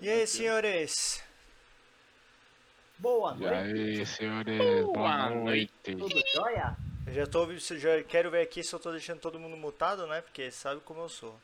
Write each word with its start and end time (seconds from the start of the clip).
E 0.00 0.08
aí, 0.08 0.26
senhores? 0.26 1.22
Boa 2.98 3.34
E 3.38 3.40
noite. 3.40 3.54
aí, 3.54 4.06
senhores, 4.06 4.86
boa 4.92 5.28
Boa 5.28 5.30
noite. 5.30 5.72
Tudo 5.84 6.22
jóia? 6.34 6.76
Eu 7.06 7.12
já 7.12 7.26
tô 7.26 7.40
ouvindo, 7.40 7.60
já 7.78 8.02
quero 8.04 8.30
ver 8.30 8.42
aqui 8.42 8.62
se 8.62 8.72
eu 8.74 8.78
tô 8.78 8.90
deixando 8.92 9.20
todo 9.20 9.38
mundo 9.40 9.56
mutado, 9.56 10.06
né? 10.06 10.20
Porque 10.20 10.50
sabe 10.50 10.80
como 10.82 11.00
eu 11.00 11.08
sou. 11.08 11.40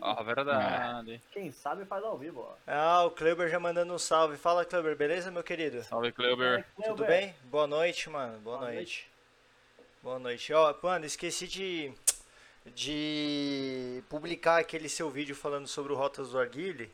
Ó, 0.00 0.22
verdade. 0.24 1.20
Quem 1.30 1.50
sabe 1.50 1.84
faz 1.84 2.04
ao 2.04 2.16
vivo, 2.18 2.40
ó. 2.40 2.54
Ah, 2.66 3.04
o 3.04 3.10
Kleber 3.10 3.48
já 3.48 3.58
mandando 3.58 3.92
um 3.94 3.98
salve. 3.98 4.36
Fala, 4.36 4.64
Kleber, 4.64 4.96
beleza, 4.96 5.30
meu 5.30 5.42
querido? 5.42 5.82
Salve, 5.82 6.12
Kleber. 6.12 6.66
Tudo 6.84 7.04
bem? 7.04 7.34
Boa 7.44 7.66
noite, 7.66 8.08
mano. 8.10 8.38
Boa, 8.40 8.58
Boa 8.58 8.70
noite. 8.72 9.10
Boa 10.02 10.18
noite. 10.18 10.52
Ó, 10.52 10.74
mano, 10.82 11.04
esqueci 11.04 11.46
de 11.46 11.92
de 12.74 14.02
publicar 14.08 14.58
aquele 14.58 14.88
seu 14.88 15.10
vídeo 15.10 15.34
falando 15.34 15.66
sobre 15.66 15.92
o 15.92 15.96
Rotas 15.96 16.30
do 16.30 16.38
Arguile. 16.38 16.92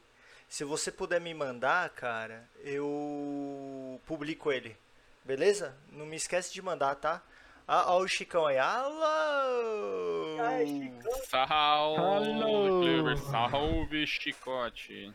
Se 0.48 0.64
você 0.64 0.90
puder 0.90 1.20
me 1.20 1.34
mandar, 1.34 1.90
cara, 1.90 2.48
eu 2.62 4.00
publico 4.06 4.50
ele. 4.52 4.76
Beleza? 5.24 5.76
Não 5.90 6.06
me 6.06 6.16
esquece 6.16 6.52
de 6.52 6.62
mandar, 6.62 6.94
tá? 6.94 7.22
Ah, 7.68 7.92
ó 7.92 7.98
o 7.98 8.06
Chicão 8.06 8.46
aí. 8.46 8.58
Alô! 8.58 10.40
Ai, 10.40 10.66
Chicão. 10.66 11.24
Salve. 11.26 13.16
Salve, 13.30 14.06
Chicote. 14.06 15.12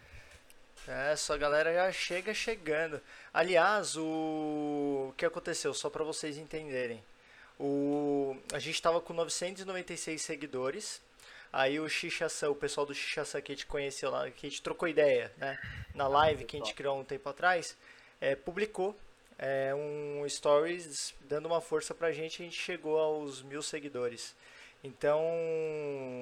É, 0.87 1.15
só 1.15 1.35
a 1.35 1.37
galera 1.37 1.73
já 1.73 1.91
chega 1.91 2.33
chegando. 2.33 2.99
Aliás, 3.33 3.95
o, 3.95 5.07
o 5.09 5.13
que 5.15 5.25
aconteceu, 5.25 5.73
só 5.73 5.89
pra 5.89 6.03
vocês 6.03 6.37
entenderem. 6.37 7.01
O... 7.57 8.35
A 8.51 8.59
gente 8.59 8.81
tava 8.81 8.99
com 8.99 9.13
996 9.13 10.21
seguidores. 10.21 11.01
Aí 11.53 11.79
o 11.79 11.89
Xixaçã, 11.89 12.49
o 12.49 12.55
pessoal 12.55 12.85
do 12.85 12.93
Xixaçã 12.93 13.41
que 13.41 13.51
a 13.51 13.55
gente 13.55 13.65
conheceu 13.65 14.09
lá, 14.09 14.29
que 14.29 14.47
a 14.47 14.49
gente 14.49 14.61
trocou 14.61 14.87
ideia, 14.87 15.31
né? 15.37 15.59
Na 15.93 16.07
live 16.07 16.45
que 16.45 16.55
a 16.55 16.59
gente 16.59 16.73
criou 16.73 16.95
há 16.95 16.99
um 16.99 17.03
tempo 17.03 17.27
atrás, 17.27 17.77
é, 18.21 18.35
publicou 18.35 18.97
é, 19.37 19.73
um 19.75 20.27
stories 20.29 21.13
dando 21.21 21.47
uma 21.47 21.59
força 21.59 21.93
pra 21.93 22.11
gente. 22.11 22.41
A 22.41 22.45
gente 22.45 22.57
chegou 22.57 22.97
aos 22.97 23.41
mil 23.41 23.61
seguidores. 23.61 24.33
Então, 24.83 25.21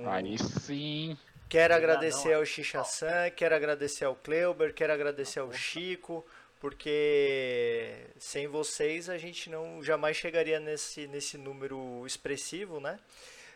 Aí 0.07 0.37
sim. 0.37 1.17
Quero 1.49 1.73
agradecer 1.73 2.33
ao 2.33 2.45
Xixa-san, 2.45 3.31
quero 3.35 3.55
agradecer 3.55 4.05
ao 4.05 4.15
Kleuber, 4.15 4.71
quero 4.71 4.93
agradecer 4.93 5.39
ao 5.39 5.51
Chico, 5.51 6.23
porque 6.59 8.05
sem 8.19 8.47
vocês 8.47 9.09
a 9.09 9.17
gente 9.17 9.49
não 9.49 9.83
jamais 9.83 10.15
chegaria 10.15 10.59
nesse, 10.59 11.07
nesse 11.07 11.39
número 11.39 12.05
expressivo, 12.05 12.79
né? 12.79 12.99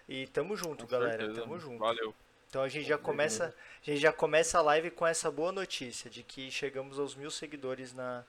E 0.08 0.28
tamo 0.28 0.56
junto, 0.56 0.86
Com 0.86 0.92
galera, 0.92 1.18
certeza. 1.18 1.42
tamo 1.42 1.60
junto. 1.60 1.80
Valeu. 1.80 2.14
Então 2.50 2.62
a 2.62 2.70
gente 2.70 2.88
já 2.88 2.98
começa, 2.98 3.54
a 3.82 3.86
gente 3.90 4.00
já 4.02 4.14
começa 4.14 4.60
a 4.60 4.62
live 4.62 4.92
com 4.92 5.08
essa 5.08 5.32
boa 5.32 5.52
notícia 5.52 6.10
de 6.10 6.22
que 6.24 6.52
chegamos 6.52 7.00
aos 7.00 7.16
mil 7.16 7.32
seguidores 7.32 7.94
na, 7.94 8.24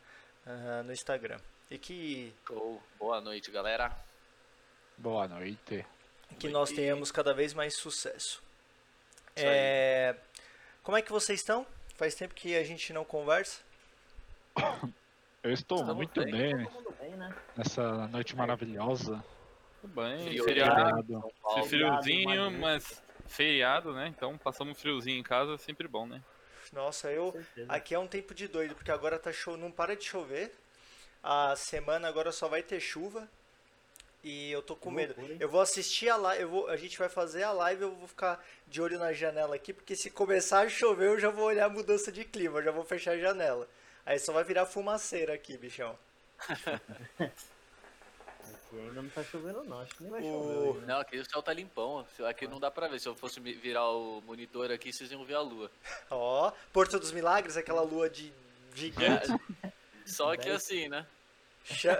ah, 0.47 0.83
no 0.83 0.93
Instagram. 0.93 1.39
E 1.71 1.77
que, 1.79 2.33
Show. 2.47 2.83
Boa 2.99 3.21
noite, 3.21 3.51
galera. 3.51 3.93
Boa 4.97 5.27
noite. 5.29 5.85
que 6.39 6.49
nós 6.49 6.71
tenhamos 6.71 7.11
cada 7.13 7.35
vez 7.35 7.53
mais 7.53 7.75
sucesso. 7.75 8.43
É, 9.37 10.15
Como 10.83 10.97
é 10.97 11.03
que 11.03 11.11
vocês 11.13 11.41
estão? 11.41 11.67
Faz 11.97 12.15
tempo 12.15 12.35
que 12.35 12.57
a 12.57 12.65
gente 12.65 12.93
não 12.93 13.05
conversa. 13.05 13.61
Eu 15.43 15.51
estou 15.53 15.79
Estamos 15.81 15.97
muito 15.97 16.25
bem. 16.25 16.33
bem 16.33 16.65
Todo 16.65 16.73
mundo 16.73 16.95
bem, 16.99 17.11
né? 17.11 17.35
nessa 17.57 18.07
noite 18.09 18.35
maravilhosa. 18.35 19.23
Bem. 19.89 20.43
Feriado. 20.43 21.05
Feriado. 21.05 21.69
Friozinho, 21.69 22.51
mas 22.51 23.03
feriado, 23.27 23.93
né? 23.93 24.09
Então 24.09 24.37
passamos 24.39 24.81
friozinho 24.81 25.19
em 25.19 25.23
casa, 25.23 25.55
é 25.55 25.59
sempre 25.59 25.87
bom, 25.89 26.07
né? 26.07 26.23
Nossa, 26.73 27.11
eu 27.11 27.35
aqui 27.69 27.95
é 27.95 27.99
um 27.99 28.07
tempo 28.07 28.35
de 28.35 28.49
doido, 28.49 28.75
porque 28.75 28.91
agora 28.91 29.19
tá 29.19 29.33
show, 29.33 29.57
não 29.57 29.71
para 29.71 29.95
de 29.95 30.05
chover. 30.05 30.53
A 31.23 31.55
semana 31.57 32.09
agora 32.09 32.33
só 32.33 32.49
vai 32.49 32.63
ter 32.63 32.81
chuva. 32.81 33.29
E 34.23 34.51
eu 34.51 34.63
tô 34.63 34.75
com 34.75 34.91
medo. 34.91 35.15
Eu 35.39 35.51
vou 35.51 35.61
assistir 35.61 36.09
a 36.09 36.17
live, 36.17 36.43
eu 36.43 36.49
vou, 36.49 36.69
a 36.69 36.79
gente 36.79 36.99
vai 36.99 37.11
fazer 37.11 37.43
a 37.43 37.53
live, 37.53 37.83
eu 37.83 37.95
vou 37.95 38.09
ficar 38.09 38.43
de 38.67 38.81
olho 38.81 38.99
na 38.99 39.13
janela 39.13 39.55
aqui, 39.55 39.71
porque 39.71 39.95
se 39.95 40.11
começar 40.11 40.61
a 40.61 40.69
chover, 40.69 41.09
eu 41.09 41.21
já 41.21 41.29
vou 41.29 41.45
olhar 41.45 41.67
a 41.67 41.69
mudança 41.69 42.11
de 42.11 42.25
clima, 42.25 42.59
eu 42.59 42.65
já 42.65 42.71
vou 42.71 42.85
fechar 42.85 43.13
a 43.13 43.19
janela. 43.19 43.69
Aí 44.07 44.19
só 44.19 44.33
vai 44.33 44.43
virar 44.43 44.65
fumaceira 44.65 45.35
aqui, 45.35 45.59
bichão. 45.59 45.99
Aqui 48.79 48.89
ainda 48.89 49.03
não 49.03 49.09
tá 49.11 49.25
chovendo, 49.25 49.65
não. 49.65 49.81
Acho 49.81 49.95
que 49.95 50.03
nem 50.03 50.13
vai 50.13 50.23
chover 50.23 50.57
hoje, 50.57 50.79
né? 50.81 50.87
Não, 50.87 51.01
aqui 51.01 51.19
o 51.19 51.25
céu 51.31 51.43
tá 51.43 51.53
limpão. 51.53 52.07
Aqui 52.27 52.47
não 52.47 52.59
dá 52.61 52.71
pra 52.71 52.89
ver. 52.89 53.01
Se 53.01 53.09
eu 53.09 53.15
fosse 53.15 53.41
me- 53.41 53.53
virar 53.55 53.89
o 53.91 54.21
monitor 54.23 54.71
aqui, 54.71 54.93
vocês 54.93 55.11
iam 55.11 55.25
ver 55.25 55.35
a 55.35 55.41
lua. 55.41 55.71
Ó, 56.11 56.53
Porto 56.73 56.99
dos 56.99 57.13
Milagres, 57.13 57.57
aquela 57.57 57.83
lua 57.83 58.09
de 58.11 58.33
gigante. 58.75 59.29
Só 60.07 60.37
que 60.37 60.49
assim, 60.51 60.89
né? 60.89 61.07
Cha- 61.65 61.99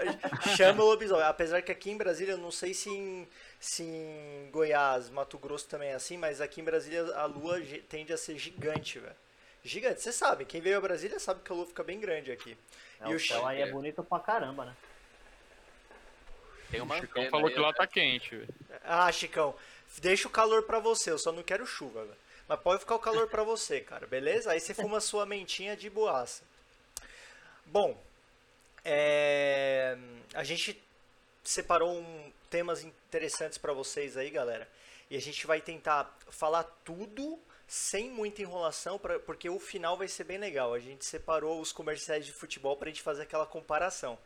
Chama 0.55 0.83
o 0.83 0.85
lobisomem. 0.87 1.23
Apesar 1.25 1.61
que 1.63 1.71
aqui 1.71 1.89
em 1.89 1.97
Brasília, 1.97 2.33
eu 2.33 2.37
não 2.37 2.51
sei 2.51 2.73
se 2.73 2.89
em, 2.89 3.27
se 3.59 3.81
em 3.83 4.49
Goiás, 4.51 5.09
Mato 5.09 5.37
Grosso 5.39 5.67
também 5.67 5.89
é 5.89 5.95
assim, 5.95 6.17
mas 6.17 6.39
aqui 6.39 6.61
em 6.61 6.63
Brasília 6.63 7.01
a 7.15 7.25
lua 7.25 7.59
tende 7.89 8.13
a 8.13 8.17
ser 8.17 8.37
gigante, 8.37 8.99
velho. 8.99 9.15
Gigante, 9.63 9.99
você 10.03 10.11
sabe. 10.11 10.45
Quem 10.45 10.61
veio 10.61 10.77
a 10.77 10.81
Brasília 10.81 11.19
sabe 11.19 11.41
que 11.41 11.51
a 11.51 11.55
lua 11.55 11.65
fica 11.65 11.83
bem 11.83 11.99
grande 11.99 12.31
aqui. 12.31 12.55
É, 13.01 13.09
E 13.09 13.15
o 13.15 13.19
céu 13.19 13.43
aí 13.47 13.59
é 13.61 13.71
bonito 13.71 14.03
pra 14.03 14.19
caramba, 14.19 14.65
né? 14.65 14.75
Tem 16.75 16.81
uma 16.83 16.95
O 16.95 16.99
Chicão 16.99 17.21
antena 17.23 17.31
falou 17.31 17.47
aí, 17.47 17.53
que 17.53 17.59
lá 17.59 17.73
tá 17.73 17.87
quente. 17.87 18.47
Ah, 18.83 19.11
Chicão, 19.11 19.55
deixa 19.99 20.27
o 20.27 20.31
calor 20.31 20.63
pra 20.63 20.79
você, 20.79 21.11
eu 21.11 21.19
só 21.19 21.31
não 21.31 21.43
quero 21.43 21.65
chuva, 21.65 22.03
velho. 22.05 22.17
Mas 22.47 22.59
pode 22.59 22.79
ficar 22.81 22.95
o 22.95 22.99
calor 22.99 23.27
pra 23.27 23.43
você, 23.43 23.81
cara, 23.81 24.05
beleza? 24.05 24.51
Aí 24.51 24.59
você 24.59 24.73
fuma 24.73 24.99
sua 25.01 25.25
mentinha 25.25 25.75
de 25.75 25.89
boaça. 25.89 26.43
Bom, 27.65 27.99
é, 28.83 29.97
a 30.33 30.43
gente 30.43 30.79
separou 31.43 31.97
um- 31.97 32.31
temas 32.49 32.83
interessantes 32.83 33.57
pra 33.57 33.73
vocês 33.73 34.15
aí, 34.15 34.29
galera. 34.29 34.67
E 35.09 35.17
a 35.17 35.21
gente 35.21 35.45
vai 35.47 35.59
tentar 35.59 36.15
falar 36.29 36.63
tudo 36.83 37.39
sem 37.67 38.09
muita 38.11 38.41
enrolação, 38.43 38.99
pra, 38.99 39.19
porque 39.19 39.49
o 39.49 39.59
final 39.59 39.97
vai 39.97 40.07
ser 40.07 40.23
bem 40.23 40.37
legal. 40.37 40.73
A 40.73 40.79
gente 40.79 41.03
separou 41.03 41.59
os 41.59 41.71
comerciais 41.71 42.25
de 42.25 42.31
futebol 42.31 42.77
pra 42.77 42.89
gente 42.89 43.01
fazer 43.01 43.23
aquela 43.23 43.45
comparação. 43.45 44.17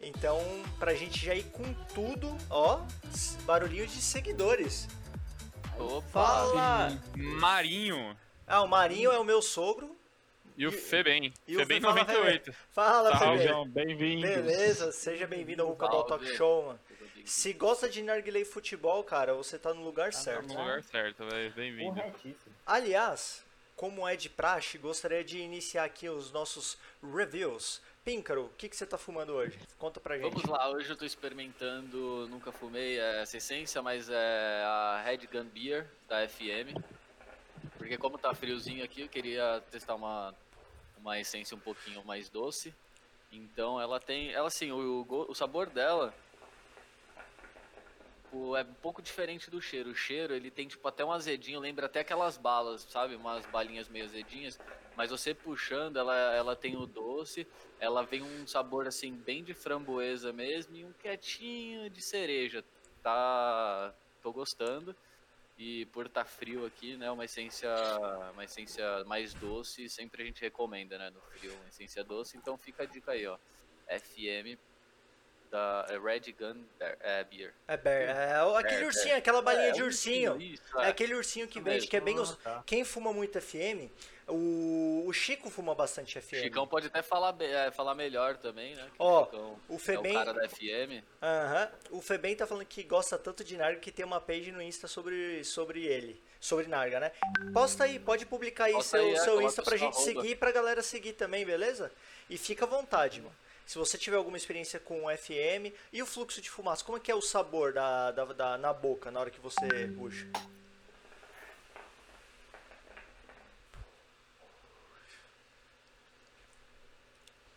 Então, 0.00 0.40
pra 0.78 0.94
gente 0.94 1.24
já 1.24 1.34
ir 1.34 1.44
com 1.50 1.72
tudo, 1.94 2.34
ó, 2.48 2.80
barulhinho 3.44 3.86
de 3.86 4.00
seguidores. 4.00 4.88
Opa! 5.78 6.08
Fala! 6.12 7.02
Marinho 7.16 8.16
Ah, 8.46 8.62
o 8.62 8.68
Marinho 8.68 9.10
é 9.12 9.18
o 9.18 9.24
meu 9.24 9.42
sogro. 9.42 9.96
e 10.56 10.66
o 10.66 10.72
Febem. 10.72 11.32
e 11.46 11.56
o 11.56 11.58
Febem 11.60 11.80
Fe- 11.80 11.86
fala, 11.86 11.94
98. 12.04 12.54
Fala, 12.72 13.18
Febem. 13.18 13.38
Sejam 13.38 13.68
bem-vindos. 13.68 14.30
Beleza, 14.30 14.92
seja 14.92 15.26
bem-vindo 15.26 15.62
ao 15.62 15.68
Rucabal 15.68 16.04
Talk. 16.04 16.24
Show, 16.36 16.66
mano. 16.66 16.80
Se 17.24 17.52
gosta 17.52 17.88
de 17.90 18.02
narguilé 18.02 18.40
e 18.40 18.44
futebol, 18.44 19.04
cara, 19.04 19.34
você 19.34 19.58
tá 19.58 19.74
no 19.74 19.84
lugar 19.84 20.12
Tá 20.12 20.18
certo. 20.18 20.46
no 20.48 20.58
lugar 20.60 20.82
certo, 20.82 21.24
velho. 21.28 21.52
Bem-vindo. 21.52 21.94
Corretíssimo. 22.00 22.54
Aliás, 22.64 23.44
como 23.76 24.08
é 24.08 24.16
de 24.16 24.30
praxe, 24.30 24.78
gostaria 24.78 25.22
de 25.22 25.38
iniciar 25.38 25.84
aqui 25.84 26.08
os 26.08 26.32
nossos 26.32 26.78
reviews. 27.02 27.82
Píncaro, 28.08 28.46
o 28.46 28.48
que, 28.56 28.70
que 28.70 28.74
você 28.74 28.86
tá 28.86 28.96
fumando 28.96 29.34
hoje? 29.34 29.58
Conta 29.78 30.00
pra 30.00 30.16
gente. 30.16 30.32
Vamos 30.32 30.48
lá, 30.48 30.70
hoje 30.70 30.88
eu 30.88 30.96
tô 30.96 31.04
experimentando, 31.04 32.26
nunca 32.30 32.50
fumei 32.50 32.98
essa 32.98 33.36
essência, 33.36 33.82
mas 33.82 34.08
é 34.08 34.62
a 34.64 35.02
Red 35.04 35.26
Gun 35.30 35.44
Beer 35.44 35.86
da 36.08 36.26
FM. 36.26 36.72
Porque 37.76 37.98
como 37.98 38.16
tá 38.16 38.34
friozinho 38.34 38.82
aqui, 38.82 39.02
eu 39.02 39.10
queria 39.10 39.62
testar 39.70 39.94
uma, 39.94 40.34
uma 40.96 41.20
essência 41.20 41.54
um 41.54 41.60
pouquinho 41.60 42.02
mais 42.02 42.30
doce. 42.30 42.72
Então 43.30 43.78
ela 43.78 44.00
tem, 44.00 44.32
ela 44.32 44.48
assim, 44.48 44.72
o, 44.72 45.04
o 45.28 45.34
sabor 45.34 45.66
dela 45.68 46.14
o- 48.32 48.56
é 48.56 48.62
um 48.62 48.74
pouco 48.80 49.02
diferente 49.02 49.50
do 49.50 49.60
cheiro. 49.60 49.90
O 49.90 49.94
cheiro, 49.94 50.34
ele 50.34 50.50
tem 50.50 50.66
tipo 50.66 50.88
até 50.88 51.04
um 51.04 51.12
azedinho, 51.12 51.60
lembra 51.60 51.84
até 51.84 52.00
aquelas 52.00 52.38
balas, 52.38 52.86
sabe? 52.88 53.16
Umas 53.16 53.44
balinhas 53.44 53.86
meio 53.86 54.06
azedinhas. 54.06 54.58
Mas 54.98 55.12
você 55.12 55.32
puxando, 55.32 55.96
ela, 55.96 56.12
ela 56.34 56.56
tem 56.56 56.74
o 56.76 56.84
doce, 56.84 57.46
ela 57.78 58.02
vem 58.02 58.20
um 58.20 58.44
sabor 58.48 58.88
assim 58.88 59.14
bem 59.14 59.44
de 59.44 59.54
framboesa 59.54 60.32
mesmo 60.32 60.74
e 60.74 60.84
um 60.84 60.92
quietinho 60.92 61.88
de 61.88 62.02
cereja. 62.02 62.64
Tá, 63.00 63.94
tô 64.20 64.32
gostando. 64.32 64.96
E 65.56 65.86
por 65.86 66.06
estar 66.06 66.24
frio 66.24 66.66
aqui, 66.66 66.96
né, 66.96 67.08
uma 67.12 67.24
essência, 67.26 67.72
uma 68.32 68.42
essência 68.42 69.04
mais 69.04 69.32
doce, 69.34 69.88
sempre 69.88 70.24
a 70.24 70.26
gente 70.26 70.40
recomenda, 70.40 70.98
né, 70.98 71.10
no 71.10 71.20
frio, 71.20 71.54
uma 71.54 71.68
essência 71.68 72.02
doce. 72.02 72.36
Então 72.36 72.58
fica 72.58 72.82
a 72.82 72.86
dica 72.86 73.12
aí, 73.12 73.24
ó. 73.24 73.38
FM 73.86 74.58
da 75.50 75.86
é 75.88 75.98
Red 75.98 76.32
Gun 76.38 76.62
Bear. 76.78 76.96
É, 77.00 77.24
beer. 77.24 77.54
É, 77.66 77.76
bear, 77.76 78.16
é 78.16 78.58
aquele 78.58 78.82
É, 78.82 78.86
ursinho, 78.86 79.16
aquela 79.16 79.42
balinha 79.42 79.68
É, 79.68 79.72
de 79.72 79.82
um 79.82 79.86
ursinho. 79.86 80.40
Isso, 80.40 80.62
É 80.78 80.84
é. 80.84 80.88
aquele 80.88 81.14
ursinho 81.14 81.46
que 81.48 81.58
Isso 81.58 81.64
vende, 81.64 81.76
mesmo. 81.76 81.90
que 81.90 81.96
é 81.96 82.00
bem 82.00 82.14
Ah, 82.14 82.18
gostoso. 82.18 82.40
tá. 82.42 82.62
Quem 82.66 82.84
fuma 82.84 83.12
muito 83.12 83.40
FM, 83.40 83.90
o, 84.26 85.04
o 85.06 85.12
Chico 85.12 85.48
fuma 85.50 85.74
bastante 85.74 86.20
FM. 86.20 86.40
Chicão 86.42 86.66
pode 86.66 86.86
até 86.88 87.02
falar, 87.02 87.32
be- 87.32 87.46
é, 87.46 87.70
falar 87.70 87.94
melhor 87.94 88.36
também, 88.36 88.74
né? 88.74 88.86
Ó, 88.98 89.24
Chicão 89.24 89.58
o 89.68 89.72
é 89.72 89.76
o 89.76 89.78
Febem, 89.78 90.12
cara 90.12 90.32
da 90.34 90.48
FM. 90.48 91.02
Aham. 91.22 91.70
O 91.90 92.00
Febem 92.02 92.36
tá 92.36 92.46
falando 92.46 92.66
que 92.66 92.82
gosta 92.82 93.16
tanto 93.18 93.42
de 93.42 93.56
Narga 93.56 93.80
que 93.80 93.90
tem 93.90 94.04
uma 94.04 94.20
page 94.20 94.52
no 94.52 94.60
Insta 94.62 94.86
sobre, 94.86 95.42
sobre 95.44 95.84
ele. 95.86 96.22
Sobre 96.40 96.66
Narga, 96.68 97.00
né? 97.00 97.10
Posta 97.52 97.84
aí, 97.84 97.98
pode 97.98 98.24
publicar 98.24 98.64
aí 98.64 98.72
Posta 98.74 98.98
seu, 98.98 99.06
aí, 99.06 99.14
é, 99.14 99.18
seu 99.20 99.42
Insta 99.42 99.62
pra 99.62 99.76
gente 99.76 99.94
arroba. 99.96 100.04
seguir, 100.04 100.36
pra 100.36 100.52
galera 100.52 100.82
seguir 100.82 101.14
também, 101.14 101.44
beleza? 101.44 101.90
E 102.30 102.36
fica 102.38 102.64
à 102.64 102.68
vontade, 102.68 103.20
mano. 103.20 103.34
Se 103.68 103.76
você 103.76 103.98
tiver 103.98 104.16
alguma 104.16 104.38
experiência 104.38 104.80
com 104.80 105.14
FM 105.14 105.70
e 105.92 106.02
o 106.02 106.06
fluxo 106.06 106.40
de 106.40 106.48
fumaça, 106.50 106.82
como 106.82 106.96
é 106.96 107.00
que 107.00 107.10
é 107.10 107.14
o 107.14 107.20
sabor 107.20 107.72
da, 107.74 108.10
da, 108.10 108.24
da- 108.24 108.56
na 108.58 108.72
boca 108.72 109.10
na 109.10 109.20
hora 109.20 109.30
que 109.30 109.38
você 109.40 109.66
puxa? 109.94 110.26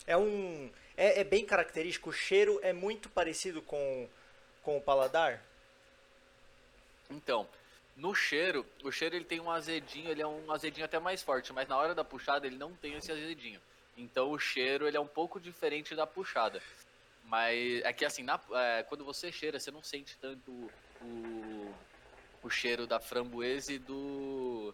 É 0.05 0.17
um. 0.17 0.69
É, 0.97 1.21
é 1.21 1.23
bem 1.23 1.45
característico, 1.45 2.09
o 2.09 2.13
cheiro 2.13 2.59
é 2.61 2.73
muito 2.73 3.09
parecido 3.09 3.61
com, 3.61 4.09
com 4.63 4.77
o 4.77 4.81
paladar. 4.81 5.41
Então, 7.09 7.47
no 7.95 8.13
cheiro, 8.13 8.65
o 8.83 8.91
cheiro 8.91 9.15
ele 9.15 9.25
tem 9.25 9.39
um 9.39 9.49
azedinho, 9.49 10.09
ele 10.09 10.21
é 10.21 10.27
um 10.27 10.51
azedinho 10.51 10.85
até 10.85 10.99
mais 10.99 11.21
forte, 11.23 11.53
mas 11.53 11.67
na 11.67 11.77
hora 11.77 11.95
da 11.95 12.03
puxada 12.03 12.45
ele 12.45 12.57
não 12.57 12.73
tem 12.75 12.95
esse 12.95 13.11
azedinho. 13.11 13.61
Então 13.95 14.31
o 14.31 14.39
cheiro 14.39 14.87
ele 14.87 14.97
é 14.97 14.99
um 14.99 15.07
pouco 15.07 15.39
diferente 15.39 15.95
da 15.95 16.07
puxada. 16.07 16.61
Mas 17.23 17.81
é 17.83 17.93
que 17.93 18.03
assim, 18.05 18.23
na- 18.23 18.41
é, 18.53 18.83
quando 18.83 19.05
você 19.05 19.31
cheira, 19.31 19.59
você 19.59 19.71
não 19.71 19.83
sente 19.83 20.17
tanto 20.19 20.51
o, 20.99 21.73
o 22.43 22.49
cheiro 22.49 22.87
da 22.87 22.99
framboesa 22.99 23.71
e 23.73 23.79
do 23.79 24.73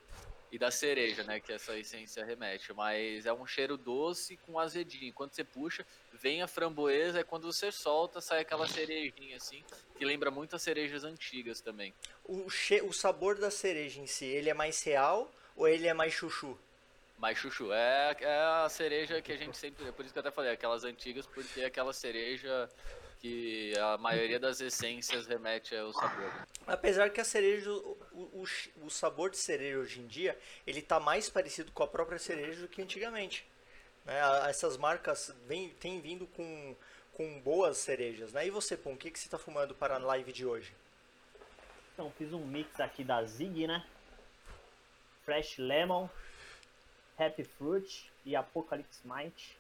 e 0.50 0.58
da 0.58 0.72
cereja, 0.72 1.24
né, 1.24 1.42
que 1.42 1.52
essa 1.52 1.78
essência 1.78 2.24
remete, 2.24 2.72
mas 2.74 3.26
é 3.26 3.34
um 3.34 3.46
cheiro 3.46 3.78
doce 3.78 4.38
com 4.38 4.58
azedinho. 4.58 5.14
Quando 5.14 5.34
você 5.34 5.44
puxa, 5.44 5.86
vem 6.14 6.42
a 6.42 6.48
framboesa, 6.48 7.20
e 7.20 7.24
quando 7.26 7.52
você 7.52 7.70
solta, 7.70 8.22
sai 8.22 8.40
aquela 8.42 8.66
cerejinha 8.66 9.36
assim, 9.36 9.62
que 9.98 10.06
lembra 10.06 10.32
muito 10.32 10.56
as 10.56 10.62
cerejas 10.62 11.04
antigas 11.04 11.60
também. 11.60 11.94
O, 12.24 12.50
che... 12.50 12.82
o 12.82 12.94
sabor 12.94 13.38
da 13.38 13.52
cereja 13.52 14.00
em 14.00 14.08
si, 14.08 14.24
ele 14.26 14.50
é 14.50 14.54
mais 14.54 14.82
real 14.84 15.30
ou 15.56 15.68
ele 15.68 15.86
é 15.86 15.94
mais 15.94 16.14
chuchu? 16.14 16.58
Mas 17.18 17.38
chuchu, 17.38 17.74
é, 17.74 18.16
é 18.20 18.40
a 18.64 18.70
cereja 18.70 19.22
que 19.22 19.32
a 19.32 19.38
gente 19.38 19.58
sempre. 19.58 19.88
É 19.88 19.92
por 19.92 20.06
isso 20.06 20.14
que 20.14 20.20
eu 20.20 20.22
até 20.22 20.32
falei, 20.32 20.52
aquelas 20.52 20.84
antigas, 20.84 21.26
porque 21.26 21.62
é 21.62 21.66
aquela 21.66 21.92
cereja 21.92 22.70
que 23.20 23.74
a 23.80 23.98
maioria 23.98 24.40
das 24.40 24.62
essências 24.62 25.26
remete 25.26 25.76
ao 25.76 25.92
sabor. 25.92 26.32
Apesar 26.68 27.10
que 27.10 27.20
a 27.20 27.26
cereja, 27.26 27.72
o, 27.72 27.98
o, 28.14 28.46
o 28.84 28.90
sabor 28.90 29.32
de 29.32 29.38
cereja 29.38 29.80
hoje 29.80 30.00
em 30.00 30.08
dia, 30.08 30.38
ele 30.66 30.82
tá 30.82 31.00
mais 31.00 31.28
parecido 31.30 31.72
com 31.72 31.84
a 31.84 31.88
própria 31.88 32.20
cereja 32.20 32.62
do 32.62 32.68
que 32.68 32.82
antigamente. 32.82 33.46
Né? 34.06 34.20
Essas 34.48 34.78
marcas 34.78 35.36
vêm, 35.48 35.70
têm 35.70 36.00
vindo 36.00 36.28
com, 36.28 36.76
com 37.14 37.40
boas 37.42 37.78
cerejas, 37.78 38.32
né? 38.32 38.46
E 38.46 38.52
você, 38.52 38.78
Pum, 38.78 38.94
o 38.94 38.98
que, 38.98 39.10
que 39.10 39.20
você 39.20 39.28
tá 39.28 39.40
fumando 39.40 39.74
para 39.74 39.96
a 39.96 40.00
live 40.00 40.32
de 40.32 40.46
hoje? 40.46 40.72
Então, 41.94 42.12
fiz 42.16 42.32
um 42.32 42.46
mix 42.46 42.80
aqui 42.80 43.04
da 43.04 43.24
Zig, 43.24 43.66
né? 43.66 43.84
Fresh 45.26 45.58
Lemon, 45.58 46.08
Happy 47.18 47.44
Fruit 47.44 48.12
e 48.26 48.36
Apocalypse 48.36 49.00
Might. 49.06 49.58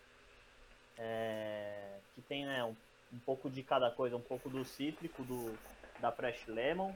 É, 0.97 1.97
que 2.15 2.21
tem 2.21 2.45
né, 2.45 2.63
um, 2.63 2.75
um 3.13 3.19
pouco 3.19 3.49
de 3.49 3.61
cada 3.63 3.91
coisa, 3.91 4.15
um 4.15 4.21
pouco 4.21 4.49
do 4.49 4.65
cítrico 4.65 5.23
do, 5.23 5.57
da 5.99 6.11
Fresh 6.11 6.47
Lemon. 6.47 6.93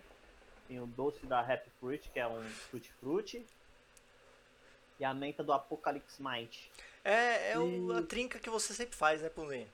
Tem 0.67 0.79
o 0.79 0.85
doce 0.87 1.25
da 1.25 1.39
Happy 1.41 1.69
Fruit, 1.79 2.09
que 2.09 2.19
é 2.19 2.27
um 2.27 2.41
Fruit 2.43 2.91
Fruit. 2.99 3.45
E 4.99 5.05
a 5.05 5.13
menta 5.13 5.43
do 5.43 5.51
Apocalypse 5.53 6.21
Might. 6.21 6.71
É, 7.03 7.51
é 7.53 7.59
o- 7.59 7.91
a 7.93 7.99
E- 7.99 8.03
trinca 8.05 8.39
que 8.39 8.49
você 8.49 8.73
sempre 8.73 8.95
faz, 8.95 9.21
né, 9.21 9.29
Pumzinho? 9.29 9.67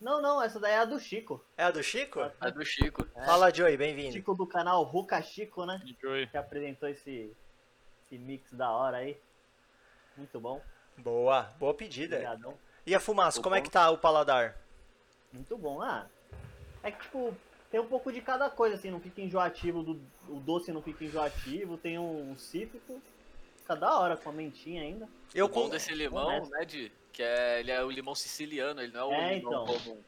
Não, 0.00 0.20
não, 0.20 0.42
essa 0.42 0.60
daí 0.60 0.72
é 0.72 0.78
a 0.78 0.84
do 0.84 1.00
Chico. 1.00 1.42
É 1.56 1.62
a 1.64 1.70
do 1.70 1.82
Chico? 1.82 2.20
É 2.40 2.50
do 2.50 2.64
Chico. 2.66 3.06
É, 3.14 3.24
Fala, 3.24 3.52
Joey, 3.54 3.76
bem-vindo. 3.78 4.12
Chico 4.12 4.34
do 4.34 4.46
canal 4.46 4.82
Ruka 4.82 5.22
Chico, 5.22 5.64
né? 5.64 5.80
Joey. 6.02 6.26
Que 6.26 6.36
apresentou 6.36 6.86
esse, 6.88 7.34
esse 8.04 8.18
mix 8.18 8.52
da 8.52 8.70
hora 8.70 8.98
aí. 8.98 9.16
Muito 10.16 10.40
bom. 10.40 10.62
Boa, 10.96 11.42
boa 11.58 11.74
pedida. 11.74 12.16
Obrigadão. 12.16 12.58
E 12.86 12.94
a 12.94 13.00
fumaça, 13.00 13.40
O 13.40 13.42
como 13.42 13.54
é 13.54 13.58
bom- 13.58 13.64
que 13.64 13.70
tá 13.70 13.90
o 13.90 13.98
paladar? 13.98 14.56
Muito 15.32 15.56
bom. 15.58 15.82
Ah, 15.82 16.06
é 16.82 16.90
que, 16.90 17.02
tipo, 17.02 17.36
tem 17.70 17.80
um 17.80 17.86
pouco 17.86 18.12
de 18.12 18.20
cada 18.20 18.48
coisa, 18.48 18.76
assim, 18.76 18.90
não 18.90 19.00
fica 19.00 19.20
enjoativo, 19.20 19.82
do, 19.82 20.00
o 20.28 20.40
doce 20.40 20.72
não 20.72 20.80
fica 20.80 21.04
enjoativo, 21.04 21.76
tem 21.76 21.98
um 21.98 22.36
cítrico, 22.38 23.02
fica 23.58 23.74
da 23.76 23.98
hora 23.98 24.16
com 24.16 24.30
a 24.30 24.32
mentinha 24.32 24.82
ainda. 24.82 25.08
Eu 25.34 25.46
o 25.46 25.48
bom 25.48 25.64
com... 25.64 25.68
desse 25.70 25.92
limão, 25.94 26.46
né, 26.46 26.64
Di? 26.64 26.92
Que 27.12 27.22
é, 27.22 27.60
ele 27.60 27.70
é 27.70 27.82
o 27.82 27.90
limão 27.90 28.14
siciliano, 28.14 28.80
ele 28.80 28.92
não 28.92 29.00
é 29.00 29.04
o 29.04 29.12
É, 29.12 29.34
limão 29.34 29.52
então. 29.64 29.66
comum. 29.66 30.00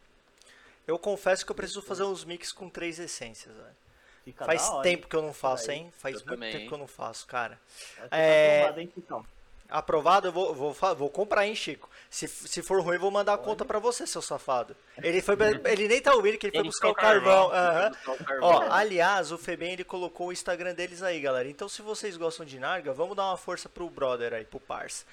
Eu 0.87 0.99
confesso 0.99 1.45
que 1.45 1.53
eu 1.53 1.57
preciso 1.57 1.83
fazer 1.83 2.05
uns 2.05 2.25
mix 2.25 2.51
com 2.53 2.71
três 2.71 2.99
essências, 2.99 3.55
velho. 3.55 3.77
Fica 4.25 4.45
Faz 4.45 4.63
da 4.69 4.75
hora. 4.75 4.83
tempo 4.83 5.07
que 5.09 5.17
eu 5.17 5.23
não 5.23 5.33
faço, 5.35 5.71
hein? 5.71 5.93
Faz 5.99 6.15
eu 6.15 6.21
muito 6.21 6.35
também, 6.35 6.51
tempo 6.51 6.63
hein? 6.63 6.69
que 6.69 6.75
eu 6.75 6.79
não 6.79 6.87
faço, 6.87 7.27
cara. 7.27 7.59
Tá 7.97 8.17
É, 8.17 8.73
hein, 8.79 8.91
Chicão? 8.95 9.25
Aprovado, 9.71 10.29
eu 10.29 10.33
vou, 10.33 10.55
vou, 10.55 10.73
vou 10.97 11.11
comprar, 11.11 11.47
hein, 11.47 11.55
Chico. 11.55 11.91
Se, 12.09 12.27
se 12.27 12.63
for 12.63 12.81
ruim, 12.81 12.95
eu 12.95 13.01
vou 13.01 13.11
mandar 13.11 13.35
a 13.35 13.39
conta 13.39 13.67
pra 13.67 13.79
você, 13.79 14.07
seu 14.07 14.23
safado. 14.23 14.75
Ele, 14.97 15.21
foi, 15.21 15.37
ele 15.67 15.89
nem 15.89 16.01
tá 16.01 16.15
ouvindo 16.15 16.39
que 16.39 16.47
ele 16.47 16.53
foi 16.53 16.61
Foi 16.63 16.69
buscar 16.69 16.89
o 16.89 16.95
carvão. 16.95 17.51
carvão. 17.51 18.15
o 18.15 18.25
carvão. 18.25 18.49
Ó, 18.49 18.73
aliás, 18.73 19.31
o 19.31 19.37
Febem 19.37 19.75
ele 19.75 19.85
colocou 19.85 20.29
o 20.29 20.33
Instagram 20.33 20.73
deles 20.75 21.03
aí, 21.03 21.21
galera. 21.21 21.47
Então, 21.49 21.69
se 21.69 21.83
vocês 21.83 22.17
gostam 22.17 22.47
de 22.47 22.59
Narga, 22.59 22.95
vamos 22.95 23.15
dar 23.15 23.27
uma 23.27 23.37
força 23.37 23.69
pro 23.69 23.91
brother 23.91 24.33
aí, 24.33 24.45
pro 24.45 24.59
parça. 24.59 25.05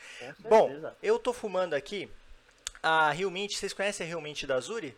Com 0.42 0.50
Bom, 0.50 0.92
eu 1.04 1.20
tô 1.20 1.34
fumando 1.34 1.74
aqui 1.74 2.10
a 2.82 3.12
Rio 3.12 3.30
Mint. 3.30 3.56
Vocês 3.58 3.74
conhecem 3.74 4.06
a 4.06 4.10
Rio 4.10 4.22
Mint 4.22 4.46
da 4.46 4.56
Azuri? 4.56 4.98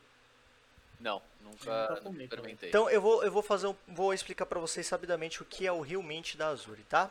Não, 0.99 1.19
nunca, 1.41 1.89
Nunca 1.89 2.01
comi 2.01 2.23
experimentei. 2.25 2.69
Então 2.69 2.87
eu 2.89 3.01
vou, 3.01 3.23
eu 3.23 3.31
vou 3.31 3.41
fazer 3.41 3.67
um, 3.67 3.75
vou 3.87 4.13
explicar 4.13 4.45
para 4.45 4.59
vocês 4.59 4.85
sabidamente 4.85 5.41
o 5.41 5.45
que 5.45 5.65
é 5.65 5.71
o 5.71 5.81
Rio 5.81 6.03
Mint 6.03 6.35
da 6.35 6.49
Azuri, 6.49 6.83
tá? 6.83 7.09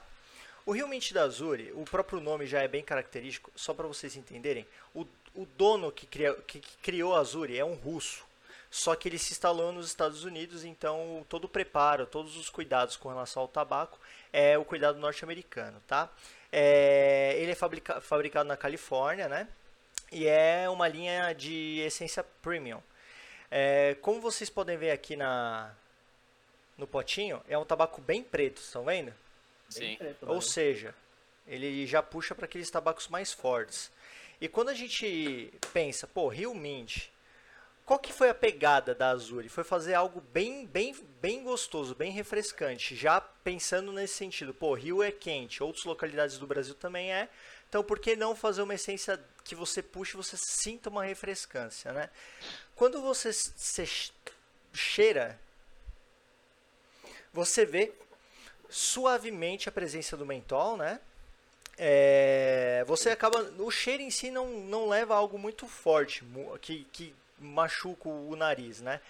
O 0.66 0.72
Rio 0.72 0.88
Azuri, 1.20 1.72
o 1.76 1.84
próprio 1.84 2.18
nome 2.18 2.44
já 2.44 2.60
é 2.60 2.66
bem 2.66 2.82
característico, 2.82 3.52
só 3.54 3.72
para 3.72 3.86
vocês 3.86 4.16
entenderem. 4.16 4.66
O, 4.92 5.06
o 5.32 5.46
dono 5.56 5.92
que, 5.92 6.06
cria, 6.06 6.34
que, 6.34 6.58
que 6.58 6.76
criou 6.78 7.14
a 7.14 7.20
Azuri 7.20 7.56
é 7.56 7.64
um 7.64 7.74
russo, 7.74 8.26
só 8.68 8.96
que 8.96 9.08
ele 9.08 9.16
se 9.16 9.32
instalou 9.32 9.70
nos 9.70 9.86
Estados 9.86 10.24
Unidos, 10.24 10.64
então 10.64 11.24
todo 11.28 11.44
o 11.44 11.48
preparo, 11.48 12.04
todos 12.04 12.36
os 12.36 12.50
cuidados 12.50 12.96
com 12.96 13.08
relação 13.08 13.42
ao 13.42 13.48
tabaco 13.48 13.96
é 14.32 14.58
o 14.58 14.64
cuidado 14.64 14.98
norte-americano, 14.98 15.80
tá? 15.86 16.10
É, 16.50 17.36
ele 17.38 17.52
é 17.52 17.54
fabrica, 17.54 18.00
fabricado 18.00 18.48
na 18.48 18.56
Califórnia, 18.56 19.28
né? 19.28 19.46
E 20.10 20.26
é 20.26 20.68
uma 20.68 20.88
linha 20.88 21.32
de 21.32 21.78
essência 21.86 22.24
premium. 22.42 22.82
É, 23.52 23.96
como 24.02 24.20
vocês 24.20 24.50
podem 24.50 24.76
ver 24.76 24.90
aqui 24.90 25.14
na, 25.14 25.72
no 26.76 26.88
potinho, 26.88 27.40
é 27.48 27.56
um 27.56 27.64
tabaco 27.64 28.00
bem 28.00 28.20
preto, 28.20 28.60
estão 28.60 28.84
vendo? 28.84 29.14
Sim. 29.68 29.96
preto, 29.96 30.26
Ou 30.28 30.40
seja, 30.40 30.94
ele 31.46 31.86
já 31.86 32.02
puxa 32.02 32.34
para 32.34 32.46
aqueles 32.46 32.70
tabacos 32.70 33.08
mais 33.08 33.32
fortes. 33.32 33.90
E 34.40 34.49
quando 34.49 34.68
a 34.68 34.75
gente 34.75 35.52
pensa, 35.73 36.06
pô, 36.06 36.28
Rio 36.28 36.54
Mint, 36.54 37.08
qual 37.87 38.00
que 38.00 38.12
foi 38.12 38.28
a 38.28 38.35
pegada 38.35 38.94
da 38.94 39.11
Azuri? 39.11 39.49
Foi 39.49 39.62
fazer 39.62 39.94
algo 39.94 40.20
bem, 40.20 40.66
bem, 40.66 40.94
bem 41.20 41.44
gostoso, 41.44 41.94
bem 41.94 42.11
refrescante. 42.11 42.96
Já 42.96 43.20
pensando 43.20 43.92
nesse 43.92 44.14
sentido, 44.14 44.52
pô, 44.52 44.75
Rio 44.75 45.02
é 45.02 45.12
quente, 45.12 45.62
outras 45.62 45.85
localidades 45.85 46.37
do 46.37 46.46
Brasil 46.46 46.75
também 46.75 47.12
é. 47.12 47.28
Então, 47.68 47.85
por 47.85 47.99
que 47.99 48.16
não 48.16 48.35
fazer 48.35 48.62
uma 48.62 48.75
essência 48.75 49.23
que 49.44 49.54
você 49.54 49.82
puxe 49.82 50.14
e 50.14 50.16
você 50.16 50.37
sinta 50.37 50.90
uma 50.90 51.04
refrescância, 51.04 51.92
né? 51.92 52.11
Quando 52.75 53.00
você 53.00 53.32
se 53.32 54.12
cheira, 54.73 55.38
você 57.32 57.64
vê 57.64 57.92
suavemente 58.68 59.68
a 59.68 59.73
presença 59.73 60.16
do 60.16 60.26
mentol, 60.26 60.76
né? 60.76 61.00
É, 61.78 62.85
você 62.87 63.11
acaba. 63.11 63.40
O 63.58 63.70
cheiro 63.70 64.02
em 64.02 64.11
si 64.11 64.30
não, 64.30 64.49
não 64.61 64.88
leva 64.88 65.14
a 65.14 65.18
algo 65.18 65.38
muito 65.38 65.66
forte, 65.66 66.25
que, 66.61 66.87
que 66.92 67.14
machuca 67.38 68.08
o 68.08 68.35
nariz, 68.35 68.80
né? 68.80 69.00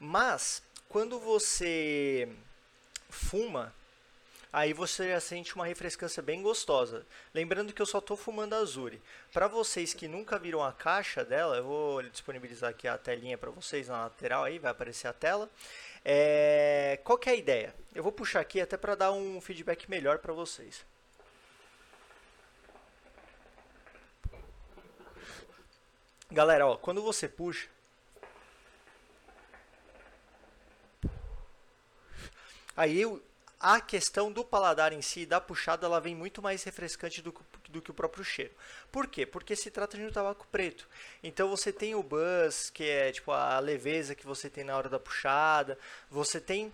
Mas 0.00 0.62
quando 0.88 1.18
você 1.18 2.28
fuma, 3.10 3.74
aí 4.52 4.72
você 4.72 5.10
já 5.10 5.20
sente 5.20 5.54
uma 5.54 5.66
refrescância 5.66 6.22
bem 6.22 6.42
gostosa. 6.42 7.04
Lembrando 7.34 7.72
que 7.72 7.82
eu 7.82 7.86
só 7.86 7.98
estou 7.98 8.16
fumando 8.16 8.54
Azuri. 8.54 9.02
Para 9.32 9.48
vocês 9.48 9.92
que 9.92 10.08
nunca 10.08 10.38
viram 10.38 10.62
a 10.62 10.72
caixa 10.72 11.24
dela, 11.24 11.56
eu 11.56 11.64
vou 11.64 12.02
disponibilizar 12.04 12.70
aqui 12.70 12.88
a 12.88 12.96
telinha 12.96 13.36
para 13.36 13.50
vocês 13.50 13.88
na 13.88 14.04
lateral 14.04 14.44
aí, 14.44 14.58
vai 14.58 14.70
aparecer 14.70 15.08
a 15.08 15.12
tela. 15.12 15.50
É, 16.04 17.00
qual 17.02 17.16
que 17.16 17.30
é 17.30 17.32
a 17.32 17.36
ideia? 17.36 17.74
Eu 17.94 18.02
vou 18.02 18.12
puxar 18.12 18.40
aqui 18.40 18.60
até 18.60 18.76
para 18.76 18.94
dar 18.94 19.12
um 19.12 19.40
feedback 19.40 19.88
melhor 19.88 20.18
para 20.18 20.32
vocês. 20.32 20.84
Galera, 26.30 26.66
ó, 26.66 26.76
quando 26.76 27.00
você 27.00 27.28
puxa, 27.28 27.68
aí 32.76 33.02
a 33.60 33.80
questão 33.80 34.32
do 34.32 34.44
paladar 34.44 34.92
em 34.92 35.00
si, 35.00 35.24
da 35.24 35.40
puxada, 35.40 35.86
ela 35.86 36.00
vem 36.00 36.14
muito 36.14 36.42
mais 36.42 36.64
refrescante 36.64 37.22
do 37.22 37.32
que 37.32 37.63
do 37.74 37.82
que 37.82 37.90
o 37.90 37.94
próprio 37.94 38.24
cheiro. 38.24 38.52
Por 38.90 39.06
quê? 39.06 39.26
Porque 39.26 39.54
se 39.54 39.70
trata 39.70 39.96
de 39.96 40.04
um 40.04 40.10
tabaco 40.10 40.46
preto. 40.50 40.88
Então 41.22 41.48
você 41.48 41.72
tem 41.72 41.94
o 41.94 42.02
buzz, 42.02 42.70
que 42.70 42.84
é 42.84 43.12
tipo 43.12 43.32
a 43.32 43.58
leveza 43.58 44.14
que 44.14 44.26
você 44.26 44.48
tem 44.48 44.64
na 44.64 44.76
hora 44.76 44.88
da 44.88 44.98
puxada. 44.98 45.78
Você 46.10 46.40
tem 46.40 46.72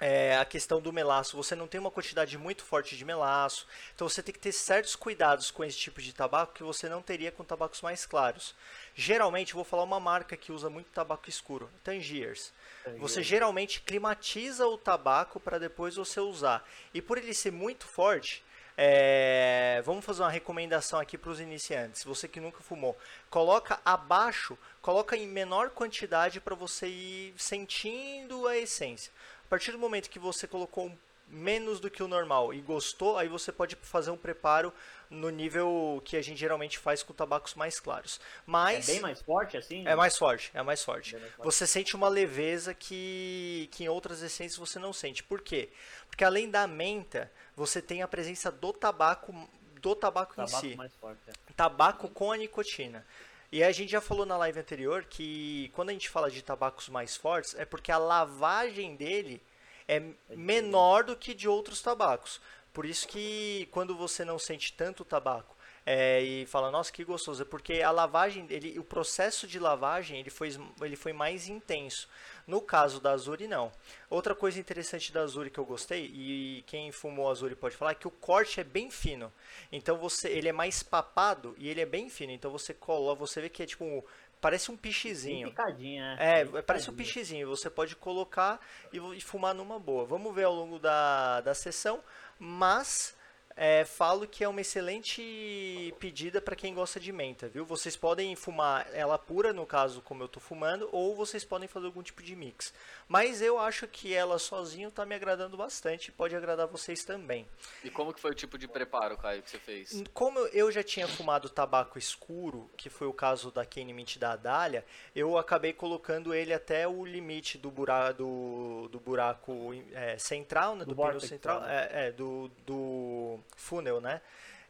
é, 0.00 0.38
a 0.38 0.44
questão 0.46 0.80
do 0.80 0.92
melaço. 0.92 1.36
Você 1.36 1.54
não 1.54 1.68
tem 1.68 1.78
uma 1.78 1.90
quantidade 1.90 2.36
muito 2.38 2.64
forte 2.64 2.96
de 2.96 3.04
melaço. 3.04 3.68
Então 3.94 4.08
você 4.08 4.22
tem 4.22 4.32
que 4.32 4.40
ter 4.40 4.52
certos 4.52 4.96
cuidados 4.96 5.50
com 5.50 5.62
esse 5.62 5.76
tipo 5.76 6.00
de 6.00 6.14
tabaco 6.14 6.54
que 6.54 6.62
você 6.62 6.88
não 6.88 7.02
teria 7.02 7.30
com 7.30 7.44
tabacos 7.44 7.82
mais 7.82 8.06
claros. 8.06 8.54
Geralmente, 8.94 9.54
vou 9.54 9.64
falar 9.64 9.84
uma 9.84 10.00
marca 10.00 10.36
que 10.36 10.50
usa 10.50 10.70
muito 10.70 10.90
tabaco 10.90 11.28
escuro, 11.28 11.70
Tangiers. 11.84 12.52
Você 12.98 13.22
geralmente 13.22 13.82
climatiza 13.82 14.66
o 14.66 14.78
tabaco 14.78 15.38
para 15.38 15.58
depois 15.58 15.96
você 15.96 16.18
usar. 16.18 16.66
E 16.94 17.02
por 17.02 17.18
ele 17.18 17.34
ser 17.34 17.52
muito 17.52 17.86
forte, 17.86 18.42
é, 18.82 19.82
vamos 19.84 20.02
fazer 20.02 20.22
uma 20.22 20.30
recomendação 20.30 20.98
aqui 20.98 21.18
para 21.18 21.30
os 21.30 21.38
iniciantes. 21.38 22.02
Você 22.02 22.26
que 22.26 22.40
nunca 22.40 22.62
fumou, 22.62 22.96
coloca 23.28 23.78
abaixo, 23.84 24.56
coloca 24.80 25.14
em 25.14 25.28
menor 25.28 25.68
quantidade 25.68 26.40
para 26.40 26.54
você 26.54 26.86
ir 26.86 27.34
sentindo 27.36 28.48
a 28.48 28.56
essência. 28.56 29.12
A 29.44 29.48
partir 29.50 29.70
do 29.72 29.78
momento 29.78 30.08
que 30.08 30.18
você 30.18 30.46
colocou 30.46 30.90
menos 31.28 31.78
do 31.78 31.90
que 31.90 32.02
o 32.02 32.08
normal 32.08 32.54
e 32.54 32.62
gostou, 32.62 33.18
aí 33.18 33.28
você 33.28 33.52
pode 33.52 33.76
fazer 33.82 34.12
um 34.12 34.16
preparo 34.16 34.72
no 35.10 35.28
nível 35.28 36.00
que 36.04 36.16
a 36.16 36.22
gente 36.22 36.38
geralmente 36.38 36.78
faz 36.78 37.02
com 37.02 37.12
tabacos 37.12 37.54
mais 37.54 37.80
claros. 37.80 38.20
É 38.22 38.42
Mas 38.46 38.86
bem 38.86 39.00
mais 39.00 39.20
forte 39.20 39.56
assim? 39.56 39.86
é 39.86 39.94
mais 39.96 40.16
forte, 40.16 40.50
é 40.54 40.62
mais 40.62 40.84
forte. 40.84 41.12
Bem 41.12 41.20
mais 41.20 41.34
forte. 41.34 41.44
Você 41.44 41.66
sente 41.66 41.96
uma 41.96 42.08
leveza 42.08 42.72
que, 42.72 43.68
que 43.72 43.84
em 43.84 43.88
outras 43.88 44.22
essências 44.22 44.56
você 44.56 44.78
não 44.78 44.92
sente. 44.92 45.24
Por 45.24 45.42
quê? 45.42 45.68
Porque 46.06 46.22
além 46.22 46.48
da 46.48 46.66
menta, 46.66 47.30
você 47.56 47.82
tem 47.82 48.02
a 48.02 48.08
presença 48.08 48.52
do 48.52 48.72
tabaco, 48.72 49.34
do 49.80 49.94
tabaco, 49.96 50.32
em 50.34 50.44
Tabaco 50.46 50.60
si. 50.60 50.76
mais 50.76 50.94
forte. 50.94 51.20
é. 51.26 51.32
Tabaco 51.56 52.08
com 52.08 52.30
a 52.30 52.36
nicotina. 52.36 53.04
E 53.52 53.64
a 53.64 53.72
gente 53.72 53.90
já 53.90 54.00
falou 54.00 54.24
na 54.24 54.36
live 54.36 54.60
anterior 54.60 55.04
que 55.04 55.72
quando 55.74 55.90
a 55.90 55.92
gente 55.92 56.08
fala 56.08 56.30
de 56.30 56.40
tabacos 56.40 56.88
mais 56.88 57.16
fortes, 57.16 57.56
é 57.56 57.64
porque 57.64 57.90
a 57.90 57.98
lavagem 57.98 58.94
dele 58.94 59.42
é 59.88 60.00
menor 60.36 61.02
do 61.02 61.16
que 61.16 61.34
de 61.34 61.48
outros 61.48 61.82
tabacos. 61.82 62.40
Por 62.72 62.84
isso 62.86 63.06
que 63.08 63.68
quando 63.70 63.96
você 63.96 64.24
não 64.24 64.38
sente 64.38 64.72
tanto 64.72 65.04
tabaco 65.04 65.56
é, 65.84 66.22
e 66.22 66.46
fala, 66.46 66.70
nossa, 66.70 66.92
que 66.92 67.02
gostoso, 67.02 67.42
é 67.42 67.44
porque 67.44 67.82
a 67.82 67.90
lavagem, 67.90 68.46
ele, 68.50 68.78
o 68.78 68.84
processo 68.84 69.46
de 69.46 69.58
lavagem 69.58 70.20
ele 70.20 70.30
foi, 70.30 70.50
ele 70.82 70.94
foi 70.94 71.12
mais 71.12 71.48
intenso. 71.48 72.08
No 72.46 72.60
caso 72.60 73.00
da 73.00 73.12
Azuri, 73.12 73.48
não. 73.48 73.72
Outra 74.08 74.34
coisa 74.34 74.60
interessante 74.60 75.10
da 75.12 75.22
Azuri 75.22 75.50
que 75.50 75.58
eu 75.58 75.64
gostei, 75.64 76.06
e 76.12 76.62
quem 76.66 76.92
fumou 76.92 77.30
Azuri 77.30 77.54
pode 77.56 77.76
falar, 77.76 77.92
é 77.92 77.94
que 77.94 78.06
o 78.08 78.10
corte 78.10 78.60
é 78.60 78.64
bem 78.64 78.90
fino. 78.90 79.32
Então 79.72 79.96
você, 79.98 80.28
ele 80.28 80.48
é 80.48 80.52
mais 80.52 80.82
papado 80.82 81.54
e 81.58 81.68
ele 81.68 81.80
é 81.80 81.86
bem 81.86 82.08
fino. 82.08 82.32
Então 82.32 82.50
você 82.50 82.72
coloca, 82.74 83.18
você 83.18 83.40
vê 83.40 83.48
que 83.48 83.62
é 83.62 83.66
tipo, 83.66 83.84
um- 83.84 84.02
parece 84.40 84.70
um 84.70 84.74
Bem 84.74 84.82
pichezinho. 84.82 85.48
picadinha, 85.48 86.16
É, 86.18 86.44
Bem 86.44 86.62
parece 86.62 86.90
um 86.90 86.94
picadinha. 86.94 86.96
pichezinho. 87.14 87.48
Você 87.48 87.68
pode 87.70 87.94
colocar 87.96 88.60
e, 88.92 88.98
e 89.16 89.20
fumar 89.20 89.54
numa 89.54 89.78
boa. 89.78 90.04
Vamos 90.04 90.34
ver 90.34 90.44
ao 90.44 90.54
longo 90.54 90.78
da, 90.78 91.40
da 91.42 91.54
sessão, 91.54 92.02
mas 92.40 93.14
é, 93.62 93.84
falo 93.84 94.26
que 94.26 94.42
é 94.42 94.48
uma 94.48 94.62
excelente 94.62 95.94
pedida 96.00 96.40
para 96.40 96.56
quem 96.56 96.72
gosta 96.72 96.98
de 96.98 97.12
menta, 97.12 97.46
viu? 97.46 97.62
Vocês 97.62 97.94
podem 97.94 98.34
fumar 98.34 98.88
ela 98.94 99.18
pura, 99.18 99.52
no 99.52 99.66
caso, 99.66 100.00
como 100.00 100.22
eu 100.22 100.28
tô 100.28 100.40
fumando, 100.40 100.88
ou 100.92 101.14
vocês 101.14 101.44
podem 101.44 101.68
fazer 101.68 101.84
algum 101.84 102.02
tipo 102.02 102.22
de 102.22 102.34
mix. 102.34 102.72
Mas 103.06 103.42
eu 103.42 103.58
acho 103.58 103.86
que 103.86 104.14
ela 104.14 104.38
sozinho 104.38 104.90
tá 104.90 105.04
me 105.04 105.14
agradando 105.14 105.58
bastante 105.58 106.08
e 106.08 106.10
pode 106.12 106.34
agradar 106.34 106.66
vocês 106.68 107.04
também. 107.04 107.46
E 107.84 107.90
como 107.90 108.14
que 108.14 108.20
foi 108.20 108.30
o 108.30 108.34
tipo 108.34 108.56
de 108.56 108.66
preparo, 108.66 109.18
Caio, 109.18 109.42
que 109.42 109.50
você 109.50 109.58
fez? 109.58 110.04
Como 110.14 110.38
eu 110.38 110.72
já 110.72 110.82
tinha 110.82 111.06
fumado 111.06 111.50
tabaco 111.50 111.98
escuro, 111.98 112.70
que 112.78 112.88
foi 112.88 113.08
o 113.08 113.12
caso 113.12 113.50
da 113.50 113.66
Kane 113.66 113.92
Mint 113.92 114.16
da 114.16 114.32
Adália, 114.32 114.86
eu 115.14 115.36
acabei 115.36 115.74
colocando 115.74 116.32
ele 116.32 116.54
até 116.54 116.88
o 116.88 117.04
limite 117.04 117.58
do 117.58 117.70
buraco, 117.70 118.14
do, 118.14 118.88
do 118.88 118.98
buraco 118.98 119.74
é, 119.92 120.16
central, 120.16 120.76
né, 120.76 120.86
Do 120.86 120.94
do, 120.94 120.96
pneu 120.96 121.10
vórtice, 121.10 121.28
central, 121.28 121.62
é, 121.66 122.06
é, 122.06 122.12
do, 122.12 122.50
do 122.64 123.38
funnel, 123.56 124.00
né? 124.00 124.20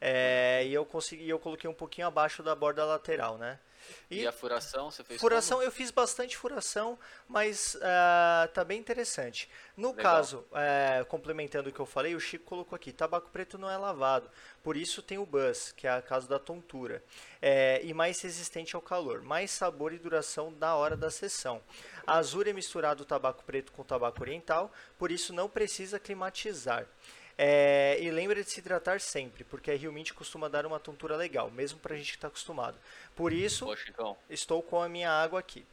É, 0.00 0.64
e 0.66 0.72
eu 0.72 0.84
consegui, 0.86 1.28
eu 1.28 1.38
coloquei 1.38 1.68
um 1.68 1.74
pouquinho 1.74 2.06
abaixo 2.06 2.42
da 2.42 2.54
borda 2.54 2.84
lateral, 2.84 3.36
né? 3.36 3.58
E, 4.10 4.26
a 4.26 4.32
furação, 4.32 4.90
você 4.90 5.02
fez 5.02 5.20
Furação, 5.20 5.62
eu 5.62 5.70
fiz 5.70 5.90
bastante 5.90 6.36
furação, 6.36 6.98
mas 7.28 7.76
ah, 7.82 8.48
tá 8.52 8.64
bem 8.64 8.78
interessante. 8.78 9.48
No 9.76 9.90
Legal. 9.90 10.02
caso, 10.02 10.46
eh, 10.52 11.04
complementando 11.08 11.70
o 11.70 11.72
que 11.72 11.80
eu 11.80 11.86
falei, 11.86 12.14
o 12.14 12.20
Chico 12.20 12.44
colocou 12.44 12.76
aqui, 12.76 12.92
tabaco 12.92 13.30
preto 13.30 13.56
não 13.56 13.70
é 13.70 13.76
lavado, 13.76 14.30
por 14.62 14.76
isso 14.76 15.02
tem 15.02 15.18
o 15.18 15.26
buzz, 15.26 15.72
que 15.72 15.86
é 15.86 15.90
a 15.90 16.02
caso 16.02 16.28
da 16.28 16.38
tontura, 16.38 17.02
Eh, 17.42 17.80
e 17.84 17.94
mais 17.94 18.20
resistente 18.20 18.76
ao 18.76 18.82
calor, 18.82 19.22
mais 19.22 19.50
sabor 19.50 19.94
e 19.94 19.98
duração 19.98 20.50
na 20.50 20.76
hora 20.76 20.94
da 20.94 21.10
sessão. 21.10 21.62
A 22.06 22.18
azul 22.18 22.42
é 22.42 22.52
misturado 22.52 23.02
o 23.02 23.06
tabaco 23.06 23.42
preto 23.44 23.72
com 23.72 23.82
tabaco 23.82 24.20
oriental, 24.20 24.70
por 24.98 25.10
isso 25.10 25.32
não 25.32 25.48
precisa 25.48 25.98
climatizar. 25.98 26.86
É, 27.42 27.96
e 27.98 28.10
lembra 28.10 28.44
de 28.44 28.50
se 28.50 28.60
hidratar 28.60 29.00
sempre, 29.00 29.44
porque 29.44 29.70
a 29.70 29.74
Rio 29.74 29.90
Mint 29.90 30.12
costuma 30.12 30.46
dar 30.46 30.66
uma 30.66 30.78
tontura 30.78 31.16
legal, 31.16 31.50
mesmo 31.50 31.78
pra 31.78 31.96
gente 31.96 32.12
que 32.12 32.18
tá 32.18 32.28
acostumado. 32.28 32.76
Por 33.16 33.32
isso, 33.32 33.64
Pô, 33.64 33.74
Chicão. 33.74 34.14
estou 34.28 34.62
com 34.62 34.82
a 34.82 34.90
minha 34.90 35.10
água 35.10 35.40
aqui. 35.40 35.64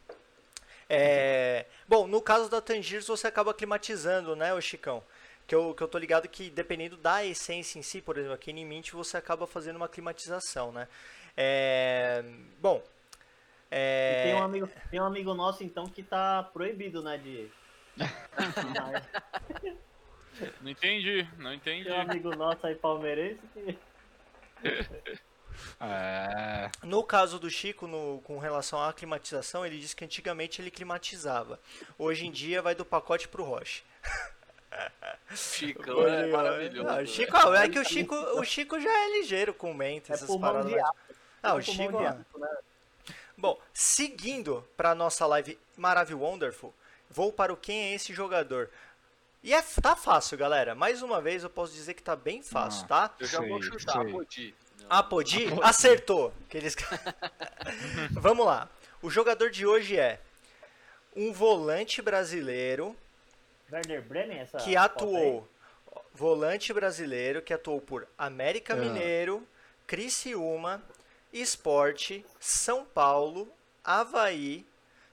É, 0.90 1.66
bom, 1.86 2.08
no 2.08 2.22
caso 2.22 2.50
da 2.50 2.62
Tangiers 2.62 3.06
você 3.08 3.28
acaba 3.28 3.54
climatizando, 3.54 4.34
né, 4.34 4.54
o 4.54 4.62
Chicão? 4.62 5.04
Que 5.46 5.54
eu, 5.54 5.74
que 5.76 5.84
eu 5.84 5.90
tô 5.90 5.98
ligado 5.98 6.30
que 6.30 6.50
dependendo 6.50 6.96
da 6.96 7.26
essência 7.26 7.78
em 7.78 7.82
si, 7.82 8.02
por 8.02 8.18
exemplo, 8.18 8.36
aqui 8.36 8.52
em 8.52 8.66
Mint 8.66 8.92
você 8.92 9.18
acaba 9.18 9.46
fazendo 9.46 9.76
uma 9.76 9.90
climatização, 9.90 10.72
né? 10.72 10.88
É, 11.36 12.24
bom, 12.62 12.82
E 12.82 12.86
é, 13.72 14.24
tem 14.24 14.36
um 14.36 14.44
amigo, 14.44 14.70
tem 14.90 15.02
um 15.02 15.06
amigo 15.06 15.34
nosso 15.34 15.66
então 15.66 15.86
que 15.86 16.02
tá 16.02 16.44
proibido, 16.44 17.04
né, 17.04 17.18
de 17.18 17.52
Não 20.62 20.70
entendi, 20.72 21.28
não 21.38 21.54
entendi. 21.54 21.86
tem 21.86 21.94
um 21.94 22.02
amigo 22.02 22.36
nosso 22.36 22.66
aí 22.68 22.76
palmeirense 22.76 23.40
que 23.54 23.78
É. 25.82 26.70
no 26.84 27.04
caso 27.04 27.40
do 27.40 27.50
Chico, 27.50 27.88
no- 27.88 28.22
com 28.24 28.38
relação 28.38 28.80
à 28.82 28.94
climatização, 28.94 29.66
ele 29.66 29.80
disse 29.80 29.96
que 29.96 30.06
antigamente 30.06 30.62
ele 30.62 30.70
climatizava. 30.70 31.60
Hoje 31.98 32.28
em 32.28 32.32
dia 32.32 32.62
vai 32.62 32.76
do 32.76 32.86
pacote 32.86 33.28
pro 33.28 33.44
Roche. 33.44 33.84
Chicão 35.36 36.08
é 36.08 36.22
Hoje, 36.26 36.32
maravilhoso. 36.32 36.90
ah, 36.90 36.96
né? 36.98 37.06
Chico, 37.08 37.36
ah, 37.38 37.64
é 37.64 37.70
que 37.70 37.80
o 37.80 37.84
Chico, 37.84 38.16
o 38.16 38.44
Chico 38.44 38.80
já 38.80 38.90
é 38.90 39.20
ligeiro 39.20 39.52
com 39.54 39.74
menta, 39.74 40.14
é 40.14 40.16
essas 40.16 40.36
paradas. 40.38 40.72
de. 40.72 40.80
Ah, 40.80 41.56
o 41.56 41.60
É 41.60 41.64
pulmão 41.64 41.86
Chico, 41.88 41.98
aço, 42.00 42.38
né? 42.40 42.58
Bom, 43.36 43.60
seguindo 43.74 44.68
para 44.76 44.94
nossa 44.96 45.26
live 45.26 45.58
Maravilhoso 45.76 46.24
Wonderful, 46.24 46.74
vou 47.10 47.32
para 47.34 47.52
o 47.54 47.58
quem 47.58 47.92
é 47.92 47.94
esse 47.96 48.14
jogador. 48.14 48.70
E 49.44 49.54
é, 49.54 49.62
tá 49.82 49.96
fácil, 49.96 50.38
galera. 50.38 50.76
Mais 50.76 51.02
uma 51.02 51.22
vez 51.22 51.44
eu 51.44 51.50
posso 51.50 51.74
dizer 51.74 51.94
que 51.94 52.04
tá 52.04 52.16
bem 52.16 52.42
fácil, 52.42 52.84
Ah. 52.86 52.88
tá? 52.88 53.16
Eu 53.20 53.28
já 53.28 53.40
vou 53.40 53.62
Sei, 53.62 53.72
chutar, 53.72 54.02
sei. 54.04 54.12
Podi. 54.12 54.56
A 54.90 55.04
Podi 55.04 55.48
acertou. 55.62 56.34
Aqueles... 56.48 56.76
Vamos 58.12 58.46
lá. 58.46 58.70
O 59.02 59.10
jogador 59.10 59.50
de 59.50 59.66
hoje 59.66 59.98
é 59.98 60.20
um 61.16 61.32
volante 61.32 62.02
brasileiro 62.02 62.96
Bremen, 64.08 64.40
essa 64.40 64.58
que 64.60 64.78
atuou 64.78 65.48
volante 66.14 66.72
brasileiro 66.74 67.42
que 67.42 67.54
atuou 67.54 67.82
por 67.82 68.08
América 68.18 68.74
Ah. 68.74 68.78
Mineiro, 68.78 69.46
Criciúma, 69.86 70.82
Esporte, 71.32 72.26
São 72.40 72.86
Paulo, 72.86 73.52
Havaí, 73.84 74.66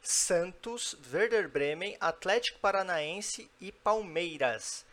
Santos, 0.05 0.97
Werder 1.13 1.49
Bremen, 1.49 1.97
Atlético 1.99 2.59
Paranaense 2.61 3.51
e 3.61 3.73
Palmeiras. 3.73 4.85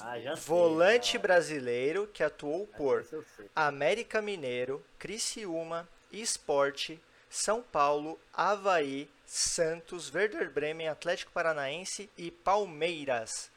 Ah, 0.00 0.14
sei, 0.14 0.34
Volante 0.36 1.18
brasileiro 1.18 2.06
que 2.06 2.22
atuou 2.22 2.66
por 2.66 3.00
Esse. 3.00 3.50
América 3.54 4.22
Mineiro, 4.22 4.84
Criciúma, 4.98 5.88
Esporte, 6.10 7.00
São 7.28 7.62
Paulo, 7.62 8.18
Havaí, 8.32 9.10
Santos, 9.26 10.12
Werder 10.14 10.50
Bremen, 10.50 10.88
Atlético 10.88 11.32
Paranaense 11.32 12.08
e 12.16 12.30
Palmeiras. 12.30 13.50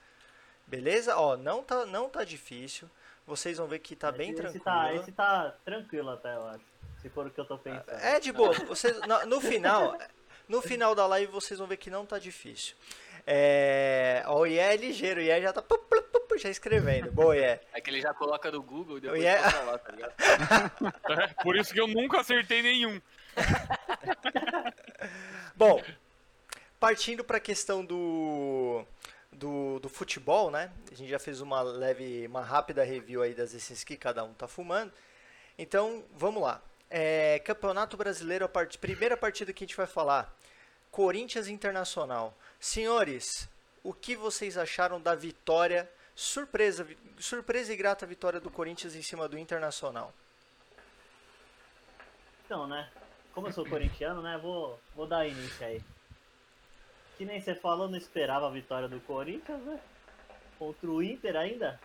Beleza? 0.67 1.15
Ó, 1.15 1.37
não 1.37 1.63
tá, 1.63 1.85
não 1.85 2.09
tá 2.09 2.23
difícil. 2.23 2.89
Vocês 3.27 3.57
vão 3.57 3.67
ver 3.67 3.79
que 3.79 3.95
tá 3.95 4.11
bem 4.11 4.31
esse, 4.31 4.41
tranquilo. 4.41 4.63
Tá, 4.63 4.93
esse 4.93 5.11
tá 5.11 5.55
tranquilo 5.63 6.09
até, 6.09 6.35
eu 6.35 6.47
acho. 6.47 6.65
Se 7.01 7.09
for 7.09 7.27
o 7.27 7.29
que 7.29 7.39
eu 7.39 7.45
tô 7.45 7.57
pensando. 7.57 7.89
É 7.91 8.19
de 8.19 8.31
boa. 8.31 8.53
Vocês, 8.65 8.99
no, 9.01 9.25
no 9.25 9.41
final, 9.41 9.97
no 10.47 10.61
final 10.61 10.95
da 10.95 11.05
live 11.07 11.31
vocês 11.31 11.59
vão 11.59 11.67
ver 11.67 11.77
que 11.77 11.89
não 11.89 12.05
tá 12.05 12.17
difícil. 12.19 12.75
É, 13.27 14.23
o 14.27 14.45
Ié 14.45 14.73
é 14.73 14.77
ligeiro, 14.77 15.19
o 15.19 15.23
Ié 15.23 15.41
já 15.41 15.51
tá 15.51 15.61
pu- 15.61 15.77
pu- 15.79 16.01
pu- 16.03 16.19
pu- 16.21 16.37
já 16.37 16.49
escrevendo. 16.49 17.11
Boa, 17.11 17.35
Ié. 17.35 17.59
É 17.73 17.81
que 17.81 17.89
ele 17.89 17.99
já 17.99 18.13
coloca 18.13 18.51
no 18.51 18.61
Google 18.61 18.97
e 18.97 19.01
depois 19.01 19.21
Yeah. 19.21 19.51
bota 19.51 19.63
lá, 19.63 19.77
tá 19.79 19.91
ligado? 19.91 20.13
É, 20.19 21.27
por 21.43 21.55
isso 21.55 21.73
que 21.73 21.81
eu 21.81 21.87
nunca 21.87 22.19
acertei 22.21 22.61
nenhum. 22.61 23.01
Bom, 25.55 25.81
partindo 26.79 27.23
para 27.23 27.37
a 27.37 27.41
questão 27.41 27.83
do 27.83 28.85
do, 29.31 29.79
do 29.79 29.89
futebol, 29.89 30.49
né? 30.49 30.71
A 30.91 30.95
gente 30.95 31.09
já 31.09 31.19
fez 31.19 31.41
uma 31.41 31.61
leve, 31.61 32.25
uma 32.27 32.41
rápida 32.41 32.83
review 32.83 33.21
aí 33.21 33.33
das 33.33 33.49
essências 33.53 33.83
que 33.83 33.97
cada 33.97 34.23
um 34.23 34.33
tá 34.33 34.47
fumando. 34.47 34.91
Então, 35.57 36.03
vamos 36.15 36.41
lá. 36.41 36.61
É, 36.89 37.39
Campeonato 37.39 37.97
Brasileiro, 37.97 38.45
a 38.45 38.49
part... 38.49 38.77
primeira 38.77 39.17
partida 39.17 39.51
que 39.51 39.63
a 39.63 39.67
gente 39.67 39.77
vai 39.77 39.87
falar. 39.87 40.33
Corinthians 40.91 41.47
Internacional. 41.47 42.33
Senhores, 42.59 43.49
o 43.83 43.93
que 43.93 44.15
vocês 44.15 44.57
acharam 44.57 44.99
da 44.99 45.13
vitória, 45.13 45.89
surpresa, 46.15 46.87
surpresa 47.19 47.73
e 47.73 47.75
grata 47.75 48.05
vitória 48.05 48.39
do 48.39 48.49
Corinthians 48.49 48.95
em 48.95 49.01
cima 49.01 49.27
do 49.27 49.37
Internacional? 49.37 50.13
Então, 52.45 52.67
né? 52.67 52.89
Como 53.33 53.47
eu 53.47 53.51
sou 53.51 53.65
corintiano, 53.67 54.21
né? 54.21 54.39
Vou, 54.41 54.79
vou 54.95 55.05
dar 55.05 55.27
início 55.27 55.65
aí. 55.65 55.81
Que 57.17 57.25
nem 57.25 57.41
você 57.41 57.55
falou, 57.55 57.89
não 57.89 57.97
esperava 57.97 58.47
a 58.47 58.51
vitória 58.51 58.87
do 58.87 58.99
Corinthians, 59.01 59.61
né? 59.63 59.79
Contra 60.57 60.89
o 60.89 61.03
Inter 61.03 61.35
ainda. 61.35 61.79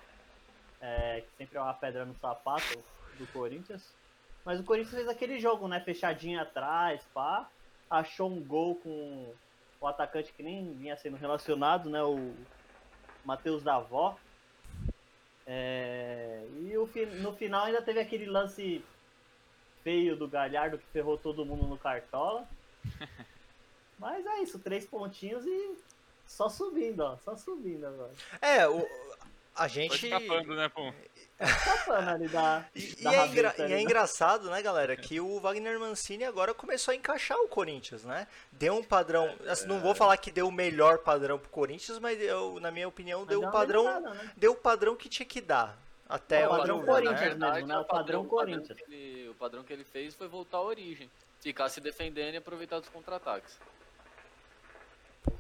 É, 0.80 1.22
que 1.22 1.36
sempre 1.36 1.58
é 1.58 1.60
uma 1.60 1.74
pedra 1.74 2.04
no 2.04 2.14
sapato 2.14 2.82
do 3.18 3.26
Corinthians. 3.28 3.82
Mas 4.44 4.58
o 4.60 4.64
Corinthians 4.64 4.94
fez 4.94 5.08
aquele 5.08 5.38
jogo, 5.38 5.68
né? 5.68 5.80
Fechadinho 5.80 6.40
atrás, 6.40 7.02
pá. 7.12 7.48
Achou 7.88 8.30
um 8.30 8.42
gol 8.42 8.76
com 8.76 9.32
o 9.80 9.86
atacante 9.86 10.32
que 10.32 10.42
nem 10.42 10.72
vinha 10.74 10.96
sendo 10.96 11.16
relacionado, 11.16 11.90
né? 11.90 12.02
O 12.02 12.34
Matheus 13.24 13.62
Davó. 13.62 14.16
É, 15.46 16.46
e 16.60 16.76
o, 16.76 16.88
no 17.20 17.32
final 17.32 17.64
ainda 17.64 17.82
teve 17.82 17.98
aquele 17.98 18.26
lance 18.26 18.84
feio 19.82 20.16
do 20.16 20.28
Galhardo 20.28 20.78
que 20.78 20.86
ferrou 20.86 21.18
todo 21.18 21.44
mundo 21.44 21.66
no 21.66 21.78
Cartola. 21.78 22.46
Mas 23.98 24.24
é 24.24 24.38
isso, 24.38 24.58
três 24.58 24.86
pontinhos 24.86 25.44
e 25.44 25.76
só 26.26 26.48
subindo, 26.48 27.00
ó. 27.00 27.16
Só 27.18 27.36
subindo 27.36 27.86
agora. 27.86 28.12
É, 28.40 28.66
o, 28.68 28.86
a 29.64 29.68
Foi 29.68 29.82
gente. 29.82 30.06
escapando, 30.06 30.54
né, 30.54 30.68
pô? 30.68 30.92
Escapando 31.38 32.08
ali 32.10 32.28
da. 32.28 32.64
E, 32.74 32.80
e 33.00 33.02
da 33.04 33.12
é, 33.12 33.26
engra- 33.26 33.48
rabeta 33.48 33.62
e 33.62 33.64
ali, 33.64 33.74
é 33.74 33.80
engraçado, 33.82 34.50
né, 34.50 34.60
galera, 34.62 34.96
que 34.96 35.20
o 35.20 35.38
Wagner 35.40 35.78
Mancini 35.78 36.24
agora 36.24 36.52
começou 36.54 36.92
a 36.92 36.94
encaixar 36.94 37.38
o 37.38 37.48
Corinthians, 37.48 38.04
né? 38.04 38.26
Deu 38.52 38.74
um 38.74 38.82
padrão. 38.82 39.34
assim, 39.46 39.66
não 39.66 39.80
vou 39.80 39.94
falar 39.94 40.16
que 40.16 40.30
deu 40.30 40.48
o 40.48 40.52
melhor 40.52 40.98
padrão 40.98 41.38
pro 41.38 41.48
Corinthians, 41.50 41.98
mas 41.98 42.18
deu, 42.18 42.58
na 42.60 42.70
minha 42.70 42.88
opinião, 42.88 43.20
Mas 43.20 43.28
deu 43.28 43.42
o 43.42 43.50
padrão. 43.50 44.00
né? 44.00 44.32
Deu 44.36 44.52
o 44.52 44.56
padrão 44.56 44.96
que 44.96 45.08
tinha 45.08 45.26
que 45.26 45.40
dar. 45.40 45.78
Até 46.08 46.40
É, 46.40 46.46
o 46.46 46.50
padrão 46.50 46.84
Corinthians, 46.84 47.36
né? 47.38 47.50
mesmo, 47.52 47.68
né? 47.68 47.78
O 47.78 47.84
padrão 47.84 48.24
Corinthians. 48.24 48.78
que 48.80 48.84
ele- 48.92 49.28
o 49.28 49.34
padrão 49.34 49.62
que 49.62 49.72
ele 49.72 49.84
fez 49.84 50.14
foi 50.14 50.26
voltar 50.26 50.58
à 50.58 50.62
origem. 50.62 51.08
Ficar 51.40 51.68
se 51.68 51.80
defendendo 51.80 52.34
e 52.34 52.36
aproveitar 52.36 52.80
dos 52.80 52.88
contra-ataques. 52.88 53.58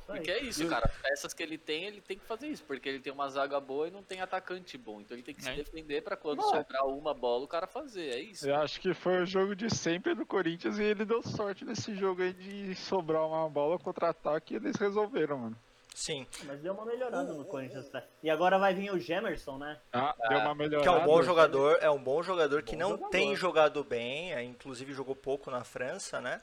Porque 0.06 0.30
é 0.30 0.42
isso, 0.42 0.66
cara. 0.68 0.86
As 0.86 0.96
peças 1.02 1.32
que 1.32 1.42
ele 1.42 1.56
tem, 1.56 1.84
ele 1.84 2.00
tem 2.00 2.18
que 2.18 2.24
fazer 2.24 2.48
isso. 2.48 2.64
Porque 2.64 2.88
ele 2.88 2.98
tem 3.00 3.12
uma 3.12 3.28
zaga 3.28 3.60
boa 3.60 3.86
e 3.88 3.90
não 3.90 4.02
tem 4.02 4.20
atacante 4.20 4.76
bom. 4.76 5.00
Então 5.00 5.16
ele 5.16 5.22
tem 5.22 5.34
que 5.34 5.42
se 5.42 5.50
É. 5.50 5.54
defender 5.54 6.02
pra 6.02 6.16
quando 6.16 6.38
Não. 6.38 6.48
sobrar 6.50 6.86
uma 6.86 7.14
bola, 7.14 7.44
o 7.44 7.48
cara 7.48 7.66
fazer. 7.66 8.10
É 8.10 8.18
isso. 8.20 8.48
Eu 8.48 8.56
acho 8.56 8.80
que 8.80 8.92
foi 8.92 9.22
o 9.22 9.26
jogo 9.26 9.54
de 9.54 9.70
sempre 9.74 10.14
do 10.14 10.26
Corinthians 10.26 10.78
e 10.78 10.82
ele 10.82 11.04
deu 11.04 11.22
sorte 11.22 11.64
nesse 11.64 11.94
jogo 11.94 12.22
aí 12.22 12.32
de 12.32 12.74
sobrar 12.74 13.24
uma 13.26 13.48
bola 13.48 13.78
contra-ataque 13.78 14.54
e 14.54 14.56
eles 14.56 14.74
resolveram, 14.76 15.38
mano. 15.38 15.56
Sim. 15.94 16.26
Mas 16.44 16.60
deu 16.60 16.72
uma 16.72 16.84
melhorada 16.86 17.32
no 17.32 17.44
Corinthians. 17.44 17.90
né? 17.92 18.02
E 18.22 18.30
agora 18.30 18.58
vai 18.58 18.72
vir 18.74 18.90
o 18.92 18.98
Gemerson, 18.98 19.58
né? 19.58 19.78
Ah, 19.92 20.14
deu 20.28 20.38
uma 20.38 20.54
melhorada. 20.54 20.82
Que 20.82 20.88
é 20.88 21.02
um 21.02 21.04
bom 21.06 21.22
jogador, 21.22 21.78
é 21.80 21.90
um 21.90 22.02
bom 22.02 22.22
jogador 22.22 22.62
que 22.62 22.72
Bom 22.72 22.78
não 22.80 22.88
jogador. 22.90 23.10
tem 23.10 23.36
jogado 23.36 23.84
bem, 23.84 24.32
é, 24.32 24.42
inclusive 24.42 24.92
jogou 24.92 25.14
pouco 25.16 25.50
na 25.50 25.62
França, 25.64 26.20
né? 26.20 26.40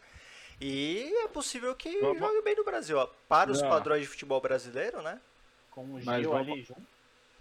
E 0.59 1.13
é 1.23 1.27
possível 1.27 1.75
que 1.75 1.99
Vamos- 1.99 2.19
jogue 2.19 2.41
bem 2.41 2.55
no 2.55 2.63
Brasil, 2.63 2.97
ó. 2.97 3.07
Para 3.27 3.51
os 3.51 3.61
Não. 3.61 3.69
padrões 3.69 4.01
de 4.01 4.07
futebol 4.07 4.41
brasileiro, 4.41 5.01
né? 5.01 5.19
Com 5.71 5.81
o 5.83 6.01
Mas 6.03 6.21
Gil 6.21 6.31
vamos- 6.31 6.51
ali 6.51 6.61
junto. 6.63 6.81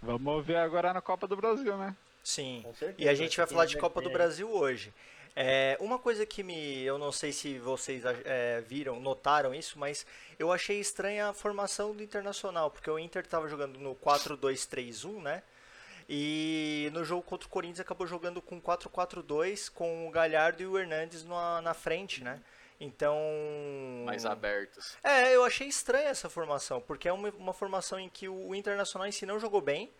Vamos 0.01 0.45
ver 0.45 0.57
agora 0.57 0.93
na 0.93 1.01
Copa 1.01 1.27
do 1.27 1.35
Brasil, 1.35 1.75
né? 1.77 1.95
Sim. 2.23 2.63
E 2.97 3.09
a 3.09 3.15
gente 3.15 3.35
vai 3.37 3.47
Tem 3.47 3.53
falar 3.55 3.65
de 3.65 3.77
Copa 3.77 3.99
do 4.01 4.09
inverter 4.09 4.27
Brasil 4.27 4.51
hoje. 4.51 4.93
É, 5.35 5.77
uma 5.79 5.97
coisa 5.99 6.25
que 6.25 6.43
me. 6.43 6.81
Eu 6.83 6.97
não 6.97 7.11
sei 7.11 7.31
se 7.31 7.57
vocês 7.59 8.03
é, 8.25 8.61
viram, 8.67 8.99
notaram 8.99 9.53
isso, 9.53 9.77
mas 9.79 10.05
eu 10.37 10.51
achei 10.51 10.79
estranha 10.79 11.29
a 11.29 11.33
formação 11.33 11.95
do 11.95 12.03
Internacional, 12.03 12.69
porque 12.71 12.89
o 12.89 12.97
Inter 12.99 13.23
estava 13.23 13.47
jogando 13.47 13.79
no 13.79 13.95
4-2-3-1, 13.95 15.21
né? 15.21 15.41
E 16.09 16.89
no 16.93 17.03
jogo 17.03 17.21
contra 17.21 17.47
o 17.47 17.51
Corinthians 17.51 17.79
acabou 17.81 18.07
jogando 18.07 18.41
com 18.41 18.59
4-4-2, 18.61 19.69
com 19.69 20.07
o 20.07 20.11
Galhardo 20.11 20.63
e 20.63 20.67
o 20.67 20.77
Hernandes 20.77 21.23
na, 21.23 21.61
na 21.61 21.73
frente, 21.73 22.23
né? 22.23 22.39
Então. 22.79 23.17
Mais 24.05 24.25
abertos. 24.25 24.97
É, 25.03 25.35
eu 25.35 25.43
achei 25.43 25.67
estranha 25.67 26.09
essa 26.09 26.29
formação, 26.29 26.79
porque 26.81 27.07
é 27.07 27.13
uma, 27.13 27.29
uma 27.29 27.53
formação 27.53 27.99
em 27.99 28.09
que 28.09 28.29
o 28.29 28.53
Internacional 28.53 29.07
em 29.07 29.11
si 29.11 29.25
não 29.25 29.39
jogou 29.39 29.61
bem, 29.61 29.91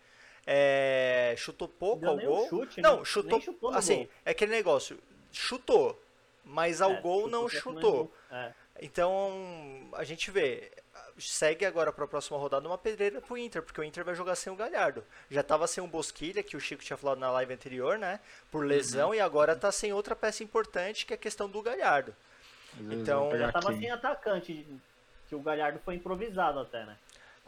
é, 0.46 1.34
chutou 1.36 1.68
pouco 1.68 2.00
Deu 2.02 2.10
ao 2.10 2.16
nem 2.16 2.26
um 2.26 2.30
gol. 2.30 2.48
chute, 2.48 2.80
não, 2.80 2.98
né? 2.98 3.04
chutou, 3.04 3.32
Nem 3.32 3.40
chutou 3.40 3.70
assim, 3.74 3.96
gol. 4.04 4.08
é 4.24 4.30
aquele 4.30 4.52
negócio, 4.52 4.98
chutou, 5.32 6.00
mas 6.44 6.80
ao 6.80 6.92
É, 6.92 7.00
gol 7.00 7.28
não 7.28 7.48
chutou, 7.48 7.72
chutou. 7.74 8.14
É. 8.30 8.52
Então, 8.80 9.90
a 9.94 10.04
gente 10.04 10.30
vê, 10.30 10.70
segue 11.18 11.66
agora 11.66 11.92
para 11.92 12.04
a 12.04 12.08
próxima 12.08 12.38
rodada 12.38 12.66
uma 12.68 12.78
pedreira 12.78 13.20
pro 13.20 13.36
Inter, 13.36 13.60
porque 13.60 13.80
o 13.80 13.84
Inter 13.84 14.04
vai 14.04 14.14
jogar 14.14 14.36
sem 14.36 14.52
o 14.52 14.56
Galhardo. 14.56 15.04
Já 15.28 15.42
tava 15.42 15.66
sem 15.66 15.82
o 15.82 15.86
Bosquilha, 15.88 16.44
que 16.44 16.56
o 16.56 16.60
Chico 16.60 16.82
tinha 16.84 16.96
falado 16.96 17.18
na 17.18 17.30
live 17.32 17.52
anterior, 17.52 17.98
né, 17.98 18.20
por 18.52 18.64
lesão, 18.64 19.12
e 19.12 19.20
agora 19.20 19.56
tá 19.56 19.72
sem 19.72 19.92
outra 19.92 20.14
peça 20.14 20.44
importante, 20.44 21.04
que 21.04 21.12
é 21.12 21.16
a 21.16 21.18
questão 21.18 21.48
do 21.50 21.60
Galhardo. 21.60 22.14
Então, 22.90 23.36
Já 23.36 23.52
tava 23.52 23.70
quem? 23.70 23.80
sem 23.80 23.90
atacante, 23.90 24.66
que 25.28 25.34
o 25.34 25.40
Galhardo 25.40 25.78
foi 25.84 25.94
improvisado 25.94 26.60
até, 26.60 26.84
né? 26.84 26.96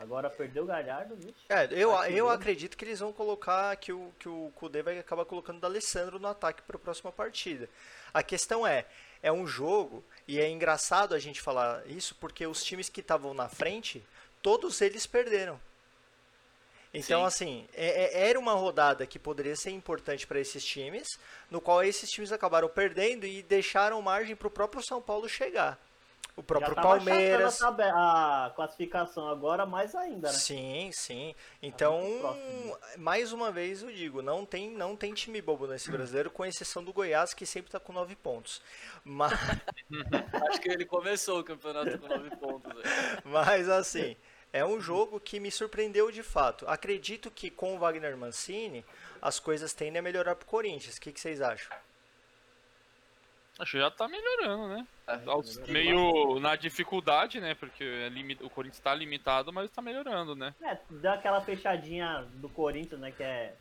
Agora 0.01 0.31
perdeu 0.31 0.63
o 0.63 0.67
Galhardo, 0.67 1.15
vixe. 1.15 1.35
É, 1.51 1.69
eu, 1.71 1.93
eu 2.05 2.31
acredito 2.31 2.75
que 2.75 2.87
eles 2.87 3.01
vão 3.01 3.13
colocar, 3.13 3.77
que 3.77 3.93
o, 3.93 4.11
que 4.19 4.31
o 4.31 4.51
Kudê 4.55 4.83
vai 4.83 4.99
acabar 4.99 5.27
colocando 5.27 5.59
o 5.59 5.61
D'Alessandro 5.61 6.19
no 6.19 6.27
ataque 6.27 6.63
para 6.63 6.77
a 6.77 6.81
próxima 6.81 7.13
partida. 7.13 7.69
A 8.13 8.23
questão 8.23 8.67
é, 8.67 8.87
é 9.23 9.31
um 9.31 9.47
jogo, 9.47 10.03
e 10.27 10.41
é 10.41 10.49
engraçado 10.49 11.15
a 11.15 11.19
gente 11.19 11.43
falar 11.43 11.87
isso, 11.87 12.15
porque 12.15 12.47
os 12.47 12.65
times 12.65 12.89
que 12.89 13.01
estavam 13.01 13.35
na 13.35 13.51
frente, 13.51 14.03
todos 14.41 14.81
eles 14.81 15.07
perderam. 15.07 15.61
Então, 16.93 17.21
Sim. 17.21 17.27
assim, 17.27 17.69
é- 17.73 18.21
é- 18.25 18.29
era 18.31 18.39
uma 18.39 18.53
rodada 18.53 19.07
que 19.07 19.19
poderia 19.19 19.55
ser 19.55 19.71
importante 19.71 20.27
para 20.27 20.41
esses 20.41 20.65
times, 20.65 21.19
no 21.51 21.61
qual 21.61 21.85
esses 21.85 22.11
times 22.11 22.33
acabaram 22.33 22.69
perdendo 22.69 23.25
e 23.27 23.43
deixaram 23.43 24.03
margem 24.03 24.35
para 24.35 24.49
o 24.49 24.51
próprio 24.51 24.83
São 24.83 25.01
Paulo 25.01 25.29
chegar. 25.29 25.79
O 26.37 26.43
próprio 26.43 26.75
Já 26.75 26.83
tava 26.83 26.97
Palmeiras. 26.97 27.61
a, 27.63 28.53
classificação 28.57 29.29
agora 29.29 29.67
mais 29.67 29.95
ainda, 29.95 30.29
né? 30.29 30.35
Sim, 30.39 30.91
sim. 30.93 31.35
Então, 31.63 32.01
próximo. 32.21 32.79
mais 32.97 33.33
uma 33.33 33.53
vez 33.53 33.83
eu 33.83 33.93
digo, 33.93 34.23
não 34.23 34.47
tem, 34.47 34.71
não 34.71 34.97
tem 34.97 35.13
time 35.13 35.43
bobo 35.43 35.67
nesse 35.67 35.91
brasileiro, 35.91 36.31
com 36.31 36.45
exceção 36.47 36.83
do 36.83 36.93
Goiás, 36.93 37.35
que 37.35 37.45
sempre 37.45 37.69
está 37.69 37.79
com 37.79 37.93
nove 37.93 38.17
pontos. 38.17 38.63
Mas, 39.05 39.33
Acho 40.51 40.61
que 40.61 40.71
ele 40.71 40.85
começou 40.87 41.41
o 41.41 41.45
campeonato 41.45 41.99
com 41.99 42.09
9 42.09 42.31
pontos. 42.37 42.75
né? 42.75 42.83
mas 43.25 43.69
assim, 43.69 44.17
é 44.53 44.65
um 44.65 44.81
jogo 44.81 45.21
que 45.21 45.39
me 45.41 45.51
surpreendeu 45.51 46.11
de 46.11 46.23
fato. 46.23 46.67
Acredito 46.69 47.31
que 47.31 47.51
com 47.51 47.75
o 47.77 47.79
Wagner 47.79 48.17
Mancini, 48.17 48.85
as 49.23 49.39
coisas 49.39 49.73
tendem 49.73 49.99
a 49.99 50.03
melhorar 50.03 50.35
para 50.35 50.45
o 50.45 50.49
Corinthians. 50.49 50.97
O 50.97 51.01
que, 51.01 51.13
que 51.13 51.21
vocês 51.21 51.41
acham? 51.41 51.77
Acho 53.59 53.73
que 53.73 53.79
já 53.79 53.91
tá 53.91 54.09
melhorando, 54.09 54.69
né? 54.69 54.87
É, 55.07 55.17
melhorando 55.19 55.69
meio 55.69 56.41
na 56.41 56.57
dificuldade, 56.57 57.41
né? 57.41 57.55
Porque 57.55 57.85
é 57.85 58.09
limi- 58.09 58.39
o 58.41 58.49
Corinthians 58.49 58.81
tá 58.83 58.95
limitado, 58.95 59.53
mas 59.53 59.71
tá 59.71 59.83
melhorando, 59.83 60.35
né? 60.35 60.55
É, 60.63 60.79
deu 60.89 61.11
aquela 61.13 61.41
fechadinha 61.43 62.27
do 62.37 62.49
Corinthians, 62.49 63.01
né? 63.01 63.11
Que 63.13 63.23
é, 63.23 63.55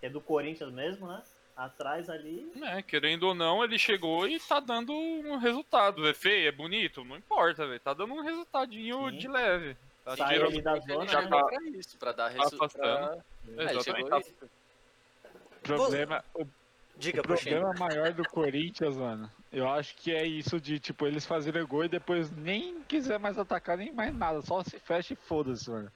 que 0.00 0.06
é 0.06 0.10
do 0.10 0.20
Corinthians 0.20 0.70
mesmo, 0.70 1.06
né? 1.06 1.22
Atrás 1.56 2.10
ali. 2.10 2.50
É, 2.62 2.82
querendo 2.82 3.24
ou 3.24 3.34
não, 3.34 3.64
ele 3.64 3.78
chegou 3.78 4.28
e 4.28 4.38
tá 4.38 4.60
dando 4.60 4.92
um 4.92 5.36
resultado. 5.38 6.06
É 6.06 6.12
feio, 6.12 6.48
é 6.48 6.52
bonito, 6.52 7.02
não 7.04 7.16
importa, 7.16 7.66
velho. 7.66 7.80
Tá 7.80 7.94
dando 7.94 8.12
um 8.12 8.22
resultadinho 8.22 9.10
Sim. 9.10 9.16
de 9.18 9.28
leve. 9.28 9.76
Tá 10.04 10.16
Sai 10.16 10.36
ali 10.42 10.60
da 10.60 10.72
Ele 10.76 10.80
zona, 10.86 11.06
já 11.06 11.22
né? 11.22 11.28
tá 11.28 11.44
pra 11.44 11.62
isso, 11.68 11.96
pra 11.98 12.12
dar 12.12 12.28
resultado. 12.28 13.24
É, 13.56 13.62
ele 13.62 13.82
chegou 13.82 14.00
Exatamente. 14.00 14.34
e- 14.42 14.44
O 14.44 15.60
problema, 15.62 16.24
o 16.34 16.46
Diga, 16.94 17.20
O 17.20 17.24
problema 17.24 17.72
maior 17.72 18.12
do 18.12 18.22
Corinthians, 18.28 18.96
mano, 18.98 19.30
eu 19.50 19.66
acho 19.68 19.96
que 19.96 20.14
é 20.14 20.24
isso 20.26 20.60
de, 20.60 20.78
tipo, 20.78 21.06
eles 21.06 21.24
fazerem 21.24 21.64
gol 21.66 21.84
e 21.86 21.88
depois 21.88 22.30
nem 22.30 22.82
quiser 22.82 23.18
mais 23.18 23.38
atacar 23.38 23.78
nem 23.78 23.90
mais 23.90 24.14
nada, 24.14 24.42
só 24.42 24.62
se 24.62 24.78
fecha 24.78 25.14
e 25.14 25.16
foda-se, 25.16 25.70
mano. 25.70 25.90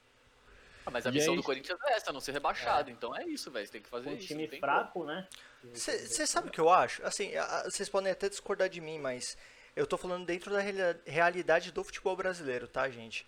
Ah, 0.86 0.90
mas 0.90 1.06
a 1.06 1.10
E 1.10 1.12
missão 1.12 1.34
aí- 1.34 1.36
do 1.36 1.42
Corinthians 1.42 1.78
é 1.84 1.92
essa, 1.92 2.12
não 2.12 2.20
ser 2.20 2.32
rebaixado. 2.32 2.90
Então 2.90 3.14
é 3.14 3.24
isso, 3.24 3.50
velho. 3.50 3.66
Você 3.66 3.72
tem 3.72 3.82
que 3.82 3.90
fazer 3.90 4.08
um 4.08 4.14
isso. 4.14 4.26
time 4.28 4.48
fraco, 4.58 5.04
né? 5.04 5.28
Você 5.74 6.26
sabe 6.26 6.48
o 6.48 6.50
que 6.50 6.60
eu 6.60 6.70
acho? 6.70 7.04
Assim, 7.04 7.30
vocês 7.66 7.88
podem 7.90 8.10
até 8.10 8.28
discordar 8.28 8.68
de 8.68 8.80
mim, 8.80 8.98
mas 8.98 9.36
eu 9.76 9.86
tô 9.86 9.98
falando 9.98 10.24
dentro 10.24 10.50
da 10.50 10.60
reali- 10.60 10.98
realidade 11.06 11.72
do 11.72 11.84
futebol 11.84 12.16
brasileiro, 12.16 12.66
tá, 12.66 12.88
gente? 12.88 13.26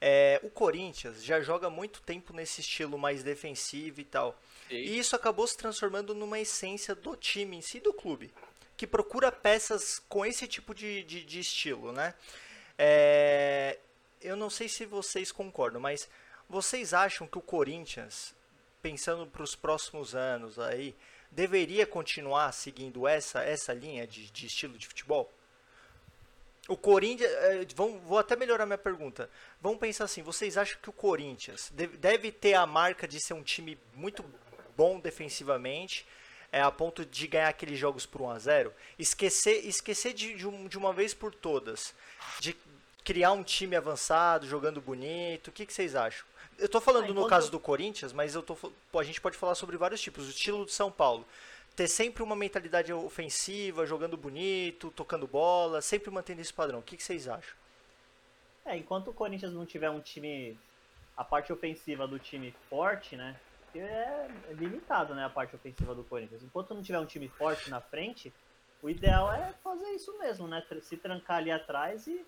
É, 0.00 0.40
o 0.44 0.50
Corinthians 0.50 1.24
já 1.24 1.40
joga 1.40 1.68
muito 1.68 2.00
tempo 2.02 2.32
nesse 2.32 2.60
estilo 2.60 2.96
mais 2.96 3.22
defensivo 3.22 4.00
e 4.00 4.04
tal. 4.04 4.38
E- 4.70 4.74
E 4.90 4.98
isso 4.98 5.16
acabou 5.16 5.46
se 5.46 5.56
transformando 5.56 6.14
numa 6.14 6.38
essência 6.38 6.94
do 6.94 7.16
time 7.16 7.56
em 7.56 7.60
si, 7.62 7.80
do 7.80 7.92
clube, 7.92 8.32
que 8.76 8.86
procura 8.86 9.32
peças 9.32 9.98
com 10.08 10.24
esse 10.24 10.46
tipo 10.46 10.72
de, 10.74 11.02
de, 11.02 11.24
de 11.24 11.40
estilo, 11.40 11.90
né? 11.92 12.14
É, 12.76 13.78
eu 14.22 14.36
não 14.36 14.48
sei 14.50 14.68
se 14.68 14.84
vocês 14.86 15.32
concordam, 15.32 15.80
mas 15.80 16.08
vocês 16.48 16.94
acham 16.94 17.26
que 17.26 17.38
o 17.38 17.42
Corinthians, 17.42 18.34
pensando 18.80 19.26
para 19.26 19.42
os 19.42 19.54
próximos 19.56 20.14
anos 20.14 20.58
aí, 20.58 20.94
deveria 21.30 21.86
continuar 21.86 22.52
seguindo 22.52 23.06
essa, 23.06 23.42
essa 23.42 23.72
linha 23.74 24.06
de, 24.06 24.30
de 24.30 24.46
estilo 24.46 24.78
de 24.78 24.86
futebol? 24.86 25.30
O 26.68 26.76
Corinthians. 26.76 27.30
eh, 27.32 27.66
Vão, 27.74 27.98
vou 28.00 28.18
até 28.18 28.36
melhorar 28.36 28.66
minha 28.66 28.78
pergunta. 28.78 29.28
Vamos 29.60 29.78
pensar 29.78 30.04
assim: 30.04 30.22
vocês 30.22 30.56
acham 30.56 30.78
que 30.82 30.90
o 30.90 30.92
Corinthians 30.92 31.72
deve, 31.98 32.30
ter 32.30 32.54
a 32.54 32.66
marca 32.66 33.08
de 33.08 33.18
ser 33.20 33.32
um 33.34 33.42
time 33.42 33.78
muito 33.94 34.24
bom 34.76 35.00
defensivamente, 35.00 36.06
é, 36.52 36.60
a 36.60 36.70
ponto 36.70 37.04
de 37.04 37.26
ganhar 37.26 37.48
aqueles 37.48 37.78
jogos 37.78 38.06
por 38.06 38.20
1 38.20 38.30
a 38.30 38.38
0 38.38 38.72
Esquecer, 38.98 39.66
esquecer 39.66 40.12
de, 40.12 40.34
de, 40.34 40.46
um- 40.46 40.68
de 40.68 40.78
uma 40.78 40.92
vez 40.92 41.12
por 41.14 41.34
todas, 41.34 41.94
de 42.40 42.54
criar 43.04 43.32
um 43.32 43.42
time 43.42 43.74
avançado, 43.74 44.46
jogando 44.46 44.80
bonito. 44.80 45.48
O 45.48 45.52
que, 45.52 45.64
que 45.66 45.72
vocês 45.72 45.94
acham? 45.96 46.24
Eu 46.58 46.68
tô 46.68 46.80
falando 46.80 47.10
Ah, 47.10 47.14
no 47.14 47.26
caso 47.28 47.50
do 47.50 47.58
Corinthians, 47.60 48.12
mas 48.12 48.34
eu 48.34 48.42
tô, 48.42 48.56
a 48.98 49.02
gente 49.02 49.20
pode 49.20 49.36
falar 49.36 49.54
sobre 49.54 49.76
vários 49.76 50.00
tipos. 50.00 50.26
O 50.26 50.30
estilo 50.30 50.64
do 50.64 50.70
São 50.70 50.90
Paulo. 50.90 51.26
Ter 51.78 51.86
sempre 51.86 52.24
uma 52.24 52.34
mentalidade 52.34 52.92
ofensiva, 52.92 53.86
jogando 53.86 54.16
bonito, 54.16 54.90
tocando 54.90 55.28
bola, 55.28 55.80
sempre 55.80 56.10
mantendo 56.10 56.40
esse 56.40 56.52
padrão. 56.52 56.80
O 56.80 56.82
que, 56.82 56.96
que 56.96 57.02
vocês 57.04 57.28
acham? 57.28 57.54
É, 58.64 58.76
enquanto 58.76 59.12
o 59.12 59.14
Corinthians 59.14 59.52
não 59.52 59.64
tiver 59.64 59.88
um 59.88 60.00
time. 60.00 60.58
A 61.16 61.22
parte 61.22 61.52
ofensiva 61.52 62.04
do 62.08 62.18
time 62.18 62.52
forte, 62.68 63.14
né? 63.14 63.38
É 63.76 64.26
limitado, 64.54 65.14
né? 65.14 65.24
A 65.24 65.30
parte 65.30 65.54
ofensiva 65.54 65.94
do 65.94 66.02
Corinthians. 66.02 66.42
Enquanto 66.42 66.74
não 66.74 66.82
tiver 66.82 66.98
um 66.98 67.06
time 67.06 67.28
forte 67.28 67.70
na 67.70 67.80
frente, 67.80 68.32
o 68.82 68.90
ideal 68.90 69.32
é 69.32 69.54
fazer 69.62 69.90
isso 69.90 70.18
mesmo, 70.18 70.48
né? 70.48 70.66
Se 70.82 70.96
trancar 70.96 71.36
ali 71.36 71.52
atrás 71.52 72.08
e 72.08 72.26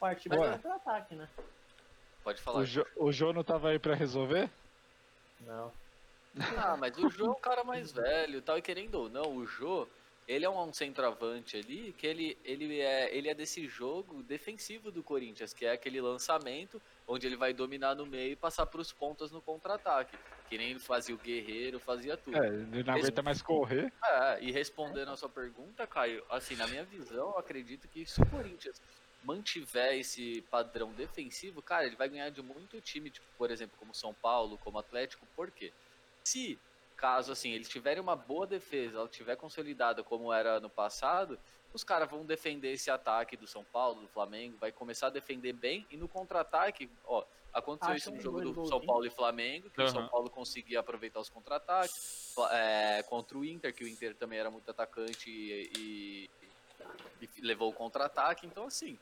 partir 0.00 0.28
para 0.30 0.54
contra-ataque, 0.54 1.14
né? 1.14 1.28
Pode 2.24 2.42
falar. 2.42 2.58
O, 2.58 2.66
jo, 2.66 2.84
o 2.96 3.12
Jô 3.12 3.32
não 3.32 3.44
tava 3.44 3.68
aí 3.68 3.78
pra 3.78 3.94
resolver? 3.94 4.50
Não. 5.42 5.72
Ah, 6.56 6.76
mas 6.76 6.96
o 6.96 7.08
Jô 7.10 7.26
é 7.26 7.30
um 7.30 7.34
cara 7.40 7.64
mais 7.64 7.92
velho 7.92 8.38
e 8.38 8.42
tal, 8.42 8.58
e 8.58 8.62
querendo 8.62 8.94
ou 8.96 9.08
não, 9.08 9.36
o 9.36 9.46
Jô, 9.46 9.88
ele 10.28 10.44
é 10.44 10.50
um 10.50 10.72
centroavante 10.72 11.56
ali, 11.56 11.92
que 11.98 12.06
ele, 12.06 12.38
ele, 12.44 12.80
é, 12.80 13.14
ele 13.14 13.28
é 13.28 13.34
desse 13.34 13.66
jogo 13.66 14.22
defensivo 14.22 14.90
do 14.90 15.02
Corinthians, 15.02 15.52
que 15.52 15.66
é 15.66 15.72
aquele 15.72 16.00
lançamento 16.00 16.80
onde 17.06 17.26
ele 17.26 17.36
vai 17.36 17.52
dominar 17.52 17.96
no 17.96 18.06
meio 18.06 18.32
e 18.32 18.36
passar 18.36 18.66
pros 18.66 18.92
pontas 18.92 19.32
no 19.32 19.42
contra-ataque. 19.42 20.16
Que 20.48 20.56
nem 20.56 20.70
ele 20.70 20.78
fazia 20.78 21.14
o 21.14 21.18
Guerreiro, 21.18 21.80
fazia 21.80 22.16
tudo. 22.16 22.36
É, 22.36 22.46
ele 22.46 22.82
não 22.84 22.94
aguenta 22.94 23.22
mais 23.22 23.42
correr. 23.42 23.92
É, 24.04 24.38
e 24.40 24.52
respondendo 24.52 25.10
a 25.10 25.16
sua 25.16 25.28
pergunta, 25.28 25.86
Caio, 25.86 26.24
assim, 26.30 26.54
na 26.54 26.66
minha 26.66 26.84
visão, 26.84 27.30
eu 27.30 27.38
acredito 27.38 27.88
que 27.88 28.06
se 28.06 28.20
o 28.20 28.26
Corinthians 28.26 28.80
mantiver 29.24 29.98
esse 29.98 30.42
padrão 30.50 30.92
defensivo, 30.92 31.60
cara, 31.60 31.86
ele 31.86 31.96
vai 31.96 32.08
ganhar 32.08 32.30
de 32.30 32.42
muito 32.42 32.80
time, 32.80 33.10
tipo, 33.10 33.26
por 33.36 33.50
exemplo, 33.50 33.76
como 33.78 33.94
São 33.94 34.14
Paulo, 34.14 34.58
como 34.58 34.78
Atlético, 34.78 35.26
por 35.36 35.50
quê? 35.50 35.72
Se, 36.24 36.58
caso, 36.96 37.32
assim, 37.32 37.50
eles 37.52 37.68
tiverem 37.68 38.02
uma 38.02 38.16
boa 38.16 38.46
defesa, 38.46 38.98
ela 38.98 39.08
tiver 39.08 39.36
consolidada 39.36 40.02
como 40.02 40.32
era 40.32 40.60
no 40.60 40.68
passado, 40.70 41.38
os 41.72 41.84
caras 41.84 42.10
vão 42.10 42.24
defender 42.26 42.72
esse 42.72 42.90
ataque 42.90 43.36
do 43.36 43.46
São 43.46 43.64
Paulo, 43.64 44.02
do 44.02 44.08
Flamengo, 44.08 44.56
vai 44.58 44.72
começar 44.72 45.06
a 45.06 45.10
defender 45.10 45.52
bem, 45.52 45.86
e 45.90 45.96
no 45.96 46.08
contra-ataque, 46.08 46.90
ó, 47.04 47.24
aconteceu 47.52 47.94
Acha 47.94 47.98
isso 47.98 48.10
no 48.10 48.20
jogo 48.20 48.40
do 48.40 48.66
São. 48.66 48.80
Paulo 48.80 49.06
e 49.06 49.10
Flamengo, 49.10 49.70
que 49.70 49.82
o 49.82 49.88
São. 49.88 50.08
Paulo 50.08 50.28
conseguia 50.30 50.80
aproveitar 50.80 51.20
os 51.20 51.28
contra-ataques, 51.28 52.34
é, 52.52 53.02
contra 53.04 53.38
o 53.38 53.44
Inter, 53.44 53.74
que 53.74 53.84
o 53.84 53.88
Inter 53.88 54.14
também 54.16 54.38
era 54.38 54.50
muito 54.50 54.68
atacante 54.70 55.30
e, 55.30 55.70
e- 55.76 56.30
e 57.20 57.40
levou 57.40 57.70
o 57.70 57.72
contra-ataque. 57.72 58.46
Então, 58.46 58.66
assim, 58.66 58.98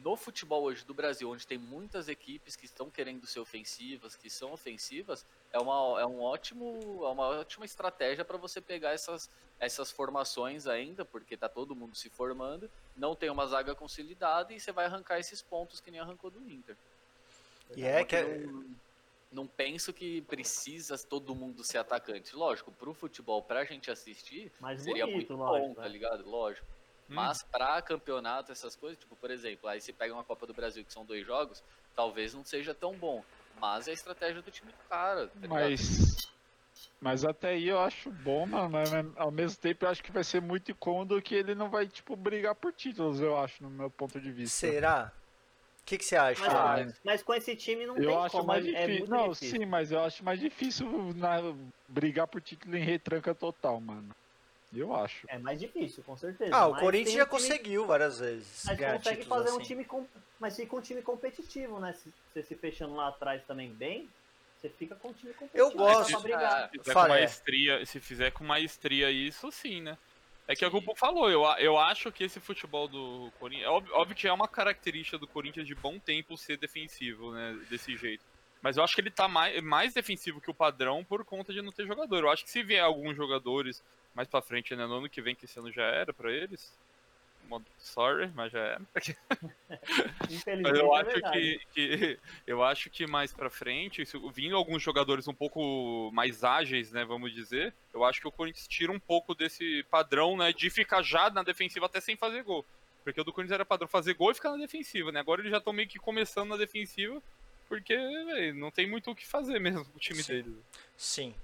no 0.00 0.16
futebol 0.16 0.62
hoje 0.62 0.84
do 0.84 0.94
Brasil, 0.94 1.28
onde 1.30 1.46
tem 1.46 1.58
muitas 1.58 2.08
equipes 2.08 2.56
que 2.56 2.64
estão 2.64 2.90
querendo 2.90 3.26
ser 3.26 3.40
ofensivas, 3.40 4.16
que 4.16 4.30
são 4.30 4.52
ofensivas, 4.52 5.24
é 5.52 5.58
uma, 5.58 6.00
é 6.00 6.06
um 6.06 6.22
ótimo, 6.22 7.00
é 7.04 7.08
uma 7.08 7.26
ótima 7.28 7.64
estratégia 7.64 8.24
para 8.24 8.38
você 8.38 8.60
pegar 8.60 8.92
essas, 8.92 9.28
essas 9.60 9.90
formações 9.90 10.66
ainda, 10.66 11.04
porque 11.04 11.36
tá 11.36 11.48
todo 11.48 11.76
mundo 11.76 11.94
se 11.94 12.08
formando, 12.08 12.70
não 12.96 13.14
tem 13.14 13.28
uma 13.28 13.46
zaga 13.46 13.74
consolidada 13.74 14.52
e 14.52 14.60
você 14.60 14.72
vai 14.72 14.86
arrancar 14.86 15.18
esses 15.18 15.42
pontos 15.42 15.80
que 15.80 15.90
nem 15.90 16.00
arrancou 16.00 16.30
do 16.30 16.40
Inter. 16.50 16.76
E 17.76 17.84
é 17.84 18.04
que 18.04 18.16
é- 18.16 18.38
não, 18.38 18.64
não 19.30 19.46
penso 19.46 19.92
que 19.92 20.22
precisa 20.22 20.96
todo 20.98 21.34
mundo 21.34 21.64
ser 21.64 21.78
atacante. 21.78 22.34
Lógico, 22.34 22.72
pro 22.72 22.94
futebol, 22.94 23.42
pra 23.42 23.64
gente 23.64 23.90
assistir, 23.90 24.50
Mas 24.58 24.82
seria 24.82 25.06
bonito, 25.06 25.32
muito 25.34 25.34
lógico. 25.34 25.68
bom, 25.68 25.74
tá 25.74 25.82
né? 25.82 25.88
ligado? 25.88 26.28
Lógico. 26.28 26.66
Mas 27.14 27.42
pra 27.42 27.80
campeonato, 27.82 28.52
essas 28.52 28.74
coisas, 28.76 28.98
tipo, 28.98 29.14
por 29.16 29.30
exemplo, 29.30 29.68
aí 29.68 29.80
você 29.80 29.92
pega 29.92 30.12
uma 30.14 30.24
Copa 30.24 30.46
do 30.46 30.54
Brasil 30.54 30.84
que 30.84 30.92
são 30.92 31.04
dois 31.04 31.26
jogos, 31.26 31.62
talvez 31.94 32.34
não 32.34 32.44
seja 32.44 32.74
tão 32.74 32.94
bom. 32.94 33.22
Mas 33.60 33.86
é 33.86 33.90
a 33.90 33.94
estratégia 33.94 34.40
do 34.42 34.50
time 34.50 34.72
do 34.72 34.88
cara. 34.88 35.26
tá? 35.28 35.48
Mas. 35.48 36.30
Mas 37.00 37.24
até 37.24 37.50
aí 37.50 37.68
eu 37.68 37.78
acho 37.80 38.10
bom, 38.10 38.46
mano. 38.46 38.70
Mas 38.70 38.90
ao 39.16 39.30
mesmo 39.30 39.58
tempo 39.60 39.84
eu 39.84 39.88
acho 39.90 40.02
que 40.02 40.10
vai 40.12 40.24
ser 40.24 40.40
muito 40.40 40.70
incômodo 40.70 41.20
que 41.20 41.34
ele 41.34 41.54
não 41.54 41.68
vai, 41.68 41.86
tipo, 41.86 42.16
brigar 42.16 42.54
por 42.54 42.72
títulos, 42.72 43.20
eu 43.20 43.36
acho, 43.36 43.62
no 43.62 43.70
meu 43.70 43.90
ponto 43.90 44.20
de 44.20 44.30
vista. 44.32 44.56
Será? 44.56 45.12
O 45.80 45.84
que, 45.84 45.98
que 45.98 46.04
você 46.04 46.14
acha? 46.16 46.40
Mas, 46.40 46.92
Ah, 46.92 46.94
mas- 47.04 47.22
com 47.24 47.34
esse 47.34 47.56
time 47.56 47.84
não 47.86 47.96
Eu 47.96 48.06
tem 48.10 48.16
acho 48.18 48.30
como, 48.36 48.46
mais 48.46 48.64
é- 48.64 48.68
é 48.68 48.72
difícil. 48.86 48.98
muito 49.00 49.10
não, 49.10 49.28
difícil. 49.32 49.58
sim, 49.58 49.66
mas 49.66 49.90
eu 49.90 50.00
acho 50.04 50.24
mais 50.24 50.38
difícil 50.38 51.12
na- 51.16 51.40
brigar 51.88 52.28
por 52.28 52.40
título 52.40 52.76
em 52.76 52.82
retranca 52.84 53.34
total, 53.34 53.80
mano. 53.80 54.14
Eu 54.74 54.94
acho. 54.94 55.26
É 55.28 55.38
mais 55.38 55.60
difícil, 55.60 56.02
com 56.02 56.16
certeza. 56.16 56.54
Ah, 56.54 56.66
o 56.66 56.72
mas 56.72 56.80
Corinthians 56.80 57.14
já 57.14 57.22
um 57.24 57.26
time- 57.26 57.30
conseguiu 57.30 57.86
várias 57.86 58.18
vezes 58.18 58.64
Mas 58.66 58.80
consegue 58.80 59.24
fazer 59.24 59.50
um 59.50 59.56
assim. 59.56 59.64
time 59.66 59.84
com... 59.84 60.06
Mas 60.40 60.56
fica 60.56 60.74
um 60.76 60.80
time 60.80 61.02
competitivo, 61.02 61.78
né? 61.78 61.92
Se 61.92 62.12
você 62.32 62.42
se 62.42 62.54
fechando 62.54 62.94
lá 62.94 63.08
atrás 63.08 63.42
também 63.44 63.70
bem, 63.70 64.08
você 64.58 64.68
fica 64.70 64.94
com 64.96 65.08
um 65.08 65.12
time 65.12 65.32
competitivo. 65.34 65.70
Eu 65.72 65.76
gosto. 65.76 66.20
Brigar. 66.20 66.64
É, 66.64 66.68
Se 66.70 66.78
fizer 66.78 66.94
com 66.94 67.00
é. 67.04 67.08
maestria, 67.08 67.86
se 67.86 68.00
fizer 68.00 68.30
com 68.32 68.44
maestria 68.44 69.10
isso, 69.10 69.52
sim, 69.52 69.82
né? 69.82 69.98
É 70.48 70.56
que 70.56 70.64
é 70.64 70.68
o 70.68 70.70
que 70.70 70.76
o 70.76 70.82
Pô 70.82 70.94
falou, 70.96 71.30
eu, 71.30 71.42
eu 71.58 71.78
acho 71.78 72.10
que 72.10 72.24
esse 72.24 72.40
futebol 72.40 72.88
do 72.88 73.30
Corinthians. 73.38 73.66
É 73.66 73.70
óbvio, 73.70 73.94
óbvio 73.94 74.16
que 74.16 74.26
é 74.26 74.32
uma 74.32 74.48
característica 74.48 75.16
do 75.16 75.26
Corinthians 75.26 75.66
de 75.66 75.74
bom 75.74 75.98
tempo 76.00 76.36
ser 76.36 76.56
defensivo, 76.56 77.30
né? 77.32 77.56
Desse 77.70 77.96
jeito. 77.96 78.24
Mas 78.60 78.76
eu 78.76 78.82
acho 78.84 78.94
que 78.94 79.00
ele 79.00 79.10
tá 79.10 79.28
mais, 79.28 79.62
mais 79.62 79.92
defensivo 79.94 80.40
que 80.40 80.50
o 80.50 80.54
padrão 80.54 81.04
por 81.04 81.24
conta 81.24 81.52
de 81.52 81.60
não 81.62 81.70
ter 81.72 81.86
jogador. 81.86 82.24
Eu 82.24 82.30
acho 82.30 82.44
que 82.44 82.50
se 82.50 82.62
vier 82.62 82.82
alguns 82.82 83.16
jogadores 83.16 83.82
mais 84.14 84.28
pra 84.28 84.42
frente, 84.42 84.74
né? 84.76 84.86
No 84.86 84.96
ano 84.98 85.08
que 85.08 85.22
vem, 85.22 85.34
que 85.34 85.44
esse 85.44 85.58
ano 85.58 85.70
já 85.72 85.84
era 85.84 86.12
pra 86.12 86.30
eles. 86.32 86.72
Sorry, 87.78 88.30
mas 88.34 88.50
já 88.52 88.58
era. 88.60 88.82
Infelizmente, 90.30 90.78
eu 90.78 90.94
é 90.96 91.00
acho 91.00 91.10
verdade. 91.10 91.60
que, 91.74 91.96
que- 91.96 92.18
eu 92.46 92.62
acho 92.62 92.88
que 92.88 93.06
mais 93.06 93.32
pra 93.32 93.50
frente, 93.50 94.06
se 94.06 94.16
vindo 94.32 94.56
alguns 94.56 94.82
jogadores 94.82 95.28
um 95.28 95.34
pouco 95.34 96.10
mais 96.12 96.44
ágeis, 96.44 96.92
né, 96.92 97.04
vamos 97.04 97.32
dizer, 97.32 97.74
eu 97.92 98.04
acho 98.04 98.20
que 98.20 98.28
o 98.28 98.32
Corinthians 98.32 98.66
tira 98.68 98.90
um 98.92 99.00
pouco 99.00 99.34
desse 99.34 99.82
padrão, 99.90 100.36
né, 100.36 100.52
de 100.52 100.70
ficar 100.70 101.02
já 101.02 101.28
na 101.28 101.42
defensiva 101.42 101.86
até 101.86 102.00
sem 102.00 102.16
fazer 102.16 102.42
gol. 102.42 102.64
Porque 103.04 103.20
o 103.20 103.24
do 103.24 103.32
Corinthians 103.32 103.56
era 103.56 103.64
padrão 103.66 103.88
fazer 103.88 104.14
gol 104.14 104.30
e 104.30 104.34
ficar 104.34 104.52
na 104.52 104.56
defensiva, 104.58 105.10
né? 105.10 105.20
Agora 105.20 105.40
eles 105.42 105.50
já 105.50 105.58
estão 105.58 105.72
meio 105.72 105.88
que 105.88 105.98
começando 105.98 106.50
na 106.50 106.56
defensiva, 106.56 107.20
porque, 107.68 107.96
véi, 107.96 108.52
não 108.52 108.70
tem 108.70 108.88
muito 108.88 109.10
o 109.10 109.14
que 109.14 109.26
fazer 109.26 109.58
mesmo 109.58 109.84
com 109.84 109.96
o 109.96 110.00
time 110.00 110.22
Sim. 110.22 110.32
deles. 110.32 110.54
Sim. 110.96 111.34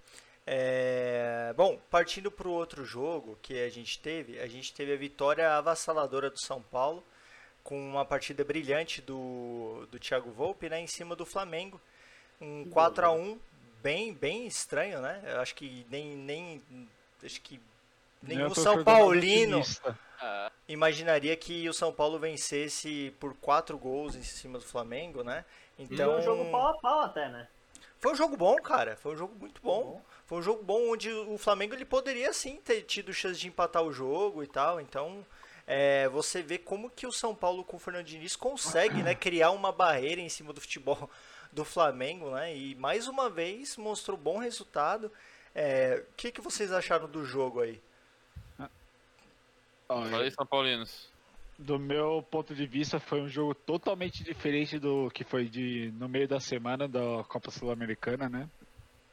É, 0.51 1.53
Bom, 1.55 1.79
partindo 1.91 2.31
para 2.31 2.49
o 2.49 2.53
outro 2.53 2.83
jogo 2.83 3.39
que 3.43 3.61
a 3.61 3.69
gente 3.69 3.99
teve, 3.99 4.41
a 4.41 4.47
gente 4.47 4.73
teve 4.73 4.95
a 4.95 4.97
vitória 4.97 5.53
avassaladora 5.53 6.31
do 6.31 6.41
São 6.41 6.63
Paulo, 6.63 7.05
com 7.63 7.79
uma 7.79 8.03
partida 8.03 8.43
brilhante 8.45 9.03
do, 9.03 9.87
do 9.91 9.99
Thiago 9.99 10.31
Volpe 10.31 10.71
né, 10.71 10.81
em 10.81 10.87
cima 10.87 11.15
do 11.15 11.27
Flamengo. 11.27 11.79
Um 12.41 12.65
Que 12.65 12.71
4 12.71 13.05
a 13.05 13.13
1 13.13 13.39
bem, 13.83 14.15
bem 14.15 14.47
estranho, 14.47 15.03
né? 15.03 15.21
Eu 15.27 15.41
acho 15.43 15.55
que 15.55 15.87
nem, 15.91 16.17
nem 16.17 16.63
acho 17.23 17.43
que 17.43 17.61
nenhum 18.23 18.55
São 18.55 18.83
Paulino. 18.83 19.61
É, 20.23 20.51
imaginaria 20.67 21.37
que 21.37 21.69
o 21.69 21.75
São 21.75 21.93
Paulo 21.93 22.19
vencesse 22.19 23.15
por 23.21 23.35
quatro 23.35 23.77
gols 23.77 24.15
em 24.15 24.23
cima 24.23 24.59
do 24.59 24.65
Flamengo, 24.65 25.23
né? 25.23 25.45
Então 25.79 26.13
Foi 26.13 26.21
um 26.21 26.25
jogo 26.25 26.51
pau 26.51 26.69
a 26.69 26.79
pau 26.79 27.01
até, 27.03 27.29
né? 27.29 27.47
foi 27.99 28.13
um 28.13 28.17
jogo 28.17 28.37
bom, 28.37 28.57
cara. 28.57 28.97
Foi 28.97 29.13
um 29.13 29.17
jogo 29.17 29.35
muito 29.39 29.61
bom. 29.61 30.01
Foi 30.29 30.39
um 30.39 30.43
jogo 30.43 30.63
bom 30.63 30.93
onde 30.93 31.11
o 31.11 31.39
Flamengo 31.39 31.75
ele 31.75 31.87
poderia 31.87 32.33
sim 32.35 32.57
ter 32.63 32.83
tido 32.83 33.15
chance 33.15 33.41
de 33.41 33.49
empatar 33.49 33.83
o 33.83 33.91
jogo 33.91 34.43
e 34.43 34.47
tal. 34.47 34.79
Então, 34.79 35.25
é, 35.67 36.07
você 36.11 36.43
vê 36.43 36.59
como 36.59 36.91
que 36.91 37.07
o 37.07 37.13
São 37.13 37.35
Paulo 37.35 37.65
com 37.65 37.77
o 37.79 37.81
Fernando 37.81 38.05
Diniz 38.05 38.37
consegue, 38.37 39.03
né, 39.03 39.15
criar 39.15 39.53
uma 39.53 39.73
barreira 39.73 40.21
em 40.21 40.29
cima 40.29 40.53
do 40.53 40.61
futebol 40.61 41.09
do 41.51 41.65
Flamengo, 41.65 42.31
né? 42.33 42.55
E 42.55 42.75
mais 42.75 43.09
uma 43.09 43.31
vez 43.31 43.79
mostrou 43.79 44.19
bom 44.19 44.37
resultado. 44.37 45.11
É, 45.55 46.05
O 46.11 46.15
que, 46.15 46.31
que 46.31 46.43
vocês 46.43 46.73
acharam 46.73 47.09
do 47.09 47.25
jogo 47.25 47.61
aí? 47.61 47.81
Ó, 49.89 50.05
Fala 50.05 50.25
aí, 50.25 50.31
São 50.31 50.45
Paulinos. 50.45 51.09
do 51.59 51.79
meu 51.79 52.23
ponto 52.31 52.55
de 52.55 52.67
vista, 52.67 53.01
foi 53.01 53.23
um 53.23 53.29
jogo 53.29 53.55
totalmente 53.55 54.23
diferente 54.23 54.79
do 54.79 55.11
que 55.11 55.25
foi 55.25 55.49
de 55.49 55.91
no 55.99 56.07
meio 56.07 56.29
da 56.29 56.39
semana 56.39 56.87
da 56.87 57.25
Copa 57.27 57.51
Sul-Americana, 57.51 58.29
né? 58.29 58.47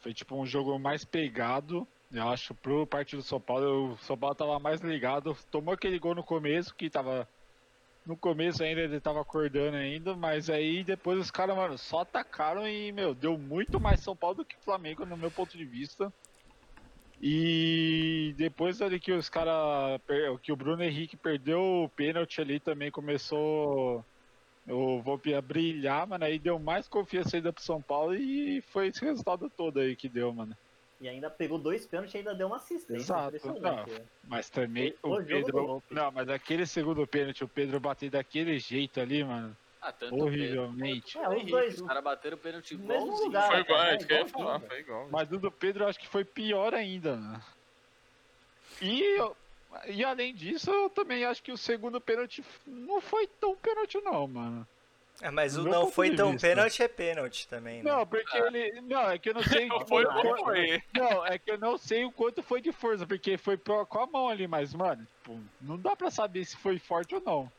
Foi 0.05 0.13
tipo 0.13 0.39
um 0.39 0.45
jogo 0.45 0.77
mais 0.77 1.03
pegado, 1.03 1.87
eu 2.11 2.29
acho, 2.29 2.53
pro 2.53 2.85
partido 2.85 3.23
do 3.23 3.25
São 3.25 3.41
Paulo. 3.41 3.93
O 3.93 3.97
São 3.97 4.15
Paulo 4.15 4.35
tava 4.35 4.59
mais 4.59 4.79
ligado, 4.79 5.35
tomou 5.49 5.73
aquele 5.73 5.97
gol 5.97 6.13
no 6.13 6.21
começo 6.21 6.75
que 6.75 6.91
tava 6.91 7.27
no 8.05 8.15
começo 8.15 8.63
ainda 8.63 8.81
ele 8.81 8.99
tava 8.99 9.19
acordando 9.19 9.77
ainda, 9.77 10.15
mas 10.15 10.47
aí 10.47 10.83
depois 10.83 11.17
os 11.17 11.31
caras, 11.31 11.55
mano, 11.55 11.75
só 11.75 12.01
atacaram 12.01 12.67
e, 12.67 12.91
meu, 12.91 13.15
deu 13.15 13.35
muito 13.35 13.79
mais 13.79 13.99
São 13.99 14.15
Paulo 14.15 14.35
do 14.35 14.45
que 14.45 14.55
Flamengo, 14.57 15.07
no 15.07 15.17
meu 15.17 15.31
ponto 15.31 15.57
de 15.57 15.65
vista. 15.65 16.13
E 17.19 18.35
depois 18.37 18.83
ali 18.83 18.99
que 18.99 19.11
os 19.11 19.27
caras. 19.27 19.99
que 20.43 20.51
o 20.51 20.55
Bruno 20.55 20.83
Henrique 20.83 21.17
perdeu 21.17 21.59
o 21.59 21.89
pênalti 21.89 22.39
ali 22.39 22.59
também 22.59 22.91
começou 22.91 24.05
o 24.67 25.01
Volpe 25.01 25.39
brilhar, 25.41 26.07
mano. 26.07 26.25
Aí 26.25 26.39
deu 26.39 26.57
mais 26.59 26.87
confiança 26.87 27.35
ainda 27.37 27.53
pro 27.53 27.63
São 27.63 27.81
Paulo 27.81 28.15
e 28.15 28.61
foi 28.61 28.87
esse 28.87 29.03
resultado 29.03 29.49
todo 29.49 29.79
aí 29.79 29.95
que 29.95 30.09
deu, 30.09 30.33
mano. 30.33 30.55
E 30.99 31.09
ainda 31.09 31.29
pegou 31.29 31.57
dois 31.59 31.85
pênaltis 31.85 32.15
e 32.15 32.17
ainda 32.19 32.33
deu 32.33 32.47
uma 32.47 32.55
assistência. 32.55 32.95
Exato. 33.03 33.27
impressionante, 33.35 33.89
Não. 33.91 33.99
né? 33.99 34.05
Mas 34.23 34.49
também 34.49 34.95
O 35.03 35.15
o 35.15 35.23
Pedro. 35.25 35.83
Não, 35.91 36.11
mas 36.11 36.29
aquele 36.29 36.65
segundo 36.65 37.05
pênalti, 37.05 37.43
o 37.43 37.47
Pedro 37.49 37.79
bater 37.79 38.09
daquele 38.09 38.57
jeito 38.59 38.99
ali, 38.99 39.23
mano. 39.23 39.55
Ah, 39.81 39.91
tanto 39.91 40.15
Horrivelmente. 40.15 41.15
É, 41.17 41.29
os 41.29 41.45
dois- 41.45 41.75
Os 41.79 41.87
caras 41.87 42.03
bateram 42.03 42.37
o 42.37 42.39
pênalti 42.39 42.75
lugar. 42.75 43.51
Foi 43.51 43.59
igual, 43.59 43.83
é 43.83 43.93
igualzinho, 43.95 44.27
falar, 44.29 44.57
velho. 44.57 44.69
foi 44.71 44.79
igual. 44.79 45.07
Mas 45.11 45.31
o 45.31 45.37
do 45.37 45.51
Pedro 45.51 45.83
eu 45.83 45.87
acho 45.89 45.99
que 45.99 46.07
foi 46.07 46.23
pior 46.25 46.73
ainda, 46.73 47.15
né? 47.17 47.41
E, 48.81 49.19
eu- 49.19 49.35
e 49.87 50.03
além 50.03 50.33
disso, 50.33 50.69
eu 50.71 50.89
também 50.89 51.25
acho 51.25 51.41
que 51.43 51.51
o 51.51 51.57
segundo 51.57 51.99
pênalti 52.01 52.43
não 52.65 52.99
foi 53.01 53.27
tão 53.27 53.55
pênalti, 53.55 53.99
não, 54.01 54.27
mano. 54.27 54.67
É, 55.21 55.31
mas 55.31 55.55
o 55.57 55.63
não 55.63 55.89
foi 55.89 56.13
tão 56.13 56.33
vista. 56.33 56.47
pênalti 56.47 56.83
é 56.83 56.87
pênalti 56.89 57.47
também, 57.47 57.81
né? 57.81 57.89
Não, 57.89 58.05
porque 58.05 58.35
ele. 58.37 58.81
Não, 58.81 59.09
é 59.09 59.17
que 59.17 59.29
eu 59.29 59.33
não 59.33 59.43
sei. 59.43 59.65
Não 59.69 59.85
foi, 59.85 60.03
o 60.03 60.11
não 60.11 60.21
quanto- 60.21 60.43
foi. 60.43 60.83
Não, 60.93 61.25
é 61.25 61.37
que 61.39 61.51
eu 61.51 61.57
não 61.57 61.77
sei 61.77 62.03
o 62.03 62.11
quanto 62.11 62.43
foi 62.43 62.59
de 62.61 62.73
força, 62.73 63.07
porque 63.07 63.37
foi 63.37 63.55
pro- 63.55 63.85
com 63.85 63.99
a 63.99 64.05
mão 64.07 64.27
ali, 64.27 64.45
mas, 64.45 64.73
mano, 64.73 65.07
tipo, 65.23 65.39
não 65.61 65.77
dá 65.77 65.95
pra 65.95 66.11
saber 66.11 66.43
se 66.43 66.57
foi 66.57 66.77
forte 66.79 67.15
ou 67.15 67.21
não. 67.21 67.51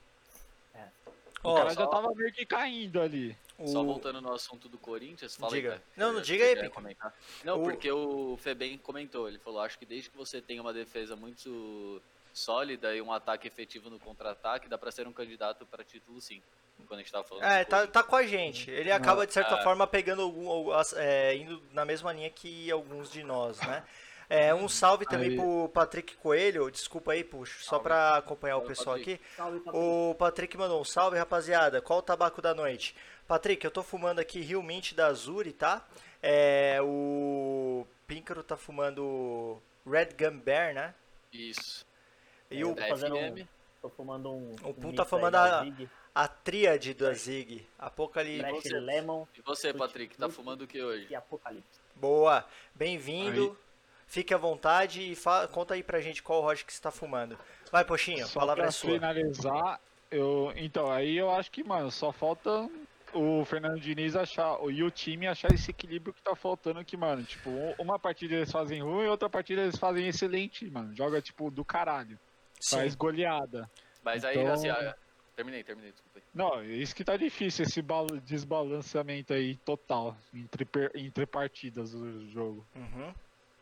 O 1.42 1.48
Ó, 1.50 1.55
cara 1.57 1.70
só- 1.70 1.81
já 1.81 1.87
tava 1.87 2.12
meio 2.14 2.33
que 2.33 2.44
caindo 2.44 3.00
ali. 3.00 3.35
Só 3.64 3.81
o- 3.81 3.87
voltando 3.87 4.21
no 4.21 4.33
assunto 4.33 4.69
do 4.69 4.77
Corinthians, 4.79 5.35
fala 5.37 5.53
Diga. 5.53 5.69
aí, 5.73 5.79
cara. 5.79 5.85
Não, 5.97 6.12
não, 6.12 6.21
diga 6.21 6.45
aí, 6.45 6.69
comentar. 6.69 7.14
Não, 7.45 7.61
O- 7.61 7.64
porque 7.64 7.90
o 7.90 8.37
Febem 8.37 8.77
comentou, 8.79 9.29
ele 9.29 9.38
falou, 9.38 9.61
acho 9.61 9.79
que 9.79 9.87
desde 9.87 10.11
que 10.11 10.16
você 10.16 10.40
tem 10.42 10.61
uma 10.61 10.73
defesa 10.73 11.16
muito 11.16 12.03
sólida 12.35 12.95
e 12.95 13.01
um 13.01 13.11
ataque 13.12 13.47
efetivo 13.49 13.88
no 13.88 13.99
contra-ataque, 13.99 14.69
dá 14.69 14.77
pra 14.77 14.90
ser 14.90 15.07
um 15.09 15.12
candidato 15.12 15.64
pra 15.66 15.83
título 15.83 16.21
sim. 16.21 16.42
Quando 16.87 17.01
a 17.01 17.03
gente 17.03 17.11
tava 17.11 17.25
falando. 17.25 17.45
É, 17.45 17.64
tá, 17.64 17.87
tá 17.87 18.03
com 18.03 18.14
a 18.14 18.23
gente. 18.27 18.71
Ele 18.71 18.92
acaba, 18.92 19.27
de 19.27 19.33
certa 19.33 19.55
Ah. 19.55 19.62
forma, 19.62 19.87
pegando 19.87 20.21
algum. 20.21 20.71
é, 20.97 21.35
indo 21.35 21.62
na 21.73 21.87
mesma 21.87 22.12
linha 22.12 22.29
que 22.29 22.71
alguns 22.71 23.11
de 23.11 23.25
nós, 23.25 23.59
né? 23.62 23.83
É, 24.29 24.53
um 24.55 24.69
salve 24.69 25.07
também 25.07 25.31
Aí. 25.31 25.37
pro 25.37 25.71
Patrick 25.73 26.16
Coelho. 26.16 26.71
Desculpa 26.71 27.12
aí, 27.12 27.25
puxo, 27.25 27.64
só 27.64 27.79
pra 27.79 28.16
acompanhar 28.19 28.59
o 28.59 28.62
pessoal 28.62 28.97
Patrick. 28.99 29.14
aqui. 29.25 29.37
Salve, 29.37 29.61
Patrick. 29.61 29.79
O 29.85 30.14
Patrick 30.19 30.57
mandou 30.59 30.81
um 30.81 30.85
salve, 30.85 31.16
rapaziada. 31.16 31.81
Qual 31.81 32.01
o 32.01 32.03
tabaco 32.03 32.42
da 32.42 32.53
noite? 32.53 32.95
Patrick, 33.26 33.64
eu 33.64 33.70
tô 33.70 33.82
fumando 33.82 34.20
aqui 34.20 34.40
Rio 34.40 34.62
Mint 34.62 34.92
da 34.94 35.06
Azuri, 35.08 35.52
tá? 35.52 35.84
É, 36.22 36.78
o 36.82 37.86
Píncaro 38.06 38.42
tá 38.42 38.56
fumando 38.56 39.60
Red 39.86 40.10
Gum 40.18 40.38
Bear, 40.38 40.74
né? 40.74 40.94
Isso. 41.32 41.84
E 42.50 42.60
É, 42.60 42.64
o, 42.64 42.74
Tô 42.74 42.80
Da 42.80 42.88
fazendo 42.88 43.16
um- 43.16 43.46
Tô 43.82 43.88
fumando 43.90 44.30
um. 44.32 44.56
O 44.64 44.68
um 44.70 44.72
Pum 44.72 44.92
tá 44.94 45.04
fumando 45.04 45.34
a- 45.36 45.62
Zig, 45.64 45.88
a 46.14 46.26
tríade 46.28 46.94
da 46.94 47.12
Zig. 47.12 47.66
Apocalipse. 47.78 48.68
Lemon 48.74 49.26
E 49.36 49.40
você, 49.42 49.72
Patrick, 49.72 50.16
tá 50.16 50.28
fumando 50.28 50.62
o 50.62 50.66
que 50.66 50.80
hoje? 50.82 51.06
e 51.10 51.14
Apocalipse. 51.14 51.80
Boa, 51.94 52.44
bem-vindo. 52.74 53.56
Fique 54.08 54.32
à 54.32 54.36
vontade 54.38 55.02
e 55.12 55.16
fa- 55.16 55.48
conta 55.48 55.74
aí 55.74 55.82
pra 55.82 56.00
gente 56.00 56.22
qual 56.22 56.40
rocha 56.40 56.64
que 56.64 56.72
você 56.72 56.80
tá 56.80 56.90
fumando. 56.92 57.36
Vai, 57.72 57.84
Poxinho, 57.84 58.24
a 58.24 58.28
Só 58.28 58.38
palavra 58.40 58.62
pra 58.64 58.68
é 58.68 58.72
sua. 58.72 58.90
finalizar, 58.92 59.80
eu. 60.10 60.52
Então, 60.56 60.90
aí 60.90 61.16
eu 61.16 61.28
acho 61.30 61.50
que, 61.50 61.62
mano, 61.64 61.90
só 61.90 62.12
falta 62.12 62.68
o 63.16 63.44
Fernando 63.44 63.81
Diniz 63.81 64.14
achar, 64.16 64.59
e 64.70 64.83
o 64.83 64.90
time 64.90 65.26
achar 65.26 65.52
esse 65.52 65.70
equilíbrio 65.70 66.12
que 66.14 66.22
tá 66.22 66.35
faltando 66.35 66.79
aqui, 66.81 66.96
mano. 66.96 67.22
Tipo, 67.24 67.50
um- 67.50 67.74
uma 67.79 67.98
partida 67.98 68.35
eles 68.37 68.50
fazem 68.52 68.83
ruim, 68.83 69.07
outra 69.07 69.29
partida 69.31 69.62
eles 69.62 69.76
fazem 69.79 70.07
excelente, 70.09 70.68
mano. 70.70 70.94
Joga, 70.94 71.20
tipo, 71.20 71.50
do 71.50 71.64
caralho. 71.64 72.18
Sim. 72.61 72.76
Faz 72.76 72.94
goleada. 72.94 73.70
Mas 74.02 74.24
aí, 74.24 74.38
Então- 74.38 74.52
assim, 74.52 74.68
ah, 74.68 74.94
terminei, 75.35 75.62
terminei, 75.64 75.90
desculpa 75.92 76.18
aí. 76.18 76.22
Não, 76.35 76.64
isso 76.64 76.94
que 76.94 77.05
tá 77.05 77.16
difícil, 77.16 77.64
esse 77.64 77.83
bal- 77.83 78.07
desbalanceamento 78.24 79.33
aí 79.33 79.57
total 79.57 80.16
entre, 80.33 80.66
entre 80.94 81.26
partidas 81.26 81.92
do 81.92 82.29
jogo. 82.31 82.66
Uhum. 82.74 83.12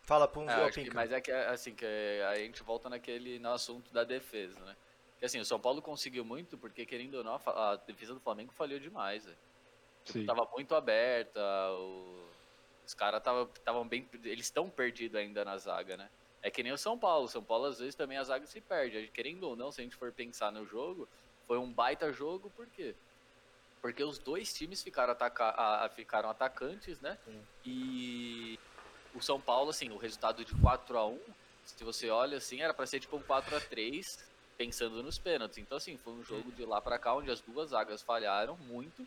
Fala, 0.02 0.28
Pum, 0.28 0.48
É, 0.48 0.52
acho 0.66 0.82
que- 0.82 0.94
mas 0.94 1.10
é 1.12 1.20
que 1.20 1.32
assim 1.32 1.74
que 1.74 1.86
a 2.30 2.34
gente 2.36 2.62
volta 2.62 2.90
naquele 2.90 3.38
no 3.38 3.50
assunto 3.52 3.92
da 3.92 4.04
defesa, 4.04 4.60
né? 4.60 4.76
Que 5.24 5.26
assim, 5.26 5.40
o 5.40 5.44
São 5.46 5.58
Paulo 5.58 5.80
conseguiu 5.80 6.22
muito 6.22 6.58
porque 6.58 6.84
querendo 6.84 7.14
ou 7.14 7.24
não, 7.24 7.40
a 7.46 7.76
defesa 7.86 8.12
do 8.12 8.20
Flamengo 8.20 8.52
falhou 8.52 8.78
demais, 8.78 9.24
velho. 9.24 9.38
Tipo, 10.04 10.26
tava 10.26 10.46
muito 10.52 10.74
aberta, 10.74 11.40
o- 11.78 12.28
os 12.84 12.92
caras 12.92 13.22
estavam 13.56 13.88
bem, 13.88 14.06
eles 14.22 14.44
estão 14.44 14.68
perdidos 14.68 15.18
ainda 15.18 15.42
na 15.42 15.56
zaga, 15.56 15.96
né? 15.96 16.10
É 16.42 16.50
que 16.50 16.62
nem 16.62 16.72
o 16.72 16.76
São 16.76 16.98
Paulo, 16.98 17.24
o 17.24 17.28
São 17.28 17.42
Paulo 17.42 17.64
às 17.64 17.78
vezes 17.78 17.94
também 17.94 18.18
a 18.18 18.22
zaga 18.22 18.46
se 18.46 18.60
perde, 18.60 19.08
querendo 19.14 19.44
ou 19.44 19.56
não, 19.56 19.72
se 19.72 19.80
a 19.80 19.84
gente 19.84 19.96
for 19.96 20.12
pensar 20.12 20.52
no 20.52 20.66
jogo, 20.66 21.08
foi 21.46 21.56
um 21.56 21.72
baita 21.72 22.12
jogo, 22.12 22.50
por 22.54 22.66
quê? 22.66 22.94
Porque 23.80 24.04
os 24.04 24.18
dois 24.18 24.52
times 24.52 24.82
ficaram, 24.82 25.12
ataca 25.12 25.88
ficaram 25.94 26.28
atacantes, 26.28 27.00
né? 27.00 27.16
Sim. 27.24 27.42
E 27.64 28.58
o 29.14 29.22
São 29.22 29.40
Paulo, 29.40 29.70
assim, 29.70 29.88
o 29.90 29.96
resultado 29.96 30.44
de 30.44 30.54
4 30.60 30.98
a 30.98 31.06
1 31.06 31.18
se 31.64 31.82
você 31.82 32.10
olha 32.10 32.36
assim, 32.36 32.60
era 32.60 32.74
pra 32.74 32.84
ser 32.84 33.00
tipo 33.00 33.16
um 33.16 33.22
4 33.22 33.56
a 33.56 33.60
3 33.62 34.33
pensando 34.56 35.02
nos 35.02 35.18
pênaltis. 35.18 35.58
Então, 35.58 35.76
assim, 35.78 35.96
foi 35.98 36.12
um 36.12 36.24
jogo 36.24 36.50
de 36.52 36.64
lá 36.64 36.80
pra 36.80 36.98
cá 36.98 37.14
onde 37.14 37.30
as 37.30 37.40
duas 37.40 37.70
zagas 37.70 38.02
falharam 38.02 38.56
muito, 38.66 39.06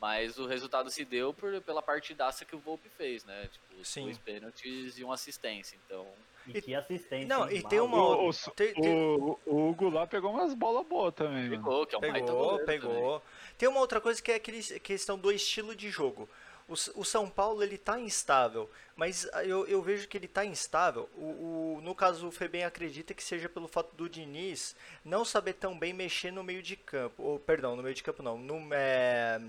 mas 0.00 0.38
o 0.38 0.46
resultado 0.46 0.90
se 0.90 1.04
deu 1.04 1.34
por, 1.34 1.60
pela 1.62 1.82
partidaça 1.82 2.44
que 2.44 2.56
o 2.56 2.58
Volpe 2.58 2.88
fez, 2.88 3.24
né? 3.24 3.48
Tipo, 3.52 3.80
os 3.80 3.88
Sim. 3.88 4.04
dois 4.04 4.18
pênaltis 4.18 4.98
e 4.98 5.04
uma 5.04 5.14
assistência. 5.14 5.78
Então, 5.86 6.06
E, 6.46 6.60
que 6.62 6.74
assistência. 6.74 7.28
Não, 7.28 7.50
e 7.50 7.62
tem 7.62 7.80
uma 7.80 8.02
outra- 8.02 8.50
O, 8.50 8.54
tem- 8.54 8.74
tem- 8.74 8.94
o, 8.94 9.38
o 9.44 9.68
Hugo 9.68 9.90
lá 9.90 10.06
pegou 10.06 10.30
umas 10.32 10.54
bolas 10.54 10.86
boas 10.86 11.14
também, 11.14 11.50
pegou, 11.50 11.84
que 11.86 11.94
é 11.94 11.98
um 11.98 12.00
baita 12.00 12.18
Pegou, 12.20 12.36
goleiro 12.36 12.64
pegou. 12.66 13.22
Tem 13.58 13.68
uma 13.68 13.80
outra 13.80 14.00
coisa 14.00 14.22
que 14.22 14.32
é 14.32 14.36
aquele 14.36 14.62
questão 14.80 15.18
do 15.18 15.30
estilo 15.30 15.74
de 15.76 15.90
jogo. 15.90 16.28
O, 16.70 17.00
o 17.00 17.04
São 17.04 17.28
Paulo 17.28 17.62
ele 17.62 17.76
tá 17.76 17.98
instável, 18.00 18.70
mas 18.96 19.28
ah, 19.32 19.44
eu, 19.44 19.66
eu 19.66 19.82
vejo 19.82 20.06
que 20.08 20.16
ele 20.16 20.28
tá 20.28 20.44
instável. 20.44 21.08
O, 21.16 21.76
o- 21.78 21.80
no 21.82 21.94
caso, 21.94 22.28
o 22.28 22.30
Febem 22.30 22.64
acredita 22.64 23.12
que 23.14 23.22
seja 23.22 23.48
pelo 23.48 23.68
fato 23.68 23.94
do 23.96 24.08
Diniz 24.08 24.74
não 25.04 25.24
saber 25.24 25.54
tão 25.54 25.78
bem 25.78 25.92
mexer 25.92 26.30
no 26.30 26.44
meio 26.44 26.62
de 26.62 26.76
campo. 26.76 27.22
Ou, 27.22 27.38
perdão, 27.40 27.76
no 27.76 27.82
meio 27.82 27.94
de 27.94 28.02
campo 28.02 28.22
não. 28.22 28.38
No, 28.38 28.68
é, 28.72 29.40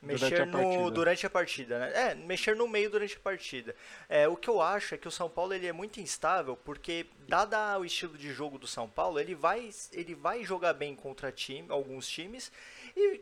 mexer 0.00 0.44
Durante 0.44 0.46
no, 0.46 0.52
partida. 0.58 0.90
durante 0.90 1.26
a 1.26 1.30
partida, 1.30 1.78
né? 1.78 1.92
É, 2.10 2.14
mexer 2.14 2.56
no 2.56 2.66
meio 2.68 2.90
durante 2.90 3.16
a 3.16 3.20
partida. 3.20 3.74
É, 4.08 4.26
o 4.28 4.36
que 4.36 4.48
eu 4.50 4.60
acho 4.60 4.94
é 4.94 4.98
que 4.98 5.08
o 5.08 5.12
São 5.12 5.28
Paulo 5.30 5.54
ele 5.54 5.66
é 5.66 5.72
muito 5.72 6.00
instável, 6.00 6.56
porque 6.64 7.06
dada 7.28 7.78
o 7.78 7.84
estilo 7.84 8.18
de 8.18 8.32
jogo 8.32 8.58
do 8.58 8.66
São 8.66 8.88
Paulo, 8.88 9.18
ele 9.20 9.34
vai, 9.34 9.70
ele 9.92 10.14
vai 10.14 10.44
jogar 10.44 10.74
bem 10.74 10.94
contra 10.96 11.30
time, 11.32 11.66
alguns 11.70 12.08
times 12.08 12.50
e 12.96 13.20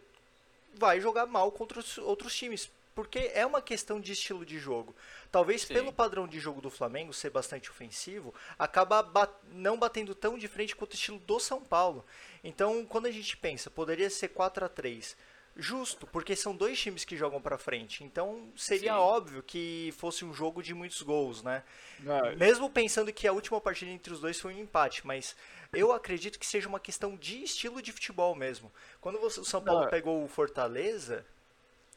vai 0.74 1.00
jogar 1.00 1.26
mal 1.26 1.50
contra 1.52 1.80
os 1.80 1.98
outros 1.98 2.34
times, 2.34 2.70
porque 3.02 3.30
é 3.32 3.46
uma 3.46 3.62
questão 3.62 3.98
de 3.98 4.12
estilo 4.12 4.44
de 4.44 4.58
jogo. 4.58 4.94
Talvez 5.32 5.62
Sim. 5.62 5.72
pelo 5.72 5.90
padrão 5.90 6.28
de 6.28 6.38
jogo 6.38 6.60
do 6.60 6.68
Flamengo 6.68 7.14
ser 7.14 7.30
bastante 7.30 7.70
ofensivo, 7.70 8.34
acaba 8.58 9.02
ba- 9.02 9.32
não 9.52 9.78
batendo 9.78 10.14
tão 10.14 10.36
de 10.36 10.46
frente 10.46 10.76
quanto 10.76 10.92
o 10.92 10.96
estilo 10.96 11.18
do 11.20 11.40
São 11.40 11.62
Paulo. 11.62 12.04
Então, 12.44 12.84
quando 12.84 13.06
a 13.06 13.10
gente 13.10 13.38
pensa, 13.38 13.70
poderia 13.70 14.10
ser 14.10 14.28
4 14.28 14.66
a 14.66 14.68
3 14.68 15.16
Justo, 15.56 16.06
porque 16.06 16.36
são 16.36 16.54
dois 16.54 16.78
times 16.78 17.04
que 17.04 17.16
jogam 17.16 17.42
pra 17.42 17.58
frente. 17.58 18.04
Então, 18.04 18.52
seria 18.56 18.92
Sim. 18.92 18.98
óbvio 18.98 19.42
que 19.42 19.92
fosse 19.98 20.24
um 20.24 20.32
jogo 20.32 20.62
de 20.62 20.72
muitos 20.72 21.02
gols, 21.02 21.42
né? 21.42 21.64
Ah, 22.06 22.36
Mesmo 22.36 22.70
pensando 22.70 23.12
que 23.12 23.26
a 23.26 23.32
última 23.32 23.60
partida 23.60 23.90
entre 23.90 24.12
os 24.12 24.20
dois 24.20 24.38
foi 24.38 24.54
um 24.54 24.58
empate, 24.60 25.04
mas 25.04 25.34
eu 25.72 25.92
acredito 25.92 26.38
que 26.38 26.46
seja 26.46 26.68
uma 26.68 26.78
questão 26.78 27.16
de 27.16 27.42
estilo 27.42 27.82
de 27.82 27.90
futebol 27.92 28.34
mesmo. 28.36 28.72
Quando 29.00 29.18
você- 29.18 29.40
o 29.40 29.44
São 29.44 29.60
Paulo 29.62 29.82
Não. 29.82 29.90
pegou 29.90 30.22
o 30.22 30.28
Fortaleza, 30.28 31.26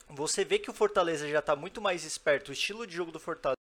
você 0.09 0.43
vê 0.45 0.59
que 0.59 0.69
o 0.69 0.73
Fortaleza 0.73 1.27
já 1.29 1.39
está 1.39 1.55
muito 1.55 1.81
mais 1.81 2.03
esperto. 2.03 2.49
O 2.49 2.53
estilo 2.53 2.85
de 2.87 2.95
jogo 2.95 3.11
do 3.11 3.19
Fortaleza 3.19 3.57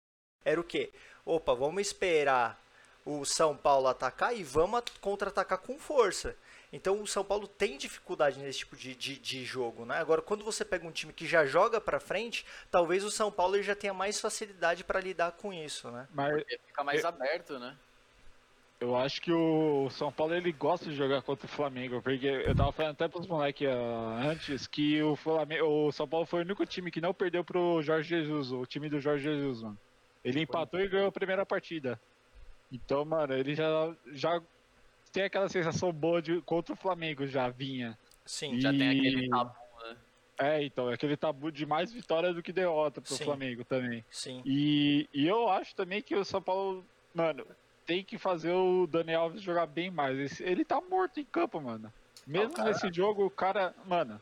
era 0.46 0.60
o 0.60 0.64
quê? 0.64 0.92
Opa, 1.26 1.54
vamos 1.54 1.82
esperar 1.82 2.62
o 3.06 3.26
São 3.26 3.56
Paulo 3.56 3.88
atacar 3.88 4.36
e 4.36 4.44
vamos 4.44 4.80
at- 4.80 4.92
contra-atacar 5.00 5.60
com 5.60 5.80
força. 5.80 6.36
Então 6.72 7.02
o 7.02 7.08
São 7.08 7.24
Paulo 7.24 7.48
tem 7.48 7.78
dificuldade 7.78 8.40
nesse 8.40 8.60
tipo 8.60 8.76
de, 8.76 8.94
de, 8.96 9.18
de 9.18 9.46
jogo, 9.46 9.86
né? 9.86 9.98
Agora, 10.00 10.22
quando 10.22 10.44
você 10.44 10.66
pega 10.66 10.86
um 10.86 10.92
time 10.92 11.14
que 11.14 11.26
já 11.26 11.46
joga 11.46 11.80
pra 11.80 12.00
frente, 12.00 12.46
talvez 12.70 13.04
o 13.04 13.12
São 13.12 13.32
Paulo 13.32 13.62
já 13.64 13.76
tenha 13.76 13.94
mais 13.94 14.20
facilidade 14.20 14.84
para 14.84 15.00
lidar 15.00 15.32
com 15.34 15.54
isso, 15.54 15.90
né? 15.92 16.08
mas 16.10 16.32
Porque 16.34 16.58
fica 16.68 16.84
mais 16.84 17.06
aberto, 17.06 17.58
né? 17.60 17.78
Eu 18.80 18.96
acho 18.96 19.22
que 19.22 19.32
o 19.32 19.90
São 19.90 20.12
Paulo 20.12 20.36
ele 20.36 20.52
gosta 20.52 20.86
de 20.90 20.96
jogar 20.96 21.22
contra 21.22 21.46
o 21.46 21.50
Flamengo, 21.50 22.02
porque 22.02 22.28
eu 22.28 22.56
tava 22.56 22.72
falando 22.72 22.92
até 22.92 23.08
pros 23.08 23.26
moleques 23.26 23.68
ah, 23.68 24.20
antes 24.24 24.68
que 24.68 25.02
o, 25.02 25.16
Flamengo, 25.16 25.66
o 25.66 25.92
São 25.92 26.08
Paulo 26.08 26.26
foi 26.26 26.40
o 26.40 26.44
único 26.46 26.66
time 26.66 26.92
que 26.92 27.02
não 27.02 27.14
perdeu 27.14 27.44
pro 27.44 27.82
Jorge 27.82 28.10
Jesus, 28.10 28.52
o 28.52 28.66
time 28.66 28.90
do 28.90 29.00
Jorge 29.00 29.24
Jesus, 29.24 29.64
mano. 29.64 29.78
Ele 30.24 30.42
empatou 30.42 30.80
e 30.80 30.88
ganhou 30.88 31.08
a 31.08 31.12
primeira 31.12 31.46
partida. 31.46 32.00
Então, 32.72 33.04
mano, 33.06 33.34
ele 33.34 33.56
já, 33.56 33.96
já 34.12 34.42
tem 35.12 35.24
aquela 35.24 35.50
sensação 35.50 35.92
boa 35.92 36.22
de 36.22 36.42
contra 36.42 36.74
o 36.74 36.78
Flamengo 36.78 37.26
já 37.26 37.50
vinha. 37.50 37.98
Sim. 38.26 38.60
Já 38.60 38.72
tem 38.72 38.82
E- 38.82 39.00
aquele 39.00 39.30
tabu, 39.30 39.56
né? 39.84 39.98
É, 40.40 40.64
então, 40.64 40.92
é 40.92 40.94
aquele 40.94 41.18
tabu 41.18 41.52
de 41.52 41.66
mais 41.66 41.92
vitória 41.92 42.34
do 42.34 42.44
que 42.44 42.52
derrota 42.52 43.02
pro 43.02 43.14
Sim. 43.16 43.24
Flamengo 43.24 43.64
também. 43.64 44.06
Sim. 44.12 44.42
E, 44.46 45.08
e 45.14 45.26
eu 45.26 45.50
acho 45.50 45.74
também 45.76 46.02
que 46.02 46.16
o 46.16 46.26
São 46.26 46.42
Paulo, 46.42 46.86
mano, 47.14 47.46
tem 47.88 48.04
que 48.04 48.18
fazer 48.20 48.52
o 48.52 48.86
Dani 48.86 49.16
Alves 49.16 49.42
jogar 49.42 49.66
bem 49.66 49.90
mais. 49.90 50.20
Esse- 50.20 50.44
Ele 50.44 50.64
tá 50.64 50.80
morto 50.80 51.20
em 51.20 51.26
campo, 51.26 51.60
mano. 51.60 51.92
Mesmo 52.28 52.54
cara- 52.54 52.70
nesse 52.70 52.92
jogo, 52.92 53.26
o 53.26 53.30
cara, 53.32 53.74
mano, 53.86 54.22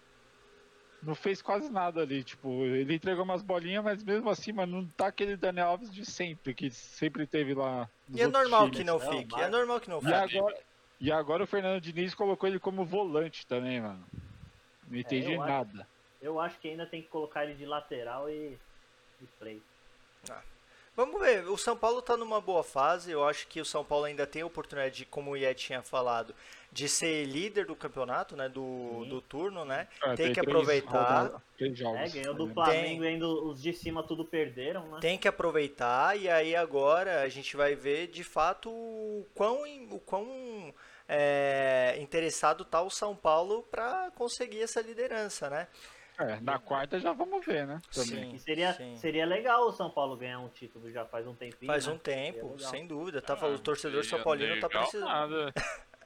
não 1.01 1.15
fez 1.15 1.41
quase 1.41 1.69
nada 1.71 2.01
ali. 2.01 2.23
Tipo, 2.23 2.63
ele 2.65 2.93
entregou 2.93 3.23
umas 3.23 3.41
bolinhas, 3.41 3.83
mas 3.83 4.03
mesmo 4.03 4.29
assim, 4.29 4.53
mano, 4.53 4.81
não 4.81 4.87
tá 4.95 5.07
aquele 5.07 5.35
Dani 5.35 5.59
Alves 5.59 5.91
de 5.91 6.05
sempre, 6.05 6.53
que 6.53 6.69
sempre 6.69 7.25
teve 7.25 7.55
lá. 7.55 7.89
E 8.09 8.21
é 8.21 8.27
normal 8.27 8.65
times. 8.69 8.77
que 8.77 8.83
não 8.83 8.99
Não, 8.99 9.11
fique. 9.11 9.35
É 9.35 9.41
mas- 9.41 9.51
normal 9.51 9.79
que 9.81 9.89
não 9.89 9.97
E 9.97 10.01
fique. 10.01 10.37
agora, 10.37 10.57
e 11.01 11.11
agora 11.11 11.43
o 11.43 11.47
Fernando 11.47 11.81
Diniz 11.81 12.13
colocou 12.13 12.47
ele 12.47 12.59
como 12.59 12.85
volante 12.85 13.45
também, 13.47 13.81
mano. 13.81 14.05
Não 14.87 14.97
entendi 14.99 15.33
eu 15.33 15.41
acho- 15.41 15.51
nada. 15.51 15.87
Eu 16.21 16.39
acho 16.39 16.59
que 16.59 16.67
ainda 16.69 16.85
tem 16.85 17.01
que 17.01 17.07
colocar 17.09 17.43
ele 17.43 17.55
de 17.55 17.65
lateral 17.65 18.29
e, 18.29 18.57
e 19.21 19.25
play. 19.39 19.61
Vamos 20.95 21.19
ver, 21.19 21.45
o 21.49 21.57
São 21.57 21.75
Paulo 21.75 22.01
tá 22.01 22.15
numa 22.15 22.39
boa 22.39 22.63
fase. 22.63 23.11
Eu 23.11 23.27
acho 23.27 23.47
que 23.47 23.59
o 23.59 23.65
São 23.65 23.83
Paulo 23.83 24.05
ainda 24.05 24.25
tem 24.25 24.43
a 24.43 24.45
oportunidade, 24.45 24.97
de, 24.99 25.05
como 25.05 25.31
o 25.31 25.37
Ié 25.37 25.53
tinha 25.53 25.81
falado, 25.81 26.33
de 26.71 26.87
ser 26.87 27.25
líder 27.25 27.65
do 27.65 27.75
campeonato, 27.75 28.35
né? 28.37 28.47
Do, 28.47 29.01
Sim. 29.03 29.09
do 29.09 29.21
turno, 29.21 29.65
né? 29.65 29.89
Ah, 30.01 30.15
tem 30.15 30.31
que 30.31 30.39
aproveitar. 30.39 30.91
rodadas, 30.91 31.41
três 31.57 31.77
jogos. 31.77 31.99
É, 31.99 32.21
ganhou 32.21 32.33
do 32.33 32.45
Tem. 32.45 32.53
Flamengo 32.53 33.03
e 33.03 33.07
ainda 33.07 33.27
os 33.27 33.61
de 33.61 33.73
cima 33.73 34.03
tudo 34.03 34.23
perderam, 34.23 34.87
né? 34.87 34.99
Tem 35.01 35.17
que 35.17 35.27
aproveitar 35.27 36.17
e 36.17 36.29
aí 36.29 36.55
agora 36.55 37.21
a 37.23 37.27
gente 37.27 37.57
vai 37.57 37.75
ver 37.75 38.07
de 38.07 38.23
fato 38.23 38.69
o 38.69 39.27
quão, 39.33 39.63
o 39.91 39.99
quão 39.99 40.73
é, 41.09 41.97
interessado 41.99 42.63
tá 42.63 42.81
o 42.81 42.89
São 42.89 43.15
Paulo 43.15 43.63
para 43.69 44.11
conseguir 44.11 44.61
essa 44.61 44.81
liderança, 44.81 45.49
né? 45.49 45.67
É, 46.17 46.39
na 46.39 46.57
quarta 46.57 46.99
já 46.99 47.11
vamos 47.11 47.45
ver, 47.45 47.67
né? 47.67 47.81
Também. 47.93 48.35
E 48.35 48.39
seria, 48.39 48.73
sim. 48.73 48.95
seria 48.95 49.25
legal 49.25 49.67
o 49.67 49.71
São 49.71 49.89
Paulo 49.89 50.15
ganhar 50.15 50.39
um 50.39 50.49
título 50.49 50.89
já 50.91 51.05
faz 51.05 51.27
um 51.27 51.35
tempinho. 51.35 51.71
Faz 51.71 51.87
né? 51.87 51.93
um 51.93 51.97
tempo, 51.97 52.57
sem 52.57 52.87
dúvida. 52.87 53.21
Tá, 53.21 53.37
Ah, 53.39 53.47
o 53.47 53.59
torcedor 53.59 54.03
São 54.05 54.21
Paulino 54.23 54.59
tá 54.59 54.69
precisando. 54.69 55.05
Nada. 55.05 55.53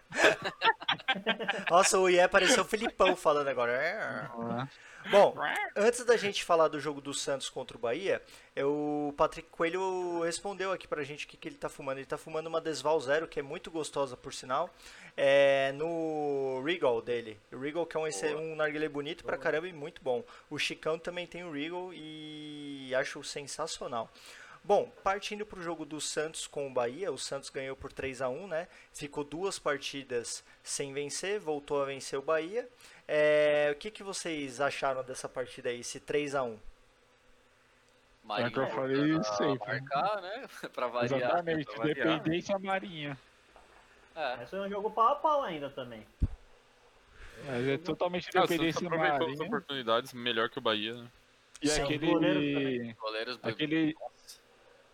Nossa, 1.69 1.99
o 1.99 2.09
Ié 2.09 2.27
pareceu 2.27 2.63
o 2.63 2.67
Filipão 2.67 3.15
falando 3.15 3.47
agora. 3.47 4.31
Ah, 4.33 4.67
Bom, 5.09 5.33
antes 5.75 6.03
da 6.03 6.17
gente 6.17 6.43
falar 6.43 6.67
do 6.67 6.79
jogo 6.79 6.99
do 6.99 7.13
Santos 7.13 7.49
contra 7.49 7.77
o 7.77 7.79
Bahia, 7.79 8.21
é 8.55 8.65
o 8.65 9.13
Patrick 9.15 9.47
Coelho 9.49 10.21
respondeu 10.21 10.71
aqui 10.71 10.87
pra 10.87 11.03
gente 11.03 11.25
o 11.25 11.27
que, 11.27 11.37
que 11.37 11.47
ele 11.47 11.55
tá 11.55 11.69
fumando. 11.69 11.99
Ele 11.99 12.05
tá 12.05 12.17
fumando 12.17 12.47
uma 12.47 12.59
Desval 12.59 12.99
Zero, 12.99 13.27
que 13.27 13.39
é 13.39 13.43
muito 13.43 13.71
gostosa, 13.71 14.17
por 14.17 14.33
sinal, 14.33 14.69
é, 15.21 15.73
no 15.73 16.63
Regal 16.65 17.01
dele. 17.01 17.37
O 17.51 17.57
Regal 17.59 17.85
que 17.85 17.97
é 17.97 17.99
um, 17.99 18.07
esse- 18.07 18.33
um 18.33 18.55
narguilé 18.55 18.87
bonito 18.87 19.25
pra 19.25 19.37
caramba 19.37 19.67
e 19.67 19.73
muito 19.73 20.01
bom. 20.01 20.23
O 20.49 20.57
Chicão 20.57 20.97
também 20.97 21.27
tem 21.27 21.43
o 21.43 21.51
Regal 21.51 21.89
e 21.93 22.93
acho 22.95 23.21
sensacional. 23.21 24.09
Bom, 24.63 24.89
partindo 25.03 25.45
para 25.45 25.59
o 25.59 25.61
jogo 25.63 25.85
do 25.85 25.99
Santos 25.99 26.47
com 26.47 26.67
o 26.67 26.73
Bahia, 26.73 27.11
o 27.11 27.17
Santos 27.17 27.49
ganhou 27.49 27.75
por 27.75 27.91
3 27.91 28.21
a 28.21 28.29
1 28.29 28.47
né? 28.47 28.67
Ficou 28.93 29.23
duas 29.25 29.59
partidas 29.59 30.41
sem 30.63 30.93
vencer, 30.93 31.37
voltou 31.39 31.81
a 31.81 31.85
vencer 31.85 32.17
o 32.17 32.21
Bahia. 32.21 32.67
É, 33.07 33.69
o 33.73 33.75
que, 33.75 33.91
que 33.91 34.03
vocês 34.03 34.61
acharam 34.61 35.03
dessa 35.03 35.27
partida 35.27 35.69
aí, 35.69 35.81
esse 35.81 35.99
3 35.99 36.33
a 36.35 36.43
1 36.43 36.57
É 38.37 38.49
que 38.49 38.59
eu 38.59 38.67
falei 38.67 38.95
voltando 39.13 39.19
a 39.19 39.23
sempre. 39.37 39.67
Marcar, 39.67 40.21
né? 40.21 40.47
pra 40.73 40.87
variar. 40.87 41.19
Exatamente, 41.19 41.65
pra 41.65 41.75
variar. 41.77 42.07
dependência 42.19 42.59
marinha. 42.59 43.17
É. 44.19 44.43
Esse 44.43 44.55
é 44.55 44.59
um 44.59 44.69
jogo 44.69 44.91
pau 44.91 45.07
a 45.07 45.15
pau 45.15 45.43
ainda 45.43 45.69
também. 45.69 46.05
Mas 47.45 47.65
é 47.67 47.77
totalmente 47.77 48.27
Ah, 48.35 48.41
dependência 48.41 48.85
aproveitou 48.85 49.15
as 49.15 49.19
marinha. 49.27 49.45
oportunidades 49.47 50.13
melhor 50.13 50.49
que 50.49 50.57
o 50.57 50.61
Bahia, 50.61 50.93
né? 50.93 51.07
E 51.61 51.67
Sim. 51.69 51.81
Aquele. 51.83 52.11
também. 52.13 52.95
Goleiros 52.99 53.39
Aquele. 53.41 53.95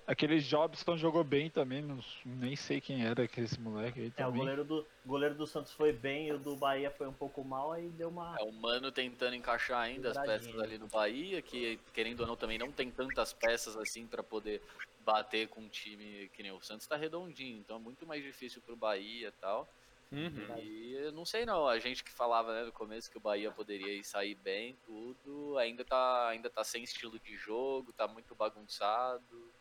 Aquele 0.08 0.40
Jobson 0.40 0.96
jogou 0.96 1.24
bem 1.24 1.50
também, 1.50 1.82
não, 1.82 2.00
nem 2.24 2.56
sei 2.56 2.80
quem 2.80 3.04
era 3.04 3.24
aquele 3.24 3.48
esse 3.48 3.60
moleque 3.60 4.00
aí 4.00 4.06
É, 4.06 4.24
o 4.24 4.28
também. 4.28 4.40
goleiro 4.40 4.64
do, 4.64 4.86
goleiro 5.04 5.36
do 5.36 5.48
Santos 5.48 5.72
foi 5.72 5.92
bem 5.92 6.28
e 6.28 6.34
o 6.34 6.38
do 6.38 6.56
Bahia 6.56 6.92
foi 6.92 7.08
um 7.08 7.14
pouco 7.14 7.44
mal, 7.44 7.72
aí 7.72 7.90
deu 7.90 8.10
uma. 8.10 8.36
É 8.40 8.44
o 8.44 8.52
Mano 8.52 8.92
tentando 8.92 9.36
encaixar 9.36 9.82
ainda 9.82 10.12
as 10.12 10.18
peças 10.18 10.60
ali 10.60 10.78
do 10.78 10.88
Bahia, 10.88 11.42
que 11.42 11.80
querendo 11.92 12.20
ou 12.22 12.28
não 12.28 12.36
também 12.36 12.60
não 12.60 12.72
tem 12.72 12.92
tantas 12.92 13.34
peças 13.34 13.76
assim 13.76 14.06
pra 14.06 14.22
poder 14.22 14.62
bater 15.04 15.48
com 15.48 15.62
um 15.62 15.70
time 15.70 16.30
que 16.34 16.44
nem 16.44 16.52
o 16.52 16.62
Santos 16.62 16.86
tá 16.86 16.96
redondinho, 16.96 17.60
então 17.60 17.78
é 17.78 17.80
muito 17.80 18.06
mais 18.06 18.24
difícil 18.24 18.62
pro 18.62 18.76
Bahia 18.76 19.30
e 19.30 19.42
tal. 19.42 19.68
Uhum. 20.12 20.60
E 20.60 20.94
eu 20.94 21.12
não 21.12 21.26
sei 21.26 21.46
não, 21.46 21.68
a 21.68 21.80
gente 21.80 22.04
que 22.04 22.12
falava 22.12 22.54
né, 22.54 22.64
no 22.64 22.72
começo 22.72 23.10
que 23.10 23.18
o 23.18 23.22
Bahia 23.22 23.52
poderia 23.52 23.94
ir 23.94 24.04
sair 24.04 24.36
bem, 24.36 24.78
tudo, 24.86 25.58
ainda 25.58 25.84
tá, 25.84 26.28
ainda 26.30 26.50
tá 26.50 26.64
sem 26.64 26.84
estilo 26.84 27.20
de 27.20 27.36
jogo, 27.36 27.92
tá 27.92 28.08
muito 28.08 28.36
bagunçado. 28.36 29.55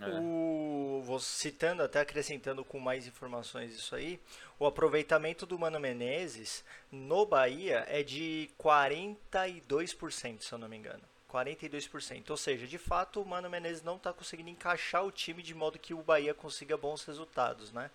É. 0.00 0.08
O, 0.20 1.02
vou 1.04 1.20
citando, 1.20 1.82
até 1.82 2.00
acrescentando 2.00 2.64
com 2.64 2.78
mais 2.78 3.06
informações 3.06 3.74
isso 3.74 3.94
aí, 3.94 4.20
o 4.58 4.66
aproveitamento 4.66 5.46
do 5.46 5.58
Mano 5.58 5.80
Menezes 5.80 6.64
no 6.90 7.26
Bahia 7.26 7.84
é 7.88 8.02
de 8.02 8.50
42%, 8.58 10.42
se 10.42 10.52
eu 10.52 10.58
não 10.58 10.68
me 10.68 10.76
engano. 10.76 11.02
42%. 11.30 12.30
Ou 12.30 12.36
seja, 12.36 12.66
de 12.66 12.78
fato, 12.78 13.22
o 13.22 13.26
Mano 13.26 13.48
Menezes 13.48 13.82
não 13.82 13.96
está 13.96 14.12
conseguindo 14.12 14.50
encaixar 14.50 15.04
o 15.04 15.12
time 15.12 15.42
de 15.42 15.54
modo 15.54 15.78
que 15.78 15.94
o 15.94 16.02
Bahia 16.02 16.34
consiga 16.34 16.76
bons 16.76 17.04
resultados, 17.04 17.72
né? 17.72 17.90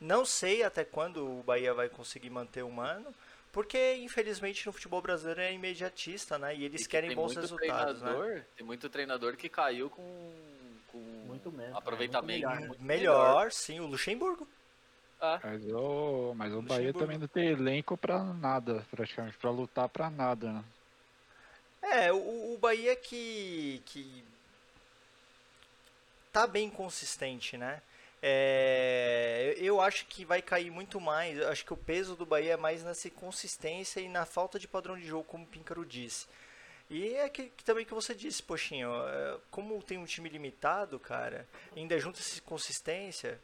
Não 0.00 0.24
sei 0.24 0.62
até 0.62 0.84
quando 0.84 1.26
o 1.26 1.42
Bahia 1.42 1.74
vai 1.74 1.88
conseguir 1.88 2.30
manter 2.30 2.62
o 2.62 2.70
Mano, 2.70 3.12
porque 3.52 3.94
infelizmente 3.96 4.66
no 4.66 4.72
futebol 4.72 5.02
brasileiro 5.02 5.40
é 5.40 5.52
imediatista, 5.52 6.38
né? 6.38 6.54
E 6.54 6.64
eles 6.64 6.82
E 6.82 6.84
que 6.84 6.90
querem 6.90 7.14
bons 7.14 7.34
resultados, 7.34 8.00
né? 8.00 8.44
Tem 8.56 8.64
muito 8.64 8.88
treinador 8.88 9.36
que 9.36 9.48
caiu 9.48 9.90
com, 9.90 10.32
com 10.92 10.98
Muito 10.98 11.50
mesmo, 11.52 11.76
aproveitamento 11.76 12.46
é, 12.46 12.48
muito 12.48 12.68
muito 12.68 12.82
Melhor, 12.82 13.52
sim, 13.52 13.80
o 13.80 13.86
Luxemburgo. 13.86 14.46
Ah, 15.20 15.40
Mas 15.42 15.64
o, 15.72 16.34
mas 16.36 16.54
o 16.54 16.62
Bahia 16.62 16.92
também 16.92 17.18
não 17.18 17.26
tem 17.26 17.48
elenco 17.48 17.96
pra 17.96 18.22
nada, 18.22 18.86
praticamente, 18.90 19.36
pra 19.36 19.50
lutar 19.50 19.88
pra 19.88 20.08
nada, 20.08 20.52
né? 20.52 20.64
É, 21.82 22.12
o, 22.12 22.54
o 22.54 22.58
Bahia 22.58 22.94
que, 22.94 23.82
que 23.86 24.24
tá 26.32 26.46
bem 26.46 26.70
consistente, 26.70 27.56
né? 27.56 27.82
É, 28.22 29.54
eu 29.58 29.80
acho 29.80 30.06
que 30.06 30.24
vai 30.24 30.42
cair 30.42 30.70
muito 30.70 31.00
mais. 31.00 31.40
Acho 31.42 31.64
que 31.64 31.72
o 31.72 31.76
peso 31.76 32.16
do 32.16 32.26
Bahia 32.26 32.54
é 32.54 32.56
mais 32.56 32.82
nessa 32.82 33.08
consistência 33.10 34.00
e 34.00 34.08
na 34.08 34.24
falta 34.26 34.58
de 34.58 34.66
padrão 34.66 34.96
de 34.96 35.06
jogo, 35.06 35.24
como 35.24 35.44
o 35.44 35.46
Píncaro 35.48 35.84
disse. 35.84 36.26
E 36.90 37.14
é 37.14 37.28
que, 37.28 37.50
que 37.50 37.64
também 37.64 37.84
que 37.84 37.92
você 37.92 38.14
disse, 38.14 38.42
Poxinho, 38.42 38.90
é, 39.06 39.38
como 39.50 39.82
tem 39.82 39.98
um 39.98 40.06
time 40.06 40.28
limitado, 40.28 40.98
cara, 40.98 41.46
ainda 41.76 41.98
junta 41.98 42.18
essa 42.18 42.40
consistência, 42.40 43.38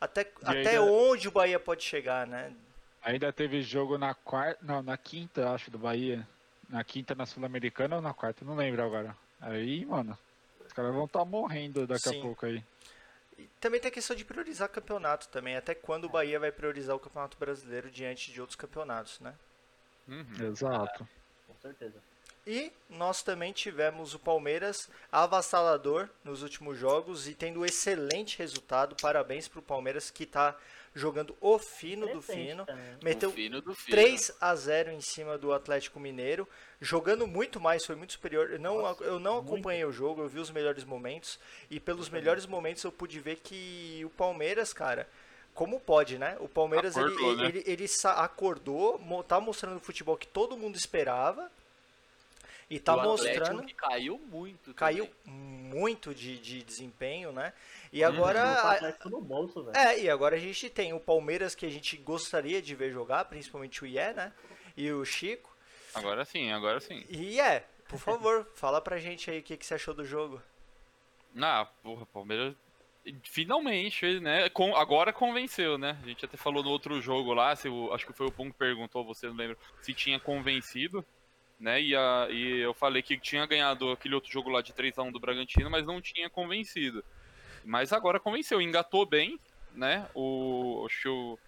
até, 0.00 0.20
até 0.42 0.76
ainda- 0.76 0.82
onde 0.82 1.26
o 1.26 1.32
Bahia 1.32 1.58
pode 1.58 1.82
chegar, 1.82 2.26
né? 2.26 2.54
Ainda 3.02 3.32
teve 3.32 3.62
jogo 3.62 3.98
na 3.98 4.14
quarta, 4.14 4.64
não, 4.64 4.82
na 4.82 4.96
quinta, 4.96 5.50
acho, 5.50 5.70
do 5.70 5.78
Bahia. 5.78 6.26
Na 6.68 6.84
quinta 6.84 7.14
na 7.14 7.24
Sul-Americana 7.24 7.96
ou 7.96 8.02
na 8.02 8.12
quarta, 8.12 8.44
não 8.44 8.54
lembro 8.54 8.82
agora. 8.84 9.16
Aí, 9.40 9.86
mano, 9.86 10.16
os 10.64 10.72
caras 10.72 10.92
vão 10.92 11.06
estar 11.06 11.24
morrendo 11.24 11.86
daqui 11.86 12.10
Sim. 12.10 12.18
a 12.18 12.22
pouco 12.22 12.44
aí. 12.44 12.62
E 13.38 13.44
também 13.60 13.80
tem 13.80 13.88
a 13.88 13.92
questão 13.92 14.14
de 14.14 14.24
priorizar 14.24 14.68
campeonato 14.68 15.28
também. 15.28 15.56
Até 15.56 15.74
quando 15.74 16.04
o 16.04 16.08
Bahia 16.08 16.38
vai 16.38 16.52
priorizar 16.52 16.94
o 16.94 16.98
Campeonato 16.98 17.38
Brasileiro 17.38 17.90
diante 17.90 18.32
de 18.32 18.40
outros 18.40 18.56
campeonatos, 18.56 19.18
né? 19.20 19.34
Uhum. 20.06 20.48
Exato. 20.48 21.08
Com 21.46 21.54
certeza. 21.62 22.02
E 22.50 22.72
nós 22.88 23.22
também 23.22 23.52
tivemos 23.52 24.14
o 24.14 24.18
Palmeiras 24.18 24.88
avassalador 25.12 26.08
nos 26.24 26.42
últimos 26.42 26.78
jogos 26.78 27.28
e 27.28 27.34
tendo 27.34 27.60
um 27.60 27.64
excelente 27.64 28.38
resultado. 28.38 28.96
Parabéns 29.02 29.46
para 29.46 29.58
o 29.58 29.62
Palmeiras 29.62 30.10
que 30.10 30.22
está 30.22 30.56
jogando 30.94 31.36
o 31.42 31.58
fino 31.58 32.08
do 32.08 32.22
fino. 32.22 32.64
também. 32.64 32.84
Meteu 33.02 33.28
o 33.28 33.32
fino 33.32 33.60
do 33.60 33.74
fino. 33.74 33.94
3 33.96 34.32
a 34.40 34.54
0 34.56 34.90
em 34.92 35.00
cima 35.02 35.36
do 35.36 35.52
Atlético 35.52 36.00
Mineiro, 36.00 36.48
jogando 36.80 37.26
muito 37.26 37.60
mais, 37.60 37.84
foi 37.84 37.94
muito 37.94 38.14
superior. 38.14 38.50
Eu 38.50 38.58
não, 38.58 38.78
Nossa, 38.80 39.04
eu 39.04 39.18
não 39.20 39.34
muito. 39.36 39.48
acompanhei 39.52 39.84
o 39.84 39.92
jogo, 39.92 40.22
eu 40.22 40.28
vi 40.28 40.38
os 40.40 40.50
melhores 40.50 40.84
momentos 40.84 41.38
e 41.70 41.78
pelos 41.78 42.08
melhores 42.08 42.46
momentos 42.46 42.82
eu 42.82 42.90
pude 42.90 43.20
ver 43.20 43.36
que 43.36 44.02
o 44.06 44.10
Palmeiras, 44.10 44.72
cara, 44.72 45.06
como 45.54 45.78
pode, 45.78 46.16
né? 46.18 46.36
O 46.40 46.48
Palmeiras 46.48 46.96
ele, 46.96 47.06
Acordou, 47.08 47.36
né? 47.36 47.46
ele, 47.48 47.62
ele 47.66 47.86
sa- 47.88 48.24
acordou, 48.24 48.98
tá 49.28 49.38
mostrando 49.38 49.76
o 49.76 49.80
futebol 49.80 50.16
que 50.16 50.26
todo 50.26 50.56
mundo 50.56 50.76
esperava 50.76 51.50
e 52.70 52.78
tá 52.78 52.94
o 52.96 53.02
mostrando 53.02 53.62
que 53.64 53.74
caiu 53.74 54.18
muito. 54.18 54.74
caiu 54.74 55.06
também. 55.06 55.32
muito 55.34 56.14
de, 56.14 56.38
de 56.38 56.62
desempenho, 56.62 57.32
né? 57.32 57.52
E 57.92 58.02
Uhum. 58.02 58.08
agora 58.08 58.40
o 58.40 59.06
a- 59.06 59.08
no 59.08 59.20
bolso, 59.20 59.64
velho. 59.64 59.76
é, 59.76 60.00
e 60.00 60.10
agora 60.10 60.36
a 60.36 60.38
gente 60.38 60.68
tem 60.68 60.92
o 60.92 61.00
Palmeiras 61.00 61.54
que 61.54 61.64
a 61.64 61.70
gente 61.70 61.96
gostaria 61.96 62.60
de 62.60 62.74
ver 62.74 62.90
jogar, 62.92 63.24
principalmente 63.24 63.82
o 63.82 63.86
Ié, 63.86 64.12
né? 64.12 64.32
E 64.76 64.90
o 64.92 65.04
Chico. 65.04 65.56
Agora 65.94 66.24
sim, 66.24 66.52
agora 66.52 66.78
sim. 66.80 67.04
E 67.08 67.36
Ié, 67.36 67.64
por 67.88 67.98
favor, 67.98 68.46
fala 68.54 68.80
pra 68.80 68.98
gente 68.98 69.30
aí 69.30 69.38
o 69.38 69.42
que, 69.42 69.56
que 69.56 69.64
você 69.66 69.74
achou 69.74 69.94
do 69.94 70.04
jogo. 70.04 70.42
Ah, 71.40 71.66
porra, 71.82 72.04
Palmeiras 72.06 72.54
Finalmente, 73.24 74.20
né? 74.20 74.50
Com, 74.50 74.76
agora 74.76 75.12
convenceu, 75.14 75.78
né? 75.78 75.98
A 76.02 76.06
gente 76.06 76.24
até 76.24 76.36
falou 76.36 76.62
no 76.62 76.68
outro 76.70 77.00
jogo 77.00 77.32
lá, 77.32 77.56
se 77.56 77.68
o, 77.68 77.92
acho 77.94 78.06
que 78.06 78.12
foi 78.12 78.26
o 78.26 78.32
Pum 78.32 78.50
que 78.50 78.58
perguntou, 78.58 79.02
você 79.04 79.26
não 79.28 79.34
lembra, 79.34 79.56
se 79.80 79.94
tinha 79.94 80.20
convencido, 80.20 81.02
né? 81.58 81.80
E, 81.80 81.94
a, 81.94 82.28
e 82.30 82.60
eu 82.60 82.72
falei 82.72 83.02
que 83.02 83.18
tinha 83.18 83.46
ganhado 83.46 83.90
aquele 83.90 84.14
outro 84.14 84.30
jogo 84.30 84.50
lá 84.50 84.62
de 84.62 84.72
3x1 84.72 85.12
do 85.12 85.20
Bragantino, 85.20 85.70
mas 85.70 85.86
não 85.86 86.00
tinha 86.00 86.30
convencido. 86.30 87.04
Mas 87.64 87.92
agora 87.92 88.20
convenceu, 88.20 88.60
engatou 88.60 89.04
bem, 89.04 89.38
né? 89.74 90.08
O, 90.14 90.84
acho 90.86 91.02
que 91.02 91.08
o, 91.08 91.38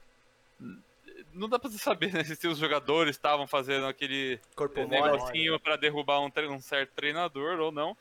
não 1.32 1.48
dá 1.48 1.58
pra 1.58 1.70
saber 1.70 2.12
né, 2.12 2.24
se 2.24 2.46
os 2.46 2.58
jogadores 2.58 3.16
estavam 3.16 3.46
fazendo 3.46 3.86
aquele 3.86 4.40
Corpo 4.54 4.86
negocinho 4.86 5.58
pra 5.61 5.76
derrubar 5.76 6.20
um, 6.20 6.30
um 6.50 6.61
certo 6.61 6.92
treinador 6.94 7.58
ou 7.61 7.72
não. 7.72 7.96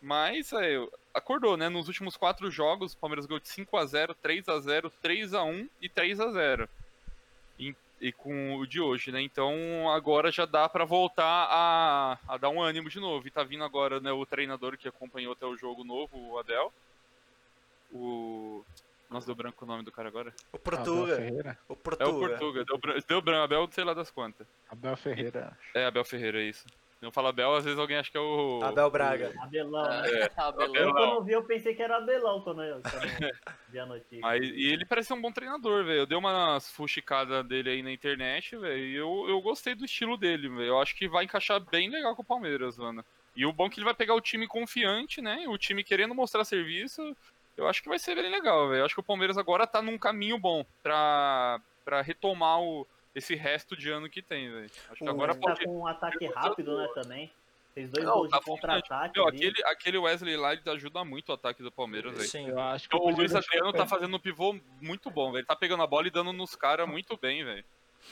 Mas 0.00 0.52
é, 0.52 0.76
acordou, 1.12 1.56
né? 1.56 1.68
Nos 1.68 1.88
últimos 1.88 2.16
quatro 2.16 2.50
jogos, 2.50 2.92
o 2.92 2.98
Palmeiras 2.98 3.26
ganhou 3.26 3.40
de 3.40 3.48
5x0, 3.48 4.14
3x0, 4.22 4.92
3x1 5.02 5.68
e 5.82 5.88
3x0. 5.88 6.68
E, 6.68 6.68
e 8.00 8.12
com 8.12 8.56
o 8.56 8.66
de 8.66 8.80
hoje, 8.80 9.10
né? 9.10 9.20
Então 9.20 9.90
agora 9.90 10.30
já 10.30 10.44
dá 10.46 10.68
pra 10.68 10.84
voltar 10.84 11.24
a, 11.50 12.18
a 12.28 12.36
dar 12.36 12.48
um 12.50 12.60
ânimo 12.62 12.88
de 12.88 13.00
novo. 13.00 13.26
E 13.26 13.30
tá 13.30 13.42
vindo 13.42 13.64
agora 13.64 14.00
né, 14.00 14.12
o 14.12 14.24
treinador 14.26 14.76
que 14.76 14.86
acompanhou 14.88 15.32
até 15.32 15.44
o 15.46 15.56
jogo 15.56 15.84
novo, 15.84 16.16
o 16.16 16.38
Abel. 16.38 16.72
O. 17.92 18.64
Nossa, 19.10 19.26
deu 19.26 19.34
branco 19.34 19.64
o 19.64 19.68
nome 19.68 19.82
do 19.82 19.90
cara 19.90 20.08
agora. 20.08 20.34
O 20.52 20.58
Portuga. 20.58 21.16
O 21.16 21.18
É 21.18 21.56
o 21.72 21.76
Portuga. 21.76 22.28
Portuga. 22.28 22.64
Deu, 22.64 22.78
bran- 22.78 22.98
deu 23.08 23.22
branco, 23.22 23.44
Abel, 23.44 23.68
sei 23.72 23.84
lá 23.84 23.94
das 23.94 24.10
quantas. 24.10 24.46
Abel 24.70 24.96
Ferreira. 24.98 25.56
É, 25.74 25.86
Abel 25.86 26.04
Ferreira, 26.04 26.38
é 26.42 26.44
isso. 26.44 26.66
Não 27.00 27.12
fala 27.12 27.28
Abel, 27.28 27.54
às 27.54 27.64
vezes 27.64 27.78
alguém 27.78 27.96
acha 27.96 28.10
que 28.10 28.16
é 28.16 28.20
o. 28.20 28.60
Abel 28.62 28.90
Braga. 28.90 29.32
Abelão. 29.40 29.84
né? 29.84 30.10
É, 30.10 30.24
Eu, 30.36 30.44
Abelão. 30.44 30.92
quando 30.92 31.12
eu 31.12 31.24
vi, 31.24 31.32
eu 31.32 31.44
pensei 31.44 31.74
que 31.74 31.82
era 31.82 31.96
Abelão 31.98 32.40
quando 32.42 32.62
eu, 32.62 32.80
quando 32.82 33.04
eu 33.04 33.30
vi 33.68 33.78
a 33.78 33.86
notícia. 33.86 34.18
Mas, 34.20 34.42
e 34.42 34.72
ele 34.72 34.84
parece 34.84 35.08
ser 35.08 35.14
um 35.14 35.20
bom 35.20 35.30
treinador, 35.30 35.84
velho. 35.84 36.00
Eu 36.00 36.06
dei 36.06 36.18
umas 36.18 36.70
fuxicadas 36.72 37.46
dele 37.46 37.70
aí 37.70 37.82
na 37.84 37.92
internet, 37.92 38.56
velho. 38.56 38.84
E 38.84 38.96
eu, 38.96 39.26
eu 39.28 39.40
gostei 39.40 39.76
do 39.76 39.84
estilo 39.84 40.16
dele, 40.16 40.48
velho. 40.48 40.64
Eu 40.64 40.80
acho 40.80 40.96
que 40.96 41.08
vai 41.08 41.24
encaixar 41.24 41.60
bem 41.60 41.88
legal 41.88 42.16
com 42.16 42.22
o 42.22 42.26
Palmeiras, 42.26 42.76
mano. 42.76 43.04
E 43.36 43.46
o 43.46 43.52
bom 43.52 43.66
é 43.66 43.70
que 43.70 43.78
ele 43.78 43.84
vai 43.84 43.94
pegar 43.94 44.14
o 44.14 44.20
time 44.20 44.48
confiante, 44.48 45.22
né? 45.22 45.44
O 45.46 45.56
time 45.56 45.84
querendo 45.84 46.16
mostrar 46.16 46.44
serviço. 46.44 47.16
Eu 47.56 47.68
acho 47.68 47.80
que 47.80 47.88
vai 47.88 47.98
ser 47.98 48.16
bem 48.16 48.28
legal, 48.30 48.68
velho. 48.68 48.80
Eu 48.80 48.84
acho 48.84 48.94
que 48.94 49.00
o 49.00 49.04
Palmeiras 49.04 49.38
agora 49.38 49.68
tá 49.68 49.80
num 49.80 49.98
caminho 49.98 50.36
bom 50.36 50.64
pra, 50.82 51.60
pra 51.84 52.00
retomar 52.02 52.60
o, 52.60 52.84
esse 53.18 53.34
resto 53.34 53.76
de 53.76 53.90
ano 53.90 54.08
que 54.08 54.22
tem, 54.22 54.50
velho. 54.50 54.70
Acho 54.90 54.94
que 54.98 55.04
O- 55.04 55.10
agora 55.10 55.34
Tá 55.34 55.40
pode. 55.40 55.64
com 55.64 55.78
um 55.80 55.86
ataque 55.86 56.26
rápido, 56.26 56.76
né, 56.78 56.88
também. 56.94 57.30
Fez 57.74 57.90
dois 57.90 58.04
Não, 58.04 58.14
gols 58.14 58.30
tá 58.30 58.38
de 58.38 58.44
contra-ataque 58.44 59.20
aquele, 59.20 59.64
aquele 59.66 59.98
Wesley 59.98 60.36
lá 60.36 60.52
ele 60.52 60.62
ajuda 60.66 61.04
muito 61.04 61.28
o 61.28 61.32
ataque 61.34 61.62
do 61.62 61.70
Palmeiras, 61.70 62.12
velho. 62.12 62.28
Sim. 62.28 62.48
Eu 62.48 62.58
acho 62.58 62.88
que 62.88 62.96
O 62.96 62.98
podia 62.98 63.16
Luiz 63.16 63.34
Adriano 63.34 63.72
tá 63.72 63.86
fazendo 63.86 64.16
um 64.16 64.20
pivô 64.20 64.58
muito 64.80 65.10
bom, 65.10 65.26
velho. 65.30 65.40
Ele 65.40 65.46
tá 65.46 65.54
pegando 65.54 65.82
a 65.82 65.86
bola 65.86 66.06
e 66.08 66.10
dando 66.10 66.32
nos 66.32 66.56
caras 66.56 66.88
muito 66.88 67.16
bem, 67.16 67.44
velho. 67.44 67.64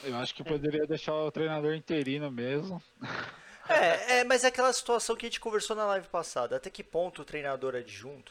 Eu 0.05 0.15
acho 0.17 0.35
que 0.35 0.45
poderia 0.45 0.87
deixar 0.87 1.15
o 1.15 1.31
treinador 1.33 1.75
interino 1.75 2.31
mesmo. 2.31 2.83
É, 3.69 4.19
é, 4.21 4.25
mas 4.25 4.45
é 4.45 4.47
aquela 4.47 4.73
situação 4.73 5.17
que 5.17 5.27
a 5.27 5.29
gente 5.29 5.41
conversou 5.41 5.75
na 5.75 5.85
live 5.87 6.07
passada. 6.07 6.55
Até 6.55 6.71
que 6.71 6.85
ponto 6.85 7.23
o 7.23 7.25
treinador 7.25 7.75
adjunto 7.75 8.31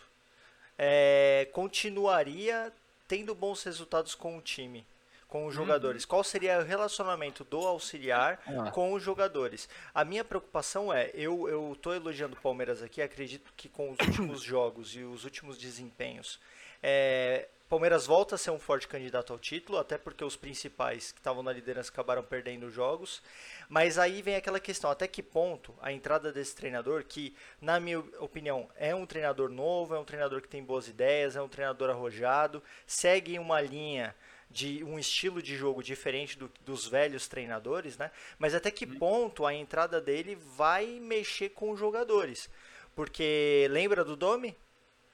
é, 0.77 1.49
continuaria 1.51 2.71
tendo 3.05 3.35
bons 3.35 3.61
resultados 3.63 4.15
com 4.15 4.37
o 4.37 4.41
time, 4.41 4.85
com 5.27 5.45
os 5.45 5.53
jogadores? 5.53 6.05
Qual 6.05 6.23
seria 6.23 6.59
o 6.59 6.63
relacionamento 6.63 7.43
do 7.43 7.59
auxiliar 7.59 8.39
Ah. 8.47 8.71
com 8.71 8.93
os 8.93 9.03
jogadores? 9.03 9.67
A 9.93 10.05
minha 10.05 10.23
preocupação 10.23 10.93
é, 10.93 11.11
eu, 11.13 11.47
eu 11.49 11.77
tô 11.81 11.93
elogiando 11.93 12.35
o 12.35 12.41
Palmeiras 12.41 12.81
aqui, 12.81 13.01
acredito 13.01 13.51
que 13.55 13.67
com 13.67 13.91
os 13.91 13.99
últimos 13.99 14.41
jogos 14.43 14.95
e 14.95 15.03
os 15.03 15.23
últimos 15.23 15.57
desempenhos, 15.57 16.39
é, 16.81 17.47
Palmeiras 17.67 18.05
volta 18.05 18.35
a 18.35 18.37
ser 18.37 18.51
um 18.51 18.59
forte 18.59 18.87
candidato 18.87 19.33
ao 19.33 19.39
título, 19.39 19.79
até 19.79 19.97
porque 19.97 20.23
os 20.23 20.35
principais 20.35 21.11
que 21.11 21.19
estavam 21.19 21.41
na 21.41 21.51
liderança 21.51 21.89
acabaram 21.89 22.21
perdendo 22.21 22.69
jogos. 22.69 23.23
Mas 23.67 23.97
aí 23.97 24.21
vem 24.21 24.35
aquela 24.35 24.59
questão, 24.59 24.91
até 24.91 25.07
que 25.07 25.23
ponto 25.23 25.73
a 25.81 25.91
entrada 25.91 26.31
desse 26.31 26.55
treinador, 26.55 27.03
que 27.03 27.35
na 27.59 27.79
minha 27.79 27.97
opinião 28.19 28.69
é 28.75 28.93
um 28.93 29.07
treinador 29.07 29.49
novo, 29.49 29.95
é 29.95 29.99
um 29.99 30.05
treinador 30.05 30.41
que 30.43 30.47
tem 30.47 30.63
boas 30.63 30.87
ideias, 30.87 31.35
é 31.35 31.41
um 31.41 31.49
treinador 31.49 31.89
arrojado, 31.89 32.61
segue 32.85 33.39
uma 33.39 33.59
linha 33.61 34.15
de 34.55 34.81
um 34.85 34.97
estilo 34.97 35.41
de 35.41 35.53
jogo 35.57 35.83
diferente 35.83 36.37
do- 36.39 36.49
dos 36.61 36.87
velhos 36.87 37.27
treinadores, 37.27 37.97
né? 37.97 38.09
Mas 38.39 38.55
até 38.55 38.71
que 38.71 38.87
ponto 38.87 39.45
a 39.45 39.53
entrada 39.53 39.99
dele 39.99 40.33
vai 40.35 40.85
mexer 41.01 41.49
com 41.49 41.71
os 41.71 41.77
jogadores? 41.79 42.49
Porque 42.95 43.67
lembra 43.69 44.05
do 44.05 44.15
Domi? 44.15 44.55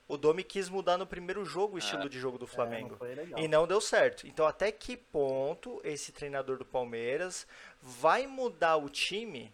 O 0.07 0.15
Domi 0.15 0.43
quis 0.43 0.69
mudar 0.69 0.95
no 0.97 1.07
primeiro 1.07 1.43
jogo 1.43 1.75
o 1.75 1.79
estilo 1.79 2.07
de 2.07 2.19
jogo 2.19 2.37
do 2.37 2.45
É, 2.45 2.47
não 2.47 2.53
Flamengo. 2.53 2.95
foi 2.97 3.15
legal. 3.15 3.39
E 3.39 3.47
não 3.47 3.65
deu 3.65 3.81
certo. 3.81 4.27
Então, 4.27 4.45
até 4.45 4.71
que 4.71 4.95
ponto 4.95 5.81
esse 5.83 6.11
treinador 6.11 6.57
do 6.59 6.65
Palmeiras 6.65 7.47
vai 7.81 8.27
mudar 8.27 8.75
o 8.75 8.89
time 8.89 9.51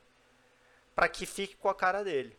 para 0.94 1.08
que 1.08 1.26
fique 1.26 1.56
com 1.56 1.70
a 1.70 1.76
cara 1.76 2.04
dele? 2.04 2.36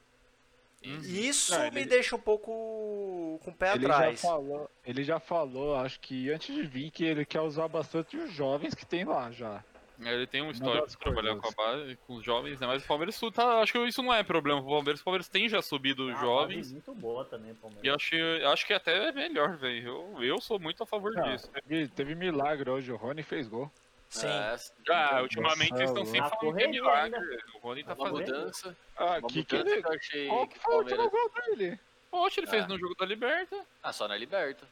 E 0.82 1.28
isso 1.28 1.52
Não, 1.52 1.70
me 1.72 1.80
ele- 1.80 1.86
deixa 1.86 2.14
um 2.14 2.20
pouco 2.20 3.40
com 3.42 3.50
o 3.50 3.54
pé 3.54 3.74
Ele 3.74 3.86
atrás. 3.86 4.20
já, 4.20 4.28
falou, 4.28 4.70
ele 4.84 5.02
já 5.04 5.18
falou, 5.18 5.74
acho 5.76 5.98
que 6.00 6.30
antes 6.30 6.54
de 6.54 6.62
vir, 6.62 6.90
que 6.90 7.04
ele 7.04 7.24
quer 7.24 7.40
usar 7.40 7.66
bastante 7.68 8.16
os 8.16 8.32
jovens 8.32 8.74
que 8.74 8.86
tem 8.86 9.04
lá 9.04 9.30
já. 9.30 9.62
É, 10.00 10.14
Ele 10.14 10.28
tem 10.28 10.40
um 10.40 10.44
Uma 10.44 10.52
histórico 10.52 10.86
de 10.86 10.96
trabalhar 10.96 11.34
com 11.36 11.50
base, 11.50 11.96
com 12.06 12.14
os 12.14 12.24
jovens, 12.24 12.60
né? 12.60 12.68
Mas 12.68 12.84
o 12.84 12.86
Palmeiras 12.86 13.18
tá. 13.34 13.60
Acho 13.60 13.72
que 13.72 13.78
isso 13.80 14.00
não 14.00 14.14
é 14.14 14.22
problema 14.22 14.60
pro 14.62 14.70
Palmeiras. 14.70 15.00
O 15.00 15.04
Palmeiras 15.04 15.28
tem 15.28 15.48
já 15.48 15.60
subido 15.60 16.08
É 16.08 16.12
uma 16.14 16.20
jovens. 16.20 16.56
fase 16.58 16.72
muito 16.74 16.94
boa 16.94 17.24
também, 17.24 17.52
Palmeiras. 17.54 17.84
E 17.84 17.90
acho, 17.90 18.14
acho 18.52 18.64
que 18.64 18.72
até 18.72 19.08
é 19.08 19.12
melhor, 19.12 19.56
velho. 19.56 19.88
Eu, 20.16 20.22
eu 20.22 20.40
sou 20.40 20.60
muito 20.60 20.84
a 20.84 20.86
favor 20.86 21.12
Ah, 21.18 21.22
disso. 21.22 21.50
teve, 21.50 21.88
teve 21.88 22.14
milagre 22.14 22.70
hoje, 22.70 22.92
o 22.92 22.96
Rony 22.96 23.24
fez 23.24 23.48
gol. 23.48 23.68
Sim. 24.10 24.26
É, 24.26 24.56
Ah, 24.90 25.20
ultimamente 25.22 25.70
Nossa, 25.70 25.82
eles 25.82 25.90
estão 25.90 26.04
sempre 26.06 26.18
falando 26.30 26.30
que 26.30 26.46
é 26.46 26.50
correria 26.50 26.68
milagre. 26.68 27.42
O 27.54 27.58
Rony 27.58 27.84
tá 27.84 27.94
uma 27.94 28.08
fazendo. 28.10 28.26
mudança. 28.36 28.76
Ah, 28.96 29.20
que 29.28 29.44
que 29.44 29.56
ele... 29.56 29.82
que 29.82 29.88
eu 29.88 29.92
achei 29.92 30.28
Qual 30.28 30.48
que 30.48 30.58
foi 30.58 30.74
o 30.74 30.78
último 30.78 31.10
gol 31.10 31.30
dele? 31.46 31.80
Poxa, 32.10 32.40
ele 32.40 32.46
fez 32.46 32.64
Ah. 32.64 32.68
no 32.68 32.78
jogo 32.78 32.94
da 32.94 33.04
Liberta. 33.04 33.66
Ah, 33.82 33.92
só 33.92 34.08
na 34.08 34.16
Liberta. 34.16 34.66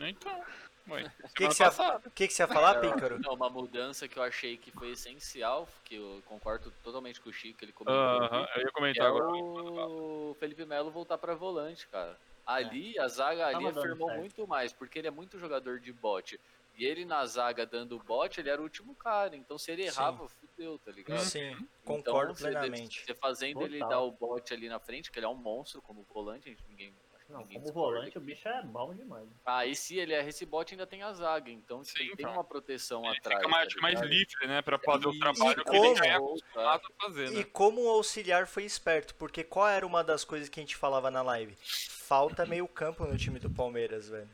Então. 0.00 0.42
O 0.86 0.90
que, 1.36 1.46
que, 1.48 1.54
você 1.54 1.62
ia, 1.64 2.00
que, 2.14 2.28
que 2.28 2.32
você 2.32 2.42
ia 2.44 2.48
falar, 2.48 2.76
Píncaro? 2.80 3.18
Não, 3.20 3.34
uma 3.34 3.50
mudança 3.50 4.08
que 4.08 4.16
eu 4.18 4.22
achei 4.22 4.56
que 4.56 4.70
foi 4.70 4.92
essencial, 4.92 5.68
que 5.84 5.96
eu 5.96 6.22
concordo 6.24 6.72
totalmente 6.82 7.20
com 7.20 7.28
o 7.28 7.32
Chico, 7.32 7.62
ele 7.62 7.72
comentou. 7.72 7.94
Aham, 8.02 8.42
aqui, 8.44 8.58
eu 8.58 8.62
ia 8.64 8.70
comentar 8.72 9.04
é 9.04 9.08
agora. 9.10 9.26
o 9.26 10.34
Felipe 10.40 10.64
Melo 10.64 10.90
voltar 10.90 11.18
pra 11.18 11.34
volante, 11.34 11.86
cara. 11.88 12.16
Ali, 12.46 12.98
a 12.98 13.06
zaga 13.06 13.48
ali 13.48 13.66
afirmou 13.66 14.08
certo. 14.08 14.20
muito 14.20 14.46
mais, 14.46 14.72
porque 14.72 14.98
ele 14.98 15.08
é 15.08 15.10
muito 15.10 15.38
jogador 15.38 15.78
de 15.78 15.92
bote. 15.92 16.40
E 16.78 16.84
ele 16.86 17.04
na 17.04 17.26
zaga 17.26 17.66
dando 17.66 17.98
bote, 17.98 18.40
ele 18.40 18.48
era 18.50 18.60
o 18.60 18.64
último 18.64 18.94
cara. 18.94 19.34
Então 19.36 19.58
se 19.58 19.70
ele 19.72 19.82
Sim. 19.82 19.88
errava, 19.88 20.28
fudeu, 20.28 20.78
tá 20.78 20.92
ligado? 20.92 21.18
Sim, 21.20 21.50
Então, 21.50 21.66
concordo 21.84 22.34
você- 22.34 22.44
plenamente. 22.44 23.04
Você 23.04 23.14
fazendo 23.16 23.62
ele 23.64 23.80
Total. 23.80 23.88
dar 23.90 24.00
o 24.02 24.12
bote 24.12 24.54
ali 24.54 24.68
na 24.68 24.78
frente, 24.78 25.10
que 25.10 25.18
ele 25.18 25.26
é 25.26 25.28
um 25.28 25.34
monstro 25.34 25.82
como 25.82 26.04
volante, 26.04 26.48
a 26.48 26.52
gente, 26.52 26.64
ninguém. 26.68 26.94
Não, 27.28 27.40
ninguém 27.40 27.60
como 27.60 27.72
volante, 27.74 28.16
o 28.16 28.20
aqui. 28.20 28.26
bicho 28.26 28.48
é 28.48 28.62
bom 28.62 28.94
demais. 28.94 29.28
Ah, 29.44 29.66
e 29.66 29.74
se 29.76 29.98
ele 29.98 30.14
erra 30.14 30.28
esse 30.30 30.46
bote, 30.46 30.72
ainda 30.72 30.86
tem 30.86 31.02
a 31.02 31.12
zaga. 31.12 31.50
Então 31.50 31.84
Sim, 31.84 31.92
tem 31.98 32.10
então. 32.12 32.32
uma 32.32 32.42
proteção 32.44 33.04
Ele 33.04 33.18
atrás. 33.18 33.38
fica 33.40 33.48
mais, 33.50 33.62
tá 33.64 33.66
acho 33.66 33.74
que 33.76 33.82
mais 33.82 34.00
livre, 34.00 34.46
né? 34.46 34.62
Pra 34.62 34.78
fazer 34.78 35.06
o 35.08 35.10
Isso. 35.10 35.18
trabalho 35.18 35.60
E 35.60 35.64
que 35.64 35.76
ele 35.76 35.94
já 35.96 36.06
é 36.06 36.14
como? 36.18 36.28
acostumado 36.30 36.82
a 36.86 37.04
fazer, 37.04 37.30
né? 37.30 37.40
E 37.40 37.44
como 37.44 37.82
o 37.82 37.88
auxiliar 37.90 38.46
foi 38.46 38.64
esperto, 38.64 39.14
porque 39.16 39.44
qual 39.44 39.68
era 39.68 39.86
uma 39.86 40.02
das 40.02 40.24
coisas 40.24 40.48
que 40.48 40.58
a 40.58 40.62
gente 40.62 40.76
falava 40.76 41.10
na 41.10 41.20
live? 41.20 41.54
Falta 41.60 42.46
meio 42.46 42.66
campo 42.66 43.04
no 43.04 43.18
time 43.18 43.38
do 43.38 43.50
Palmeiras, 43.50 44.08
velho. 44.08 44.30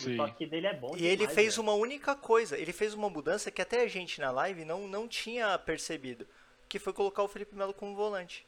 O 0.00 0.02
Sim. 0.04 0.16
toque 0.16 0.46
dele 0.46 0.66
é 0.66 0.74
bom 0.74 0.96
E 0.96 1.06
ele 1.06 1.18
demais, 1.18 1.34
fez 1.34 1.56
velho. 1.56 1.62
uma 1.62 1.74
única 1.74 2.14
coisa, 2.16 2.58
ele 2.58 2.72
fez 2.72 2.94
uma 2.94 3.08
mudança 3.08 3.50
que 3.50 3.62
até 3.62 3.82
a 3.82 3.86
gente 3.88 4.20
na 4.20 4.30
live 4.30 4.64
não, 4.64 4.88
não 4.88 5.06
tinha 5.06 5.56
percebido, 5.58 6.26
que 6.68 6.78
foi 6.78 6.92
colocar 6.92 7.22
o 7.22 7.28
Felipe 7.28 7.54
Melo 7.54 7.72
como 7.74 7.94
volante. 7.94 8.44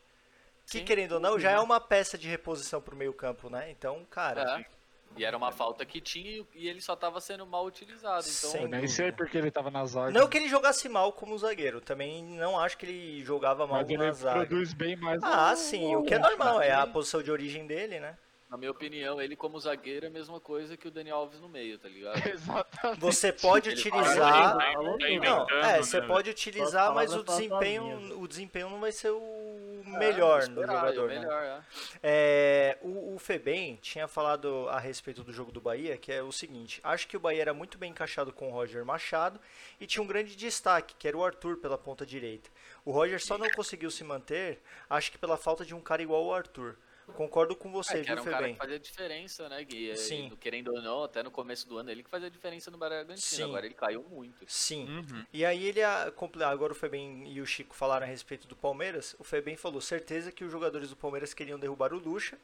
Que 0.66 0.78
Sim. 0.78 0.84
querendo 0.84 1.12
ou 1.12 1.20
não, 1.20 1.38
já 1.38 1.52
é 1.52 1.58
uma 1.60 1.78
peça 1.80 2.18
de 2.18 2.28
reposição 2.28 2.80
pro 2.80 2.96
meio 2.96 3.12
campo, 3.12 3.48
né? 3.48 3.70
Então, 3.70 4.04
cara, 4.10 4.60
É. 4.60 4.76
E 5.16 5.24
era 5.24 5.34
uma 5.34 5.50
falta 5.50 5.86
que 5.86 5.98
tinha 5.98 6.44
e 6.54 6.68
ele 6.68 6.80
só 6.80 6.94
tava 6.94 7.20
sendo 7.22 7.46
mal 7.46 7.64
utilizado. 7.64 8.26
Então, 8.28 8.60
Eu 8.62 8.68
nem 8.68 8.86
sei 8.86 9.10
porque 9.12 9.38
ele 9.38 9.50
tava 9.50 9.70
na 9.70 9.86
zaga. 9.86 10.10
não 10.10 10.28
que 10.28 10.36
ele 10.36 10.46
jogasse 10.48 10.90
mal 10.90 11.10
como 11.12 11.38
zagueiro, 11.38 11.80
também 11.80 12.22
não 12.22 12.58
acho 12.58 12.76
que 12.76 12.84
ele 12.84 13.24
jogava 13.24 13.66
mal 13.66 13.78
mas 13.78 13.88
ele 13.88 13.96
na 14.04 14.12
zaga. 14.12 14.44
produz 14.44 14.74
bem 14.74 14.94
mais. 14.96 15.22
Ah, 15.22 15.56
sim, 15.56 15.94
o 15.96 16.02
que 16.02 16.12
é 16.12 16.18
normal, 16.18 16.58
né? 16.58 16.68
é 16.68 16.72
a 16.74 16.86
posição 16.86 17.22
de 17.22 17.30
origem 17.30 17.66
dele, 17.66 17.98
né? 17.98 18.18
Na 18.56 18.58
minha 18.58 18.70
opinião, 18.70 19.20
ele 19.20 19.36
como 19.36 19.60
zagueiro 19.60 20.06
é 20.06 20.08
a 20.08 20.10
mesma 20.10 20.40
coisa 20.40 20.76
que 20.78 20.88
o 20.88 20.90
Daniel 20.90 21.18
Alves 21.18 21.38
no 21.40 21.48
meio, 21.48 21.78
tá 21.78 21.88
ligado? 21.88 22.16
Exatamente. 22.26 23.00
Você 23.00 23.30
pode 23.30 23.68
Ele 23.68 23.78
utilizar. 23.78 24.56
Tá 24.56 24.72
inventando, 24.72 25.24
Não, 25.24 25.50
é, 25.50 25.62
né, 25.62 25.82
você 25.82 26.00
pode 26.00 26.30
utilizar, 26.30 26.94
mas 26.94 27.12
o 27.12 27.22
desempenho, 27.22 28.18
o 28.18 28.26
desempenho 28.26 28.70
não 28.70 28.80
vai 28.80 28.92
ser 28.92 29.10
o 29.10 29.82
melhor 29.84 30.42
É, 30.42 30.46
no 30.46 30.62
esperar, 30.62 30.80
jogador, 30.80 31.10
é 31.10 31.14
né? 31.14 31.18
o 31.18 31.20
melhor, 31.20 31.42
é. 31.42 31.60
É, 32.02 32.78
o, 32.80 33.14
o 33.14 33.18
Febem 33.18 33.76
tinha 33.76 34.08
falado 34.08 34.66
a 34.70 34.80
respeito 34.80 35.22
do 35.22 35.32
jogo 35.32 35.52
do 35.52 35.60
Bahia, 35.60 35.98
que 35.98 36.10
é 36.10 36.22
o 36.22 36.32
seguinte: 36.32 36.80
acho 36.82 37.06
que 37.06 37.16
o 37.16 37.20
Bahia 37.20 37.42
era 37.42 37.54
muito 37.54 37.76
bem 37.76 37.90
encaixado 37.90 38.32
com 38.32 38.48
o 38.48 38.52
Roger 38.52 38.84
Machado 38.86 39.38
e 39.78 39.86
tinha 39.86 40.02
um 40.02 40.06
grande 40.06 40.34
destaque, 40.34 40.94
que 40.98 41.06
era 41.06 41.16
o 41.16 41.24
Arthur 41.24 41.58
pela 41.58 41.76
ponta 41.76 42.06
direita. 42.06 42.48
O 42.86 42.90
Roger 42.90 43.22
só 43.22 43.36
não 43.36 43.50
conseguiu 43.50 43.90
se 43.90 44.02
manter, 44.02 44.62
acho 44.88 45.12
que 45.12 45.18
pela 45.18 45.36
falta 45.36 45.62
de 45.62 45.74
um 45.74 45.80
cara 45.80 46.02
igual 46.02 46.24
o 46.24 46.32
Arthur. 46.32 46.76
Concordo 47.14 47.54
com 47.54 47.70
você, 47.70 47.98
É, 47.98 48.02
que 48.04 48.10
era 48.10 48.20
viu, 48.20 48.30
um 48.30 48.34
cara 48.34 48.48
que 48.50 48.56
fazia 48.56 48.78
diferença, 48.78 49.48
né, 49.48 49.62
Gui? 49.64 49.90
E, 49.90 49.96
Sim. 49.96 50.28
no- 50.28 50.36
Querendo 50.36 50.74
ou 50.74 50.82
não, 50.82 51.04
até 51.04 51.22
no 51.22 51.30
começo 51.30 51.68
do 51.68 51.78
ano, 51.78 51.90
ele 51.90 52.02
que 52.02 52.10
fazia 52.10 52.28
diferença 52.30 52.70
no 52.70 52.76
Bragantino. 52.78 53.16
Sim. 53.18 53.44
Agora 53.44 53.64
ele 53.64 53.74
caiu 53.74 54.02
muito. 54.02 54.44
Sim. 54.48 54.86
Uhum. 54.88 55.24
E 55.32 55.44
aí 55.44 55.64
ele 55.66 55.82
a- 55.82 56.12
comple- 56.14 56.42
agora 56.42 56.72
o 56.72 56.76
Febem 56.76 57.30
e 57.32 57.40
o 57.40 57.46
Chico 57.46 57.74
falaram 57.74 58.04
a 58.06 58.08
respeito 58.08 58.46
do 58.48 58.56
Palmeiras. 58.56 59.14
O 59.18 59.24
Febem 59.24 59.56
falou 59.56 59.80
certeza 59.80 60.32
que 60.32 60.44
os 60.44 60.50
jogadores 60.50 60.90
do 60.90 60.96
Palmeiras 60.96 61.32
queriam 61.32 61.58
derrubar 61.58 61.92
o 61.94 61.98
Lucha. 61.98 62.36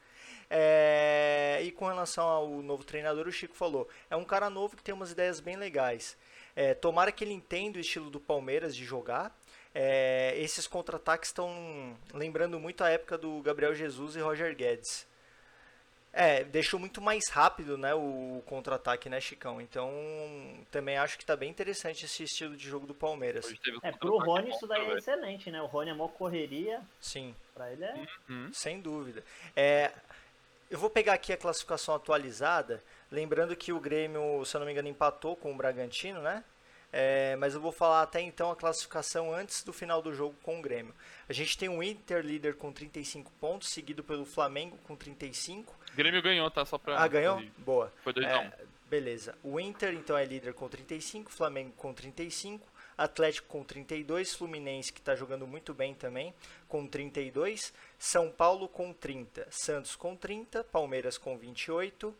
É, 0.49 1.59
E 1.63 1.71
com 1.71 1.87
relação 1.87 2.25
ao 2.27 2.47
novo 2.61 2.83
treinador, 2.83 3.27
o 3.27 3.31
Chico 3.31 3.55
falou: 3.55 3.87
é 4.09 4.15
um 4.15 4.23
cara 4.23 4.49
novo 4.49 4.75
que 4.77 4.83
tem 4.83 4.93
umas 4.93 5.11
ideias 5.11 5.39
bem 5.39 5.55
legais. 5.55 6.17
É, 6.55 6.73
tomara 6.73 7.11
que 7.11 7.23
ele 7.23 7.33
entenda 7.33 7.77
o 7.77 7.81
estilo 7.81 8.09
do 8.09 8.19
Palmeiras 8.19 8.75
de 8.75 8.85
jogar. 8.85 9.35
É, 9.75 10.33
esses 10.37 10.67
contra-ataques 10.67 11.29
estão 11.29 11.97
lembrando 12.13 12.59
muito 12.59 12.83
a 12.83 12.89
época 12.89 13.17
do 13.17 13.41
Gabriel 13.41 13.73
Jesus 13.73 14.15
e 14.15 14.19
Roger 14.19 14.55
Guedes. 14.55 15.07
É, 16.15 16.43
deixou 16.43 16.79
muito 16.79 17.01
mais 17.01 17.27
rápido, 17.27 17.75
né, 17.75 17.95
o 17.95 18.43
contra-ataque, 18.45 19.09
né, 19.09 19.19
Chicão? 19.19 19.59
Então, 19.59 19.91
também 20.69 20.95
acho 20.95 21.17
que 21.17 21.25
tá 21.25 21.35
bem 21.35 21.49
interessante 21.49 22.05
esse 22.05 22.23
estilo 22.23 22.55
de 22.55 22.69
jogo 22.69 22.85
do 22.85 22.93
Palmeiras. 22.93 23.47
Um 23.51 23.79
É, 23.81 23.91
pro 23.91 24.19
Rony 24.19 24.51
isso 24.51 24.67
daí 24.67 24.91
é 24.91 24.97
excelente, 24.97 25.49
né? 25.49 25.59
O 25.59 25.65
Rony 25.65 25.89
é 25.89 25.93
mó 25.95 26.07
correria, 26.07 26.81
Sim, 27.01 27.33
pra 27.55 27.71
ele 27.71 27.83
é... 27.83 28.07
Uhum. 28.29 28.51
sem 28.53 28.79
dúvida. 28.79 29.23
É, 29.55 29.91
eu 30.69 30.77
vou 30.77 30.89
pegar 30.89 31.13
aqui 31.13 31.33
a 31.33 31.37
classificação 31.37 31.95
atualizada, 31.95 32.79
lembrando 33.11 33.55
que 33.55 33.73
o 33.73 33.79
Grêmio, 33.79 34.45
se 34.45 34.55
eu 34.55 34.59
não 34.59 34.67
me 34.67 34.71
engano, 34.71 34.89
empatou 34.89 35.35
com 35.35 35.51
o 35.51 35.57
Bragantino, 35.57 36.21
né? 36.21 36.43
É, 36.95 37.35
mas 37.37 37.55
eu 37.55 37.59
vou 37.59 37.71
falar 37.71 38.03
até 38.03 38.21
então 38.21 38.51
a 38.51 38.55
classificação 38.55 39.33
antes 39.33 39.63
do 39.63 39.73
final 39.73 39.99
do 39.99 40.13
jogo 40.13 40.35
com 40.43 40.59
o 40.59 40.61
Grêmio. 40.61 40.93
A 41.27 41.33
gente 41.33 41.57
tem 41.57 41.67
o 41.67 41.81
Inter 41.81 42.23
líder 42.23 42.55
com 42.55 42.71
35 42.71 43.31
pontos, 43.41 43.69
seguido 43.69 44.03
pelo 44.03 44.25
Flamengo 44.25 44.77
com 44.83 44.95
35. 44.95 45.75
Grêmio 45.95 46.21
ganhou, 46.21 46.51
tá? 46.51 46.63
Só 46.63 46.77
pra. 46.77 47.01
Ah, 47.01 47.07
ganhou? 47.07 47.41
Boa. 47.57 47.91
Foi 48.03 48.13
2x1. 48.13 48.27
É, 48.27 48.53
beleza. 48.87 49.35
O 49.41 49.59
Inter 49.59 49.91
então 49.95 50.15
é 50.15 50.23
líder 50.23 50.53
com 50.53 50.69
35, 50.69 51.31
Flamengo 51.31 51.71
com 51.75 51.91
35, 51.91 52.63
Atlético 52.95 53.47
com 53.47 53.63
32, 53.63 54.35
Fluminense 54.35 54.93
que 54.93 54.99
está 54.99 55.15
jogando 55.15 55.47
muito 55.47 55.73
bem 55.73 55.95
também 55.95 56.31
com 56.67 56.85
32, 56.85 57.73
São 57.97 58.29
Paulo 58.29 58.69
com 58.69 58.93
30, 58.93 59.47
Santos 59.49 59.95
com 59.95 60.15
30, 60.15 60.63
Palmeiras 60.65 61.17
com 61.17 61.35
28, 61.35 62.15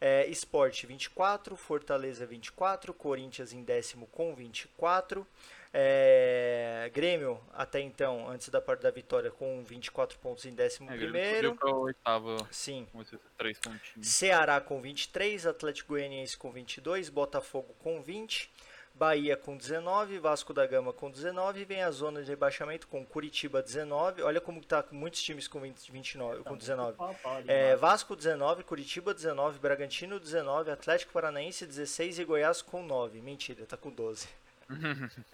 é, 0.00 0.26
Sport 0.28 0.84
24, 0.84 1.56
Fortaleza 1.56 2.26
24, 2.26 2.92
Corinthians 2.94 3.52
em 3.52 3.62
décimo 3.62 4.06
com 4.06 4.34
24, 4.34 5.26
é, 5.72 6.90
Grêmio 6.94 7.40
até 7.52 7.80
então, 7.80 8.28
antes 8.28 8.48
da 8.48 8.60
parte 8.60 8.82
da 8.82 8.90
vitória, 8.90 9.30
com 9.30 9.62
24 9.62 10.18
pontos 10.18 10.44
em 10.46 10.54
décimo 10.54 10.90
É, 10.90 10.96
Grêmio 10.96 11.12
primeiro. 11.12 11.48
subiu 11.48 11.60
pra 11.60 11.74
oitava 11.74 12.36
Sim, 12.50 12.86
com 12.92 13.04
três 13.36 13.58
pontinhos. 13.58 14.06
Ceará 14.08 14.60
com 14.60 14.80
23, 14.80 15.46
Atlético 15.46 15.90
Goianiense 15.90 16.36
com 16.36 16.50
22, 16.50 17.08
Botafogo 17.10 17.74
com 17.80 18.00
20, 18.00 18.50
Bahia 18.98 19.36
com 19.36 19.56
19, 19.56 20.18
Vasco 20.18 20.52
da 20.52 20.66
Gama 20.66 20.92
com 20.92 21.08
19, 21.10 21.64
vem 21.64 21.82
a 21.82 21.90
zona 21.90 22.20
de 22.22 22.28
rebaixamento 22.30 22.88
com 22.88 23.04
Curitiba 23.06 23.62
19. 23.62 24.22
Olha 24.22 24.40
como 24.40 24.60
tá 24.64 24.82
com 24.82 24.96
muitos 24.96 25.22
times 25.22 25.46
com 25.46 25.60
20, 25.60 25.92
29, 25.92 26.42
com 26.42 26.56
19. 26.56 26.96
Pau, 26.96 27.14
pau 27.22 27.36
ali 27.36 27.48
É. 27.50 27.76
Vasco 27.76 28.16
19, 28.16 28.64
Curitiba 28.64 29.14
19, 29.14 29.58
Bragantino 29.60 30.18
19, 30.18 30.70
Atlético 30.72 31.12
Paranaense 31.12 31.64
16 31.66 32.18
e 32.18 32.24
Goiás 32.24 32.60
com 32.60 32.82
9. 32.82 33.20
Mentira, 33.20 33.64
tá 33.66 33.76
com 33.76 33.90
12. 33.90 34.28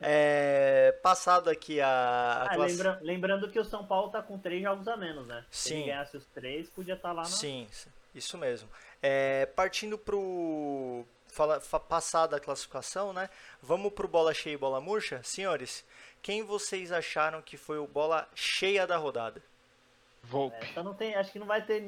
É, 0.00 0.92
passado 1.02 1.50
aqui 1.50 1.80
a, 1.80 1.88
a 1.88 2.52
Ah, 2.52 2.56
lembra- 2.56 2.98
lembrando 3.02 3.48
que 3.50 3.58
o 3.58 3.64
São 3.64 3.84
Paulo 3.84 4.10
tá 4.10 4.22
com 4.22 4.38
três 4.38 4.62
jogos 4.62 4.86
a 4.88 4.96
menos, 4.96 5.26
né? 5.26 5.44
Se 5.50 5.68
Sim. 5.70 5.74
ele 5.76 5.84
ganhasse 5.86 6.16
os 6.16 6.24
três, 6.26 6.68
podia 6.70 6.94
estar 6.94 7.12
lá 7.12 7.22
na... 7.22 7.28
Sim, 7.28 7.66
isso 8.14 8.38
mesmo. 8.38 8.68
É, 9.02 9.46
partindo 9.46 9.98
pro 9.98 11.04
fala, 11.34 11.60
fa, 11.60 11.78
passada 11.80 12.36
a 12.36 12.40
classificação, 12.40 13.12
né? 13.12 13.28
Vamos 13.60 13.92
pro 13.92 14.08
bola 14.08 14.32
cheia 14.32 14.54
e 14.54 14.58
bola 14.58 14.80
murcha, 14.80 15.22
senhores. 15.22 15.84
Quem 16.22 16.42
vocês 16.42 16.92
acharam 16.92 17.42
que 17.42 17.56
foi 17.56 17.78
o 17.78 17.86
bola 17.86 18.28
cheia 18.34 18.86
da 18.86 18.96
rodada? 18.96 19.42
Volpe. 20.22 20.64
Essa 20.64 20.82
não 20.82 20.94
tem, 20.94 21.14
acho 21.14 21.32
que 21.32 21.38
não 21.38 21.46
vai 21.46 21.62
ter... 21.62 21.82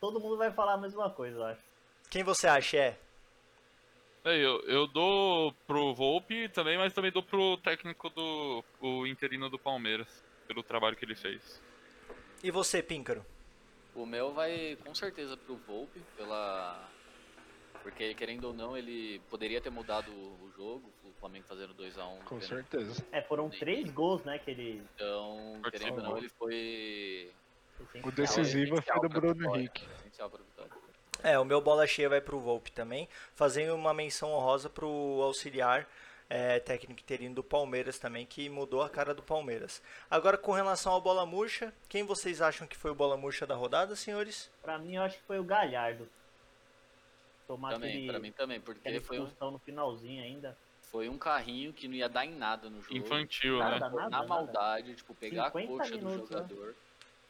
Todo 0.00 0.20
mundo 0.20 0.36
vai 0.36 0.52
falar 0.52 0.74
a 0.74 0.78
mesma 0.78 1.10
coisa, 1.10 1.38
eu 1.38 1.44
acho. 1.44 1.60
Quem 2.08 2.22
você 2.22 2.46
acha 2.46 2.76
é? 2.76 2.98
É, 4.24 4.36
eu, 4.36 4.60
eu 4.62 4.86
dou 4.86 5.52
pro 5.66 5.94
Volpe 5.94 6.48
também, 6.50 6.76
mas 6.76 6.92
também 6.92 7.10
dou 7.10 7.22
pro 7.22 7.56
técnico 7.58 8.10
do 8.10 8.64
o 8.80 9.06
interino 9.06 9.48
do 9.48 9.58
Palmeiras, 9.58 10.22
pelo 10.46 10.62
trabalho 10.62 10.96
que 10.96 11.04
ele 11.04 11.14
fez. 11.14 11.60
E 12.42 12.50
você, 12.50 12.82
Píncaro? 12.82 13.24
O 13.94 14.04
meu 14.06 14.32
vai 14.32 14.76
com 14.84 14.94
certeza 14.94 15.36
pro 15.36 15.56
Volpe, 15.56 16.00
pela. 16.16 16.88
Porque, 17.88 18.12
querendo 18.12 18.44
ou 18.48 18.52
não, 18.52 18.76
ele 18.76 19.18
poderia 19.30 19.62
ter 19.62 19.70
mudado 19.70 20.10
o 20.10 20.52
jogo, 20.54 20.92
o 21.02 21.12
Flamengo 21.18 21.46
fazendo 21.48 21.72
2x1. 21.74 22.22
Com 22.26 22.36
vendo- 22.36 22.46
certeza. 22.46 23.02
É, 23.10 23.22
foram 23.22 23.48
três 23.48 23.90
gols, 23.90 24.22
né, 24.24 24.38
que 24.38 24.50
ele... 24.50 24.82
Então, 24.94 25.58
Pode 25.62 25.78
querendo 25.78 25.96
ou 25.96 26.02
não, 26.02 26.18
ele 26.18 26.28
foi. 26.28 27.30
O 28.04 28.10
decisivo 28.10 28.82
foi 28.82 29.00
do 29.00 29.08
Bruno 29.08 29.34
vitória, 29.34 29.58
Henrique. 29.60 29.88
É, 31.22 31.38
o 31.38 31.46
meu 31.46 31.62
bola 31.62 31.86
cheia 31.86 32.10
vai 32.10 32.20
pro 32.20 32.38
Volpe 32.38 32.70
também, 32.70 33.08
fazendo 33.34 33.74
uma 33.74 33.94
menção 33.94 34.32
honrosa 34.32 34.68
pro 34.68 35.22
auxiliar 35.22 35.88
é, 36.28 36.60
técnico 36.60 37.00
interino 37.00 37.36
do 37.36 37.42
Palmeiras 37.42 37.98
também, 37.98 38.26
que 38.26 38.50
mudou 38.50 38.82
a 38.82 38.90
cara 38.90 39.14
do 39.14 39.22
Palmeiras. 39.22 39.82
Agora, 40.10 40.36
com 40.36 40.52
relação 40.52 40.92
ao 40.92 41.00
bola 41.00 41.24
murcha, 41.24 41.72
quem 41.88 42.04
vocês 42.04 42.42
acham 42.42 42.66
que 42.66 42.76
foi 42.76 42.90
o 42.90 42.94
bola 42.94 43.16
murcha 43.16 43.46
da 43.46 43.54
rodada, 43.54 43.96
senhores? 43.96 44.50
Pra 44.62 44.78
mim, 44.78 44.96
eu 44.96 45.02
acho 45.02 45.16
que 45.16 45.24
foi 45.24 45.38
o 45.38 45.44
Galhardo. 45.44 46.06
Tomar 47.48 47.70
Também, 47.72 47.88
aquele, 47.92 48.06
pra 48.08 48.18
mim 48.18 48.30
também, 48.30 48.60
porque 48.60 49.00
foi 49.00 49.18
um, 49.18 49.30
no 49.50 49.58
finalzinho 49.58 50.22
ainda. 50.22 50.54
foi 50.82 51.08
um 51.08 51.16
carrinho 51.16 51.72
que 51.72 51.88
não 51.88 51.94
ia 51.94 52.06
dar 52.08 52.26
em 52.26 52.34
nada 52.34 52.68
no 52.68 52.82
jogo. 52.82 52.94
Infantil, 52.94 53.56
Nada, 53.58 53.74
né? 53.74 53.80
nada, 53.80 53.96
na 53.96 54.08
nada. 54.10 54.26
maldade, 54.26 54.94
tipo, 54.94 55.14
pegar 55.14 55.46
a 55.46 55.50
50 55.50 55.66
coxa 55.68 55.96
minutos, 55.96 56.28
do 56.28 56.34
né? 56.36 56.42
jogador. 56.42 56.74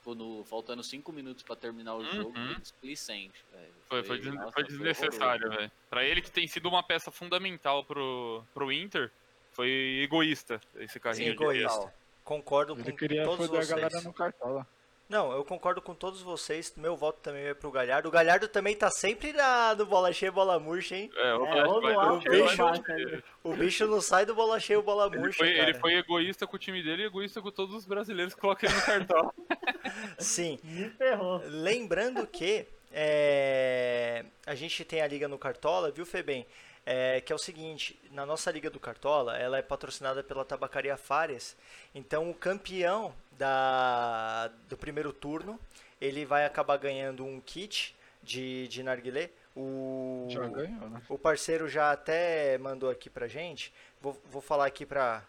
no- 0.06 0.42
faltando 0.46 0.82
5 0.82 1.12
minutos 1.12 1.42
pra 1.42 1.54
terminar 1.54 1.94
o 1.94 1.98
Uhum. 1.98 2.10
jogo, 2.12 2.32
foi 2.34 2.54
displicente, 2.60 3.44
velho. 3.52 3.74
Foi, 3.90 4.02
foi, 4.02 4.18
des- 4.18 4.32
nossa, 4.34 4.52
foi 4.52 4.64
desnecessário, 4.64 5.50
velho. 5.50 5.70
Pra 5.90 6.02
ele 6.02 6.22
que 6.22 6.30
tem 6.30 6.46
sido 6.48 6.66
uma 6.66 6.82
peça 6.82 7.10
fundamental 7.10 7.84
pro, 7.84 8.42
pro 8.54 8.72
Inter, 8.72 9.10
foi 9.52 10.00
egoísta 10.02 10.60
esse 10.76 10.98
carrinho 10.98 11.26
de 11.36 11.42
egoísta. 11.42 11.92
Concordo 12.24 12.72
Ele 12.72 12.90
com 12.90 12.96
queria 12.96 13.22
todos 13.24 13.46
foder 13.48 13.60
a 13.60 13.64
vocês. 13.64 13.80
galera 13.80 14.00
no 14.00 14.12
cartola. 14.14 14.66
Não, 15.08 15.32
eu 15.32 15.42
concordo 15.42 15.80
com 15.80 15.94
todos 15.94 16.20
vocês. 16.20 16.74
Meu 16.76 16.94
voto 16.94 17.20
também 17.22 17.42
vai 17.44 17.54
pro 17.54 17.70
Galhardo. 17.70 18.08
O 18.08 18.12
Galhardo 18.12 18.46
também 18.46 18.76
tá 18.76 18.90
sempre 18.90 19.32
na, 19.32 19.74
no 19.74 19.86
bola 19.86 20.12
cheia, 20.12 20.30
bola 20.30 20.58
murcha, 20.60 20.94
hein? 20.96 21.10
É, 21.16 21.34
o 21.34 21.46
É, 21.46 21.64
vai- 21.80 21.94
vai- 21.94 22.38
embaixo, 22.42 22.56
vai- 22.58 23.04
né? 23.06 23.22
O 23.42 23.54
bicho 23.54 23.86
não 23.86 24.02
sai 24.02 24.26
do 24.26 24.34
bola 24.34 24.60
cheia, 24.60 24.80
bola 24.82 25.06
Ele 25.06 25.18
murcha, 25.18 25.38
foi, 25.38 25.54
cara. 25.54 25.70
ele 25.70 25.78
foi 25.78 25.94
egoísta 25.94 26.46
com 26.46 26.56
o 26.56 26.58
time 26.58 26.82
dele 26.82 27.04
e 27.04 27.06
egoísta 27.06 27.40
com 27.40 27.50
todos 27.50 27.74
os 27.74 27.86
brasileiros 27.86 28.34
que 28.34 28.40
colocam 28.40 28.68
ele 28.68 28.78
no 28.78 28.84
cartão. 28.84 29.32
Sim. 30.18 30.58
Me 30.62 30.90
ferrou. 30.90 31.40
Lembrando 31.46 32.26
que 32.26 32.66
é, 32.92 34.24
a 34.46 34.54
gente 34.54 34.84
tem 34.84 35.00
a 35.00 35.06
liga 35.06 35.26
no 35.26 35.38
Cartola, 35.38 35.90
viu, 35.90 36.04
Febem? 36.04 36.46
É, 36.90 37.20
que 37.20 37.30
é 37.30 37.36
o 37.36 37.38
seguinte, 37.38 38.00
na 38.12 38.24
nossa 38.24 38.50
liga 38.50 38.70
do 38.70 38.80
Cartola, 38.80 39.36
ela 39.36 39.58
é 39.58 39.62
patrocinada 39.62 40.24
pela 40.24 40.42
Tabacaria 40.42 40.96
Fares. 40.96 41.54
Então, 41.94 42.30
o 42.30 42.34
campeão 42.34 43.14
da, 43.32 44.50
do 44.70 44.74
primeiro 44.74 45.12
turno, 45.12 45.60
ele 46.00 46.24
vai 46.24 46.46
acabar 46.46 46.78
ganhando 46.78 47.26
um 47.26 47.42
kit 47.42 47.94
de, 48.22 48.66
de 48.68 48.82
narguilé. 48.82 49.28
O, 49.54 50.28
Já 50.30 50.46
ganhou, 50.48 50.88
né? 50.88 51.02
o 51.10 51.18
parceiro 51.18 51.68
já 51.68 51.92
até 51.92 52.56
mandou 52.56 52.88
aqui 52.88 53.10
pra 53.10 53.28
gente. 53.28 53.70
Vou, 54.00 54.18
vou 54.30 54.40
falar 54.40 54.64
aqui 54.64 54.86
pra, 54.86 55.22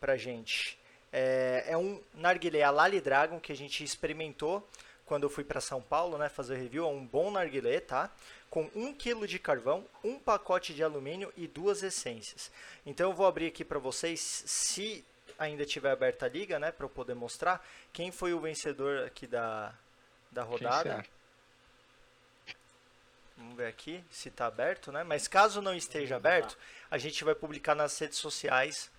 pra 0.00 0.16
gente. 0.16 0.76
É, 1.12 1.66
é 1.68 1.76
um 1.76 2.02
narguilé 2.14 2.64
a 2.64 2.70
Lali 2.72 3.00
Dragon 3.00 3.38
que 3.38 3.52
a 3.52 3.56
gente 3.56 3.84
experimentou 3.84 4.68
quando 5.04 5.22
eu 5.22 5.30
fui 5.30 5.44
para 5.44 5.60
São 5.60 5.80
Paulo, 5.80 6.18
né, 6.18 6.28
fazer 6.28 6.56
review. 6.56 6.84
É 6.84 6.88
um 6.88 7.06
bom 7.06 7.30
narguilé, 7.30 7.78
tá? 7.78 8.10
Com 8.56 8.70
1 8.74 8.94
kg 8.94 9.26
de 9.26 9.38
carvão, 9.38 9.84
um 10.02 10.18
pacote 10.18 10.72
de 10.72 10.82
alumínio 10.82 11.30
e 11.36 11.46
duas 11.46 11.82
essências. 11.82 12.50
Então 12.86 13.10
eu 13.10 13.14
vou 13.14 13.26
abrir 13.26 13.48
aqui 13.48 13.62
para 13.62 13.78
vocês, 13.78 14.18
se 14.18 15.04
ainda 15.38 15.66
tiver 15.66 15.90
aberta 15.90 16.24
a 16.24 16.28
liga, 16.30 16.58
né, 16.58 16.72
para 16.72 16.86
eu 16.86 16.88
poder 16.88 17.12
mostrar 17.12 17.62
quem 17.92 18.10
foi 18.10 18.32
o 18.32 18.40
vencedor 18.40 19.04
aqui 19.04 19.26
da, 19.26 19.74
da 20.30 20.42
rodada. 20.42 21.04
Vamos 23.36 23.56
ver 23.58 23.66
aqui 23.66 24.02
se 24.10 24.30
está 24.30 24.46
aberto, 24.46 24.90
né? 24.90 25.04
Mas 25.04 25.28
caso 25.28 25.60
não 25.60 25.74
esteja 25.74 26.16
aberto, 26.16 26.56
a 26.90 26.96
gente 26.96 27.22
vai 27.24 27.34
publicar 27.34 27.74
nas 27.74 27.98
redes 27.98 28.16
sociais 28.16 28.90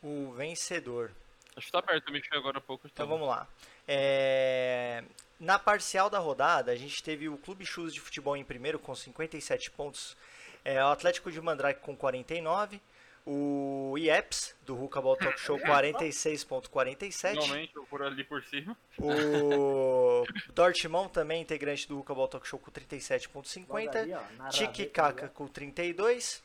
o 0.00 0.30
vencedor. 0.34 1.10
Acho 1.56 1.66
que 1.66 1.72
tá 1.72 1.80
aberto, 1.80 2.06
eu 2.06 2.12
mexi 2.12 2.28
agora 2.30 2.58
há 2.58 2.60
pouco. 2.60 2.86
Então 2.86 3.08
tá. 3.08 3.12
vamos 3.12 3.26
lá. 3.26 3.48
É, 3.88 5.02
Na 5.40 5.58
parcial 5.58 6.10
da 6.10 6.18
rodada, 6.18 6.70
a 6.70 6.76
gente 6.76 7.02
teve 7.02 7.28
o 7.28 7.38
Clube 7.38 7.64
Chus 7.64 7.94
de 7.94 8.00
Futebol 8.00 8.36
em 8.36 8.44
primeiro 8.44 8.78
com 8.78 8.94
57 8.94 9.70
pontos, 9.70 10.14
é, 10.64 10.82
o 10.84 10.88
Atlético 10.88 11.30
de 11.32 11.40
Mandrake 11.40 11.80
com 11.80 11.96
49, 11.96 12.80
O 13.24 13.94
IEPS, 13.98 14.54
do 14.64 14.74
Hookaball 14.82 15.16
Talk 15.16 15.38
Show, 15.38 15.58
46.47. 15.58 17.30
Finalmente, 17.42 17.76
eu 17.76 17.84
por 17.84 18.02
ali 18.02 18.24
por 18.24 18.42
cima. 18.42 18.76
O 18.98 20.24
Dortmund, 20.54 21.10
também 21.12 21.42
integrante 21.42 21.86
do 21.86 21.98
Hookaball 21.98 22.28
Talk 22.28 22.46
Show, 22.46 22.58
com 22.58 22.70
37.50. 22.70 23.68
Logo 23.68 23.98
ali, 23.98 24.12
ó, 24.14 24.20
na 24.36 24.48
Tiki 24.48 24.86
Kaka 24.86 25.28
com 25.28 25.46
32, 25.46 26.42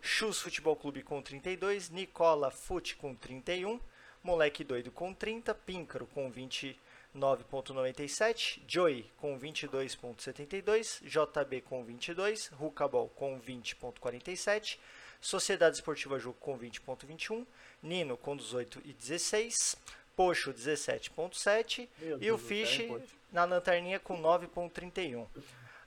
Chus 0.00 0.40
Futebol 0.40 0.76
Clube 0.76 1.02
com 1.02 1.20
32, 1.20 1.90
Nicola 1.90 2.50
Fute 2.50 2.96
com 2.96 3.14
31, 3.14 3.80
Moleque 4.22 4.62
Doido 4.62 4.92
com 4.92 5.14
30, 5.14 5.54
Píncaro 5.54 6.06
com 6.06 6.30
29.97, 6.30 8.60
Joey 8.68 9.10
com 9.16 9.38
22.72, 9.38 11.00
JB 11.02 11.62
com 11.62 11.82
22, 11.82 12.48
Rucabol 12.48 13.08
com 13.10 13.40
20.47, 13.40 14.78
Sociedade 15.20 15.76
Esportiva 15.76 16.18
Juco 16.18 16.38
com 16.38 16.58
20.21, 16.58 17.46
Nino 17.82 18.16
com 18.16 18.36
18 18.36 18.82
e 18.84 18.92
16, 18.92 19.76
Poxo 20.14 20.52
17.7 20.52 21.88
Meu 21.98 22.16
e 22.16 22.30
o 22.30 22.36
Deus 22.36 22.42
Fish 22.42 22.82
Poxo? 22.86 23.14
na 23.32 23.44
lanterninha 23.44 23.98
com 23.98 24.20
9.31. 24.20 25.26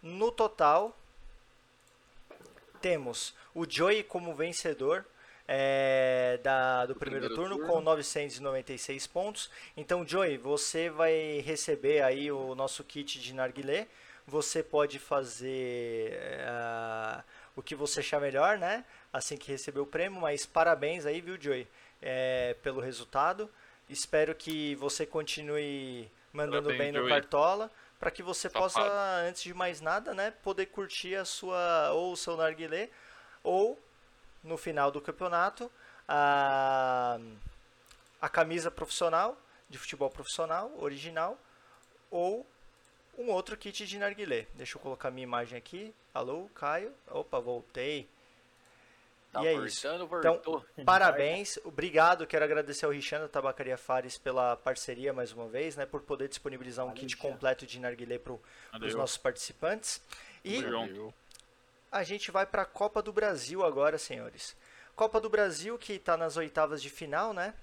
No 0.01 0.31
total, 0.31 0.97
temos 2.81 3.33
o 3.53 3.69
Joey 3.69 4.03
como 4.03 4.33
vencedor 4.35 5.05
é, 5.47 6.39
da, 6.43 6.85
do 6.85 6.95
primeiro, 6.95 7.27
primeiro 7.27 7.35
turno, 7.35 7.65
turno. 7.65 7.73
com 7.73 7.81
996 7.81 9.07
pontos. 9.07 9.49
Então, 9.75 10.07
Joey, 10.07 10.37
você 10.37 10.89
vai 10.89 11.41
receber 11.45 12.01
aí 12.01 12.31
o 12.31 12.55
nosso 12.55 12.83
kit 12.83 13.19
de 13.19 13.33
narguilé. 13.33 13.87
Você 14.25 14.63
pode 14.63 14.99
fazer 14.99 16.13
é, 16.13 17.23
o 17.55 17.61
que 17.61 17.75
você 17.75 17.99
achar 17.99 18.21
melhor, 18.21 18.57
né? 18.57 18.85
Assim 19.11 19.35
que 19.35 19.51
receber 19.51 19.79
o 19.79 19.85
prêmio. 19.85 20.21
Mas 20.21 20.45
parabéns 20.45 21.05
aí, 21.05 21.19
viu, 21.19 21.37
Joey, 21.39 21.67
é, 22.01 22.55
pelo 22.63 22.79
resultado. 22.79 23.49
Espero 23.89 24.33
que 24.33 24.75
você 24.75 25.05
continue 25.05 26.09
mandando 26.31 26.69
Parabéns, 26.69 26.79
bem 26.79 26.91
no 26.93 26.99
Joey. 26.99 27.09
Cartola 27.09 27.69
para 28.03 28.11
que 28.11 28.21
você 28.21 28.49
Safado. 28.49 28.65
possa, 28.65 28.81
antes 29.25 29.43
de 29.43 29.53
mais 29.53 29.79
nada, 29.79 30.13
né, 30.13 30.31
poder 30.43 30.65
curtir 30.65 31.15
a 31.15 31.23
sua 31.23 31.93
ou 31.93 32.11
o 32.11 32.17
seu 32.17 32.35
narguilé 32.35 32.89
ou 33.41 33.81
no 34.43 34.57
final 34.57 34.91
do 34.91 35.01
campeonato 35.01 35.71
a, 36.07 37.17
a 38.21 38.29
camisa 38.29 38.69
profissional 38.69 39.37
de 39.69 39.77
futebol 39.77 40.09
profissional 40.09 40.71
original 40.77 41.37
ou 42.11 42.45
um 43.17 43.29
outro 43.29 43.55
kit 43.55 43.85
de 43.85 43.97
narguilé. 43.97 44.47
Deixa 44.55 44.77
eu 44.77 44.81
colocar 44.81 45.11
minha 45.11 45.23
imagem 45.23 45.57
aqui. 45.57 45.93
Alô, 46.13 46.49
Caio. 46.55 46.91
Opa, 47.09 47.39
voltei. 47.39 48.07
Tá 49.31 49.43
e 49.43 49.47
é 49.47 49.53
isso. 49.53 49.81
voltando, 49.81 50.19
Então, 50.19 50.33
voltou. 50.33 50.65
Parabéns, 50.85 51.57
obrigado. 51.63 52.27
Quero 52.27 52.45
agradecer 52.45 52.85
ao 52.85 52.91
Richard 52.91 53.25
da 53.25 53.29
Tabacaria 53.29 53.77
Fares 53.77 54.17
pela 54.17 54.55
parceria 54.55 55.11
mais 55.11 55.31
uma 55.31 55.47
vez, 55.47 55.75
né, 55.75 55.87
por 55.87 56.01
poder 56.01 56.27
disponibilizar 56.27 56.85
um 56.85 56.89
Valeu, 56.89 57.01
kit 57.01 57.17
completo 57.17 57.65
de 57.65 57.79
narguilé 57.79 58.19
para 58.19 58.33
os 58.33 58.93
nossos 58.93 59.17
participantes. 59.17 60.01
E 60.43 60.61
Valeu. 60.61 61.13
A 61.93 62.03
gente 62.03 62.31
vai 62.31 62.45
para 62.45 62.63
a 62.63 62.65
Copa 62.65 63.03
do 63.03 63.13
Brasil 63.13 63.63
agora, 63.63 63.99
senhores. 63.99 64.55
Copa 64.95 65.21
do 65.21 65.29
Brasil 65.29 65.77
que 65.77 65.93
está 65.93 66.17
nas 66.17 66.35
oitavas 66.35 66.81
de 66.81 66.89
final, 66.89 67.33
né? 67.33 67.53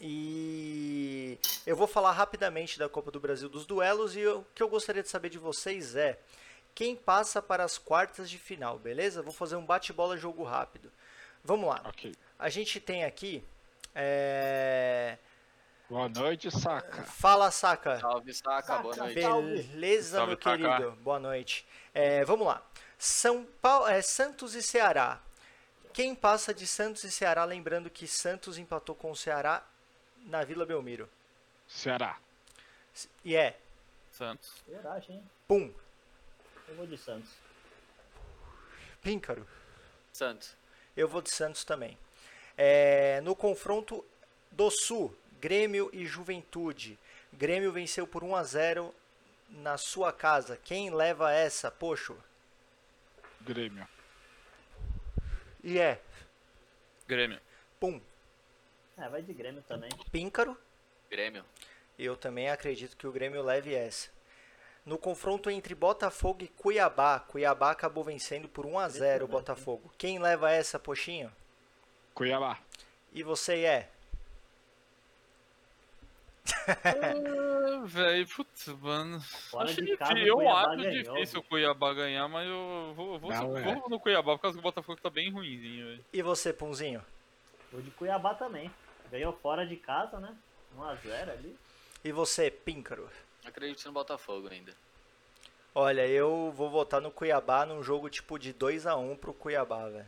E 0.00 1.38
eu 1.66 1.74
vou 1.76 1.88
falar 1.88 2.12
rapidamente 2.12 2.78
da 2.78 2.88
Copa 2.88 3.10
do 3.10 3.18
Brasil 3.18 3.48
dos 3.48 3.66
duelos 3.66 4.16
e 4.16 4.24
o 4.26 4.44
que 4.54 4.62
eu 4.62 4.68
gostaria 4.68 5.02
de 5.02 5.08
saber 5.08 5.28
de 5.28 5.38
vocês 5.38 5.96
é 5.96 6.18
quem 6.72 6.94
passa 6.94 7.42
para 7.42 7.64
as 7.64 7.76
quartas 7.78 8.30
de 8.30 8.38
final, 8.38 8.78
beleza? 8.78 9.22
Vou 9.22 9.32
fazer 9.32 9.56
um 9.56 9.66
bate-bola 9.66 10.16
jogo 10.16 10.44
rápido. 10.44 10.92
Vamos 11.42 11.68
lá. 11.68 11.82
Ok. 11.84 12.14
A 12.38 12.48
gente 12.48 12.78
tem 12.78 13.04
aqui. 13.04 13.44
é, 13.92 15.18
Boa 15.88 16.08
noite, 16.08 16.50
saca. 16.50 17.02
Fala, 17.04 17.50
saca. 17.50 17.98
Salve, 17.98 18.34
saca, 18.34 18.78
boa 18.78 18.94
noite. 18.94 19.14
Beleza, 19.14 20.18
Salve, 20.18 20.28
meu 20.28 20.36
querido. 20.36 20.92
Boa 21.02 21.18
noite. 21.18 21.66
É, 21.94 22.24
vamos 22.24 22.46
lá. 22.46 22.62
São 22.98 23.44
Paulo, 23.62 23.86
é, 23.86 24.02
Santos 24.02 24.54
e 24.54 24.62
Ceará. 24.62 25.20
Quem 25.92 26.14
passa 26.14 26.52
de 26.52 26.66
Santos 26.66 27.04
e 27.04 27.10
Ceará, 27.10 27.44
lembrando 27.44 27.88
que 27.88 28.06
Santos 28.06 28.58
empatou 28.58 28.94
com 28.94 29.10
o 29.10 29.16
Ceará 29.16 29.64
na 30.26 30.44
Vila 30.44 30.66
Belmiro. 30.66 31.08
Ceará. 31.66 32.18
E 33.24 33.36
é, 33.36 33.58
Santos. 34.12 34.52
Verdade, 34.66 35.12
hein? 35.12 35.22
pum, 35.46 35.72
Eu 36.68 36.74
vou 36.74 36.86
de 36.86 36.98
Santos. 36.98 37.30
píncaro. 39.00 39.46
Santos. 40.12 40.56
Eu 40.96 41.06
vou 41.08 41.22
de 41.22 41.30
Santos 41.32 41.64
também. 41.64 41.96
É, 42.56 43.20
no 43.20 43.36
confronto 43.36 44.04
do 44.50 44.68
Sul, 44.70 45.16
Grêmio 45.40 45.88
e 45.92 46.04
Juventude. 46.04 46.98
Grêmio 47.32 47.70
venceu 47.70 48.06
por 48.06 48.24
1 48.24 48.34
a 48.34 48.42
0 48.42 48.94
na 49.48 49.78
sua 49.78 50.12
casa. 50.12 50.56
Quem 50.56 50.90
leva 50.90 51.32
essa? 51.32 51.70
Poxo. 51.70 52.16
Grêmio. 53.52 53.88
E 55.64 55.78
é, 55.78 55.98
Grêmio. 57.06 57.40
pum, 57.80 57.98
É, 58.98 59.08
vai 59.08 59.22
de 59.22 59.32
Grêmio 59.32 59.62
também. 59.62 59.88
píncaro. 60.12 60.54
Grêmio. 61.10 61.42
Eu 61.98 62.14
também 62.16 62.50
acredito 62.50 62.94
que 62.96 63.06
o 63.06 63.12
Grêmio 63.12 63.42
leve 63.42 63.74
essa. 63.74 64.10
No 64.84 64.98
confronto 64.98 65.50
entre 65.50 65.74
Botafogo 65.74 66.42
e 66.44 66.48
Cuiabá, 66.48 67.20
Cuiabá 67.20 67.70
acabou 67.70 68.04
vencendo 68.04 68.48
por 68.48 68.66
1 68.66 68.78
a 68.78 68.88
0 68.88 69.24
o 69.24 69.28
Botafogo. 69.28 69.90
Quem 69.96 70.18
leva 70.18 70.50
essa, 70.50 70.78
Poxinho? 70.78 71.32
Cuiabá. 72.14 72.58
E 73.12 73.22
você 73.22 73.64
é? 73.64 73.90
Ah, 76.84 77.82
Velho, 77.84 78.26
putz, 78.28 78.66
mano. 78.68 79.20
Fora 79.20 79.70
Acho 79.70 79.96
casa. 79.96 80.18
Eu 80.18 80.36
Cuiabá 80.36 80.60
acho 80.60 80.76
ganhou, 80.76 80.90
difícil 80.92 81.14
bicho. 81.22 81.38
o 81.38 81.42
Cuiabá 81.42 81.94
ganhar, 81.94 82.28
mas 82.28 82.48
eu 82.48 82.92
vou, 82.94 83.18
vou, 83.18 83.30
Não, 83.30 83.48
vou 83.48 83.58
é. 83.58 83.82
no 83.88 84.00
Cuiabá 84.00 84.34
por 84.36 84.42
causa 84.42 84.56
que 84.56 84.60
o 84.60 84.62
Botafogo 84.62 85.00
tá 85.00 85.10
bem 85.10 85.30
ruimzinho, 85.30 85.86
velho. 85.86 86.04
E 86.12 86.22
você, 86.22 86.52
Punzinho? 86.52 87.02
Vou 87.72 87.80
de 87.80 87.90
Cuiabá 87.92 88.34
também. 88.34 88.70
Ganhou 89.10 89.32
fora 89.32 89.66
de 89.66 89.76
casa, 89.76 90.18
né? 90.20 90.34
1x0 90.76 91.30
ali. 91.30 91.56
E 92.04 92.12
você, 92.12 92.50
Píncaro? 92.50 93.08
Acredito 93.44 93.84
no 93.86 93.92
Botafogo 93.92 94.48
ainda. 94.50 94.72
Olha, 95.74 96.06
eu 96.06 96.52
vou 96.56 96.68
votar 96.70 97.00
no 97.00 97.10
Cuiabá 97.10 97.64
num 97.64 97.82
jogo 97.82 98.10
tipo 98.10 98.38
de 98.38 98.52
2 98.52 98.86
a 98.86 98.96
1 98.96 99.16
pro 99.16 99.32
Cuiabá, 99.32 99.88
velho. 99.88 100.06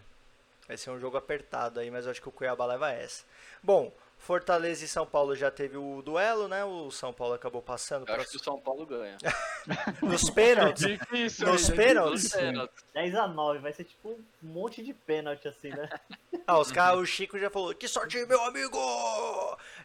Vai 0.67 0.77
ser 0.77 0.91
um 0.91 0.99
jogo 1.01 1.17
apertado 1.17 1.81
aí, 1.81 1.91
mas 1.91 2.05
eu 2.05 2.11
acho 2.13 2.21
que 2.23 2.29
o 2.29 2.33
Cuiabá 2.33 2.65
leva 2.67 2.93
essa. 2.93 3.25
Bom, 3.63 3.93
Fortaleza 4.21 4.85
e 4.85 4.89
São 4.89 5.07
Paulo 5.07 5.35
já 5.35 5.51
teve 5.51 5.79
o 5.79 6.03
duelo, 6.03 6.47
né? 6.47 6.63
O 6.63 6.91
São 6.91 7.11
Paulo 7.11 7.33
acabou 7.33 7.63
passando 7.63 8.03
Eu 8.03 8.07
para 8.07 8.17
acho 8.17 8.31
que 8.31 8.37
o 8.37 8.45
São 8.45 8.61
Paulo 8.61 8.85
ganha. 8.85 9.17
nos 10.03 10.29
pênaltis. 10.29 10.87
Difícil. 10.87 11.47
Nos 11.47 11.71
hein? 11.71 11.77
pênaltis? 11.77 12.23
Dos 12.25 12.33
pênaltis. 12.35 12.85
10x9, 12.95 13.59
vai 13.61 13.73
ser 13.73 13.85
tipo 13.85 14.11
um 14.11 14.25
monte 14.43 14.85
de 14.85 14.93
pênalti 14.93 15.49
assim, 15.49 15.71
né? 15.71 15.89
Ah, 16.47 16.59
os 16.59 16.73
caras, 16.73 16.99
o 16.99 17.07
Chico 17.07 17.39
já 17.39 17.49
falou, 17.49 17.73
que 17.75 17.87
sorte, 17.87 18.27
meu 18.27 18.43
amigo! 18.43 18.77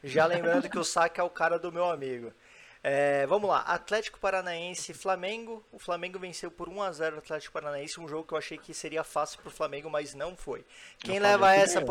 Já 0.03 0.25
lembrando 0.25 0.67
que 0.67 0.79
o 0.79 0.83
saque 0.83 1.19
é 1.19 1.23
o 1.23 1.29
cara 1.29 1.59
do 1.59 1.71
meu 1.71 1.85
amigo. 1.85 2.33
É, 2.81 3.27
vamos 3.27 3.49
lá, 3.49 3.59
Atlético 3.61 4.19
Paranaense 4.19 4.91
e 4.91 4.95
Flamengo. 4.95 5.63
O 5.71 5.77
Flamengo 5.77 6.17
venceu 6.17 6.49
por 6.49 6.67
1x0 6.67 7.15
o 7.15 7.17
Atlético 7.19 7.53
Paranaense, 7.53 7.99
um 7.99 8.07
jogo 8.07 8.27
que 8.27 8.33
eu 8.33 8.37
achei 8.37 8.57
que 8.57 8.73
seria 8.73 9.03
fácil 9.03 9.39
pro 9.41 9.51
Flamengo, 9.51 9.89
mas 9.89 10.15
não 10.15 10.35
foi. 10.35 10.65
Quem 10.99 11.19
leva 11.19 11.45
falei 11.45 11.59
que 11.59 11.63
essa, 11.63 11.81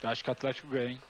Poxinho? 0.00 0.12
Acho 0.12 0.24
que 0.24 0.30
o 0.30 0.32
Atlético 0.32 0.68
ganha, 0.68 0.90
hein? 0.90 1.02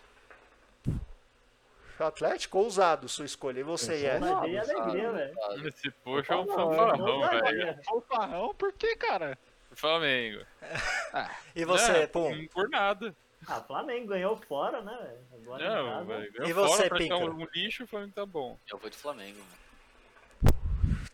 Atlético 1.99 2.59
ousado, 2.59 3.09
sua 3.09 3.25
escolha. 3.25 3.61
E 3.61 3.63
você, 3.63 3.95
Eu 4.07 4.11
é? 4.11 4.21
dei 4.43 4.59
alegria, 4.59 5.13
velho. 5.13 5.35
Esse 5.67 5.91
poxa 5.91 6.35
é 6.35 6.37
um 6.37 6.45
Não, 6.45 6.55
fanfarrão, 6.55 6.97
não, 6.99 7.21
velho. 7.31 7.67
não, 7.87 7.97
O 7.97 8.01
Farrão, 8.03 8.55
por 8.55 8.73
que, 8.75 8.97
cara? 8.97 9.39
Flamengo. 9.73 10.45
E 11.55 11.65
você, 11.65 11.93
É, 11.93 12.07
Pum? 12.07 12.35
não 12.37 12.47
Por 12.49 12.69
nada. 12.69 13.15
Ah, 13.49 13.63
Flamengo 13.63 14.09
ganhou 14.09 14.37
fora, 14.37 14.83
né, 14.83 14.95
velho? 15.03 15.43
Agora 15.43 15.69
Não, 15.83 16.05
velho. 16.07 16.47
E 16.47 16.53
você, 16.53 16.89
fora 16.89 17.17
um, 17.17 17.41
um 17.43 17.47
lixo, 17.55 17.85
o 17.85 17.87
Flamengo 17.87 18.13
tá 18.15 18.27
bom. 18.27 18.59
Eu 18.71 18.77
vou 18.79 18.91
de 18.91 18.97
Flamengo. 18.97 19.39
mano. 19.39 20.57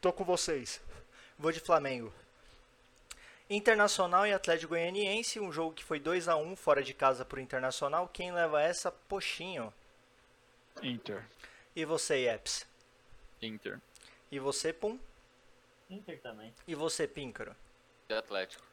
Tô 0.01 0.13
com 0.13 0.25
vocês. 0.25 0.83
Vou 1.39 1.53
de 1.53 1.61
Flamengo. 1.61 2.13
Internacional 3.55 4.27
e 4.27 4.33
Atlético 4.33 4.71
Goianiense, 4.71 5.39
um 5.39 5.53
jogo 5.53 5.75
que 5.75 5.85
foi 5.85 6.01
2 6.01 6.27
a 6.27 6.37
1 6.37 6.57
fora 6.57 6.83
de 6.83 6.95
casa 6.95 7.23
pro 7.23 7.39
Internacional. 7.39 8.09
Quem 8.09 8.33
leva 8.33 8.63
essa? 8.63 8.91
Poxinho. 8.91 9.73
Inter. 10.83 11.23
E 11.77 11.85
você, 11.85 12.21
Yeps? 12.21 12.67
Inter. 13.43 13.79
E 14.31 14.39
você, 14.39 14.73
Pum? 14.73 14.99
Inter 15.91 16.19
também. 16.21 16.55
E 16.67 16.75
você, 16.75 17.07
Píncaro? 17.07 17.55
Atlético. 18.09 18.65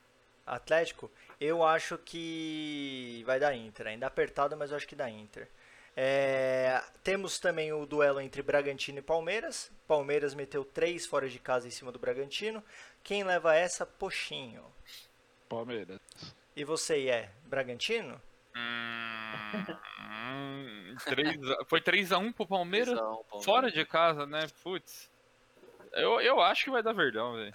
Atlético? 0.48 1.12
Eu 1.42 1.62
acho 1.62 1.98
que 1.98 3.22
vai 3.26 3.38
dar 3.38 3.54
Inter. 3.54 3.88
Ainda 3.88 4.08
apertado, 4.08 4.56
mas 4.56 4.72
eu 4.72 4.78
acho 4.78 4.88
que 4.88 4.96
dá 4.96 5.10
Inter. 5.10 5.50
É, 5.96 6.82
temos 7.04 7.40
também 7.40 7.74
o 7.74 7.86
duelo 7.86 8.22
entre 8.22 8.42
Bragantino 8.42 9.00
e 9.00 9.02
Palmeiras. 9.02 9.72
Palmeiras 9.88 10.34
meteu 10.34 10.64
3 10.64 11.06
fora 11.06 11.28
de 11.30 11.40
casa 11.40 11.68
em 11.68 11.72
cima 11.72 11.92
do 11.92 12.00
Bragantino. 12.00 12.64
Quem 13.04 13.24
leva 13.24 13.56
essa? 13.56 13.86
Poxinho. 13.86 14.64
Palmeiras. 15.50 16.00
E 16.56 16.64
você 16.64 17.08
é 17.08 17.30
Bragantino? 17.46 18.22
Hum, 18.56 19.76
hum, 20.00 20.96
três 21.06 21.50
a- 21.50 21.66
foi 21.66 21.82
3x1 21.82 22.34
pro 22.34 22.48
Palmeiras? 22.48 22.98
Palmeiras. 23.00 23.46
Fora 23.46 23.72
de 23.72 23.86
casa, 23.86 24.26
né? 24.26 24.48
Putz. 24.64 25.10
Eu, 25.94 26.22
eu 26.22 26.40
acho 26.42 26.66
que 26.66 26.72
vai 26.72 26.84
dar 26.84 26.94
verdão, 26.94 27.34
velho. 27.36 27.52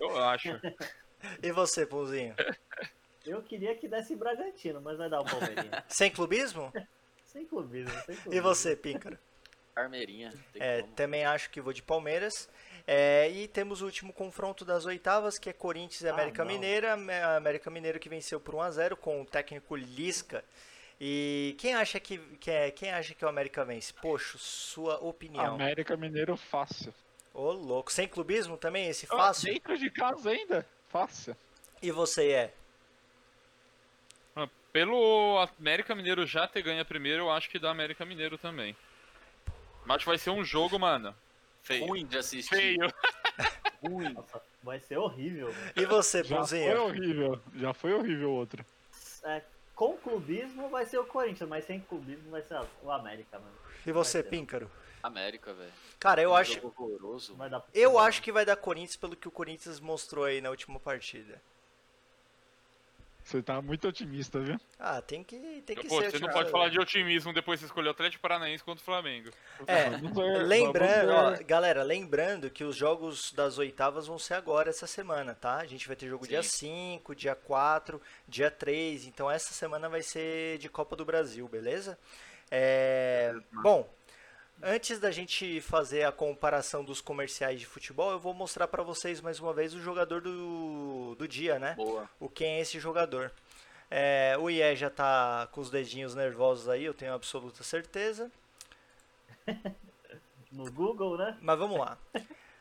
Eu 0.00 0.22
acho. 0.24 0.48
E 1.42 1.50
você, 1.50 1.84
Pãozinho? 1.86 2.36
Eu 3.24 3.42
queria 3.42 3.74
que 3.74 3.88
desse 3.88 4.14
Bragantino, 4.14 4.80
mas 4.82 4.98
vai 4.98 5.08
dar 5.08 5.20
o 5.20 5.24
Palmeirinha. 5.24 5.82
Sem 5.88 6.10
clubismo? 6.10 6.70
sem 7.26 7.44
clubismo, 7.44 7.90
sem 8.04 8.16
clubismo. 8.16 8.32
E 8.34 8.40
você, 8.40 8.74
Píncaro? 8.76 9.18
Armeirinha. 9.74 10.32
Tem 10.52 10.62
É, 10.62 10.80
como. 10.80 10.92
também 10.94 11.24
acho 11.24 11.50
que 11.50 11.60
vou 11.60 11.72
de 11.72 11.82
Palmeiras. 11.82 12.48
É, 12.86 13.28
e 13.30 13.46
temos 13.48 13.82
o 13.82 13.84
último 13.84 14.12
confronto 14.12 14.64
das 14.64 14.86
oitavas, 14.86 15.38
que 15.38 15.50
é 15.50 15.52
Corinthians 15.52 16.00
e 16.02 16.08
Ah, 16.08 16.12
América 16.12 16.44
não. 16.44 16.50
Mineira. 16.52 16.94
América 17.36 17.68
Mineiro 17.70 17.98
que 17.98 18.08
venceu 18.08 18.40
por 18.40 18.54
1 18.54 18.60
a 18.62 18.70
0 18.70 18.96
com 18.96 19.20
o 19.20 19.24
técnico 19.26 19.74
Lisca. 19.76 20.42
E 20.98 21.54
quem 21.58 21.74
acha 21.74 22.00
que, 22.00 22.16
que 22.40 22.50
é, 22.50 22.70
quem 22.70 22.90
acha 22.90 23.12
que 23.14 23.22
o 23.24 23.28
América 23.28 23.64
vence? 23.64 23.92
Poxa, 23.92 24.38
sua 24.38 24.96
opinião. 25.04 25.54
América 25.54 25.94
Mineiro 25.96 26.36
fácil. 26.38 26.94
Ô, 27.34 27.52
louco. 27.52 27.92
Sem 27.92 28.08
clubismo 28.08 28.56
também, 28.56 28.88
esse 28.88 29.04
Ah, 29.10 29.16
fácil? 29.16 29.52
Dentro 29.52 29.76
de 29.76 29.90
casa 29.90 30.30
ainda, 30.30 30.66
fácil. 30.88 31.36
E 31.82 31.90
você 31.90 32.30
é? 32.30 32.54
Pelo 34.76 35.38
América 35.58 35.94
Mineiro 35.94 36.26
já 36.26 36.46
ter 36.46 36.60
ganho 36.60 36.82
a 36.82 36.84
primeira, 36.84 37.22
eu 37.22 37.30
acho 37.30 37.48
que 37.48 37.58
dá 37.58 37.70
América 37.70 38.04
Mineiro 38.04 38.36
também. 38.36 38.76
Mas 39.86 40.04
vai 40.04 40.18
ser 40.18 40.28
um 40.28 40.44
jogo, 40.44 40.78
mano. 40.78 41.14
Feio. 41.62 41.86
Ruim 41.86 42.04
de 42.04 42.18
assistir. 42.18 42.54
Feio. 42.54 42.92
Ruim. 43.82 44.12
Nossa, 44.12 44.42
vai 44.62 44.78
ser 44.78 44.98
horrível. 44.98 45.50
E 45.74 45.86
você, 45.86 46.22
Já 46.22 46.44
foi 46.44 46.76
horrível. 46.76 47.40
Já 47.54 47.72
foi 47.72 47.94
horrível 47.94 48.28
o 48.28 48.34
outro. 48.34 48.66
É, 49.24 49.40
com 49.74 49.96
clubismo 49.96 50.68
vai 50.68 50.84
ser 50.84 50.98
o 50.98 51.06
Corinthians, 51.06 51.48
mas 51.48 51.64
sem 51.64 51.80
clubismo 51.80 52.30
vai 52.30 52.42
ser 52.42 52.60
o 52.82 52.90
América, 52.90 53.38
mano. 53.38 53.56
E 53.86 53.90
você, 53.90 54.18
Vai 54.18 54.24
ser. 54.24 54.28
Píncaro? 54.28 54.70
América, 55.02 55.54
velho. 55.54 55.72
Cara, 55.98 56.20
eu 56.20 56.32
Um 56.32 56.36
acho, 56.36 56.60
eu 57.72 57.98
acho 57.98 58.20
que 58.20 58.30
vai 58.30 58.44
dar 58.44 58.56
Corinthians 58.56 58.96
pelo 58.96 59.16
que 59.16 59.26
o 59.26 59.30
Corinthians 59.30 59.80
mostrou 59.80 60.26
aí 60.26 60.42
na 60.42 60.50
última 60.50 60.78
partida. 60.78 61.40
Você 63.26 63.42
tá 63.42 63.60
muito 63.60 63.88
otimista, 63.88 64.38
viu? 64.38 64.56
Ah, 64.78 65.02
tem 65.02 65.24
que, 65.24 65.36
tem 65.66 65.74
que 65.74 65.88
Pô, 65.88 66.00
ser. 66.00 66.12
você 66.12 66.18
não 66.20 66.28
pode 66.28 66.48
falar 66.48 66.68
de 66.68 66.78
otimismo 66.78 67.32
depois 67.32 67.58
de 67.58 67.66
escolher 67.66 67.88
o 67.88 67.90
Atlético 67.90 68.22
Paranaense 68.22 68.62
contra 68.62 68.80
o 68.80 68.84
Flamengo. 68.84 69.30
É, 69.66 69.90
Lembrando, 70.44 71.10
ó, 71.10 71.36
galera, 71.44 71.82
lembrando 71.82 72.48
que 72.48 72.62
os 72.62 72.76
jogos 72.76 73.32
das 73.32 73.58
oitavas 73.58 74.06
vão 74.06 74.16
ser 74.16 74.34
agora 74.34 74.70
essa 74.70 74.86
semana, 74.86 75.34
tá? 75.34 75.56
A 75.56 75.66
gente 75.66 75.88
vai 75.88 75.96
ter 75.96 76.06
jogo 76.06 76.24
Sim. 76.24 76.30
dia 76.30 76.42
5, 76.44 77.16
dia 77.16 77.34
4, 77.34 78.00
dia 78.28 78.48
3, 78.48 79.06
então 79.06 79.28
essa 79.28 79.52
semana 79.52 79.88
vai 79.88 80.02
ser 80.02 80.58
de 80.58 80.68
Copa 80.68 80.94
do 80.94 81.04
Brasil, 81.04 81.48
beleza? 81.48 81.98
É, 82.48 83.34
bom, 83.60 83.92
antes 84.62 84.98
da 84.98 85.10
gente 85.10 85.60
fazer 85.60 86.04
a 86.04 86.12
comparação 86.12 86.84
dos 86.84 87.00
comerciais 87.00 87.60
de 87.60 87.66
futebol, 87.66 88.12
eu 88.12 88.18
vou 88.18 88.34
mostrar 88.34 88.68
pra 88.68 88.82
vocês 88.82 89.20
mais 89.20 89.40
uma 89.40 89.52
vez 89.52 89.74
o 89.74 89.80
jogador 89.80 90.20
do, 90.20 91.14
do 91.16 91.28
dia, 91.28 91.58
né? 91.58 91.74
Boa. 91.74 92.08
o 92.18 92.28
quem 92.28 92.54
é 92.54 92.60
esse 92.60 92.78
jogador. 92.78 93.32
É, 93.90 94.36
o 94.38 94.50
IE 94.50 94.74
já 94.74 94.90
tá 94.90 95.48
com 95.52 95.60
os 95.60 95.70
dedinhos 95.70 96.14
nervosos 96.14 96.68
aí, 96.68 96.84
eu 96.84 96.94
tenho 96.94 97.14
absoluta 97.14 97.62
certeza. 97.62 98.30
No 100.52 100.72
Google, 100.72 101.18
né? 101.18 101.36
Mas 101.42 101.58
vamos 101.58 101.78
lá. 101.78 101.98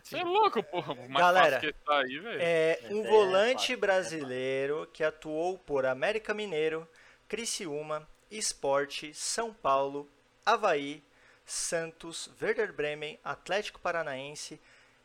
Você 0.03 0.17
é 0.17 0.23
louco, 0.23 0.61
porra. 0.61 0.93
Galera, 1.07 1.55
fácil 1.55 1.73
que 1.73 1.79
tá 1.85 1.97
aí, 1.99 2.19
velho. 2.19 2.39
É 2.41 2.79
Esse 2.83 2.93
um 2.93 3.05
é 3.05 3.09
volante 3.09 3.59
fácil, 3.59 3.73
é 3.73 3.77
brasileiro 3.77 4.89
que 4.91 5.03
atuou 5.03 5.57
por 5.57 5.85
América 5.85 6.33
Mineiro, 6.33 6.87
Criciúma, 7.27 8.05
Esporte, 8.29 9.13
São 9.13 9.53
Paulo, 9.53 10.09
Havaí, 10.45 11.01
Santos, 11.45 12.29
Werder 12.41 12.73
Bremen, 12.73 13.19
Atlético 13.23 13.79
Paranaense 13.79 14.59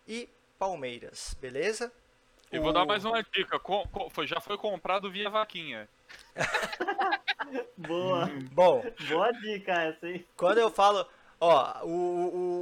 e 0.06 0.28
Palmeiras, 0.58 1.36
beleza? 1.40 1.92
E 2.52 2.58
vou 2.58 2.70
O- 2.70 2.72
dar 2.72 2.84
mais 2.84 3.04
uma 3.04 3.22
dica. 3.22 3.58
Com- 3.60 3.86
com- 3.88 4.10
foi- 4.10 4.26
já 4.26 4.40
foi 4.40 4.56
comprado 4.58 5.10
via 5.10 5.30
vaquinha. 5.30 5.88
Boa. 7.76 8.26
Bom, 8.52 8.84
Boa 9.08 9.32
dica 9.32 9.72
essa, 9.72 10.08
hein? 10.08 10.26
Quando 10.36 10.58
eu 10.58 10.70
falo, 10.70 11.06
ó, 11.40 11.84
o, 11.84 11.90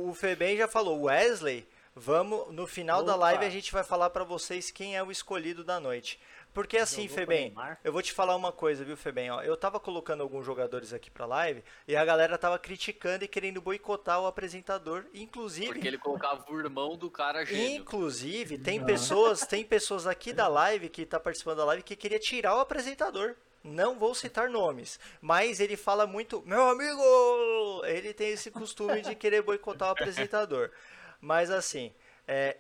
o, 0.06 0.10
o 0.10 0.14
Febem 0.14 0.56
já 0.56 0.68
falou, 0.68 1.02
Wesley, 1.04 1.66
vamos, 1.94 2.52
no 2.52 2.66
final 2.66 3.02
da 3.02 3.12
Opa. 3.14 3.20
live 3.22 3.44
a 3.46 3.50
gente 3.50 3.72
vai 3.72 3.82
falar 3.84 4.10
pra 4.10 4.24
vocês 4.24 4.70
quem 4.70 4.96
é 4.96 5.02
o 5.02 5.10
escolhido 5.10 5.64
da 5.64 5.80
noite. 5.80 6.20
Porque 6.58 6.76
assim, 6.76 7.02
Jogou 7.02 7.14
Febem, 7.14 7.54
eu 7.84 7.92
vou 7.92 8.02
te 8.02 8.12
falar 8.12 8.34
uma 8.34 8.50
coisa, 8.50 8.84
viu, 8.84 8.96
Febem, 8.96 9.30
ó, 9.30 9.40
eu 9.42 9.56
tava 9.56 9.78
colocando 9.78 10.24
alguns 10.24 10.44
jogadores 10.44 10.92
aqui 10.92 11.08
pra 11.08 11.24
live 11.24 11.62
e 11.86 11.94
a 11.94 12.04
galera 12.04 12.36
tava 12.36 12.58
criticando 12.58 13.24
e 13.24 13.28
querendo 13.28 13.60
boicotar 13.60 14.20
o 14.20 14.26
apresentador, 14.26 15.04
inclusive... 15.14 15.68
Porque 15.68 15.86
ele 15.86 15.98
colocava 15.98 16.44
o 16.50 16.58
irmão 16.58 16.96
do 16.96 17.08
cara 17.08 17.44
gênio. 17.44 17.80
Inclusive, 17.80 18.58
tem 18.58 18.84
pessoas, 18.84 19.46
tem 19.46 19.64
pessoas 19.64 20.04
aqui 20.04 20.32
da 20.32 20.48
live 20.48 20.88
que 20.88 21.06
tá 21.06 21.20
participando 21.20 21.58
da 21.58 21.64
live 21.66 21.84
que 21.84 21.94
queria 21.94 22.18
tirar 22.18 22.56
o 22.56 22.58
apresentador. 22.58 23.36
Não 23.62 23.96
vou 23.96 24.12
citar 24.12 24.50
nomes, 24.50 24.98
mas 25.20 25.60
ele 25.60 25.76
fala 25.76 26.08
muito, 26.08 26.42
meu 26.44 26.70
amigo, 26.70 27.84
ele 27.84 28.12
tem 28.12 28.30
esse 28.30 28.50
costume 28.50 29.00
de 29.00 29.14
querer 29.14 29.42
boicotar 29.42 29.90
o 29.90 29.92
apresentador. 29.92 30.72
Mas 31.20 31.52
assim, 31.52 31.94
é, 32.26 32.56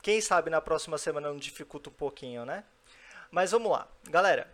quem 0.00 0.22
sabe 0.22 0.48
na 0.48 0.62
próxima 0.62 0.96
semana 0.96 1.28
não 1.28 1.36
dificulta 1.36 1.90
um 1.90 1.92
pouquinho, 1.92 2.46
né? 2.46 2.64
Mas 3.30 3.50
vamos 3.50 3.70
lá, 3.70 3.88
galera. 4.04 4.52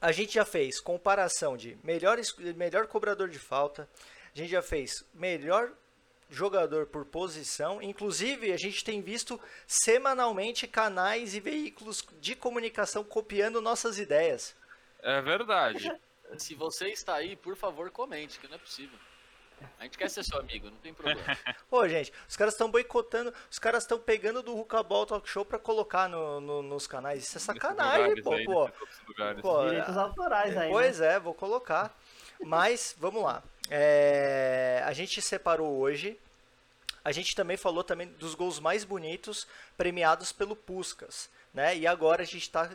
A 0.00 0.12
gente 0.12 0.34
já 0.34 0.44
fez 0.44 0.80
comparação 0.80 1.56
de 1.56 1.76
melhor, 1.84 2.18
melhor 2.56 2.86
cobrador 2.86 3.28
de 3.28 3.38
falta, 3.38 3.88
a 4.34 4.38
gente 4.38 4.50
já 4.50 4.62
fez 4.62 5.04
melhor 5.12 5.72
jogador 6.30 6.86
por 6.86 7.04
posição. 7.04 7.82
Inclusive, 7.82 8.52
a 8.52 8.56
gente 8.56 8.84
tem 8.84 9.02
visto 9.02 9.38
semanalmente 9.66 10.66
canais 10.66 11.34
e 11.34 11.40
veículos 11.40 12.06
de 12.20 12.34
comunicação 12.34 13.02
copiando 13.04 13.60
nossas 13.60 13.98
ideias. 13.98 14.56
É 15.02 15.20
verdade. 15.20 15.90
Se 16.38 16.54
você 16.54 16.88
está 16.90 17.16
aí, 17.16 17.34
por 17.34 17.56
favor, 17.56 17.90
comente, 17.90 18.38
que 18.38 18.46
não 18.46 18.54
é 18.54 18.58
possível. 18.58 18.96
A 19.78 19.84
gente 19.84 19.96
quer 19.98 20.10
ser 20.10 20.24
seu 20.24 20.38
amigo, 20.38 20.70
não 20.70 20.76
tem 20.78 20.92
problema. 20.92 21.20
Pô, 21.70 21.88
gente, 21.88 22.12
os 22.28 22.36
caras 22.36 22.54
estão 22.54 22.70
boicotando, 22.70 23.32
os 23.50 23.58
caras 23.58 23.82
estão 23.84 23.98
pegando 23.98 24.42
do 24.42 24.54
Rucabol 24.54 25.06
Talk 25.06 25.28
Show 25.28 25.44
pra 25.44 25.58
colocar 25.58 26.08
no- 26.08 26.40
no- 26.40 26.62
nos 26.62 26.86
canais. 26.86 27.22
Isso 27.24 27.38
é 27.38 27.40
sacanagem, 27.40 28.22
pô, 28.22 28.32
aí, 28.34 28.44
pô. 28.44 28.70
Pô, 29.40 29.64
Direitos 29.66 29.96
autorais 29.96 30.56
aí, 30.56 30.68
né? 30.68 30.72
Pois 30.72 31.00
é, 31.00 31.18
vou 31.18 31.34
colocar. 31.34 31.96
Mas, 32.42 32.94
vamos 32.98 33.22
lá. 33.22 33.42
É, 33.68 34.82
a 34.84 34.92
gente 34.92 35.20
separou 35.22 35.78
hoje. 35.78 36.18
A 37.02 37.12
gente 37.12 37.34
também 37.34 37.56
falou 37.56 37.82
também 37.82 38.08
dos 38.08 38.34
gols 38.34 38.60
mais 38.60 38.84
bonitos 38.84 39.46
premiados 39.76 40.32
pelo 40.32 40.54
Puskas, 40.54 41.30
né? 41.54 41.74
E 41.76 41.86
agora 41.86 42.22
a 42.22 42.26
gente 42.26 42.50
tá, 42.50 42.70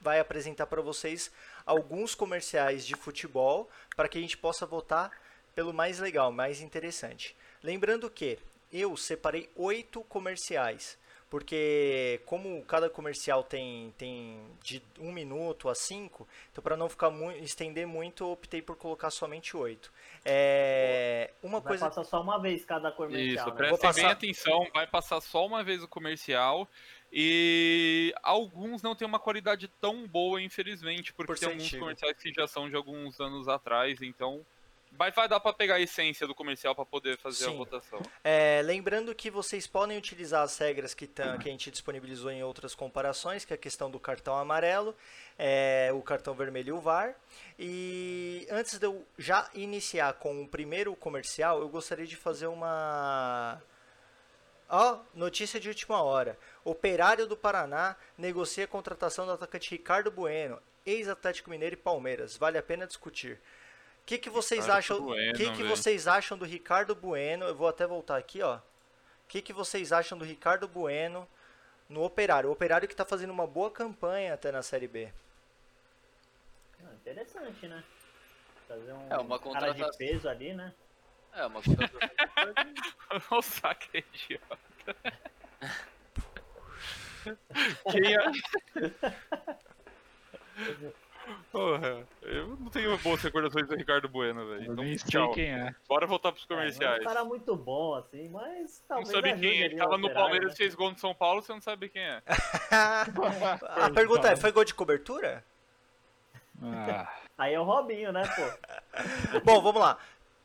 vai 0.00 0.18
apresentar 0.18 0.66
para 0.66 0.80
vocês 0.80 1.30
alguns 1.66 2.14
comerciais 2.14 2.86
de 2.86 2.94
futebol 2.94 3.68
para 3.94 4.08
que 4.08 4.16
a 4.16 4.20
gente 4.20 4.36
possa 4.38 4.64
votar 4.64 5.10
pelo 5.56 5.72
mais 5.72 5.98
legal, 5.98 6.30
mais 6.30 6.60
interessante. 6.60 7.34
Lembrando 7.62 8.10
que 8.10 8.38
eu 8.70 8.94
separei 8.94 9.48
oito 9.56 10.02
comerciais, 10.02 10.98
porque 11.30 12.20
como 12.26 12.62
cada 12.66 12.90
comercial 12.90 13.42
tem, 13.42 13.92
tem 13.96 14.38
de 14.62 14.82
um 15.00 15.10
minuto 15.10 15.70
a 15.70 15.74
cinco, 15.74 16.28
então 16.52 16.62
para 16.62 16.76
não 16.76 16.90
ficar 16.90 17.08
muito, 17.08 17.42
estender 17.42 17.86
muito, 17.86 18.22
eu 18.24 18.32
optei 18.32 18.60
por 18.60 18.76
colocar 18.76 19.08
somente 19.08 19.56
oito. 19.56 19.90
É, 20.26 21.30
uma 21.42 21.58
Vai 21.60 21.70
coisa 21.70 21.86
passar 21.86 22.04
só 22.04 22.20
uma 22.20 22.38
vez 22.38 22.62
cada 22.66 22.92
comercial, 22.92 23.46
Isso, 23.46 23.54
né? 23.54 23.56
Prestem 23.56 23.80
passar- 23.80 24.02
bem 24.02 24.10
atenção, 24.10 24.68
vai 24.74 24.86
passar 24.86 25.20
só 25.22 25.46
uma 25.46 25.64
vez 25.64 25.82
o 25.82 25.88
comercial. 25.88 26.68
E 27.10 28.12
alguns 28.22 28.82
não 28.82 28.94
tem 28.94 29.06
uma 29.08 29.18
qualidade 29.20 29.68
tão 29.80 30.06
boa, 30.06 30.42
infelizmente, 30.42 31.14
porque 31.14 31.32
Por 31.32 31.38
tem 31.38 31.48
alguns 31.48 31.70
comerciais 31.70 32.18
que 32.18 32.30
já 32.30 32.46
são 32.46 32.68
de 32.68 32.76
alguns 32.76 33.18
anos 33.20 33.48
atrás, 33.48 34.02
então 34.02 34.44
vai, 34.96 35.10
vai 35.12 35.28
dar 35.28 35.38
pra 35.40 35.52
pegar 35.52 35.76
a 35.76 35.80
essência 35.80 36.26
do 36.26 36.34
comercial 36.34 36.74
pra 36.74 36.84
poder 36.84 37.16
fazer 37.18 37.44
Sim. 37.44 37.54
a 37.54 37.56
votação. 37.56 38.00
É, 38.24 38.60
lembrando 38.64 39.14
que 39.14 39.30
vocês 39.30 39.66
podem 39.66 39.96
utilizar 39.96 40.42
as 40.42 40.56
regras 40.58 40.94
que, 40.94 41.06
tam- 41.06 41.38
que 41.38 41.48
a 41.48 41.52
gente 41.52 41.70
disponibilizou 41.70 42.30
em 42.30 42.42
outras 42.42 42.74
comparações, 42.74 43.44
que 43.44 43.52
é 43.52 43.56
a 43.56 43.58
questão 43.58 43.90
do 43.90 44.00
cartão 44.00 44.36
amarelo, 44.36 44.96
é, 45.38 45.90
o 45.94 46.02
cartão 46.02 46.34
vermelho 46.34 46.68
e 46.70 46.72
o 46.72 46.80
VAR. 46.80 47.14
E 47.58 48.46
antes 48.50 48.78
de 48.78 48.86
eu 48.86 49.06
já 49.18 49.48
iniciar 49.54 50.14
com 50.14 50.42
o 50.42 50.48
primeiro 50.48 50.94
comercial, 50.96 51.60
eu 51.60 51.68
gostaria 51.68 52.06
de 52.06 52.16
fazer 52.16 52.46
uma. 52.46 53.62
Ó, 54.68 54.98
notícia 55.14 55.60
de 55.60 55.68
última 55.68 56.02
hora. 56.02 56.36
Operário 56.64 57.26
do 57.26 57.36
Paraná 57.36 57.94
negocia 58.18 58.64
a 58.64 58.68
contratação 58.68 59.24
do 59.24 59.32
atacante 59.32 59.70
Ricardo 59.70 60.10
Bueno, 60.10 60.60
ex-Atlético 60.84 61.50
Mineiro 61.50 61.74
e 61.74 61.78
Palmeiras. 61.78 62.36
Vale 62.36 62.58
a 62.58 62.62
pena 62.62 62.86
discutir. 62.86 63.40
O 64.06 64.08
que, 64.08 64.18
que 64.18 64.30
vocês 64.30 64.66
Ricardo 64.66 64.78
acham? 64.78 65.02
Bueno, 65.02 65.36
que, 65.36 65.52
que 65.52 65.64
vocês 65.64 66.06
acham 66.06 66.38
do 66.38 66.44
Ricardo 66.44 66.94
Bueno? 66.94 67.44
Eu 67.44 67.56
vou 67.56 67.66
até 67.66 67.84
voltar 67.88 68.16
aqui, 68.16 68.40
ó. 68.40 68.58
O 68.58 68.60
que, 69.26 69.42
que 69.42 69.52
vocês 69.52 69.90
acham 69.90 70.16
do 70.16 70.24
Ricardo 70.24 70.68
Bueno 70.68 71.26
no 71.88 72.04
Operário? 72.04 72.48
O 72.48 72.52
Operário 72.52 72.86
que 72.86 72.94
está 72.94 73.04
fazendo 73.04 73.32
uma 73.32 73.48
boa 73.48 73.68
campanha 73.68 74.32
até 74.34 74.52
na 74.52 74.62
Série 74.62 74.86
B. 74.86 75.12
Ah, 76.84 76.94
interessante, 76.94 77.66
né? 77.66 77.82
Fazer 78.68 78.92
um 78.92 79.12
É, 79.12 79.18
uma 79.18 79.40
cara 79.40 79.72
de 79.74 79.80
contratação. 79.82 79.98
peso 79.98 80.28
ali, 80.28 80.54
né? 80.54 80.72
É, 81.32 81.44
uma 81.44 81.60
contratação. 81.60 82.00
o 83.36 83.42
saque 83.42 83.88
é 83.98 84.04
idiota. 84.14 84.96
Quem 87.90 88.14
é? 88.14 88.18
Porra, 91.50 92.06
eu 92.22 92.48
não 92.48 92.68
tenho 92.70 92.96
boas 92.98 93.20
recordações 93.22 93.66
do 93.66 93.74
Ricardo 93.74 94.08
Bueno, 94.08 94.46
velho. 94.48 94.62
Então, 94.62 94.74
nem 94.76 94.96
sei 94.98 95.10
tchau. 95.10 95.32
quem 95.32 95.46
é. 95.50 95.74
Bora 95.88 96.06
voltar 96.06 96.32
pros 96.32 96.44
É, 96.44 96.52
não 96.52 96.56
é 96.56 96.60
comerciais. 96.60 97.00
um 97.00 97.04
cara 97.04 97.24
muito 97.24 97.56
bom, 97.56 97.94
assim, 97.94 98.28
mas 98.28 98.82
não 98.88 98.96
talvez 98.96 99.08
sabe 99.10 99.30
ajude 99.30 99.48
quem 99.48 99.62
é. 99.62 99.64
ali 99.66 99.76
Tava 99.76 99.98
no 99.98 100.12
Palmeiras 100.12 100.50
né? 100.50 100.56
fez 100.56 100.74
gol 100.74 100.90
no 100.92 100.98
São 100.98 101.14
Paulo, 101.14 101.42
você 101.42 101.52
não 101.52 101.60
sabe 101.60 101.88
quem 101.88 102.02
é. 102.02 102.22
A 102.70 103.90
pergunta 103.94 104.28
é, 104.28 104.36
foi 104.36 104.52
gol 104.52 104.64
de 104.64 104.74
cobertura? 104.74 105.44
Ah, 106.62 107.12
Aí 107.36 107.52
é 107.54 107.60
o 107.60 107.64
Robinho, 107.64 108.12
né, 108.12 108.22
pô? 108.34 109.40
Bom, 109.44 109.60
vamos 109.60 109.80
lá. 109.80 109.98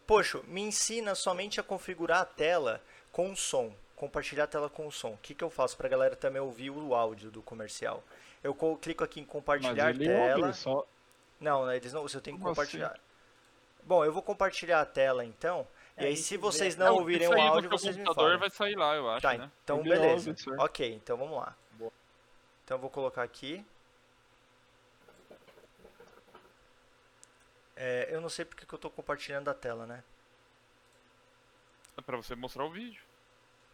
Poxa, 0.06 0.42
me 0.48 0.62
ensina 0.62 1.16
somente 1.16 1.60
a 1.60 1.64
configurar 1.64 2.22
a 2.22 2.26
tela 2.26 2.82
com 3.12 3.34
som. 3.36 3.74
Compartilhar 3.96 4.44
a 4.44 4.48
tela 4.48 4.70
com 4.70 4.90
som. 4.92 5.12
O 5.12 5.18
que, 5.22 5.34
que 5.34 5.44
eu 5.44 5.50
faço 5.50 5.78
pra 5.78 5.88
galera 5.88 6.16
também 6.16 6.42
ouvir 6.42 6.70
o 6.70 6.94
áudio 6.94 7.32
do 7.32 7.42
comercial? 7.42 8.04
Eu 8.44 8.54
co- 8.56 8.78
clico 8.78 9.04
aqui 9.04 9.20
em 9.20 9.24
mas 9.24 9.32
compartilhar 9.32 9.90
ele 9.92 10.06
tela. 10.06 10.48
ouve, 10.48 10.58
só... 10.58 10.86
Não, 11.40 11.66
né, 11.66 11.76
eles 11.78 11.94
não, 11.94 12.02
você 12.04 12.20
tem 12.22 12.34
que 12.36 12.40
Como 12.40 12.52
assim? 12.52 12.62
compartilhar. 12.62 13.00
Bom, 13.84 14.06
eu 14.06 14.14
vou 14.14 14.22
compartilhar 14.22 14.82
a 14.82 14.86
tela 14.86 15.26
então. 15.26 15.68
É, 15.98 16.04
e 16.04 16.08
aí, 16.08 16.14
isso 16.14 16.24
se 16.30 16.38
vocês 16.38 16.76
Não, 16.76 16.88
não 16.88 16.96
ouvirem 16.96 17.28
o 17.28 17.40
áudio, 17.42 17.70
vocês 17.70 17.96
me 17.98 18.04
computador 18.04 18.30
falam. 18.32 18.40
vai 18.40 18.50
sair 18.50 18.76
lá, 18.76 18.96
eu 18.96 19.10
acho, 19.10 19.22
Tá, 19.22 19.34
né? 19.38 19.52
então 19.64 19.80
Ele 19.80 19.90
beleza. 19.90 20.36
Ok, 20.60 20.94
então 20.94 21.18
vamos 21.18 21.38
lá. 21.38 21.56
Boa. 21.74 21.92
Então 22.64 22.78
eu 22.78 22.82
vou 22.82 22.90
colocar 22.90 23.24
aqui. 23.24 23.66
É, 27.76 28.08
eu 28.12 28.22
não 28.22 28.30
sei 28.30 28.46
porque 28.46 28.66
que 28.66 28.74
eu 28.74 28.80
tô 28.80 28.90
compartilhando 28.90 29.50
a 29.50 29.54
tela, 29.54 29.86
né? 29.86 30.04
É 31.98 32.02
pra 32.02 32.18
você 32.18 32.36
mostrar 32.36 32.64
o 32.66 32.70
vídeo. 32.72 33.02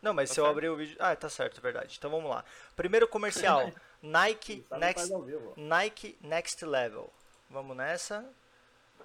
Não, 0.01 0.13
mas 0.13 0.30
Tá 0.30 0.36
se 0.36 0.39
eu 0.39 0.45
certo. 0.45 0.55
abrir 0.55 0.70
o 0.70 0.76
vídeo. 0.78 0.95
Ah, 0.99 1.15
tá 1.15 1.30
certo, 1.30 1.57
é 1.57 1.61
verdade. 1.61 1.95
Então 1.97 2.09
vamos 2.09 2.30
lá. 2.30 2.43
Primeiro 2.76 3.07
comercial: 3.07 3.72
Nike 4.08 4.66
faz 4.70 4.80
Next. 4.80 5.14
Nike 5.58 6.18
Next 6.22 6.66
Level. 6.66 7.12
Vamos 7.49 7.76
nessa. 7.76 8.26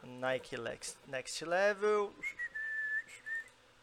Nike 0.03 0.57
Next 1.07 1.45
Level. 1.45 2.15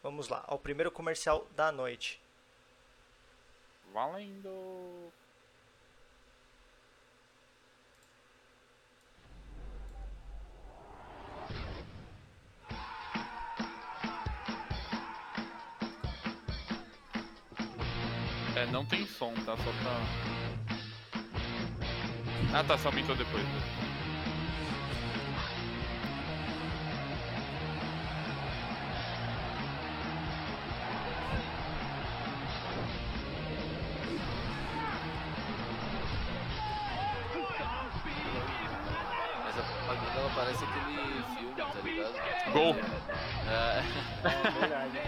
Vamos 0.02 0.28
lá, 0.28 0.42
ao 0.46 0.58
primeiro 0.58 0.90
comercial 0.90 1.46
da 1.54 1.70
noite. 1.70 2.20
Valendo. 3.92 5.12
É, 18.56 18.66
não 18.66 18.86
tem 18.86 19.06
som, 19.06 19.34
tá? 19.34 19.56
Só 19.56 19.56
pra. 19.56 20.49
Ah 22.52 22.64
tá, 22.64 22.76
só 22.78 22.88
aumentou 22.88 23.16
depois. 23.16 23.42
né? 23.44 23.60
Mas 39.42 39.56
a 39.58 39.62
propaganda 39.62 40.18
ela 40.20 40.30
parece 40.30 40.64
aquele 40.64 41.22
filme, 41.24 41.62
tá 41.72 41.80
ligado? 41.80 42.20
Gol! 42.52 42.76
É, 43.46 43.82
É 44.28 44.50
verdade. 44.50 45.00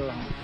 Aham. 0.00 0.40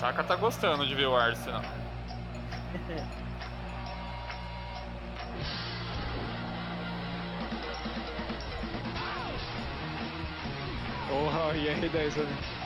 Saka 0.00 0.24
tá 0.24 0.36
gostando 0.36 0.86
de 0.86 0.94
ver 0.94 1.06
o 1.06 1.14
Arsenal. 1.14 1.81
Porra, 11.92 12.61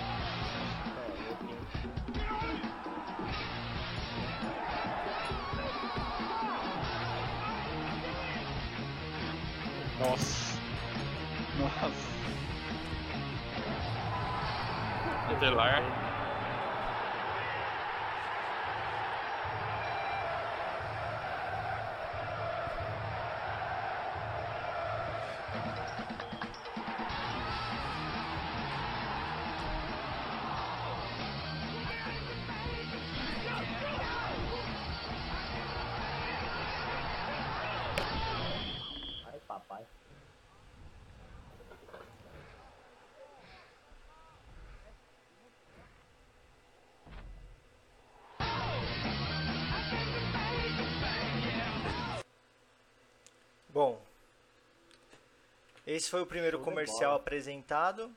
esse 55.97 56.11
foi 56.11 56.21
o 56.23 56.27
primeiro 56.27 56.59
comercial 56.61 57.11
bola. 57.13 57.17
apresentado. 57.17 58.11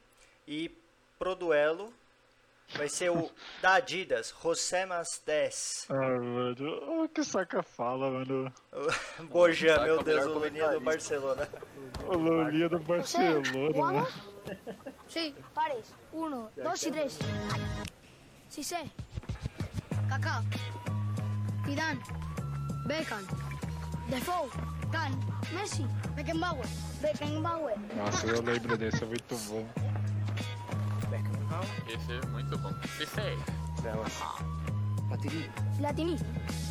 E 0.48 0.72
pro 1.18 1.36
duelo 1.36 1.94
vai 2.76 2.90
ser 2.90 3.10
o 3.12 3.30
da 3.62 3.76
Adidas, 3.76 4.34
José 4.42 4.86
Mastés. 4.86 5.86
Ah, 5.90 5.96
mano. 5.96 7.04
O 7.04 7.10
que 7.10 7.24
saca 7.24 7.64
fala, 7.64 8.10
mano. 8.10 8.54
Bojan, 9.30 9.84
meu 9.84 10.04
Deus, 10.04 10.26
o 10.26 10.40
Lulinha 10.40 10.70
do. 10.70 10.82
Barcelona. 10.82 11.48
O 12.08 12.18
Lulinha 12.18 12.70
do 12.70 12.80
Barcelona. 12.80 14.08
Sí, 15.08 15.36
pares. 15.54 15.94
Uno, 16.12 16.52
dos 16.56 16.84
y 16.84 16.92
tres. 16.92 17.20
Cissé. 18.50 18.90
Kaká. 20.10 20.44
Zidane. 21.66 22.02
Beckham. 22.88 23.24
Defoe. 24.10 24.50
Can, 24.92 25.12
Messi, 25.54 25.86
Beckenbauer, 26.16 26.66
Beckenbauer. 27.02 27.76
Nossa, 27.96 28.28
eu 28.28 28.42
lembro 28.42 28.78
desse, 28.78 29.04
é 29.04 29.08
muito 29.08 29.36
bom. 29.48 29.66
Esse 31.88 32.12
é 32.14 32.26
muito 32.28 32.58
bom. 32.58 32.74
Esse 33.00 33.20
é. 33.20 33.38
Platini. 35.08 35.48
Oye, 35.80 36.69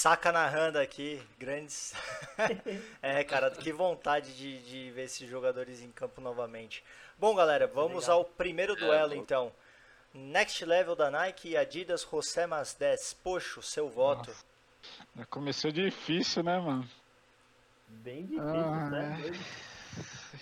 Saca 0.00 0.32
narrando 0.32 0.78
aqui, 0.78 1.20
grandes. 1.38 1.92
é, 3.02 3.22
cara, 3.22 3.50
que 3.50 3.70
vontade 3.70 4.34
de, 4.34 4.62
de 4.62 4.90
ver 4.92 5.02
esses 5.02 5.28
jogadores 5.28 5.82
em 5.82 5.92
campo 5.92 6.22
novamente. 6.22 6.82
Bom, 7.18 7.34
galera, 7.34 7.66
vamos 7.66 8.04
legal. 8.04 8.20
ao 8.20 8.24
primeiro 8.24 8.74
duelo 8.74 9.14
então. 9.14 9.52
Next 10.14 10.64
Level 10.64 10.96
da 10.96 11.10
Nike 11.10 11.50
e 11.50 11.56
Adidas 11.58 12.08
José 12.10 12.46
Mas 12.46 12.72
10. 12.72 13.18
Poxa, 13.22 13.60
seu 13.60 13.90
voto. 13.90 14.34
Começou 15.28 15.70
difícil, 15.70 16.44
né, 16.44 16.58
mano? 16.58 16.88
Bem 17.86 18.22
difícil, 18.22 18.42
Ah, 18.42 18.88
né? 18.88 19.20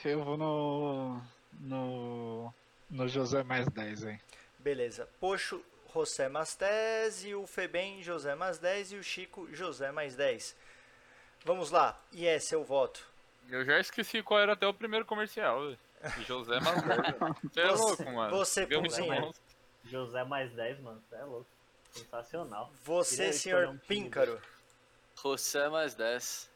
é. 0.04 0.08
Eu 0.08 0.22
vou 0.22 0.36
no. 0.36 1.20
No. 1.58 2.54
No 2.88 3.08
José 3.08 3.42
mais 3.42 3.66
10, 3.66 4.04
hein? 4.04 4.20
Beleza. 4.60 5.08
Poxo, 5.18 5.60
José 5.92 6.28
mais 6.28 6.54
10 6.54 7.24
e 7.24 7.34
o 7.34 7.46
Febem 7.46 8.02
José 8.02 8.34
mais 8.34 8.58
10 8.58 8.92
e 8.92 8.96
o 8.96 9.02
Chico 9.02 9.48
José 9.52 9.90
mais 9.90 10.14
10. 10.14 10.54
Vamos 11.44 11.70
lá. 11.70 12.00
E 12.12 12.26
é 12.26 12.38
seu 12.38 12.64
voto. 12.64 13.06
Eu 13.48 13.64
já 13.64 13.78
esqueci 13.80 14.22
qual 14.22 14.40
era 14.40 14.52
até 14.52 14.66
o 14.66 14.74
primeiro 14.74 15.04
comercial. 15.04 15.74
José 16.26 16.60
Mazarda. 16.60 17.36
Você 17.42 17.60
é 17.60 17.70
louco, 17.70 18.04
mano. 18.10 18.36
você, 18.36 18.66
Pãozinho. 18.66 19.34
José 19.84 20.24
mais 20.24 20.52
10, 20.52 20.80
mano. 20.80 21.02
Você 21.08 21.16
é 21.16 21.24
louco. 21.24 21.46
Sensacional. 21.90 22.70
Você, 22.84 23.16
Queria 23.16 23.32
senhor 23.32 23.68
um 23.68 23.78
Píncaro. 23.78 24.40
José 25.20 25.68
mais 25.68 25.94
10. 25.94 26.50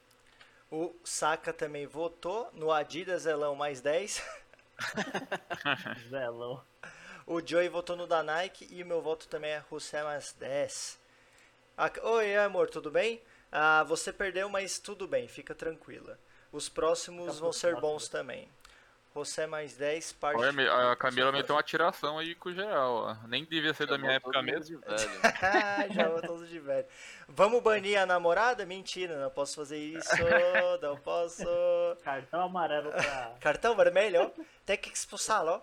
O 0.71 0.95
Saka 1.05 1.53
também 1.53 1.87
votou 1.87 2.51
no 2.53 2.71
Adidas 2.71 3.27
Elão 3.27 3.55
mais 3.55 3.81
10. 3.81 4.23
Zelão. 6.09 6.63
O 7.27 7.41
Joey 7.45 7.69
votou 7.69 7.97
no 7.97 8.07
da 8.07 8.23
Nike 8.23 8.67
e 8.71 8.83
o 8.83 8.87
meu 8.87 9.01
voto 9.01 9.29
também 9.29 9.51
é 9.53 9.63
José 9.71 10.03
mais 10.03 10.33
10. 10.33 10.99
Ah, 11.77 11.91
Oi, 12.03 12.37
amor, 12.37 12.69
tudo 12.69 12.91
bem? 12.91 13.21
Ah, 13.51 13.85
você 13.85 14.13
perdeu, 14.13 14.49
mas 14.49 14.79
tudo 14.79 15.07
bem, 15.07 15.29
fica 15.29 15.55
tranquila. 15.55 16.19
Os 16.51 16.69
próximos 16.69 17.29
Fica 17.35 17.41
vão 17.41 17.53
ser 17.53 17.71
próximo. 17.73 17.93
bons 17.93 18.09
também. 18.09 18.49
José 19.15 19.47
mais 19.47 19.75
10, 19.77 20.13
parte. 20.15 20.39
Olha, 20.41 20.53
me- 20.53 20.67
a 20.67 20.97
Camila 20.97 21.31
meteu 21.31 21.55
uma 21.55 21.63
tiração 21.63 22.19
aí 22.19 22.35
com 22.35 22.51
geral, 22.51 22.95
ó. 22.95 23.17
Nem 23.29 23.45
devia 23.45 23.75
ser 23.75 23.87
da 23.87 23.99
minha 23.99 24.13
época 24.13 24.41
mesmo. 24.43 24.65
de 24.65 24.77
velho. 24.77 25.21
Já 25.95 26.09
vou 26.09 26.23
todos 26.23 26.49
de 26.49 26.59
velho. 26.59 26.87
Vamos 27.29 27.63
banir 27.63 27.99
a 27.99 28.07
namorada? 28.07 28.65
Mentira, 28.65 29.19
não 29.21 29.29
posso 29.31 29.55
fazer 29.57 29.77
isso. 29.79 30.09
Não 30.81 30.97
posso. 30.97 31.45
Cartão 32.03 32.41
amarelo 32.41 32.91
pra. 32.91 33.35
Cartão 33.39 33.77
vermelho? 33.77 34.33
Tem 34.65 34.79
que 34.79 34.89
expulsá-lo. 34.91 35.51
ó. 35.51 35.61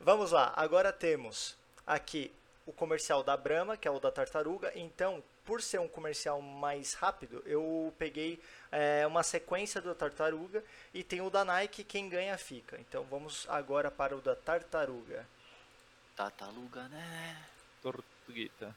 Vamos 0.00 0.30
lá, 0.30 0.52
agora 0.56 0.92
temos 0.92 1.56
aqui 1.86 2.32
o 2.66 2.72
comercial 2.72 3.22
da 3.22 3.36
Brahma, 3.36 3.76
que 3.76 3.88
é 3.88 3.90
o 3.90 3.98
da 3.98 4.10
tartaruga. 4.10 4.72
Então, 4.74 5.22
por 5.44 5.62
ser 5.62 5.80
um 5.80 5.88
comercial 5.88 6.42
mais 6.42 6.94
rápido, 6.94 7.42
eu 7.46 7.92
peguei 7.98 8.40
é, 8.70 9.06
uma 9.06 9.22
sequência 9.22 9.80
da 9.80 9.94
tartaruga 9.94 10.62
e 10.92 11.02
tem 11.02 11.20
o 11.20 11.30
da 11.30 11.44
Nike, 11.44 11.84
quem 11.84 12.08
ganha 12.08 12.36
fica. 12.36 12.78
Então, 12.80 13.04
vamos 13.04 13.46
agora 13.48 13.90
para 13.90 14.16
o 14.16 14.20
da 14.20 14.34
tartaruga. 14.34 15.26
Tataluga, 16.16 16.88
né? 16.88 17.44
Tortuguita. 17.82 18.74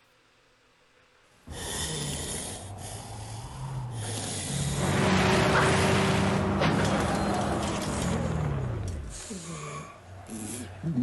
Alô, 10.82 10.95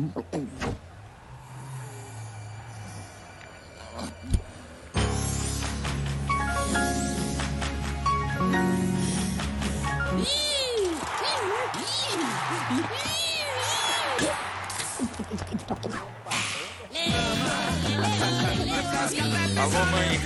mãe. 19.90 20.18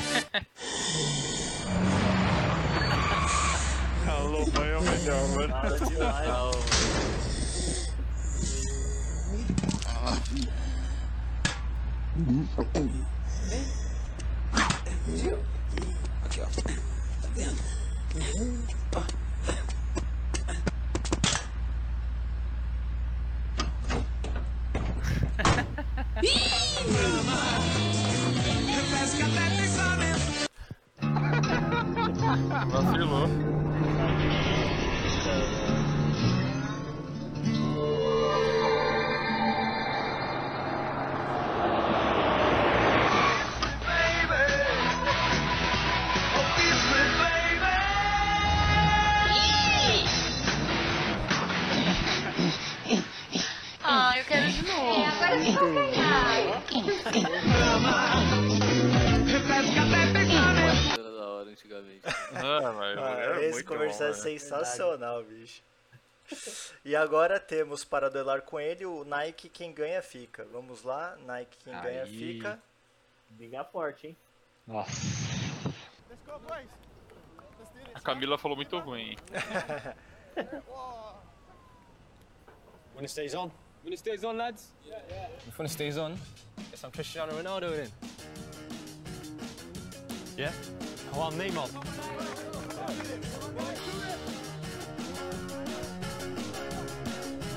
Alô, 4.07 4.46
mãe 4.53 4.70
é 12.21 12.61
o 12.61 12.66
melhor, 16.27 16.51
mano. 16.62 16.81
Nada 18.12 18.39
demais. 27.09 27.71
Não, 32.21 32.68
Vacilou. 32.71 33.29
É 64.11 64.15
sensacional, 64.15 65.23
bicho. 65.25 65.63
E 66.85 66.95
agora 66.95 67.41
temos 67.41 67.85
para 67.85 68.09
duelar 68.09 68.43
com 68.43 68.61
ele 68.61 68.87
o 68.87 69.03
Nike 69.03 69.49
quem 69.49 69.73
ganha 69.73 70.01
fica. 70.01 70.45
Vamos 70.53 70.85
lá, 70.85 71.17
Nike 71.27 71.59
quem 71.59 71.73
ganha 71.73 72.05
Aí. 72.05 72.19
fica. 72.19 72.63
Briga 73.31 73.65
forte, 73.65 74.07
hein? 74.07 74.17
Nossa. 74.65 74.93
A 77.93 78.01
Camila 78.01 78.39
falou 78.39 78.57
muito 78.57 78.79
ruim. 78.79 79.17
it 83.03 83.11
stays 83.11 83.35
on. 83.35 83.51
When 83.83 83.93
it 83.93 83.99
stays 83.99 84.25
on, 84.25 84.37
lads. 84.37 84.73
Yeah, 84.85 84.99
yeah. 85.09 85.29
If 85.49 85.59
when 85.59 85.67
it 85.67 85.73
stays 85.73 85.97
on, 85.99 86.17
guess 86.71 86.85
I'm 86.85 86.91
Cristiano 86.91 87.33
Ronaldo 87.33 87.71
then. 87.75 87.91
Yeah? 90.37 90.53
Oh, 91.15 91.23
I'm 91.23 91.39
Neymar. 91.39 92.49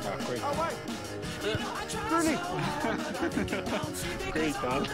Ah, 0.05 0.17
coitado. 0.25 0.57
Coitado. 4.31 4.89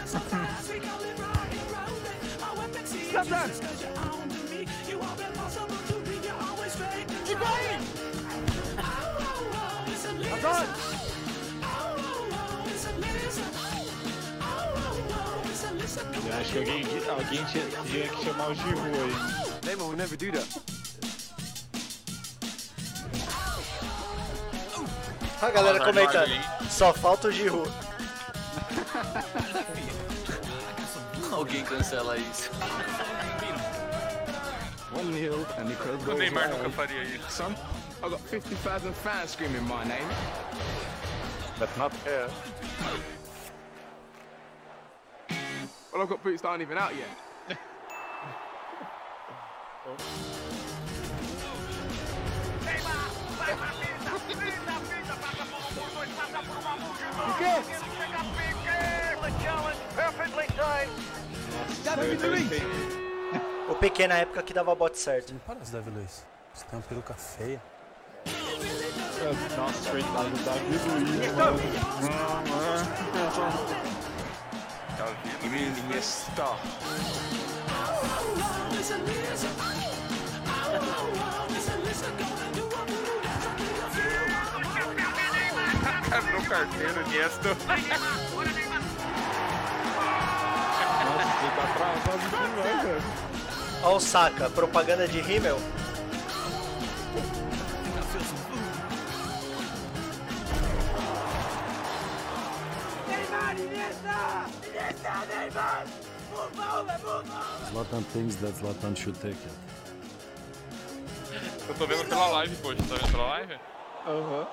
Eu 16.26 16.38
acho 16.38 16.52
que 16.52 16.58
alguém, 16.58 16.84
alguém 17.08 17.44
tinha, 17.44 17.64
tinha 17.84 18.08
que 18.08 18.24
chamar 18.24 18.50
o 18.50 18.54
Giru 18.54 18.80
aí. 18.84 19.49
Neymar 19.62 19.88
will 19.88 19.96
never 19.96 20.16
do 20.16 20.30
that. 20.32 20.46
A 25.42 25.50
galera 25.50 25.78
Nossa, 25.78 25.92
comentando. 25.92 26.70
Só 26.70 26.92
falta 26.92 27.28
o 27.28 27.32
Giru. 27.32 27.62
Alguém 31.32 31.64
cancela 31.64 32.16
isso. 32.16 32.50
1 34.92 35.12
0 35.12 35.46
and 35.58 35.68
the 35.68 35.74
crowd 35.76 36.02
O 36.02 36.04
goes 36.04 36.18
Neymar 36.18 36.48
nunca 36.48 36.70
faria 36.70 37.02
isso. 37.04 37.30
Son, 37.30 37.54
I 38.02 38.08
got 38.08 38.20
50,000 38.20 38.92
fans 38.94 39.30
screaming 39.30 39.62
my 39.62 39.84
name. 39.84 40.08
That's 41.58 41.76
not 41.76 41.94
fair. 42.04 42.28
Well, 45.92 46.02
I've 46.02 46.08
got 46.08 46.22
boots 46.22 46.42
that 46.42 46.48
aren't 46.48 46.62
even 46.62 46.78
out 46.78 46.94
yet. 46.94 47.29
Luiz. 62.26 62.62
O 63.68 63.74
PQ 63.74 64.08
na 64.08 64.18
época 64.18 64.42
que 64.42 64.52
dava 64.52 64.74
bote 64.74 64.98
certo. 64.98 65.34
Parece 65.46 65.72
Davi 65.72 65.90
Luiz. 65.90 66.26
Você 66.52 66.64
tem 66.66 66.78
uma 66.78 66.82
peruca 66.82 67.14
feia. 67.14 67.62
Nossa, 69.56 69.90
coitado 69.90 70.28
do 70.30 70.44
Davi 70.44 70.60
Luiz, 70.68 71.32
mano. 71.34 71.58
You 75.42 75.50
mean 75.50 75.72
Iniesta? 75.78 76.44
Quebrou 86.10 86.42
carteiro, 86.48 87.06
Niesto. 87.08 87.48
Nossa, 91.04 91.40
ele 91.40 91.50
tá 91.56 91.66
travado 91.76 92.24
demais, 92.30 92.82
velho. 92.82 93.02
Ó 93.82 93.96
o 93.96 94.00
Saka, 94.00 94.48
propaganda 94.48 95.06
de 95.06 95.20
Rimmel. 95.20 95.60
Zlatan 107.72 108.04
thinks 108.12 108.36
that 108.36 108.54
Zlatan 108.54 108.96
should 108.96 109.14
take 109.20 109.32
it. 109.32 109.52
Eu 111.68 111.74
tô 111.74 111.86
vendo 111.86 112.08
pela 112.08 112.26
live, 112.28 112.56
poxa. 112.56 112.82
Tá 112.82 112.94
vendo 112.96 113.12
pela 113.12 113.38
live? 113.38 113.58
Aham. 114.06 114.46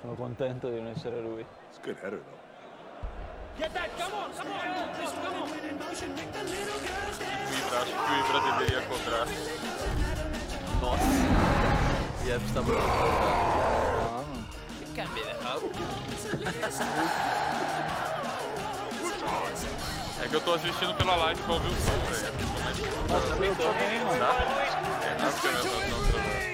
Sono 0.00 0.14
contento 0.14 0.70
di 0.70 0.80
non 0.80 0.92
essere 0.92 1.20
lui. 1.20 1.44
It's 1.68 1.78
a 1.78 1.82
good 1.82 1.98
header 2.02 2.20
though. 2.20 2.48
O 3.58 3.62
Ibra, 7.58 7.78
acho 7.82 7.92
que 7.92 7.98
o 7.98 8.16
Ibra 8.20 8.38
deveria 8.52 8.80
cobrar. 8.86 9.26
Nossa. 10.80 11.10
E 12.24 12.30
é 12.30 12.38
tá 12.54 12.62
muito 12.62 12.80
Ah, 12.80 14.22
mano. 14.28 14.46
É 20.20 20.28
que 20.28 20.34
eu 20.34 20.40
tô 20.40 20.54
assistindo 20.54 20.94
pela 20.94 21.14
live 21.14 21.40
pra 21.42 21.54
ouvir 21.54 21.68
o 21.68 21.76
som, 21.76 21.98
velho. 22.10 22.32
Nossa, 23.08 23.26
eu 23.44 23.54
também, 23.54 24.04
mano. 24.04 24.24
É, 25.04 25.22
as 25.22 25.40
câmeras 25.40 25.64
não 25.64 25.80
estão 25.80 26.04
trabalhando. 26.04 26.48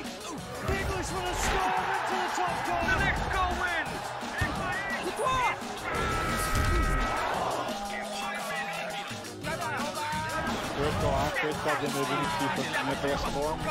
Eu 10.76 10.92
tô 11.00 11.06
lá, 11.06 11.30
coitado 11.40 11.86
do 11.86 11.92
meu 11.94 12.04
FIFA, 12.04 12.82
minha 12.84 12.96
transforma. 12.96 13.64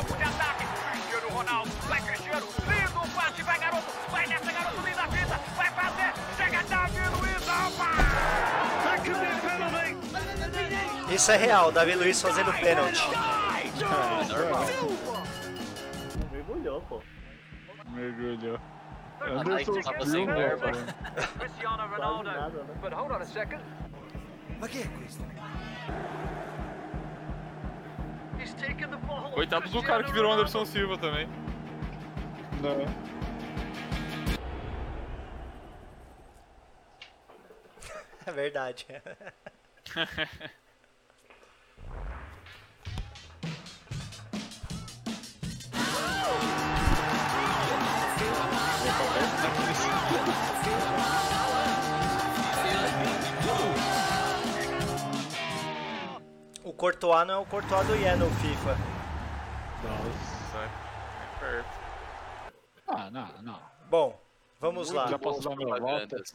Isso 11.14 11.32
é 11.32 11.38
real, 11.38 11.72
Davi 11.72 11.93
Luiz 11.93 12.20
fazendo 12.20 12.51
pênalti. 12.53 13.07
Mergulhou, 16.32 16.82
pô. 16.82 17.01
Mergulhou. 17.89 18.59
Anderson 19.22 19.82
tava 19.82 20.05
sem 20.05 20.26
Silva, 20.26 20.34
verba. 20.34 20.72
Quase 21.95 22.24
nada, 22.24 22.64
né? 22.64 22.76
Coitado 29.34 29.70
do 29.70 29.84
cara 29.84 30.03
que 30.03 30.11
virou 30.11 30.34
Anderson 30.34 30.66
Silva 30.66 30.97
também. 30.97 31.30
Não. 32.59 33.14
É 38.26 38.32
verdade. 38.32 38.88
O 56.74 56.75
Courtois 56.75 57.28
não 57.28 57.36
é 57.36 57.37
o 57.37 57.45
Courtois 57.45 57.86
do 57.86 57.95
Ian 57.95 58.16
no 58.16 58.29
FIFA. 58.32 58.75
Nossa. 59.83 60.58
É 60.58 61.39
perto. 61.39 61.70
Ah, 62.87 63.12
não, 63.12 63.41
não. 63.43 63.62
Bom, 63.91 64.20
vamos 64.59 64.89
lá. 64.89 65.05
Já 65.05 65.20
posso 65.20 65.47
dar 65.47 65.55
propagandas. 65.55 66.33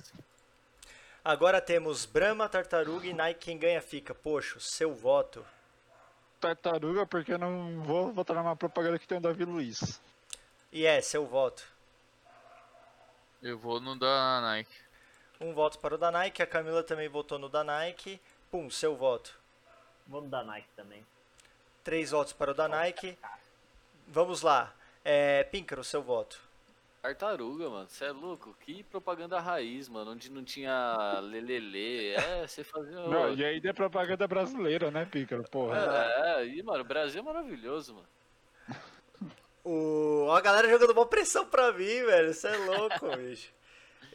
Agora 1.24 1.60
temos 1.60 2.06
Brahma, 2.06 2.48
Tartaruga 2.48 3.08
e 3.08 3.12
Nike 3.12 3.46
quem 3.46 3.58
ganha 3.58 3.82
fica. 3.82 4.14
Poxa, 4.14 4.60
seu 4.60 4.94
voto. 4.94 5.44
Tartaruga, 6.40 7.04
porque 7.04 7.32
eu 7.32 7.38
não 7.38 7.82
vou 7.82 8.12
votar 8.12 8.36
numa 8.36 8.54
propaganda 8.54 8.96
que 8.96 9.08
tem 9.08 9.18
o 9.18 9.20
Davi 9.20 9.44
Luiz. 9.44 10.00
E 10.70 10.86
é, 10.86 11.00
seu 11.00 11.26
voto. 11.26 11.64
Eu 13.42 13.58
vou 13.58 13.80
no 13.80 13.98
da 13.98 14.40
Nike. 14.40 14.76
Um 15.40 15.52
voto 15.52 15.80
para 15.80 15.96
o 15.96 15.98
da 15.98 16.12
Nike, 16.12 16.42
a 16.42 16.46
Camila 16.46 16.84
também 16.84 17.08
votou 17.08 17.40
no 17.40 17.48
da 17.48 17.64
Nike. 17.64 18.20
Pum, 18.52 18.70
seu 18.70 18.96
voto. 18.96 19.37
Vamos 20.08 20.30
dar 20.30 20.42
Nike 20.44 20.68
também. 20.74 21.04
Três 21.84 22.10
votos 22.10 22.32
para 22.32 22.50
o 22.50 22.54
da 22.54 22.66
Nike. 22.66 23.16
Vamos 24.06 24.42
lá. 24.42 24.74
É, 25.04 25.44
Píncaro, 25.44 25.84
seu 25.84 26.02
voto. 26.02 26.40
Tartaruga, 27.00 27.70
mano. 27.70 27.88
Você 27.88 28.06
é 28.06 28.10
louco? 28.12 28.54
Que 28.60 28.82
propaganda 28.82 29.38
raiz, 29.38 29.88
mano. 29.88 30.10
Onde 30.12 30.30
não 30.30 30.42
tinha 30.42 31.20
lelele. 31.22 32.10
É, 32.14 32.46
você 32.46 32.64
fazia. 32.64 32.96
Não, 32.96 33.32
e 33.34 33.44
ainda 33.44 33.70
é 33.70 33.72
propaganda 33.72 34.26
brasileira, 34.26 34.90
né, 34.90 35.04
Pícaro? 35.04 35.44
Porra. 35.44 35.78
É, 35.78 36.46
e, 36.46 36.62
mano, 36.62 36.80
o 36.80 36.86
Brasil 36.86 37.20
é 37.20 37.22
maravilhoso, 37.22 37.94
mano. 37.94 38.08
O... 39.64 40.30
A 40.32 40.40
galera 40.40 40.68
jogando 40.68 40.90
uma 40.92 41.06
pressão 41.06 41.46
pra 41.46 41.72
mim, 41.72 41.84
velho. 42.04 42.32
Você 42.34 42.48
é 42.48 42.56
louco, 42.56 43.08
bicho. 43.16 43.52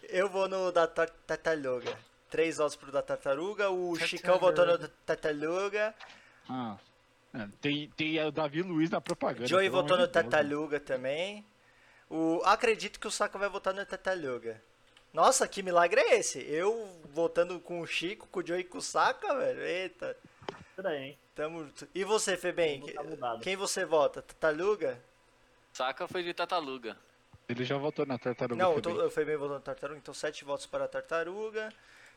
Eu 0.09 0.27
vou 0.29 0.47
no 0.49 0.71
da 0.71 0.85
tar- 0.87 1.09
Tartaruga. 1.25 1.97
Três 2.33 2.57
votos 2.57 2.75
pro 2.75 2.91
da 2.91 3.03
Tartaruga. 3.03 3.69
O 3.69 3.95
Chicão 3.95 4.39
votou 4.39 4.65
no 4.65 4.87
Tartaruga. 5.05 5.93
Ah. 6.49 6.77
É, 7.31 7.47
tem, 7.61 7.87
tem 7.95 8.25
o 8.25 8.31
Davi 8.31 8.63
Luiz 8.63 8.89
na 8.89 8.99
propaganda. 8.99 9.45
Joey 9.45 9.69
votou 9.69 9.95
no 9.95 10.01
né? 10.01 10.09
Tartaruga 10.09 10.79
também. 10.79 11.45
O... 12.09 12.41
Acredito 12.43 12.99
que 12.99 13.05
o 13.05 13.11
Saka 13.11 13.37
vai 13.37 13.47
votar 13.49 13.71
no 13.71 13.85
Tartaruga. 13.85 14.59
Nossa, 15.13 15.47
que 15.47 15.61
milagre 15.61 16.01
é 16.01 16.15
esse? 16.15 16.39
Eu 16.51 16.99
votando 17.13 17.59
com 17.59 17.81
o 17.81 17.85
Chico, 17.85 18.27
com 18.27 18.39
o 18.39 18.47
Joey 18.47 18.61
e 18.61 18.63
com 18.63 18.79
o 18.79 18.81
Saka, 18.81 19.35
velho? 19.35 19.61
Eita. 19.61 20.17
Estranho, 20.71 21.03
hein? 21.03 21.19
Tamo... 21.35 21.69
E 21.93 22.03
você, 22.03 22.35
Febem? 22.35 22.83
Mudado. 23.03 23.41
Quem 23.41 23.55
você 23.55 23.85
vota? 23.85 24.23
Tartaruga? 24.23 24.99
Saca 25.71 26.07
foi 26.07 26.23
de 26.23 26.33
Tataluga. 26.33 26.97
Ele 27.47 27.63
já 27.63 27.77
votou 27.77 28.07
na 28.07 28.17
tartaruga. 28.17 28.63
Não, 28.63 28.73
eu 28.73 29.05
o 29.05 29.11
Febem 29.11 29.37
votou 29.37 29.57
no 29.57 29.61
Tartaruga, 29.61 29.99
então 29.99 30.15
sete 30.15 30.43
votos 30.43 30.65
para 30.65 30.85
a 30.85 30.87
Tartaruga. 30.87 31.69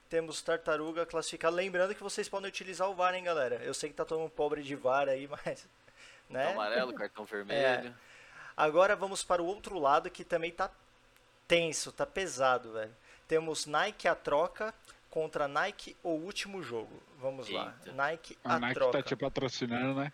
Temos 0.08 0.40
Tartaruga 0.42 1.04
classificado. 1.04 1.56
Lembrando 1.56 1.94
que 1.94 2.02
vocês 2.02 2.28
podem 2.28 2.48
utilizar 2.48 2.88
o 2.88 2.94
VAR, 2.94 3.14
hein, 3.14 3.24
galera? 3.24 3.56
Eu 3.56 3.74
sei 3.74 3.90
que 3.90 3.96
tá 3.96 4.04
todo 4.04 4.20
mundo 4.20 4.30
pobre 4.30 4.62
de 4.62 4.74
VAR 4.76 5.08
aí, 5.08 5.28
mas... 5.44 5.68
Né? 6.28 6.44
Cartão 6.44 6.60
amarelo, 6.62 6.94
cartão 6.94 7.24
vermelho. 7.26 7.94
Agora 8.56 8.96
vamos 8.96 9.22
para 9.22 9.42
o 9.42 9.46
outro 9.46 9.78
lado 9.78 10.10
que 10.10 10.24
também 10.24 10.50
tá 10.50 10.70
tenso, 11.46 11.92
tá 11.92 12.06
pesado, 12.06 12.72
velho. 12.72 12.94
Temos 13.28 13.66
Nike 13.66 14.08
a 14.08 14.14
troca 14.14 14.72
contra 15.10 15.46
Nike 15.48 15.96
o 16.02 16.10
último 16.10 16.62
jogo. 16.62 17.02
Vamos 17.18 17.48
lá. 17.50 17.74
Eita. 17.84 17.96
Nike 17.96 18.38
A 18.44 18.54
a 18.54 18.58
Nike 18.58 18.74
troca. 18.74 18.98
tá 18.98 19.02
te 19.02 19.16
patrocinando, 19.16 20.00
né? 20.00 20.12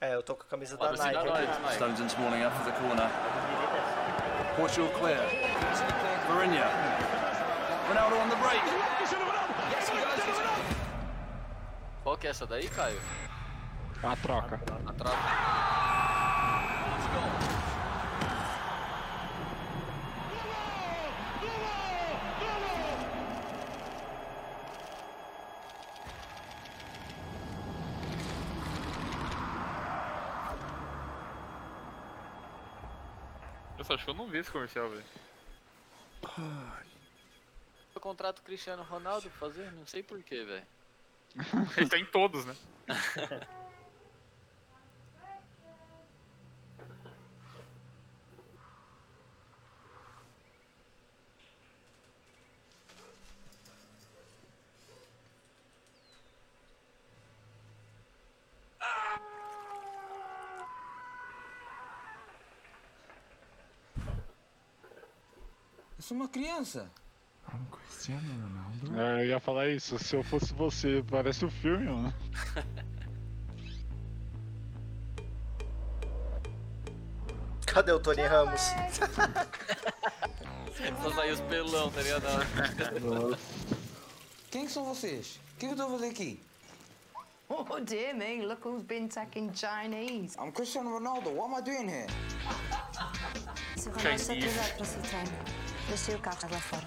É, 0.00 0.14
eu 0.14 0.22
tô 0.22 0.34
com 0.34 0.42
a 0.42 0.46
camisa 0.46 0.76
da 0.76 0.92
Nike. 0.92 1.16
aqui. 1.16 1.74
Stones 1.74 2.00
Smalling 2.00 2.44
up 2.44 2.56
for 2.56 2.64
the 2.64 2.72
corner. 2.80 3.04
É 3.04 4.56
Portugal 4.56 4.90
clear. 4.98 5.20
Mourinho. 6.28 6.62
Ronaldo 7.88 8.16
on 8.16 8.28
the 8.30 8.36
break. 8.36 8.79
Qual 12.10 12.18
que 12.18 12.26
é 12.26 12.30
essa 12.30 12.44
daí, 12.44 12.68
Caio? 12.68 13.00
A 14.02 14.16
troca. 14.16 14.60
Atrás. 14.84 15.16
Eu 33.78 33.84
só 33.84 33.94
acho 33.94 34.04
que 34.04 34.10
eu 34.10 34.14
não 34.14 34.26
vi 34.26 34.38
esse 34.38 34.50
comercial, 34.50 34.90
velho. 34.90 35.04
Eu 37.94 38.00
contrato 38.00 38.40
o 38.40 38.42
Cristiano 38.42 38.82
Ronaldo 38.82 39.30
pra 39.30 39.38
fazer? 39.38 39.70
Não 39.70 39.86
sei 39.86 40.02
porquê, 40.02 40.42
velho. 40.42 40.79
Ele 41.76 41.88
tá 41.88 41.98
em 41.98 42.04
todos, 42.04 42.44
né? 42.44 42.54
Sou 66.10 66.16
uma 66.16 66.28
criança. 66.28 66.90
É, 68.96 69.22
eu 69.22 69.26
ia 69.26 69.40
falar 69.40 69.68
isso. 69.68 69.98
Se 69.98 70.16
eu 70.16 70.22
fosse 70.22 70.52
você, 70.54 71.04
parece 71.10 71.44
o 71.44 71.50
filme, 71.50 71.86
mano. 71.86 72.14
Cadê 77.66 77.92
o 77.92 78.00
Tony 78.00 78.22
Ramos? 78.22 78.60
Só 81.02 81.10
saiu 81.14 81.34
os 81.34 81.40
pelão, 81.42 81.90
tá 81.90 82.02
ligado? 82.02 82.26
Quem 84.50 84.66
que 84.66 84.72
são 84.72 84.84
vocês? 84.84 85.38
O 85.54 85.58
que 85.58 85.66
eu 85.66 85.70
estou 85.70 85.86
a 85.86 85.90
fazer 85.90 86.08
aqui? 86.08 86.42
Oh 87.48 87.80
dear 87.80 88.14
me, 88.14 88.42
look 88.46 88.64
who's 88.64 88.82
been 88.84 89.08
talking 89.08 89.52
Chinese. 89.52 90.36
I'm 90.38 90.52
Cristiano 90.52 90.90
Ronaldo. 90.90 91.30
What 91.30 91.50
am 91.50 91.56
I 91.56 91.60
doing 91.60 91.88
here? 91.88 92.06
Ronaldo 93.86 94.14
está 94.14 94.34
Chinese. 94.34 94.46
atrasado 94.48 94.74
para 94.74 94.82
o 94.82 94.86
seu 94.86 95.02
treino. 95.02 95.32
Deixei 95.88 96.14
o 96.14 96.18
carro 96.20 96.48
lá 96.50 96.60
fora. 96.60 96.86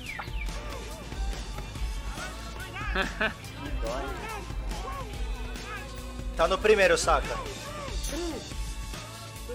Tá 6.35 6.47
no 6.47 6.57
primeiro, 6.57 6.97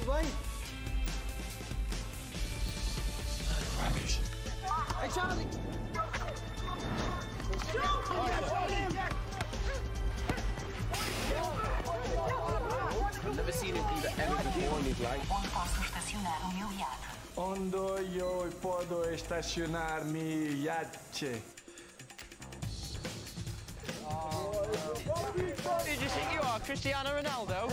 bem? 0.04 0.24
Hey, 5.02 5.10
Charlie. 5.10 5.46
Posso 15.52 15.82
estacionar 15.82 16.40
o 16.44 16.52
meu 16.54 16.72
iate? 16.72 17.06
Onde 17.36 18.16
eu 18.16 18.52
posso 18.62 19.10
estacionar 19.12 20.04
meu 20.04 20.52
iate? 20.56 21.42
Who 24.66 24.72
do 25.34 26.02
you 26.02 26.10
think 26.10 26.32
you 26.34 26.40
are, 26.40 26.59
Cristiano 26.60 27.10
Ronaldo? 27.10 27.70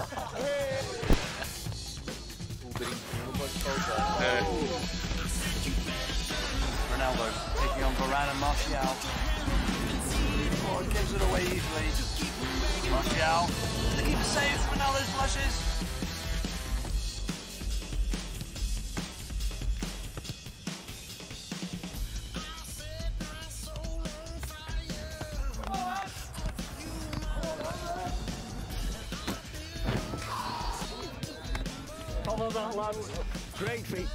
Ronaldo 6.93 7.25
taking 7.57 7.83
on 7.83 7.93
Varane 7.95 8.29
and 8.29 8.39
Martial. 8.39 8.95
Oh, 10.65 10.85
gives 10.93 11.13
it 11.13 11.21
away 11.23 11.41
easily. 11.49 11.87
Martial. 12.91 13.49
The 13.97 14.03
keeper 14.03 14.23
saves. 14.23 14.61
Ronaldo 14.69 15.01
flushes. 15.17 15.53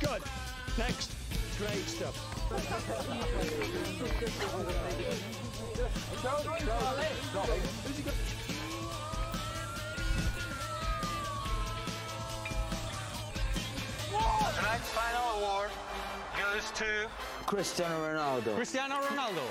Good. 0.00 0.22
Next. 0.76 1.12
Great 1.58 1.86
stuff. 1.88 2.14
Tonight's 14.56 14.90
final 14.90 15.38
award 15.38 15.70
goes 16.38 16.70
to 16.72 17.08
Cristiano 17.46 17.96
Ronaldo. 17.98 18.54
Cristiano 18.56 18.96
Ronaldo. 18.96 19.42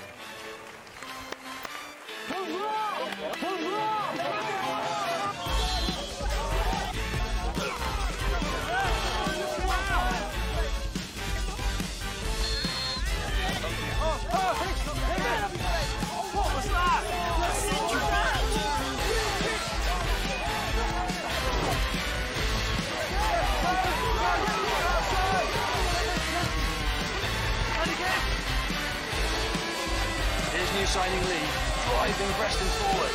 Signing 30.86 31.24
Lee, 31.26 31.48
driving 31.90 32.32
Preston 32.38 32.68
forward. 32.78 33.14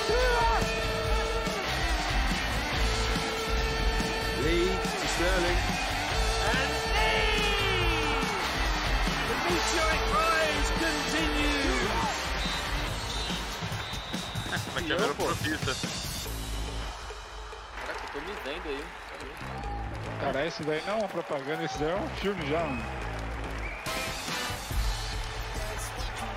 Lee 4.43 4.66
to 4.66 5.06
Sterling. 5.14 5.59
And 6.51 6.72
Lee! 6.93 8.18
The 9.28 9.36
meteoric 9.47 10.05
rise 10.12 10.70
continues! 10.82 11.93
Como 14.66 14.78
é 14.78 14.82
que 14.82 14.93
é 14.93 14.94
meu 14.98 15.14
profissa? 15.14 15.72
Caraca, 17.80 18.02
eu 18.02 18.10
tô 18.12 18.18
me 18.20 18.34
vendo 18.44 18.68
aí. 18.68 18.84
Cara, 20.20 20.47
esse 20.47 20.62
daí 20.64 20.82
não 20.86 20.94
é 20.94 20.97
uma 20.98 21.09
propaganda, 21.09 21.64
esse 21.64 21.78
daí 21.78 21.90
é 21.90 21.97
um 21.97 22.09
filme 22.16 22.47
já, 22.48 22.60
mano. 22.64 23.11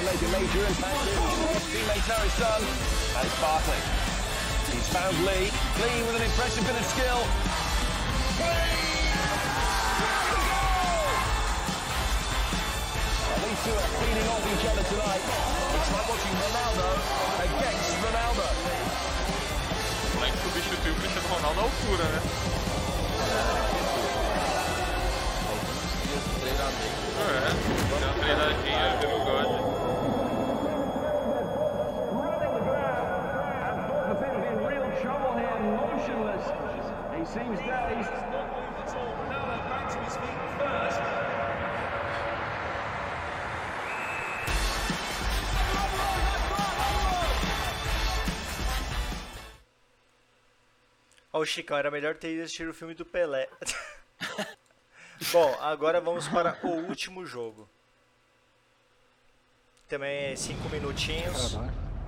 major 0.00 0.64
impact 0.64 1.04
here. 1.04 1.20
Teammates 1.68 2.08
Harry 2.08 2.32
Sun 2.40 2.64
and 2.64 3.24
it's 3.28 3.36
Barkley. 3.40 3.76
He's 4.72 4.88
found 4.88 5.12
Lee. 5.28 5.52
Lee 5.84 6.00
with 6.08 6.16
an 6.16 6.24
impressive 6.24 6.64
bit 6.64 6.76
of 6.76 6.86
skill. 6.88 7.20
Well, 13.28 13.40
these 13.44 13.60
two 13.64 13.76
are 13.76 13.92
feeding 14.00 14.28
off 14.32 14.44
each 14.48 14.64
other 14.64 14.84
tonight. 14.88 15.20
It's 15.20 15.92
like 15.92 16.08
watching 16.08 16.36
Ronaldo 16.40 16.88
against 17.44 17.92
Ronaldo. 18.00 18.48
O 20.08 20.16
moleque 20.16 20.38
substituiu 20.40 20.92
o 20.92 20.96
Cristiano 20.96 21.28
Ronaldo 21.28 21.60
à 21.60 21.64
altura, 21.64 22.04
né? 22.04 22.20
Dias 26.02 26.24
de 26.24 26.34
treinamento. 26.40 27.02
É, 27.22 27.52
deu 27.88 27.96
uma 27.98 28.12
treinadinha 28.18 28.96
pelo 29.00 29.18
God. 29.24 29.48
The 34.08 34.18
bit 34.18 34.34
in 34.34 34.56
real 34.66 34.90
trouble 35.00 35.32
here, 35.38 35.58
motionless. 35.60 36.44
He 37.22 37.26
seems 37.26 37.60
dazed. 37.60 38.10
Ó, 51.32 51.38
o 51.38 51.46
Chicão, 51.46 51.76
era 51.76 51.92
melhor 51.92 52.16
ter 52.16 52.32
ido 52.32 52.42
assistir 52.42 52.68
o 52.68 52.74
filme 52.74 52.92
do 52.92 53.06
Pelé. 53.06 53.48
Bom, 55.30 55.56
agora 55.60 56.00
vamos 56.00 56.26
para 56.26 56.58
o 56.64 56.88
último 56.88 57.24
jogo. 57.24 57.68
Também 59.88 60.32
é 60.32 60.36
5 60.36 60.68
minutinhos, 60.70 61.54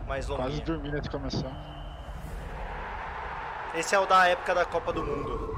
mais 0.09 0.27
quase 0.27 0.33
longuinho. 0.33 0.65
dormi 0.65 0.89
antes 0.89 1.03
de 1.03 1.11
começar. 1.11 1.74
Esse 3.77 3.93
é 3.93 3.99
o 3.99 4.07
da 4.07 4.29
época 4.29 4.55
da 4.55 4.65
Copa 4.65 4.93
do 4.93 5.05
Mundo. 5.05 5.53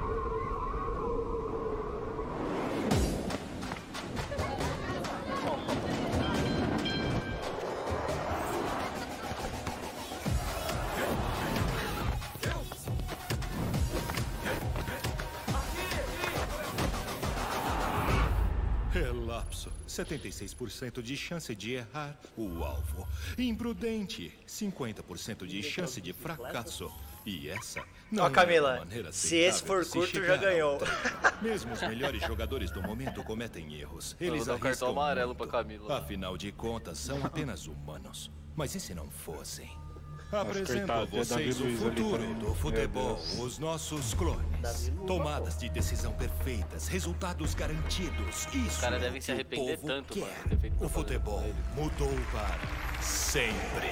Relapso. 18.91 19.71
76% 19.87 21.03
de 21.03 21.15
chance 21.15 21.53
de 21.53 21.73
errar 21.73 22.19
o 22.35 22.63
alvo. 22.63 23.07
Imprudente. 23.37 24.33
50% 24.47 25.45
de 25.45 25.61
chance 25.61 26.01
de 26.01 26.13
fracasso. 26.13 26.91
E 27.27 27.49
essa 27.49 27.83
não 28.09 28.23
Ó, 28.23 28.27
é 28.27 28.31
Camila, 28.31 28.77
maneira 28.79 29.11
se 29.11 29.35
esse 29.35 29.61
for 29.61 29.85
curto, 29.85 30.23
já 30.23 30.37
ganhou. 30.37 30.79
Mesmo 31.41 31.73
os 31.73 31.81
melhores 31.81 32.21
jogadores 32.21 32.71
do 32.71 32.81
momento 32.81 33.21
cometem 33.21 33.73
erros. 33.75 34.15
Eu 34.17 34.27
vou 34.27 34.35
Eles 34.37 34.47
dar 34.47 34.55
um 34.55 34.59
cartão 34.59 34.89
amarelo 34.91 35.35
muito. 35.35 35.37
pra 35.39 35.59
Camila. 35.59 35.97
Afinal 35.97 36.37
de 36.37 36.53
contas, 36.53 36.97
são 36.97 37.25
apenas 37.25 37.67
humanos. 37.67 38.31
Mas 38.55 38.73
e 38.75 38.79
se 38.79 38.93
não 38.95 39.09
fossem? 39.11 39.69
Apresento 40.31 40.91
a 40.91 41.05
tem 41.07 41.23
vocês 41.23 41.59
o 41.61 41.69
futuro 41.77 42.33
do 42.35 42.53
futebol, 42.55 43.19
os 43.39 43.59
nossos 43.59 44.13
clones. 44.13 44.91
Tomadas 45.05 45.57
de 45.57 45.69
decisão 45.69 46.13
perfeitas, 46.13 46.87
resultados 46.87 47.53
garantidos. 47.55 48.45
Isso 48.53 48.67
Os 48.67 48.77
caras 48.77 49.01
é 49.01 49.05
devem 49.05 49.19
o 49.19 49.21
se 49.21 49.31
o 49.31 49.33
arrepender 49.35 49.75
povo 49.77 49.87
tanto, 49.87 50.13
quer. 50.13 50.21
mano, 50.21 50.75
O 50.85 50.89
futebol 50.89 51.43
mudou 51.75 52.13
para 52.31 53.01
sempre. 53.01 53.87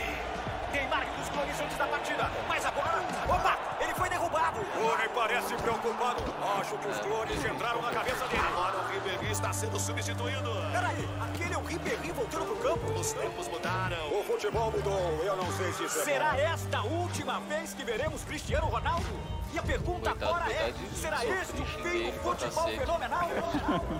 Tem 0.76 0.90
marca 0.90 1.10
dos 1.14 1.30
clones 1.30 1.62
antes 1.62 1.78
da 1.78 1.88
partida, 1.88 2.30
mas 2.50 2.66
agora... 2.66 3.02
Opa! 3.30 3.58
Ele 3.80 3.94
foi 3.94 4.10
derrubado! 4.10 4.60
Rooney 4.76 5.08
parece 5.16 5.56
preocupado. 5.56 6.22
Acho 6.60 6.78
que 6.78 6.88
os 6.90 7.00
clones 7.00 7.46
entraram 7.46 7.82
na 7.82 7.92
cabeça 7.92 8.28
dele. 8.28 8.44
Agora 8.46 8.78
o 8.80 8.88
Ribéry 8.92 9.32
está 9.32 9.54
sendo 9.54 9.80
substituído. 9.80 10.52
Peraí, 10.74 11.10
aquele 11.22 11.54
é 11.54 11.58
o 11.58 11.64
Ribéry 11.64 12.12
voltando 12.12 12.46
pro 12.46 12.58
campo? 12.58 12.92
Os 13.00 13.14
tempos 13.14 13.48
mudaram. 13.48 14.20
O 14.20 14.24
futebol 14.26 14.70
mudou, 14.70 15.24
eu 15.24 15.38
não 15.38 15.50
sei 15.54 15.72
se 15.72 15.86
isso 15.86 16.04
Será 16.04 16.38
esta 16.38 16.80
a 16.80 16.84
última 16.84 17.40
vez 17.40 17.74
que 17.74 17.86
veremos 17.86 18.26
Cristiano 18.26 18.68
Ronaldo? 18.68 19.08
E 19.54 19.60
a 19.60 19.64
pergunta 19.64 20.10
Coitado, 20.10 20.26
agora 20.26 20.52
é, 20.52 20.64
coitadinho, 20.64 20.92
será 20.92 21.26
este 21.26 21.62
o 21.62 21.66
fim 21.66 22.12
do 22.12 22.20
futebol 22.20 22.64
cacete. 22.66 22.80
fenomenal? 22.80 23.30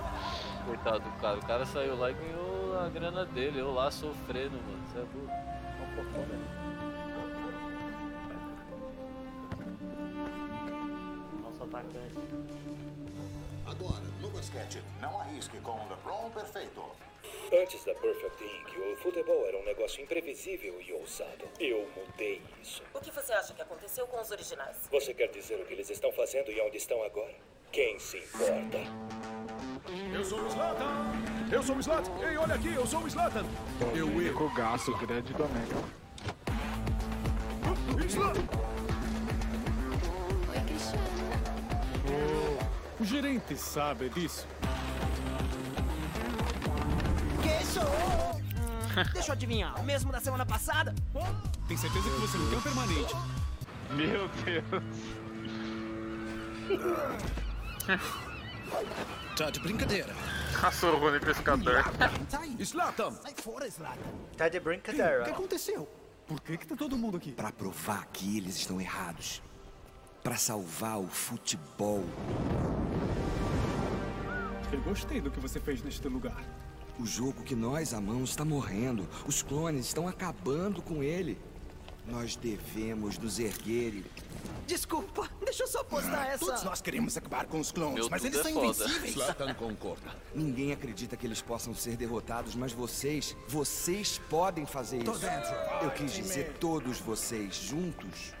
Coitado 0.66 1.00
do 1.00 1.10
cara. 1.22 1.38
O 1.38 1.46
cara 1.46 1.64
saiu 1.64 1.98
lá 1.98 2.10
e 2.10 2.14
ganhou 2.14 2.78
a 2.78 2.88
grana 2.90 3.24
dele. 3.24 3.60
Eu 3.60 3.72
lá 3.72 3.90
sofrendo, 3.90 4.60
mano. 4.62 4.84
Você 4.92 4.98
é 4.98 5.04
burro. 5.04 5.56
Nosso 5.96 6.55
atacante. 11.76 12.14
Agora, 13.66 14.02
no 14.20 14.30
basquete, 14.30 14.82
não 15.00 15.20
arrisque 15.20 15.58
com 15.60 15.72
o 15.72 15.88
LeBron 15.88 16.30
perfeito. 16.30 16.82
Antes 17.52 17.84
da 17.84 17.94
Perfect 17.94 18.44
Inc., 18.44 18.78
o 18.78 18.96
futebol 18.98 19.44
era 19.46 19.58
um 19.58 19.64
negócio 19.64 20.02
imprevisível 20.02 20.80
e 20.80 20.92
ousado. 20.92 21.44
Eu 21.58 21.88
mudei 21.96 22.40
isso. 22.62 22.82
O 22.94 23.00
que 23.00 23.10
você 23.10 23.32
acha 23.32 23.52
que 23.52 23.62
aconteceu 23.62 24.06
com 24.06 24.20
os 24.20 24.30
originais? 24.30 24.76
Você 24.90 25.12
quer 25.12 25.28
dizer 25.28 25.60
o 25.60 25.66
que 25.66 25.74
eles 25.74 25.90
estão 25.90 26.12
fazendo 26.12 26.50
e 26.50 26.60
onde 26.60 26.76
estão 26.76 27.02
agora? 27.02 27.34
Quem 27.72 27.98
se 27.98 28.18
importa? 28.18 28.78
Eu 30.14 30.24
sou 30.24 30.40
o 30.40 30.50
Zlatan! 30.50 31.12
Eu 31.50 31.62
sou 31.62 31.76
o 31.76 31.82
Zlatan! 31.82 32.28
Ei, 32.28 32.36
olha 32.36 32.54
aqui, 32.54 32.72
eu 32.72 32.86
sou 32.86 33.00
o 33.02 33.10
Zlatan! 33.10 33.44
Eu 33.94 34.34
com 34.34 34.44
o 34.44 34.54
gasto 34.54 34.96
grande 34.98 35.32
do 35.32 35.44
América. 35.44 35.76
Zlatan! 38.08 38.85
O 42.98 43.04
gerente 43.04 43.56
sabe 43.56 44.08
disso. 44.08 44.46
Que? 47.42 47.56
Deixa 49.12 49.28
eu 49.28 49.32
adivinhar, 49.34 49.78
o 49.78 49.84
mesmo 49.84 50.10
da 50.10 50.20
semana 50.20 50.46
passada? 50.46 50.94
Tem 51.68 51.76
certeza 51.76 52.08
que 52.08 52.20
você 52.20 52.38
não 52.38 52.48
tem 52.48 52.58
um 52.58 52.62
permanente? 52.62 53.14
Meu 53.90 54.28
Deus. 54.44 54.82
Tá 59.36 59.50
de 59.50 59.60
brincadeira. 59.60 60.14
Passou 60.60 60.94
o 60.94 60.98
Rony 60.98 61.20
pescador. 61.20 61.84
Zlatan! 62.64 63.10
Sai 63.12 63.34
fora, 63.36 63.68
Zlatan. 63.68 64.00
Tá 64.36 64.48
de 64.48 64.58
brincadeira. 64.58 65.20
O 65.20 65.24
que 65.24 65.30
aconteceu? 65.30 65.86
Por 66.26 66.40
que, 66.40 66.56
que 66.56 66.66
tá 66.66 66.74
todo 66.74 66.96
mundo 66.96 67.18
aqui? 67.18 67.32
Pra 67.32 67.52
provar 67.52 68.06
que 68.06 68.38
eles 68.38 68.56
estão 68.56 68.80
errados. 68.80 69.42
Pra 70.26 70.36
salvar 70.36 70.98
o 70.98 71.06
futebol. 71.06 72.02
Eu 74.72 74.80
gostei 74.82 75.20
do 75.20 75.30
que 75.30 75.38
você 75.38 75.60
fez 75.60 75.84
neste 75.84 76.08
lugar. 76.08 76.44
O 76.98 77.06
jogo 77.06 77.44
que 77.44 77.54
nós 77.54 77.94
amamos 77.94 78.30
está 78.30 78.44
morrendo. 78.44 79.08
Os 79.24 79.40
clones 79.40 79.86
estão 79.86 80.08
acabando 80.08 80.82
com 80.82 81.00
ele. 81.00 81.38
Nós 82.08 82.34
devemos 82.34 83.16
nos 83.18 83.38
erguer 83.38 83.94
e 83.94 84.04
Desculpa, 84.66 85.30
deixa 85.44 85.62
eu 85.62 85.68
só 85.68 85.84
postar 85.84 86.26
essa. 86.26 86.44
Todos 86.44 86.64
nós 86.64 86.80
queremos 86.80 87.16
acabar 87.16 87.46
com 87.46 87.60
os 87.60 87.70
clones, 87.70 87.94
Meu 87.94 88.10
mas 88.10 88.24
eles 88.24 88.40
é 88.40 88.42
são 88.42 88.52
foda. 88.52 88.66
invencíveis. 88.66 89.14
Zlatan 89.14 89.54
concorda. 89.54 90.10
Ninguém 90.34 90.72
acredita 90.72 91.16
que 91.16 91.24
eles 91.24 91.40
possam 91.40 91.72
ser 91.72 91.96
derrotados, 91.96 92.56
mas 92.56 92.72
vocês, 92.72 93.36
vocês 93.46 94.20
podem 94.28 94.66
fazer 94.66 95.04
Tô 95.04 95.12
isso. 95.12 95.20
dentro. 95.20 95.54
Eu 95.82 95.90
quis 95.92 96.12
dizer 96.12 96.54
todos 96.58 96.98
vocês 96.98 97.54
juntos. 97.54 98.34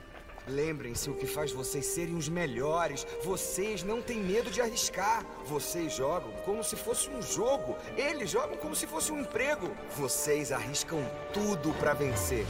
Lembrem-se 0.48 1.10
o 1.10 1.14
que 1.14 1.26
faz 1.26 1.50
vocês 1.50 1.84
serem 1.84 2.14
os 2.14 2.28
melhores. 2.28 3.04
Vocês 3.24 3.82
não 3.82 4.00
têm 4.00 4.22
medo 4.22 4.48
de 4.48 4.60
arriscar. 4.60 5.26
Vocês 5.44 5.92
jogam 5.92 6.30
como 6.44 6.62
se 6.62 6.76
fosse 6.76 7.10
um 7.10 7.20
jogo. 7.20 7.76
Eles 7.96 8.30
jogam 8.30 8.56
como 8.56 8.74
se 8.74 8.86
fosse 8.86 9.10
um 9.10 9.20
emprego. 9.20 9.68
Vocês 9.96 10.52
arriscam 10.52 11.04
tudo 11.32 11.72
pra 11.80 11.94
vencer. 11.94 12.46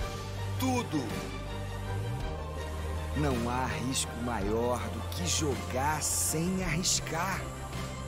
Tudo. 0.60 1.02
Não 3.16 3.48
há 3.48 3.64
risco 3.64 4.14
maior 4.24 4.78
do 4.90 5.00
que 5.16 5.26
jogar 5.26 6.02
sem 6.02 6.62
arriscar. 6.64 7.40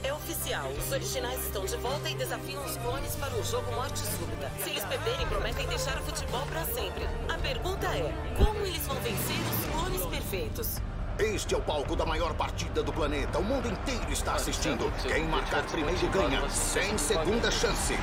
É 0.04 0.12
oficial, 0.12 0.68
os 0.70 0.92
originais 0.92 1.44
estão 1.44 1.64
de 1.64 1.76
volta 1.76 2.08
e 2.08 2.14
desafiam 2.14 2.64
os 2.64 2.76
clones 2.76 3.16
para 3.16 3.34
um 3.34 3.42
jogo 3.42 3.72
morte 3.72 3.98
súbita. 3.98 4.48
Se 4.62 4.70
eles 4.70 4.84
perderem, 4.84 5.26
prometem 5.26 5.66
deixar 5.66 5.98
o 5.98 6.02
futebol 6.02 6.46
para 6.46 6.64
sempre. 6.66 7.04
A 7.28 7.36
pergunta 7.38 7.86
é: 7.86 8.12
como 8.36 8.60
eles 8.60 8.86
vão 8.86 8.96
vencer 8.96 9.36
os 9.36 9.66
clones 9.72 10.06
perfeitos? 10.06 10.80
Este 11.18 11.54
é 11.54 11.58
o 11.58 11.62
palco 11.62 11.96
da 11.96 12.06
maior 12.06 12.32
partida 12.34 12.80
do 12.80 12.92
planeta. 12.92 13.40
O 13.40 13.44
mundo 13.44 13.66
inteiro 13.66 14.12
está 14.12 14.34
assistindo. 14.34 14.92
Quem 15.02 15.24
marcar 15.24 15.64
primeiro 15.64 16.08
ganha. 16.10 16.48
Sem 16.48 16.96
segunda 16.96 17.50
chance. 17.50 17.94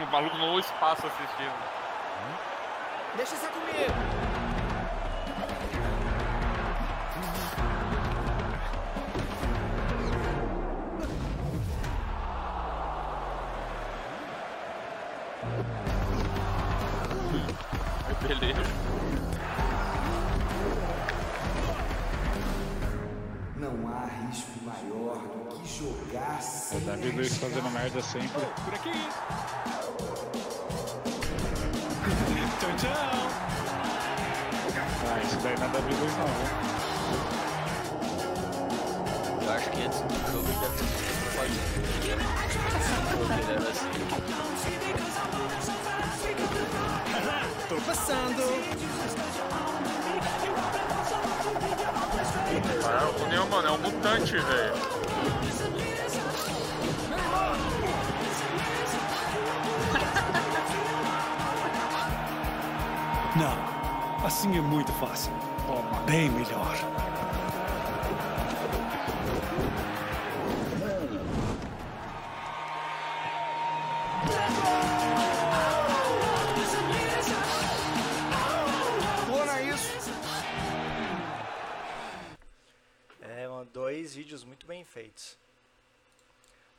o 0.00 0.06
maluco 0.10 0.36
no 0.36 0.58
espaço 0.58 1.06
assistindo. 1.06 1.54
Deixa 3.16 3.34
isso 3.36 3.46
comigo. 3.48 4.29
Sempre. 28.10 28.59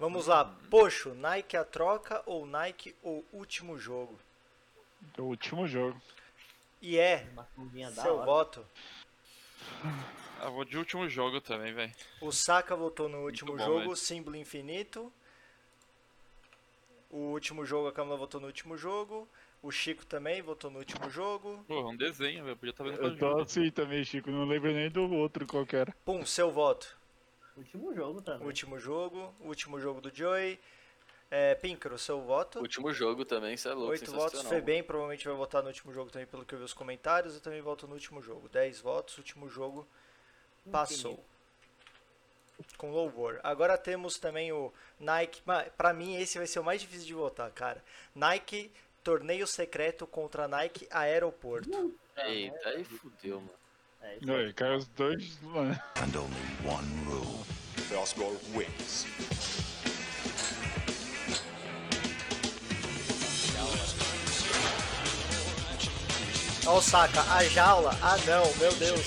Vamos 0.01 0.25
lá, 0.25 0.45
Poxo, 0.71 1.13
Nike 1.13 1.55
a 1.55 1.63
troca 1.63 2.23
ou 2.25 2.43
Nike 2.47 2.95
o 3.03 3.23
último 3.31 3.77
jogo? 3.77 4.19
O 5.15 5.21
último 5.25 5.67
jogo. 5.67 6.01
E 6.81 6.97
é 6.97 7.27
seu 7.93 8.15
hora. 8.15 8.25
voto. 8.25 8.65
Ah, 10.39 10.49
vou 10.49 10.65
de 10.65 10.75
último 10.75 11.07
jogo 11.07 11.39
também, 11.39 11.71
velho. 11.71 11.93
O 12.19 12.31
Saka 12.31 12.75
votou 12.75 13.07
no 13.07 13.19
último 13.19 13.55
bom, 13.55 13.63
jogo, 13.63 13.95
símbolo 13.95 14.35
infinito. 14.35 15.13
O 17.11 17.33
último 17.33 17.63
jogo, 17.63 17.87
a 17.87 17.93
Camila 17.93 18.17
votou 18.17 18.41
no 18.41 18.47
último 18.47 18.75
jogo. 18.75 19.29
O 19.61 19.69
Chico 19.69 20.03
também 20.03 20.41
votou 20.41 20.71
no 20.71 20.79
último 20.79 21.11
jogo. 21.11 21.63
Pô, 21.67 21.91
um 21.91 21.95
desenho, 21.95 22.43
velho. 22.43 22.57
Podia 22.57 22.71
estar 22.71 22.83
vendo 22.83 23.03
Eu 23.03 23.15
tô 23.15 23.39
assim 23.39 23.69
também, 23.69 24.03
Chico. 24.03 24.31
Não 24.31 24.45
lembro 24.45 24.73
nem 24.73 24.89
do 24.89 25.13
outro 25.13 25.45
qual 25.45 25.63
que 25.63 25.75
era. 25.75 25.95
Pum, 26.03 26.25
seu 26.25 26.49
voto. 26.49 26.99
Último 27.57 27.93
jogo 27.93 28.21
também. 28.21 28.47
Último 28.47 28.79
jogo, 28.79 29.33
último 29.41 29.79
jogo 29.79 30.01
do 30.01 30.13
Joey. 30.13 30.59
É, 31.29 31.55
Píncaro, 31.55 31.97
seu 31.97 32.21
voto. 32.21 32.59
Último 32.59 32.91
jogo 32.91 33.23
também, 33.23 33.53
isso 33.53 33.69
é 33.69 33.73
louco. 33.73 33.91
Oito 33.91 34.11
votos. 34.11 34.31
sensacional. 34.31 34.51
Febem 34.51 34.83
provavelmente 34.83 35.25
vai 35.25 35.37
votar 35.37 35.61
no 35.61 35.69
último 35.69 35.93
jogo 35.93 36.11
também, 36.11 36.27
pelo 36.27 36.45
que 36.45 36.53
eu 36.53 36.59
vi 36.59 36.65
os 36.65 36.73
comentários. 36.73 37.35
Eu 37.35 37.41
também 37.41 37.61
voto 37.61 37.87
no 37.87 37.93
último 37.93 38.21
jogo. 38.21 38.49
10 38.49 38.81
votos, 38.81 39.17
último 39.17 39.47
jogo 39.47 39.87
passou. 40.69 41.23
Com 42.77 42.91
louvor. 42.91 43.39
Agora 43.43 43.77
temos 43.77 44.19
também 44.19 44.51
o 44.51 44.73
Nike. 44.99 45.41
Pra 45.77 45.93
mim, 45.93 46.17
esse 46.17 46.37
vai 46.37 46.45
ser 46.45 46.59
o 46.59 46.63
mais 46.63 46.81
difícil 46.81 47.07
de 47.07 47.13
votar, 47.13 47.49
cara. 47.51 47.81
Nike 48.13 48.69
Torneio 49.03 49.47
Secreto 49.47 50.05
contra 50.05 50.47
Nike 50.47 50.85
Aeroporto. 50.91 51.95
Eita, 52.17 52.69
aí 52.69 52.83
fudeu, 52.83 53.37
mano. 53.39 53.60
Não, 54.21 54.35
aí 54.35 54.53
caiu 54.53 54.77
os 54.77 54.87
dois, 54.87 55.39
mano. 55.41 55.79
And 55.95 56.15
only 56.15 56.35
one 56.63 57.05
rule. 57.05 57.45
The 57.89 57.97
Osgore 57.97 58.37
wins. 58.53 59.05
Ó 66.67 66.77
o 66.77 66.81
Saka, 66.81 67.21
a 67.33 67.43
jaula. 67.45 67.97
Ah 68.01 68.17
não, 68.27 68.55
meu 68.57 68.73
Deus. 68.75 69.05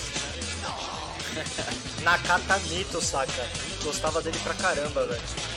Nakata 2.03 2.59
Mito, 2.69 3.01
Saka. 3.01 3.49
Gostava 3.85 4.21
dele 4.21 4.39
pra 4.43 4.55
caramba, 4.55 5.07
velho. 5.07 5.54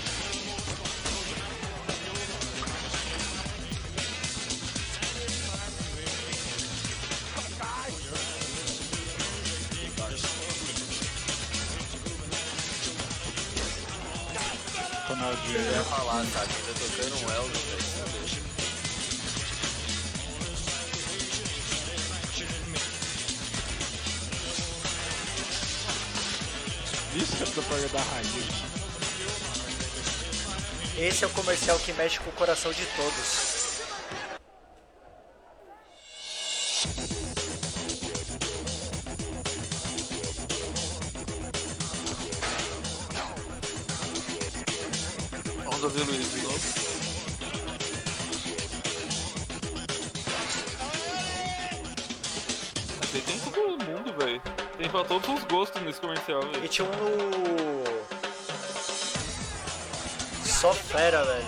Ronaldinho. 15.48 15.60
Eu 15.60 15.72
ia 15.72 15.84
falar, 15.84 16.26
cara, 16.34 16.48
tá 16.48 16.53
tocando 16.80 17.15
um 17.15 17.32
Elvis, 17.32 17.61
velho. 17.61 17.88
Isso 27.15 27.36
que 27.36 27.44
é 27.44 27.45
propaganda 27.48 27.88
da 27.90 28.02
raiz. 28.02 28.28
Esse 30.98 31.24
é 31.24 31.28
o 31.28 31.30
comercial 31.32 31.80
que 31.80 31.94
mexe 31.94 32.19
com 32.19 32.30
o 32.30 32.34
coração 32.34 32.72
de 32.72 32.86
todos. 32.86 33.47
Fera, 60.98 61.24
velho. 61.24 61.45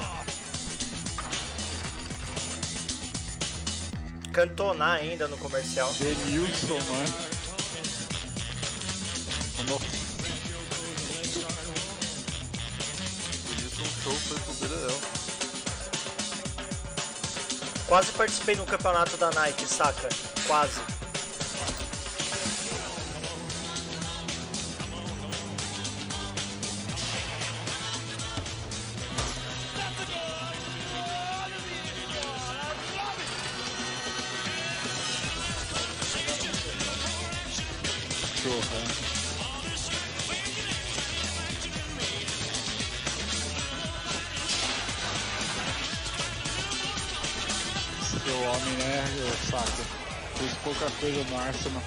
Cantonar 4.32 5.00
ainda 5.00 5.28
no 5.28 5.38
comercial. 5.38 5.92
Denilson, 5.94 6.76
mano. 6.76 7.40
Isso 13.58 13.86
show 14.04 14.14
foi 14.14 14.40
pro 14.40 14.54
Beleléu. 14.54 15.02
Quase 17.88 18.12
participei 18.12 18.56
no 18.56 18.66
campeonato 18.68 19.18
da 19.18 19.32
Nike, 19.32 19.66
saca? 19.66 20.10
Quase. 20.46 20.89
Coisa 51.00 51.24
no 51.24 51.40
Arsenal. 51.40 51.82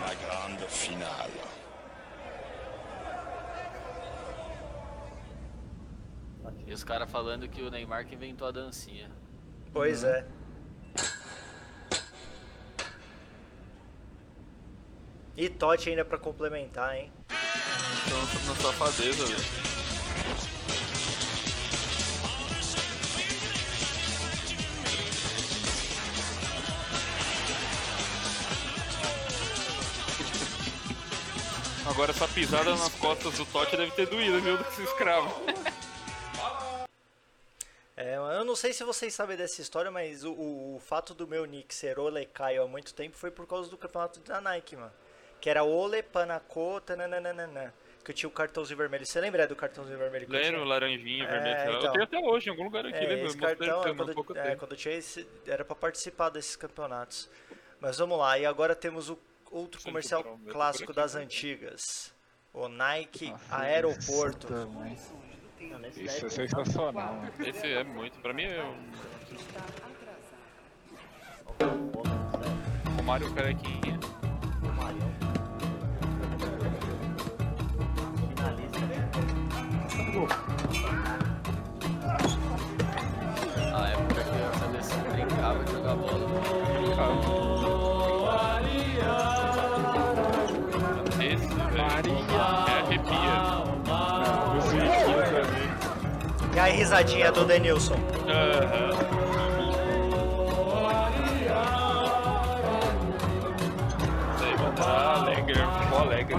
La 0.00 0.14
grande 0.14 0.66
finale. 0.66 1.40
E 6.66 6.72
os 6.72 6.84
caras 6.84 7.10
falando 7.10 7.48
que 7.48 7.62
o 7.62 7.70
Neymar 7.70 8.06
que 8.06 8.14
inventou 8.14 8.48
a 8.48 8.50
dancinha. 8.50 9.10
Pois 9.72 10.04
é. 10.04 10.26
E 15.36 15.48
Totti 15.48 15.90
ainda 15.90 16.04
pra 16.04 16.18
complementar, 16.18 16.96
hein? 16.96 17.12
Então, 18.06 18.18
na 18.46 18.54
safadeza, 18.60 19.26
velho. 19.26 19.65
Agora 31.96 32.10
essa 32.10 32.28
pisada 32.28 32.70
nas 32.72 32.94
costas 32.96 33.38
do 33.38 33.46
Totti 33.46 33.74
deve 33.74 33.90
ter 33.92 34.06
doído, 34.06 34.38
viu, 34.42 34.58
desse 34.58 34.82
escravo. 34.82 35.34
É, 37.96 38.16
eu 38.16 38.44
não 38.44 38.54
sei 38.54 38.74
se 38.74 38.84
vocês 38.84 39.14
sabem 39.14 39.34
dessa 39.34 39.62
história, 39.62 39.90
mas 39.90 40.22
o, 40.22 40.30
o, 40.32 40.76
o 40.76 40.78
fato 40.78 41.14
do 41.14 41.26
meu 41.26 41.46
nick 41.46 41.74
ser 41.74 41.98
Ole 41.98 42.26
Caio 42.26 42.64
há 42.64 42.68
muito 42.68 42.92
tempo 42.92 43.16
foi 43.16 43.30
por 43.30 43.46
causa 43.46 43.70
do 43.70 43.78
campeonato 43.78 44.20
da 44.20 44.42
Nike, 44.42 44.76
mano. 44.76 44.92
Que 45.40 45.48
era 45.48 45.64
Ole 45.64 46.02
Panaco, 46.02 46.82
tananana. 46.82 47.72
Que 48.04 48.10
eu 48.10 48.14
tinha 48.14 48.28
o 48.28 48.32
cartãozinho 48.32 48.76
vermelho. 48.76 49.06
Você 49.06 49.18
lembra 49.18 49.46
do 49.46 49.56
cartãozinho 49.56 49.96
vermelho 49.96 50.26
que 50.26 50.32
eu 50.36 50.38
Lembro, 50.38 50.56
tinha? 50.58 50.68
laranjinha, 50.68 51.24
É, 51.24 51.28
vermelho. 51.30 51.70
Eu 51.72 51.78
então. 51.78 51.92
tenho 51.92 52.04
até 52.04 52.18
hoje 52.18 52.48
em 52.48 52.50
algum 52.50 52.64
lugar 52.64 52.84
aqui, 52.84 52.94
É, 52.98 53.00
lembra? 53.08 53.26
esse 53.26 53.36
Eu 53.36 53.40
cartão, 53.42 53.82
é, 53.82 53.94
quando, 53.94 54.38
é, 54.38 54.56
quando 54.56 54.72
eu 54.72 54.76
tinha 54.76 54.94
esse, 54.94 55.26
era 55.46 55.64
pra 55.64 55.74
participar 55.74 56.28
desses 56.28 56.56
campeonatos. 56.56 57.30
Mas 57.80 57.96
vamos 57.96 58.18
lá, 58.18 58.38
e 58.38 58.44
agora 58.44 58.74
temos 58.76 59.08
o 59.08 59.18
outro 59.56 59.80
Sim, 59.80 59.88
comercial 59.88 60.22
tô 60.22 60.36
clássico 60.52 60.92
aqui, 60.92 61.00
das 61.00 61.14
né? 61.14 61.22
antigas. 61.22 62.14
O 62.52 62.68
Nike 62.68 63.34
Aeroporto. 63.50 64.52
Não, 64.52 65.78
nesse 65.78 66.04
Isso 66.04 66.26
é 66.26 66.28
sensacional. 66.28 67.22
Esse 67.38 67.66
é 67.66 67.82
muito. 67.84 68.18
Pra 68.20 68.32
mim 68.32 68.44
é 68.44 68.62
um. 68.62 68.76
O 72.98 73.02
Mario 73.02 73.34
Carequinha. 73.34 73.98
Na 83.70 83.88
época 83.88 84.24
que 84.24 84.30
a 84.30 84.52
seleção 84.58 85.00
brincava 85.12 85.64
de 85.64 85.72
jogar 85.72 85.94
bola. 85.94 87.55
Risadinha 96.86 97.32
do 97.32 97.44
Denilson. 97.44 97.96
Sei, 104.38 104.56
mano, 104.56 104.72
tá 104.76 105.14
alegre, 105.16 105.54
ficou 105.54 105.98
alegre. 105.98 106.36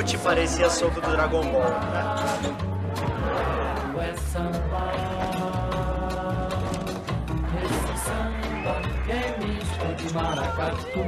Chute 0.00 0.16
parecia 0.16 0.70
soco 0.70 0.98
do 0.98 1.10
Dragon 1.10 1.42
Ball, 1.52 1.70
né? 1.92 2.02
É 4.00 4.16
samba, 4.16 4.92
de 9.98 10.14
maracatu. 10.14 11.00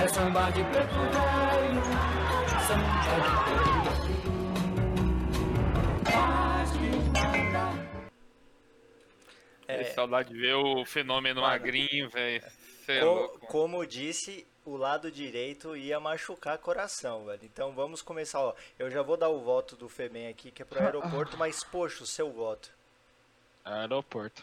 É 0.00 0.06
samba 0.06 0.50
de 0.50 0.62
preto 0.62 0.94
velho, 0.94 1.82
samba 2.68 2.90
de 3.02 3.18
preto 7.50 7.76
É. 9.66 9.84
Saudade 9.86 10.28
de 10.32 10.38
ver 10.38 10.54
o 10.54 10.84
fenômeno 10.84 11.40
magrinho, 11.40 12.08
velho. 12.08 12.44
É 12.86 13.00
Co- 13.00 13.40
como 13.48 13.84
disse, 13.84 14.46
o 14.66 14.76
lado 14.76 15.10
direito 15.10 15.76
ia 15.76 16.00
machucar 16.00 16.58
coração, 16.58 17.24
velho. 17.24 17.44
Então 17.44 17.72
vamos 17.72 18.02
começar, 18.02 18.40
ó. 18.40 18.54
Eu 18.78 18.90
já 18.90 19.00
vou 19.00 19.16
dar 19.16 19.28
o 19.28 19.40
voto 19.40 19.76
do 19.76 19.88
Femen 19.88 20.28
aqui, 20.28 20.50
que 20.50 20.60
é 20.60 20.64
pro 20.64 20.80
aeroporto, 20.82 21.36
mas 21.36 21.62
poxa, 21.62 22.02
o 22.02 22.06
seu 22.06 22.30
voto. 22.32 22.70
Aeroporto. 23.64 24.42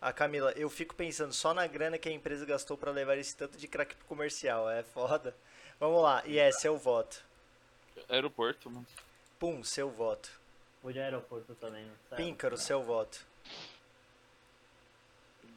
A 0.00 0.12
Camila, 0.12 0.52
eu 0.52 0.68
fico 0.68 0.94
pensando 0.94 1.32
só 1.32 1.54
na 1.54 1.66
grana 1.66 1.96
que 1.96 2.08
a 2.08 2.12
empresa 2.12 2.44
gastou 2.44 2.76
pra 2.76 2.90
levar 2.90 3.16
esse 3.16 3.34
tanto 3.36 3.56
de 3.56 3.66
crack 3.66 3.94
pro 3.94 4.06
comercial. 4.06 4.68
É 4.68 4.82
foda. 4.82 5.34
Vamos 5.80 6.02
lá, 6.02 6.22
e 6.26 6.38
é 6.38 6.50
seu 6.52 6.76
voto. 6.76 7.24
Aeroporto, 8.08 8.68
mano. 8.68 8.86
Pum, 9.38 9.64
seu 9.64 9.90
voto. 9.90 10.30
Vou 10.82 10.92
de 10.92 11.00
aeroporto 11.00 11.54
também, 11.54 11.86
não 11.86 11.94
sei. 12.08 12.18
Píncaro, 12.18 12.58
seu 12.58 12.82
voto. 12.82 13.26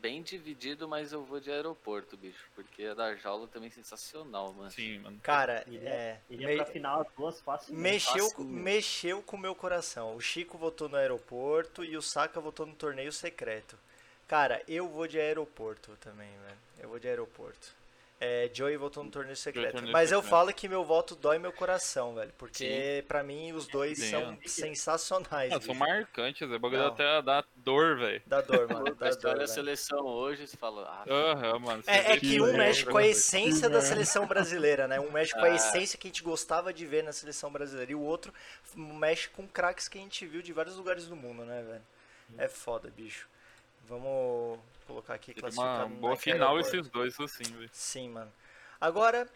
Bem 0.08 0.22
dividido, 0.22 0.88
mas 0.88 1.12
eu 1.12 1.22
vou 1.22 1.38
de 1.38 1.52
aeroporto, 1.52 2.16
bicho. 2.16 2.46
Porque 2.56 2.86
a 2.86 2.94
da 2.94 3.14
jaula 3.18 3.46
também 3.46 3.68
é 3.68 3.72
sensacional, 3.72 4.54
mano. 4.54 4.72
Sim, 4.72 5.00
mano. 5.00 5.20
Cara, 5.22 5.66
Iria, 5.68 5.90
é. 5.90 6.22
iria 6.30 6.48
me- 6.48 6.56
pra 6.56 6.66
final 6.66 7.02
as 7.02 7.08
duas 7.14 7.42
fácil. 7.42 7.74
Mexeu, 7.76 8.32
com- 8.32 8.44
mexeu 8.44 9.22
com 9.22 9.36
o 9.36 9.40
meu 9.40 9.54
coração. 9.54 10.16
O 10.16 10.22
Chico 10.22 10.58
votou 10.58 10.88
no 10.88 10.96
aeroporto 10.96 11.84
e 11.84 11.98
o 11.98 12.02
Saka 12.02 12.40
votou 12.40 12.66
no 12.66 12.74
torneio 12.74 13.12
secreto. 13.12 13.78
Cara, 14.30 14.64
eu 14.66 14.88
vou 14.88 15.08
de 15.08 15.20
aeroporto 15.20 15.92
também, 16.00 16.30
velho. 16.46 16.58
Eu 16.80 16.88
vou 16.88 17.00
de 17.00 17.08
aeroporto. 17.10 17.76
É, 18.20 18.50
Joey 18.52 18.78
votou 18.78 19.04
no 19.04 19.12
torneio 19.12 19.36
secreto. 19.36 19.74
torneio 19.74 19.94
Mas 19.94 20.12
eu 20.12 20.18
secreto. 20.20 20.30
falo 20.32 20.52
que 20.54 20.68
meu 20.68 20.84
voto 20.84 21.16
dói 21.16 21.38
meu 21.38 21.52
coração, 21.54 22.16
velho. 22.16 22.34
Porque 22.36 23.06
pra 23.08 23.22
mim 23.24 23.52
os 23.54 23.68
dois 23.68 24.00
Sim, 24.00 24.10
são 24.10 24.38
é. 24.44 24.48
sensacionais. 24.48 25.54
Ah, 25.54 25.62
são 25.62 25.76
marcantes, 25.76 26.42
é 26.52 26.58
bagulho 26.58 26.80
Não. 26.82 26.88
até 26.88 27.22
dá 27.22 27.44
dor, 27.58 27.98
velho. 28.00 28.22
Dá 28.26 28.42
dor, 28.42 28.68
mano. 28.68 28.96
Dá 28.96 29.10
história 29.10 29.38
dor, 29.38 29.46
da 29.46 29.46
velho. 29.46 29.48
seleção 29.48 30.00
hoje, 30.04 30.48
você 30.48 30.58
fala. 30.58 30.84
Ah, 30.88 31.06
Aham, 31.08 31.60
mano. 31.60 31.84
você 31.84 31.92
É, 31.92 32.12
é 32.14 32.20
que 32.20 32.42
um 32.42 32.58
mexe 32.58 32.86
com 32.86 32.98
a 32.98 33.06
essência 33.06 33.70
da 33.70 33.82
seleção 33.82 34.26
brasileira, 34.26 34.88
né? 34.88 35.00
Um 35.00 35.12
mexe 35.12 35.34
com 35.34 35.46
a 35.46 35.50
É. 35.50 35.56
essência 35.56 35.96
que 36.00 36.08
a 36.08 36.10
gente 36.10 36.24
gostava 36.24 36.74
de 36.74 36.88
ver 36.88 37.04
na 37.04 37.14
seleção 37.14 37.52
brasileira. 37.52 37.92
E 37.92 37.96
o 37.96 38.02
outro 38.02 38.34
mexe 38.76 39.30
com 39.30 39.48
craques 39.48 39.88
que 39.88 40.00
a 40.00 40.02
gente 40.02 40.26
viu 40.26 40.42
de 40.42 40.52
vários 40.54 40.76
lugares 40.76 41.06
do 41.06 41.16
mundo, 41.16 41.46
né, 41.46 41.62
velho? 41.62 41.84
É 42.38 42.48
foda, 42.48 42.90
bicho. 42.90 43.28
Vamos 43.88 44.60
colocar 44.86 45.14
aqui 45.14 45.34
classificado 45.34 45.86
uma 45.86 45.88
no 45.88 45.96
boa 46.02 46.12
Nike 46.12 46.32
final 46.32 46.60
esses 46.60 46.90
dois, 46.90 47.20
assim, 47.20 47.44
velho. 47.44 47.70
Sim, 47.72 48.10
mano. 48.10 48.32
Agora, 48.80 49.28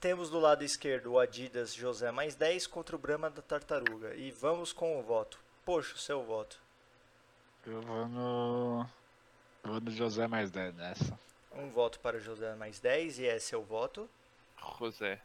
temos 0.00 0.30
do 0.30 0.38
lado 0.38 0.62
esquerdo 0.62 1.12
o 1.12 1.18
Adidas 1.18 1.74
José 1.74 2.10
mais 2.12 2.34
10 2.34 2.66
contra 2.68 2.94
o 2.94 2.98
Brahma 2.98 3.28
da 3.28 3.42
Tartaruga. 3.42 4.14
E 4.14 4.30
vamos 4.30 4.72
com 4.72 4.98
o 4.98 5.02
voto. 5.02 5.38
Poxa, 5.64 5.94
o 5.94 5.98
seu 5.98 6.22
voto. 6.22 6.60
Eu 7.66 7.82
vou 7.82 8.06
no. 8.06 8.86
eu 9.64 9.70
Vou 9.72 9.80
no 9.80 9.90
José 9.90 10.28
mais 10.28 10.50
10 10.50 10.74
nessa. 10.76 11.18
Um 11.52 11.68
voto 11.70 11.98
para 11.98 12.20
José 12.20 12.54
mais 12.54 12.78
10 12.78 13.18
e 13.18 13.26
é 13.26 13.38
seu 13.40 13.64
voto. 13.64 14.08
José. 14.78 15.20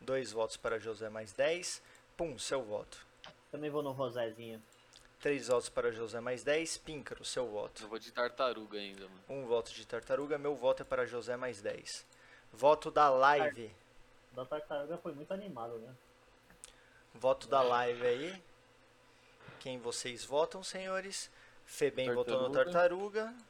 Dois 0.00 0.30
votos 0.32 0.56
para 0.56 0.78
José 0.78 1.08
mais 1.08 1.32
10. 1.32 1.80
Pum, 2.16 2.38
seu 2.38 2.62
voto. 2.62 3.06
Também 3.50 3.70
vou 3.70 3.82
no 3.82 3.92
Rosézinho. 3.92 4.62
Três 5.20 5.48
votos 5.48 5.68
para 5.68 5.90
José 5.90 6.20
mais 6.20 6.44
10. 6.44 6.78
Píncaro, 6.78 7.24
seu 7.24 7.46
voto. 7.48 7.82
eu 7.82 7.88
vou 7.88 7.98
de 7.98 8.12
tartaruga 8.12 8.78
ainda, 8.78 9.08
mano. 9.08 9.20
Um 9.28 9.46
voto 9.46 9.72
de 9.72 9.84
tartaruga, 9.84 10.38
meu 10.38 10.54
voto 10.54 10.82
é 10.82 10.84
para 10.84 11.04
José 11.06 11.36
mais 11.36 11.60
10. 11.60 12.06
Voto 12.52 12.90
da 12.90 13.10
live. 13.10 13.74
Da 14.32 14.44
tartaruga 14.44 14.96
foi 14.98 15.12
muito 15.12 15.32
animado, 15.34 15.78
né? 15.78 15.92
Voto 17.14 17.48
da 17.48 17.60
live 17.62 18.06
aí. 18.06 18.42
Quem 19.58 19.78
vocês 19.78 20.24
votam, 20.24 20.62
senhores? 20.62 21.28
Febem 21.66 22.14
votou 22.14 22.40
no 22.42 22.50
Tartaruga. 22.50 23.24
tartaruga. 23.24 23.48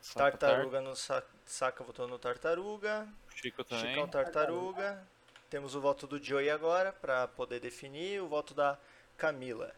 Saca 0.00 0.36
Tartaruga 0.36 0.80
no 0.80 0.94
sa 0.94 1.22
saca 1.46 1.82
votou 1.84 2.06
no 2.06 2.18
tartaruga. 2.18 3.08
Chico 3.34 3.64
também. 3.64 3.94
Chicão 3.94 4.08
tartaruga. 4.08 5.06
Temos 5.52 5.74
o 5.74 5.82
voto 5.82 6.06
do 6.06 6.18
Joey 6.18 6.48
agora 6.48 6.94
para 6.94 7.28
poder 7.28 7.60
definir 7.60 8.22
o 8.22 8.26
voto 8.26 8.54
da 8.54 8.78
Camila. 9.18 9.70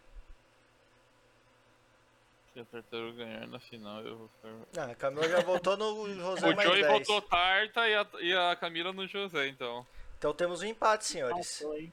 Se 2.53 2.61
a 2.61 2.65
tartaruga 2.65 3.25
ganhar 3.25 3.49
na 3.49 3.59
final, 3.59 4.01
eu 4.03 4.17
vou 4.19 4.29
ficar. 4.29 4.81
Ah, 4.81 4.93
a 4.93 4.95
Camila 4.95 5.29
já 5.29 5.41
votou 5.41 5.77
no 5.77 6.07
José 6.15 6.49
O 6.49 6.55
mais 6.55 6.69
Joey 6.69 6.83
10. 6.83 6.93
votou 6.93 7.21
Tarta 7.23 7.89
e 7.89 7.95
a, 7.97 8.07
e 8.21 8.33
a 8.33 8.55
Camila 8.55 8.93
no 8.93 9.05
José, 9.09 9.49
então. 9.49 9.85
Então 10.17 10.33
temos 10.33 10.63
um 10.63 10.65
empate, 10.65 11.07
senhores. 11.07 11.63
Hein? 11.63 11.93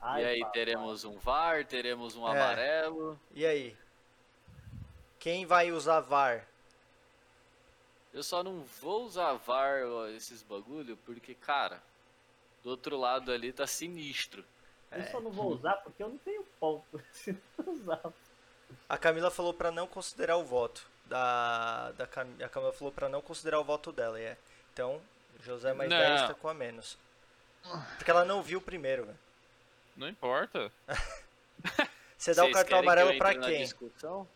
Ai, 0.00 0.24
aí 0.24 0.40
papai. 0.40 0.52
teremos 0.54 1.04
um 1.04 1.16
VAR, 1.16 1.64
teremos 1.64 2.16
um 2.16 2.26
É. 2.26 2.30
amarelo. 2.32 3.16
E 3.32 3.46
aí? 3.46 3.76
Quem 5.20 5.46
vai 5.46 5.70
usar 5.70 6.00
VAR? 6.00 6.44
Eu 8.12 8.24
só 8.24 8.42
não 8.42 8.64
vou 8.80 9.04
usar 9.04 9.34
VAR 9.34 9.84
ó, 9.86 10.08
esses 10.08 10.42
bagulho 10.42 10.96
porque, 11.06 11.36
cara, 11.36 11.80
do 12.66 12.70
outro 12.70 12.96
lado 12.96 13.30
ali 13.30 13.52
tá 13.52 13.64
sinistro. 13.64 14.44
Eu 14.90 15.04
só 15.04 15.20
não 15.20 15.30
vou 15.30 15.52
usar 15.52 15.74
porque 15.84 16.02
eu 16.02 16.08
não 16.08 16.18
tenho 16.18 16.42
ponto. 16.58 17.00
Se 17.12 17.36
não 17.56 17.72
usar. 17.72 18.00
A 18.88 18.98
Camila 18.98 19.30
falou 19.30 19.54
pra 19.54 19.70
não 19.70 19.86
considerar 19.86 20.36
o 20.36 20.44
voto. 20.44 20.84
Da, 21.04 21.92
da 21.92 22.08
Cam... 22.08 22.26
A 22.42 22.48
Camila 22.48 22.72
falou 22.72 22.92
pra 22.92 23.08
não 23.08 23.22
considerar 23.22 23.60
o 23.60 23.64
voto 23.64 23.92
dela, 23.92 24.20
e 24.20 24.24
é. 24.24 24.36
Então, 24.72 25.00
José 25.44 25.72
mais 25.72 25.88
Não. 25.88 25.96
10 25.96 26.22
tá 26.22 26.34
com 26.34 26.48
a 26.48 26.54
menos. 26.54 26.98
Porque 27.98 28.10
ela 28.10 28.24
não 28.24 28.42
viu 28.42 28.58
o 28.58 28.62
primeiro, 28.62 29.04
velho. 29.04 29.18
Não 29.96 30.08
importa. 30.08 30.72
Você 32.18 32.34
dá 32.34 32.42
o 32.42 32.46
Vocês 32.46 32.56
cartão 32.56 32.64
querem 32.64 32.66
que 32.66 32.74
amarelo 32.74 33.12
eu 33.12 33.18
pra 33.18 33.34
quem? 33.38 33.62
discussão? 33.62 34.26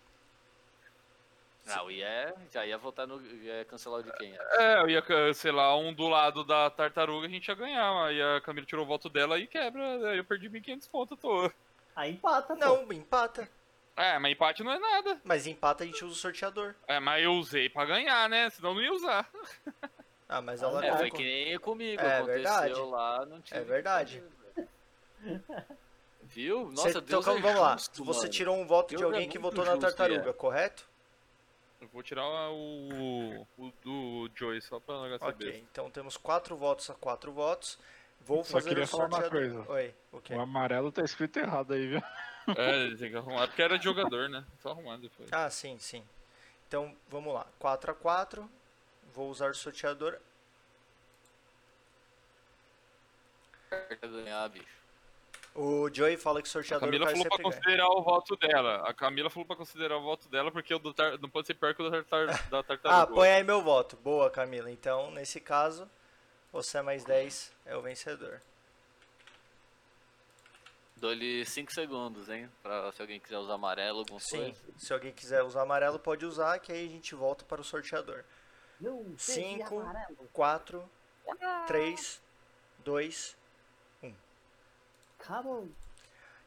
Ah, 1.72 1.84
o 1.84 1.90
ia, 1.90 2.34
já 2.52 2.64
ia 2.66 2.76
votar 2.78 3.06
no. 3.06 3.20
ia 3.20 3.64
cancelar 3.64 4.00
o 4.00 4.02
de 4.02 4.12
quem? 4.12 4.34
É, 4.58 4.80
eu 4.80 4.88
ia, 4.90 5.02
sei 5.34 5.52
lá, 5.52 5.76
um 5.76 5.92
do 5.92 6.08
lado 6.08 6.44
da 6.44 6.68
tartaruga 6.70 7.26
a 7.26 7.30
gente 7.30 7.46
ia 7.48 7.54
ganhar. 7.54 8.04
Aí 8.06 8.20
a 8.20 8.40
Camila 8.40 8.66
tirou 8.66 8.84
o 8.84 8.88
voto 8.88 9.08
dela 9.08 9.38
e 9.38 9.46
quebra. 9.46 10.10
Aí 10.10 10.18
eu 10.18 10.24
perdi 10.24 10.48
1.500 10.48 10.90
pontos 10.90 11.18
à 11.18 11.20
toa. 11.20 11.52
Aí 11.96 12.12
empata, 12.12 12.54
pô. 12.54 12.60
Não, 12.60 12.92
empata. 12.92 13.48
É, 13.96 14.18
mas 14.18 14.32
empate 14.32 14.62
não 14.62 14.72
é 14.72 14.78
nada. 14.78 15.20
Mas 15.24 15.46
empata 15.46 15.84
a 15.84 15.86
gente 15.86 16.04
usa 16.04 16.14
o 16.14 16.16
sorteador. 16.16 16.74
É, 16.88 16.98
mas 17.00 17.22
eu 17.22 17.32
usei 17.34 17.68
pra 17.68 17.84
ganhar, 17.84 18.28
né? 18.30 18.48
Senão 18.50 18.74
não 18.74 18.82
ia 18.82 18.92
usar. 18.92 19.28
Ah, 20.32 20.40
mas 20.40 20.62
ela 20.62 20.86
É, 20.86 20.92
não. 20.92 20.98
foi 20.98 21.10
que 21.10 21.24
nem 21.24 21.58
comigo, 21.58 22.00
É 22.00 22.18
aconteceu 22.18 22.34
verdade. 22.44 22.80
lá, 22.82 23.26
não 23.26 23.40
tinha. 23.40 23.58
É 23.58 23.64
verdade. 23.64 24.22
Viu? 26.22 26.68
Cê- 26.68 26.74
Nossa, 26.76 26.88
então, 26.90 27.02
Deus 27.02 27.24
calma, 27.24 27.40
é 27.40 27.42
vamos 27.42 27.60
lá. 27.60 27.72
justo, 27.76 28.04
Você 28.04 28.18
mano. 28.20 28.30
tirou 28.30 28.56
um 28.56 28.66
voto 28.66 28.90
de 28.90 28.96
Deus 28.96 29.02
é 29.02 29.04
alguém 29.16 29.28
que 29.28 29.38
muito 29.40 29.50
votou 29.56 29.64
na 29.64 29.72
justo, 29.72 29.86
tartaruga, 29.96 30.30
é. 30.30 30.32
correto? 30.32 30.88
Eu 31.80 31.88
vou 31.88 32.02
tirar 32.02 32.26
o, 32.50 33.46
o 33.56 33.72
do 33.82 34.30
Joey 34.34 34.60
só 34.60 34.78
pra 34.78 34.96
não 34.96 35.08
gastar 35.08 35.28
Ok, 35.28 35.64
então 35.70 35.90
temos 35.90 36.16
quatro 36.16 36.56
votos 36.56 36.90
a 36.90 36.94
quatro 36.94 37.32
votos. 37.32 37.78
Vou 38.20 38.44
Só 38.44 38.54
fazer 38.54 38.68
queria 38.68 38.84
o 38.84 38.86
falar 38.86 39.06
uma 39.06 39.30
coisa. 39.30 39.64
Oi, 39.66 39.94
o 40.12 40.20
quê? 40.20 40.34
O 40.34 40.40
amarelo 40.40 40.92
tá 40.92 41.02
escrito 41.02 41.38
errado 41.38 41.72
aí, 41.72 41.86
viu? 41.86 42.02
É, 42.48 42.94
tem 42.96 43.10
que 43.10 43.16
arrumar. 43.16 43.46
Porque 43.46 43.62
era 43.62 43.78
de 43.78 43.84
jogador, 43.84 44.28
né? 44.28 44.44
Só 44.60 44.70
arrumar 44.70 44.98
depois. 44.98 45.32
Ah, 45.32 45.48
sim, 45.48 45.78
sim. 45.78 46.04
Então, 46.68 46.94
vamos 47.08 47.32
lá. 47.32 47.46
4 47.58 47.92
a 47.92 47.94
4 47.94 48.50
Vou 49.14 49.28
usar 49.30 49.50
o 49.50 49.54
sorteador. 49.54 50.18
Pra 53.68 54.08
ganhar, 54.08 54.48
bicho. 54.48 54.79
O 55.54 55.90
Joey 55.92 56.16
fala 56.16 56.40
que 56.40 56.48
o 56.48 56.50
A 56.50 56.52
sorteador 56.52 56.86
Camila 56.86 57.04
vai 57.06 57.14
falou 57.14 57.28
pra 57.28 57.42
considerar 57.42 57.88
o 57.88 58.02
voto 58.02 58.36
dela. 58.36 58.88
A 58.88 58.94
Camila 58.94 59.30
falou 59.30 59.46
pra 59.46 59.56
considerar 59.56 59.96
o 59.96 60.02
voto 60.02 60.28
dela 60.28 60.52
porque 60.52 60.72
o 60.72 60.78
do 60.78 60.94
tar... 60.94 61.18
não 61.18 61.28
pode 61.28 61.48
ser 61.48 61.54
pior 61.54 61.74
que 61.74 61.82
o 61.82 61.90
do 61.90 62.04
tar... 62.04 62.26
da 62.48 62.62
tartaruga. 62.62 63.02
Ah, 63.02 63.06
põe 63.06 63.28
aí 63.28 63.42
meu 63.42 63.60
voto. 63.60 63.96
Boa, 63.96 64.30
Camila. 64.30 64.70
Então, 64.70 65.10
nesse 65.10 65.40
caso, 65.40 65.90
você 66.52 66.78
é 66.78 66.82
mais 66.82 67.04
10 67.04 67.52
é 67.66 67.76
o 67.76 67.82
vencedor. 67.82 68.40
Dou-lhe 70.96 71.44
5 71.46 71.72
segundos, 71.72 72.28
hein? 72.28 72.48
Pra 72.62 72.92
se 72.92 73.00
alguém 73.00 73.18
quiser 73.18 73.38
usar 73.38 73.54
amarelo, 73.54 74.00
alguma 74.00 74.20
Sim, 74.20 74.52
coisa. 74.52 74.60
se 74.76 74.92
alguém 74.92 75.12
quiser 75.12 75.42
usar 75.42 75.62
amarelo, 75.62 75.98
pode 75.98 76.26
usar, 76.26 76.58
que 76.58 76.70
aí 76.70 76.86
a 76.86 76.90
gente 76.90 77.14
volta 77.14 77.44
para 77.44 77.60
o 77.60 77.64
sorteador. 77.64 78.22
Não, 78.78 79.02
teve 79.04 79.18
5, 79.18 79.80
amarelo. 79.80 80.28
4, 80.32 80.90
3, 81.66 82.22
2, 82.84 83.36
Come 85.26 85.48
on. 85.48 85.68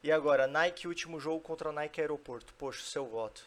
E 0.04 0.12
agora, 0.12 0.48
Nike 0.48 0.88
último 0.88 1.20
jogo 1.20 1.40
contra 1.40 1.72
Nike 1.72 2.02
Aeroporto. 2.02 2.54
Poxa, 2.56 2.84
seu 2.84 3.06
voto. 3.06 3.45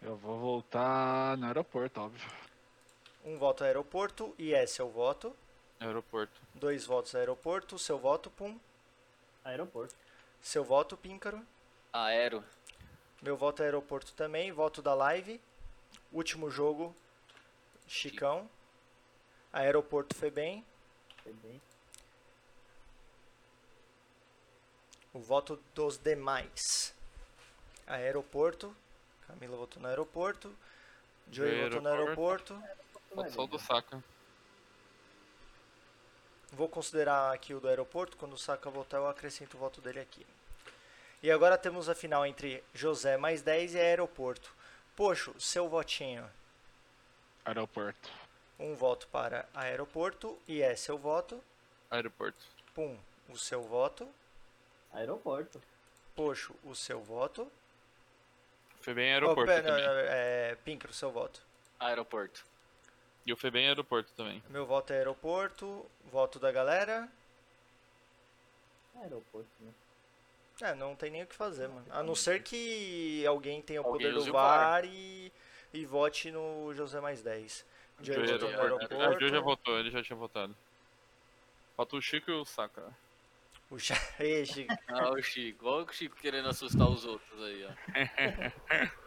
Eu 0.00 0.16
vou 0.16 0.38
voltar 0.38 1.36
no 1.36 1.46
aeroporto, 1.46 2.00
óbvio. 2.00 2.30
Um 3.24 3.36
voto 3.36 3.64
aeroporto 3.64 4.34
e 4.38 4.54
é 4.54 4.64
seu 4.66 4.88
voto. 4.88 5.34
Aeroporto. 5.80 6.40
Dois 6.54 6.86
votos 6.86 7.14
aeroporto, 7.14 7.78
seu 7.78 7.98
voto, 7.98 8.30
Pum. 8.30 8.58
Aeroporto. 9.44 9.94
Seu 10.40 10.62
voto, 10.62 10.96
Píncaro. 10.96 11.44
Aero. 11.92 12.44
Meu 13.20 13.36
voto 13.36 13.62
é 13.62 13.66
aeroporto 13.66 14.12
também. 14.12 14.52
Voto 14.52 14.80
da 14.80 14.94
live. 14.94 15.40
Último 16.12 16.50
jogo, 16.50 16.94
Chicão. 17.88 18.48
Aeroporto 19.52 20.14
foi 20.14 20.30
bem. 20.30 20.64
Foi 21.24 21.32
bem. 21.32 21.60
O 25.16 25.18
voto 25.18 25.58
dos 25.74 25.96
demais. 25.96 26.94
Aeroporto. 27.86 28.76
Camila 29.26 29.56
votou 29.56 29.80
no 29.80 29.88
aeroporto. 29.88 30.54
Joey 31.32 31.62
votou 31.62 31.80
no 31.80 31.88
aeroporto. 31.88 32.62
Falta 33.14 33.30
só 33.30 33.44
o 33.44 33.46
do 33.46 33.58
Saka. 33.58 34.04
Vou 36.52 36.68
considerar 36.68 37.32
aqui 37.32 37.54
o 37.54 37.60
do 37.60 37.66
aeroporto. 37.66 38.14
Quando 38.18 38.34
o 38.34 38.38
Saka 38.38 38.68
votar, 38.68 39.00
eu 39.00 39.08
acrescento 39.08 39.56
o 39.56 39.60
voto 39.60 39.80
dele 39.80 40.00
aqui. 40.00 40.26
E 41.22 41.30
agora 41.30 41.56
temos 41.56 41.88
a 41.88 41.94
final 41.94 42.26
entre 42.26 42.62
José 42.74 43.16
mais 43.16 43.40
10 43.40 43.74
e 43.74 43.80
aeroporto. 43.80 44.52
Poxa, 44.94 45.32
seu 45.38 45.66
votinho. 45.66 46.30
Aeroporto. 47.42 48.10
Um 48.58 48.74
voto 48.74 49.08
para 49.08 49.48
aeroporto 49.54 50.38
e 50.46 50.60
é 50.60 50.76
seu 50.76 50.98
voto. 50.98 51.42
Aeroporto. 51.90 52.44
Pum, 52.74 52.98
o 53.30 53.38
seu 53.38 53.62
voto. 53.62 54.06
Aeroporto. 54.96 55.62
Poxa, 56.14 56.52
o 56.64 56.74
seu 56.74 57.00
voto. 57.00 57.50
Foi 58.80 58.94
bem 58.94 59.12
aeroporto 59.12 59.52
Oh, 59.52 59.62
não, 59.62 59.76
não, 59.76 59.98
é, 60.08 60.56
Pincro, 60.64 60.92
seu 60.92 61.10
voto. 61.10 61.42
Aeroporto. 61.78 62.44
E 63.26 63.30
eu 63.30 63.36
fui 63.36 63.50
bem 63.50 63.66
aeroporto 63.68 64.10
também. 64.16 64.42
Meu 64.48 64.64
voto 64.64 64.92
é 64.92 64.96
aeroporto. 64.96 65.84
Voto 66.10 66.38
da 66.38 66.50
galera. 66.50 67.08
Aeroporto, 69.02 69.50
né? 69.60 69.72
É, 70.62 70.74
não 70.74 70.96
tem 70.96 71.10
nem 71.10 71.24
o 71.24 71.26
que 71.26 71.34
fazer, 71.34 71.68
mano. 71.68 71.84
A 71.90 72.02
não 72.02 72.14
ser 72.14 72.42
que 72.42 73.26
alguém 73.26 73.60
tenha 73.60 73.82
o 73.82 73.86
Alguém 73.86 74.10
poder 74.10 74.24
do 74.24 74.30
o 74.30 74.32
VAR. 74.32 74.86
E, 74.86 75.30
e 75.74 75.84
vote 75.84 76.30
no 76.30 76.72
José 76.72 77.00
mais 77.00 77.20
10. 77.20 77.66
Joey 78.00 78.26
Joey 78.26 78.32
votou 78.32 78.50
no 78.50 78.60
aeroporto. 78.60 78.94
Ah, 78.94 78.96
o 78.96 79.00
aeroporto. 79.00 79.20
Joey 79.20 79.32
já 79.32 79.40
votou, 79.40 79.78
ele 79.78 79.90
já 79.90 80.02
tinha 80.02 80.16
votado. 80.16 80.56
Falta 81.76 81.96
o 81.96 82.00
Chico 82.00 82.30
e 82.30 82.34
o 82.34 82.46
Saka. 82.46 82.94
O 83.70 83.78
Cha- 83.78 83.96
Ei, 84.20 84.44
Chico. 84.46 84.74
Ah, 84.88 85.10
o 85.10 85.20
Chico. 85.22 85.66
Olha 85.66 85.84
o 85.86 85.92
Chico 85.92 86.16
querendo 86.16 86.48
assustar 86.48 86.88
os 86.88 87.04
outros 87.04 87.42
aí, 87.42 87.64
ó. 87.64 87.70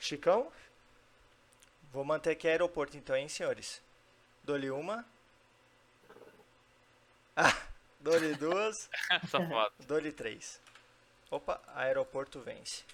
Chicão? 0.00 0.50
Vou 1.92 2.04
manter 2.04 2.30
aqui 2.30 2.48
aeroporto 2.48 2.96
então, 2.96 3.14
hein, 3.14 3.28
senhores? 3.28 3.80
Dou-lhe 4.44 4.70
uma. 4.70 5.04
Ah, 7.36 7.54
dou-lhe 8.00 8.34
duas. 8.36 8.88
Dou-lhe 9.86 10.12
três. 10.12 10.60
Opa, 11.30 11.60
aeroporto 11.74 12.40
vence. 12.40 12.84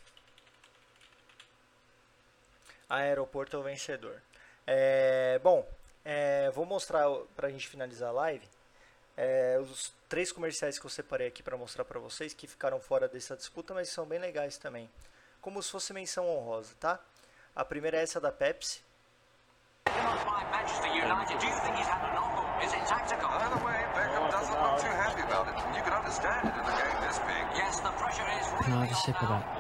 Aeroporto 2.89 3.57
é 3.57 3.61
o 3.61 3.63
vencedor. 3.63 4.21
É, 4.67 5.39
bom, 5.43 5.67
é, 6.11 6.51
vou 6.53 6.65
mostrar 6.65 7.07
o- 7.11 7.27
pra 7.37 7.51
gente 7.51 7.69
finalizar 7.69 8.09
a 8.09 8.13
live 8.13 8.49
é, 9.15 9.59
os 9.61 9.93
três 10.09 10.33
comerciais 10.33 10.79
que 10.79 10.87
eu 10.87 10.91
separei 10.91 11.27
aqui 11.27 11.43
para 11.43 11.57
mostrar 11.57 11.85
para 11.85 11.99
vocês 12.01 12.33
que 12.33 12.47
ficaram 12.47 12.81
fora 12.81 13.07
dessa 13.09 13.37
disputa, 13.37 13.75
mas 13.75 13.91
são 13.91 14.07
bem 14.07 14.19
legais 14.19 14.57
também. 14.57 14.89
Como 15.41 15.63
se 15.63 15.71
fosse 15.71 15.93
menção 15.93 16.27
honrosa, 16.29 16.73
tá? 16.81 16.99
A 17.55 17.65
primeira 17.65 17.99
é 17.99 18.03
essa 18.03 18.21
da 18.21 18.31
Pepsi. 18.33 18.81
Had 28.71 29.58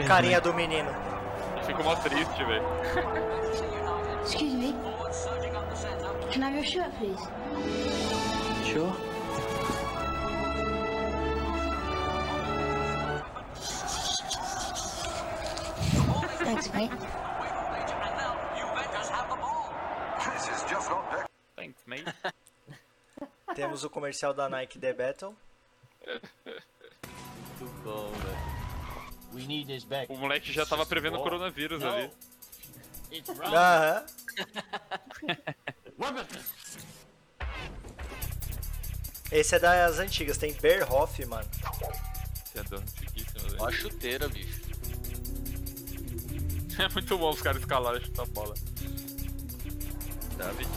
A 0.00 0.04
carinha 0.06 0.40
do 0.40 0.54
menino. 0.54 0.90
Ficou 1.66 1.84
mó 1.84 1.94
triste, 1.96 2.42
velho. 2.44 2.64
Excuse 4.22 4.56
me. 4.56 4.74
Can 6.32 6.42
I 6.42 6.46
have 6.46 6.54
your 6.54 6.64
shirt, 6.64 6.90
please? 6.96 7.20
Sure. 8.64 8.92
Thanks, 16.44 16.72
mate. 16.72 16.90
Thanks, 21.56 21.82
mate. 21.86 22.14
Temos 23.54 23.84
o 23.84 23.90
comercial 23.90 24.32
da 24.32 24.48
Nike 24.48 24.78
The 24.78 24.94
Battle. 24.94 25.34
Muito 27.60 27.82
bom, 27.84 28.10
O 30.12 30.16
moleque 30.16 30.52
já 30.52 30.64
tava 30.66 30.84
prevendo 30.86 31.18
o 31.18 31.22
coronavírus 31.22 31.80
No. 31.82 31.88
ali. 31.88 32.10
Aham. 33.44 34.04
Esse 39.32 39.54
é 39.56 39.58
das 39.58 39.98
antigas, 39.98 40.36
tem 40.38 40.52
Berhoff, 40.54 41.24
mano. 41.26 41.48
Esse 42.44 42.58
é 42.58 42.62
do 42.64 42.76
antiguíssimo, 42.76 43.40
velho. 43.48 43.62
Ó 43.62 43.66
a 43.68 43.72
chuteira, 43.72 44.28
bicho. 44.28 44.60
É 46.78 46.88
muito 46.88 47.18
bom 47.18 47.28
os 47.28 47.42
caras 47.42 47.60
escalarem 47.60 48.00
e 48.00 48.04
chutar 48.06 48.22
a 48.22 48.26
bola. 48.26 48.54
David. 50.38 50.68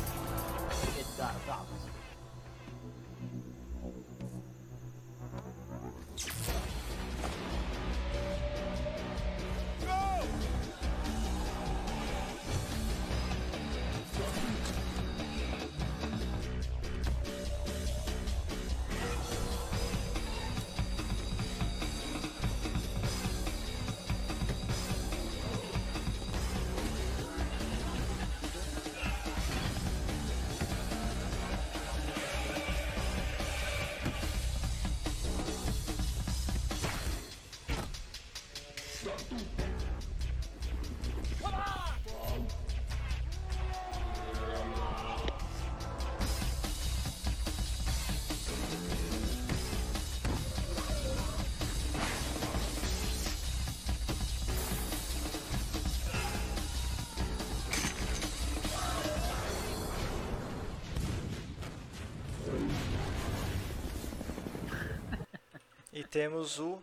Temos 66.13 66.59
o 66.59 66.79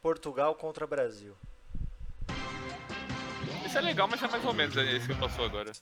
Portugal 0.00 0.54
contra 0.54 0.86
Brasil. 0.86 1.34
Esse 3.66 3.78
é 3.78 3.80
legal, 3.80 4.06
mas 4.06 4.22
é 4.22 4.28
mais 4.28 4.44
ou 4.44 4.54
menos 4.54 4.76
esse 4.76 5.08
que 5.08 5.14
passou 5.16 5.44
agora. 5.44 5.72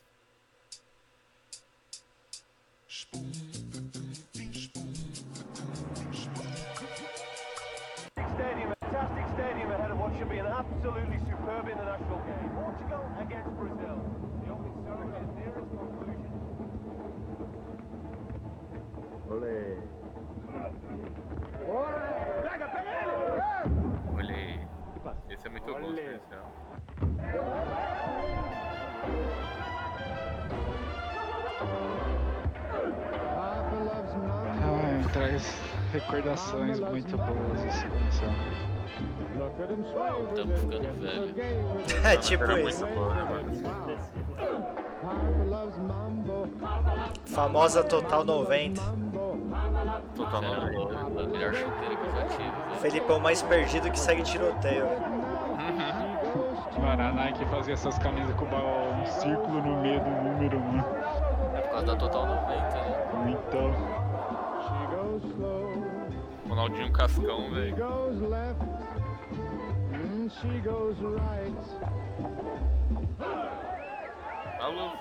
Tipo 42.21 42.45
Era 42.45 42.61
isso. 42.61 42.87
muito 42.87 43.01
né? 43.01 43.99
Famosa 47.27 47.83
Total 47.85 48.25
90. 48.25 48.81
Total 50.15 50.43
Era 50.45 50.61
90. 50.61 50.79
louco, 50.79 50.95
a 51.21 51.27
melhor 51.27 51.55
chuteira 51.55 51.97
que 51.97 52.07
eu 52.07 52.11
já 52.13 52.25
tive. 52.27 52.81
Felipão 52.81 53.21
mais 53.21 53.43
perdido 53.43 53.91
que 53.91 53.99
segue 53.99 54.23
tiroteio. 54.23 54.85
velho. 54.87 55.19
Mano, 56.81 57.03
a 57.03 57.13
Nike 57.13 57.45
fazia 57.47 57.75
essas 57.75 57.99
camisas 57.99 58.35
com 58.37 58.45
um 58.47 59.07
círculo 59.07 59.63
no 59.63 59.81
meio 59.83 60.01
do 60.01 60.11
número, 60.11 60.61
mano. 60.61 60.85
É 61.55 61.61
por 61.61 61.71
causa 61.71 61.87
da 61.87 61.97
Total 61.97 62.27
90, 62.27 62.53
né? 62.53 63.39
Então. 63.49 63.99
Ronaldinho 66.49 66.93
Cascão, 66.93 67.51
velho. 67.51 67.77
Alô, 74.61 74.93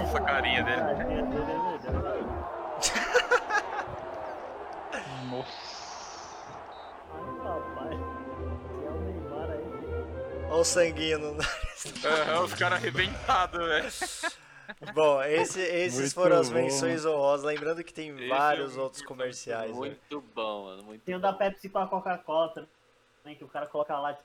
Essa 0.00 0.20
carinha 0.20 0.62
dele. 0.62 0.80
Olha 10.48 10.60
o 10.60 10.64
sanguinho 10.64 11.18
no 11.18 11.34
nariz. 11.34 12.04
É, 12.04 12.38
os 12.38 12.54
caras 12.54 12.78
arrebentados, 12.78 13.58
velho. 13.58 14.43
Bom, 14.94 15.22
esse- 15.22 15.60
esses 15.60 16.00
Muito 16.00 16.14
foram 16.14 16.36
as 16.40 16.48
bom. 16.48 16.56
menções 16.56 17.04
honrosas. 17.04 17.44
Lembrando 17.46 17.82
que 17.84 17.92
tem 17.92 18.10
Esse 18.16 18.28
vários 18.28 18.76
é 18.76 18.80
outros 18.80 19.02
comerciais. 19.02 19.70
né? 19.70 19.76
Muito 19.76 20.20
bom, 20.34 20.64
mano. 20.64 20.82
Muito 20.84 21.02
Tem 21.02 21.14
o 21.14 21.20
da 21.20 21.32
Pepsi 21.32 21.68
com 21.68 21.78
a 21.78 21.86
Coca-Cola 21.86 22.48
também, 22.52 23.36
que 23.36 23.44
o 23.44 23.48
cara 23.48 23.66
coloca 23.66 23.98
lá. 23.98 24.18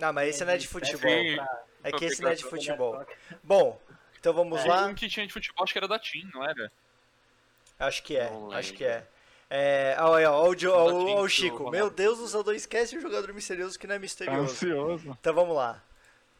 Ah, 0.00 0.12
mas 0.12 0.28
esse 0.30 0.44
não 0.44 0.52
é 0.52 0.56
de 0.56 0.66
futebol. 0.68 1.10
Sim. 1.10 1.36
É 1.84 1.92
que 1.92 2.04
esse 2.04 2.20
não 2.22 2.30
é 2.30 2.34
de 2.34 2.44
futebol. 2.44 3.04
Bom, 3.42 3.80
então 4.18 4.32
vamos 4.32 4.64
É, 4.64 4.68
lá. 4.68 4.86
Um 4.86 4.94
que 4.94 5.08
tinha 5.08 5.26
de 5.26 5.32
futebol, 5.32 5.64
acho 5.64 5.72
que 5.72 5.78
era 5.78 5.88
da 5.88 5.98
TIM, 5.98 6.28
não 6.32 6.44
era? 6.44 6.70
Acho 7.78 8.02
que 8.02 8.16
é, 8.16 8.30
Não 8.30 8.52
acho 8.52 8.72
que 8.74 8.84
é. 8.84 9.06
É, 9.54 9.96
olha, 10.00 10.30
olha, 10.32 10.70
o, 10.70 10.72
olha 10.74 10.94
o- 10.94 11.20
o 11.22 11.28
Chico. 11.28 11.70
Meu 11.70 11.90
Deus 11.90 12.18
do 12.18 12.26
céu, 12.28 12.42
não 12.42 12.54
esquece 12.54 12.96
o 12.96 13.00
jogador 13.00 13.34
misterioso 13.34 13.78
que 13.78 13.86
não 13.86 13.94
é 13.94 13.98
Tá 13.98 14.02
misterioso. 14.02 14.42
ansioso. 14.52 15.16
Então 15.20 15.34
vamos 15.34 15.54
lá. 15.54 15.82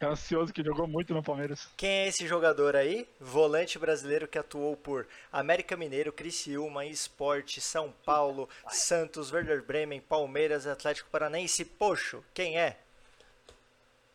Tá 0.02 0.08
ansioso 0.08 0.52
que 0.52 0.64
jogou 0.64 0.88
muito 0.88 1.14
no 1.14 1.22
Palmeiras. 1.22 1.68
Quem 1.76 1.88
é 1.88 2.08
esse 2.08 2.26
jogador 2.26 2.74
aí? 2.74 3.06
Volante 3.20 3.78
brasileiro 3.78 4.26
que 4.26 4.36
atuou 4.36 4.76
por 4.76 5.06
América 5.30 5.76
Mineiro, 5.76 6.12
Criciúma, 6.12 6.84
Esporte, 6.84 7.60
São 7.60 7.94
Paulo, 8.04 8.48
Santos, 8.68 9.30
Werder 9.30 9.62
Bremen, 9.62 10.00
Palmeiras, 10.00 10.66
Atlético 10.66 11.08
Paranaense. 11.08 11.64
Poxo, 11.64 12.24
quem 12.34 12.58
é? 12.58 12.80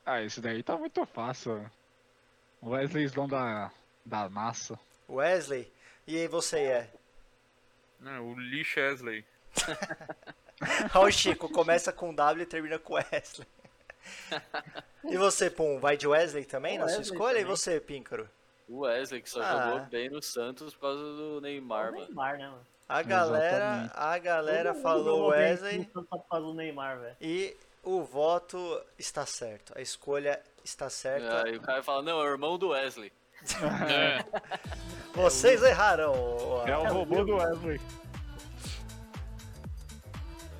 Ah, 0.05 0.21
esse 0.21 0.41
daí 0.41 0.61
tá 0.61 0.77
muito 0.77 1.05
fácil. 1.05 1.65
O 2.61 2.71
Wesley 2.71 3.05
Sloan 3.05 3.29
da, 3.29 3.71
da 4.05 4.27
massa. 4.27 4.77
Wesley? 5.07 5.71
E 6.05 6.17
aí 6.17 6.27
você 6.27 6.59
é? 6.63 6.93
Não, 8.01 8.27
o 8.27 8.35
Lee 8.35 8.65
Chesley. 8.65 9.23
Olha 10.93 11.07
o 11.07 11.09
Chico, 11.09 11.47
começa 11.47 11.93
com 11.93 12.13
W 12.13 12.43
e 12.43 12.45
termina 12.45 12.77
com 12.77 12.95
Wesley. 12.95 13.47
E 15.09 15.15
você, 15.17 15.49
Pum, 15.49 15.79
vai 15.79 15.95
de 15.95 16.05
Wesley 16.07 16.43
também 16.43 16.77
O 16.77 16.81
na 16.81 16.87
sua 16.89 16.97
Wesley 16.97 17.13
escolha? 17.13 17.37
E 17.37 17.41
também. 17.41 17.55
você, 17.55 17.79
Píncaro? 17.79 18.29
O 18.67 18.79
Wesley, 18.79 19.21
que 19.21 19.29
só 19.29 19.41
Ah. 19.41 19.69
jogou 19.71 19.85
bem 19.85 20.09
no 20.09 20.21
Santos 20.21 20.73
por 20.73 20.81
causa 20.81 21.01
do 21.01 21.39
Neymar, 21.41 21.93
mano. 21.93 22.05
Neymar, 22.05 22.37
né, 22.37 22.45
mano? 22.49 22.67
A 22.89 23.01
galera, 23.01 23.55
Exatamente. 23.55 23.91
a 23.95 24.17
galera 24.17 24.73
Todo 24.73 24.81
falou 24.83 25.27
Wesley 25.29 25.89
do 26.31 26.53
Neymar, 26.53 26.99
velho. 26.99 27.15
e 27.21 27.55
o 27.83 28.01
voto 28.03 28.81
está 28.99 29.25
certo. 29.25 29.71
A 29.77 29.81
escolha 29.81 30.41
está 30.63 30.89
certa. 30.89 31.45
Aí 31.45 31.55
o 31.55 31.61
cara 31.61 31.81
fala, 31.83 32.01
não, 32.01 32.19
é 32.19 32.23
o 32.23 32.31
irmão 32.31 32.57
do 32.57 32.69
Wesley. 32.69 33.11
É. 33.89 34.17
Vocês 35.15 35.63
erraram. 35.63 36.13
É 36.67 36.77
o 36.77 36.83
robô 36.93 37.23
do 37.23 37.35
Wesley. 37.37 37.79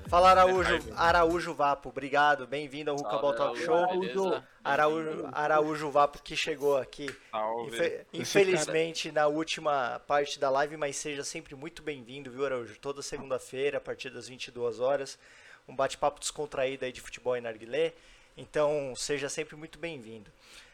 Fala 0.08 0.30
Araújo. 0.30 0.78
Araújo 0.96 1.52
Vapo, 1.52 1.90
obrigado, 1.90 2.46
bem-vindo 2.46 2.90
ao 2.90 2.96
Rucabol 2.96 3.36
Salve, 3.36 3.36
Talk 3.36 3.64
Show. 3.64 3.76
Araújo, 3.76 4.00
beleza? 4.00 4.44
Araújo, 4.64 5.28
Araújo 5.32 5.90
Vapo 5.90 6.22
que 6.22 6.34
chegou 6.34 6.78
aqui. 6.78 7.14
Salve. 7.30 8.06
Infelizmente 8.14 9.12
na 9.12 9.26
última 9.26 10.00
parte 10.06 10.40
da 10.40 10.48
live, 10.48 10.78
mas 10.78 10.96
seja 10.96 11.22
sempre 11.22 11.54
muito 11.54 11.82
bem-vindo, 11.82 12.30
viu 12.30 12.46
Araújo? 12.46 12.78
Toda 12.78 13.02
segunda-feira, 13.02 13.76
a 13.76 13.80
partir 13.82 14.08
das 14.08 14.28
22 14.28 14.80
horas, 14.80 15.18
um 15.68 15.76
bate-papo 15.76 16.18
descontraído 16.18 16.86
aí 16.86 16.92
de 16.92 17.02
futebol 17.02 17.36
e 17.36 17.42
narguilé. 17.42 17.92
Então, 18.34 18.94
seja 18.96 19.28
sempre 19.28 19.56
muito 19.56 19.78
bem-vindo. 19.78 20.30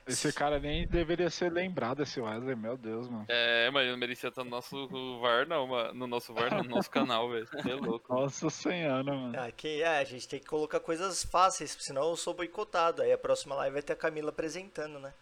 Esse 0.06 0.32
cara 0.32 0.58
nem 0.58 0.86
deveria 0.86 1.30
ser 1.30 1.50
lembrado, 1.50 2.02
esse 2.02 2.20
Wesley, 2.20 2.54
meu 2.54 2.76
Deus, 2.76 3.08
mano. 3.08 3.24
É, 3.28 3.70
mas 3.70 3.88
não 3.88 3.96
merecia 3.96 4.28
estar 4.28 4.44
no 4.44 4.50
nosso 4.50 4.86
VAR, 5.20 5.46
não, 5.48 5.66
mano. 5.66 5.94
No 5.94 6.06
nosso 6.06 6.34
VAR, 6.34 6.50
não, 6.50 6.62
no 6.62 6.68
nosso 6.76 6.90
canal, 6.90 7.30
velho. 7.30 7.46
Você 7.46 7.70
é 7.70 7.74
louco. 7.74 8.12
Nossa 8.14 8.50
senhora, 8.50 9.02
mano. 9.02 9.40
Aqui, 9.40 9.82
é, 9.82 9.98
a 9.98 10.04
gente 10.04 10.28
tem 10.28 10.38
que 10.40 10.46
colocar 10.46 10.78
coisas 10.80 11.24
fáceis, 11.24 11.74
senão 11.80 12.10
eu 12.10 12.16
sou 12.16 12.34
boicotado. 12.34 13.00
Aí 13.00 13.12
a 13.12 13.18
próxima 13.18 13.54
live 13.54 13.72
vai 13.72 13.82
ter 13.82 13.94
a 13.94 13.96
Camila 13.96 14.28
apresentando, 14.28 14.98
né? 14.98 15.12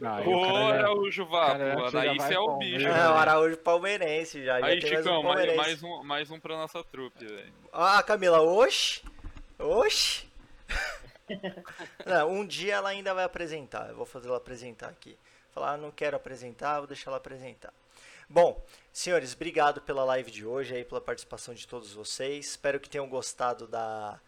Cara 0.00 0.24
já- 0.24 0.30
Araújo 0.78 1.26
Vapo, 1.26 1.52
cara 1.52 1.68
já 1.68 1.74
mano. 1.76 1.90
chega 1.90 2.00
Aí 2.00 2.16
mais 2.16 2.22
você 2.22 2.34
é 2.34 2.40
o 2.40 2.56
bicho. 2.56 2.86
É, 2.88 3.08
o 3.10 3.12
Araújo 3.16 3.56
palmeirense 3.58 4.42
já. 4.42 4.58
já 4.58 4.66
Aí, 4.66 4.78
um 4.78 4.80
Chicão, 4.80 5.22
mais, 5.22 5.24
palmeirense. 5.26 5.56
mais 5.58 5.82
um, 5.82 6.02
mais 6.02 6.30
um 6.30 6.40
pra 6.40 6.56
nossa 6.56 6.82
trupe, 6.84 7.26
velho. 7.26 7.52
Ah, 7.70 8.02
Camila, 8.02 8.40
oxe! 8.40 9.02
Oxe! 9.58 10.24
Não, 12.06 12.30
um 12.30 12.46
dia 12.46 12.74
ela 12.76 12.88
ainda 12.88 13.14
vai 13.14 13.24
apresentar. 13.24 13.88
Eu 13.90 13.96
vou 13.96 14.06
fazer 14.06 14.28
ela 14.28 14.36
apresentar 14.36 14.88
aqui. 14.88 15.18
Falar, 15.50 15.72
ah, 15.72 15.76
não 15.76 15.90
quero 15.90 16.16
apresentar, 16.16 16.78
vou 16.78 16.86
deixar 16.86 17.10
ela 17.10 17.18
apresentar. 17.18 17.72
Bom, 18.28 18.64
senhores, 18.92 19.34
obrigado 19.34 19.80
pela 19.80 20.04
live 20.04 20.30
de 20.30 20.46
hoje 20.46 20.76
aí, 20.76 20.84
pela 20.84 21.00
participação 21.00 21.52
de 21.52 21.66
todos 21.66 21.92
vocês. 21.92 22.50
Espero 22.50 22.78
que 22.78 22.88
tenham 22.88 23.08
gostado 23.08 23.66
da, 23.66 24.20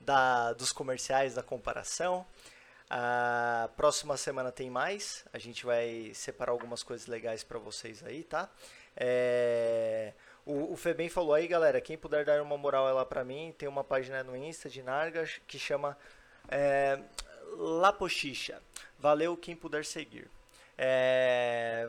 da, 0.00 0.52
dos 0.52 0.72
comerciais, 0.72 1.34
da 1.34 1.42
comparação. 1.42 2.24
A 2.88 3.68
próxima 3.76 4.16
semana 4.16 4.52
tem 4.52 4.70
mais. 4.70 5.24
A 5.32 5.38
gente 5.38 5.66
vai 5.66 6.12
separar 6.14 6.52
algumas 6.52 6.82
coisas 6.82 7.06
legais 7.08 7.42
para 7.42 7.58
vocês 7.58 8.02
aí, 8.04 8.22
tá? 8.22 8.48
É, 8.96 10.14
o, 10.46 10.72
o 10.72 10.76
Febem 10.76 11.08
falou 11.08 11.34
aí, 11.34 11.46
galera, 11.46 11.80
quem 11.80 11.98
puder 11.98 12.24
dar 12.24 12.40
uma 12.40 12.56
moral 12.56 12.94
lá 12.94 13.04
pra 13.04 13.24
mim, 13.24 13.54
tem 13.58 13.68
uma 13.68 13.84
página 13.84 14.24
no 14.24 14.36
Insta 14.36 14.68
de 14.70 14.82
Nargas 14.82 15.40
que 15.46 15.58
chama 15.58 15.98
é, 16.48 16.98
Lapochicha. 17.56 18.62
Valeu 18.98 19.36
quem 19.36 19.54
puder 19.54 19.84
seguir. 19.84 20.28
É, 20.76 21.88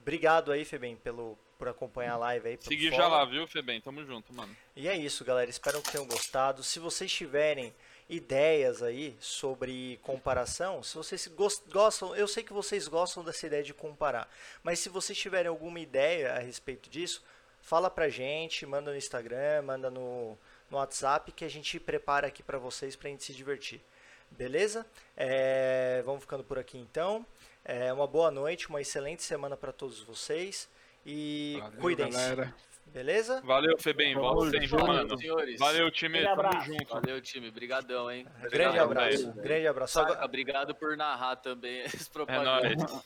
obrigado 0.00 0.50
aí, 0.52 0.64
Febem, 0.64 0.96
pelo, 0.96 1.38
por 1.58 1.68
acompanhar 1.68 2.14
a 2.14 2.18
live 2.18 2.48
aí. 2.48 2.58
Seguir 2.60 2.90
já 2.92 3.06
lá, 3.06 3.24
viu, 3.24 3.46
Febem? 3.46 3.80
Tamo 3.80 4.04
junto, 4.04 4.32
mano. 4.34 4.54
E 4.74 4.88
é 4.88 4.96
isso, 4.96 5.24
galera. 5.24 5.48
Espero 5.50 5.80
que 5.82 5.92
tenham 5.92 6.06
gostado. 6.06 6.62
Se 6.62 6.78
vocês 6.78 7.12
tiverem 7.12 7.74
ideias 8.08 8.82
aí 8.82 9.16
sobre 9.20 9.98
comparação, 10.02 10.82
se 10.82 10.94
vocês 10.94 11.26
gos- 11.28 11.62
gostam, 11.72 12.14
eu 12.14 12.28
sei 12.28 12.42
que 12.42 12.52
vocês 12.52 12.86
gostam 12.86 13.24
dessa 13.24 13.46
ideia 13.46 13.62
de 13.62 13.72
comparar, 13.72 14.28
mas 14.62 14.78
se 14.78 14.90
vocês 14.90 15.16
tiverem 15.18 15.48
alguma 15.48 15.80
ideia 15.80 16.34
a 16.34 16.38
respeito 16.38 16.90
disso, 16.90 17.24
fala 17.62 17.88
pra 17.88 18.10
gente, 18.10 18.66
manda 18.66 18.90
no 18.90 18.96
Instagram, 18.96 19.62
manda 19.62 19.90
no, 19.90 20.36
no 20.74 20.78
WhatsApp 20.78 21.30
que 21.30 21.44
a 21.44 21.48
gente 21.48 21.78
prepara 21.78 22.26
aqui 22.26 22.42
pra 22.42 22.58
vocês 22.58 22.96
pra 22.96 23.08
gente 23.08 23.22
se 23.22 23.32
divertir. 23.32 23.80
Beleza? 24.30 24.84
É, 25.16 26.02
vamos 26.04 26.22
ficando 26.22 26.42
por 26.42 26.58
aqui 26.58 26.76
então. 26.76 27.24
É, 27.64 27.92
uma 27.92 28.06
boa 28.06 28.30
noite, 28.30 28.68
uma 28.68 28.80
excelente 28.80 29.22
semana 29.22 29.56
pra 29.56 29.72
todos 29.72 30.00
vocês 30.00 30.68
e 31.06 31.62
cuidem-se. 31.80 32.18
Beleza? 32.94 33.42
Valeu, 33.44 33.76
Febem. 33.76 34.14
Volta 34.14 34.52
sempre, 34.52 34.68
mano. 34.82 35.18
Senhores. 35.18 35.58
Valeu, 35.58 35.90
time. 35.90 36.18
Aquele 36.20 36.34
Tamo 36.36 36.46
abraço. 36.46 36.66
junto. 36.66 36.94
Valeu, 36.94 37.20
time. 37.20 37.50
Brigadão, 37.50 38.08
hein? 38.08 38.24
Grande 38.24 38.46
Obrigado, 38.78 38.84
abraço. 38.84 39.18
velho. 39.32 39.42
Grande 39.42 39.66
abraço. 39.66 39.92
Saca, 39.94 40.24
obrigado 40.24 40.74
por 40.76 40.96
narrar 40.96 41.34
também 41.36 41.80
esse 41.92 42.08
É 42.08 42.12
propaganda. 42.12 42.68
nóis. 42.76 43.02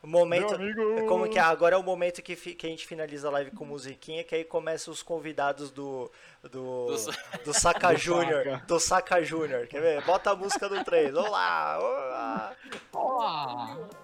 o 0.00 0.06
momento, 0.06 0.56
Meu 0.56 0.90
amigo. 0.92 1.06
como 1.08 1.28
que 1.28 1.38
é? 1.38 1.42
Agora 1.42 1.74
é 1.74 1.78
o 1.78 1.82
momento 1.82 2.22
que, 2.22 2.36
fi- 2.36 2.54
que 2.54 2.66
a 2.68 2.70
gente 2.70 2.86
finaliza 2.86 3.26
a 3.26 3.32
live 3.32 3.50
com 3.50 3.64
musiquinha, 3.64 4.22
que 4.22 4.32
aí 4.36 4.44
começam 4.44 4.94
os 4.94 5.02
convidados 5.02 5.72
do 5.72 6.08
do, 6.44 6.86
Do 6.86 6.96
Sa- 6.98 7.12
do 7.44 7.52
Saca 7.52 7.88
Do 7.92 7.98
Júnior, 7.98 8.60
do 8.68 8.78
Saca 8.78 9.20
Júnior. 9.24 9.66
Quer 9.66 9.80
ver? 9.80 10.02
Bota 10.04 10.30
a 10.30 10.36
música 10.36 10.68
do 10.68 10.84
3. 10.84 11.12
Olá! 11.16 11.78
Olá! 11.80 12.52
Olá! 12.92 13.88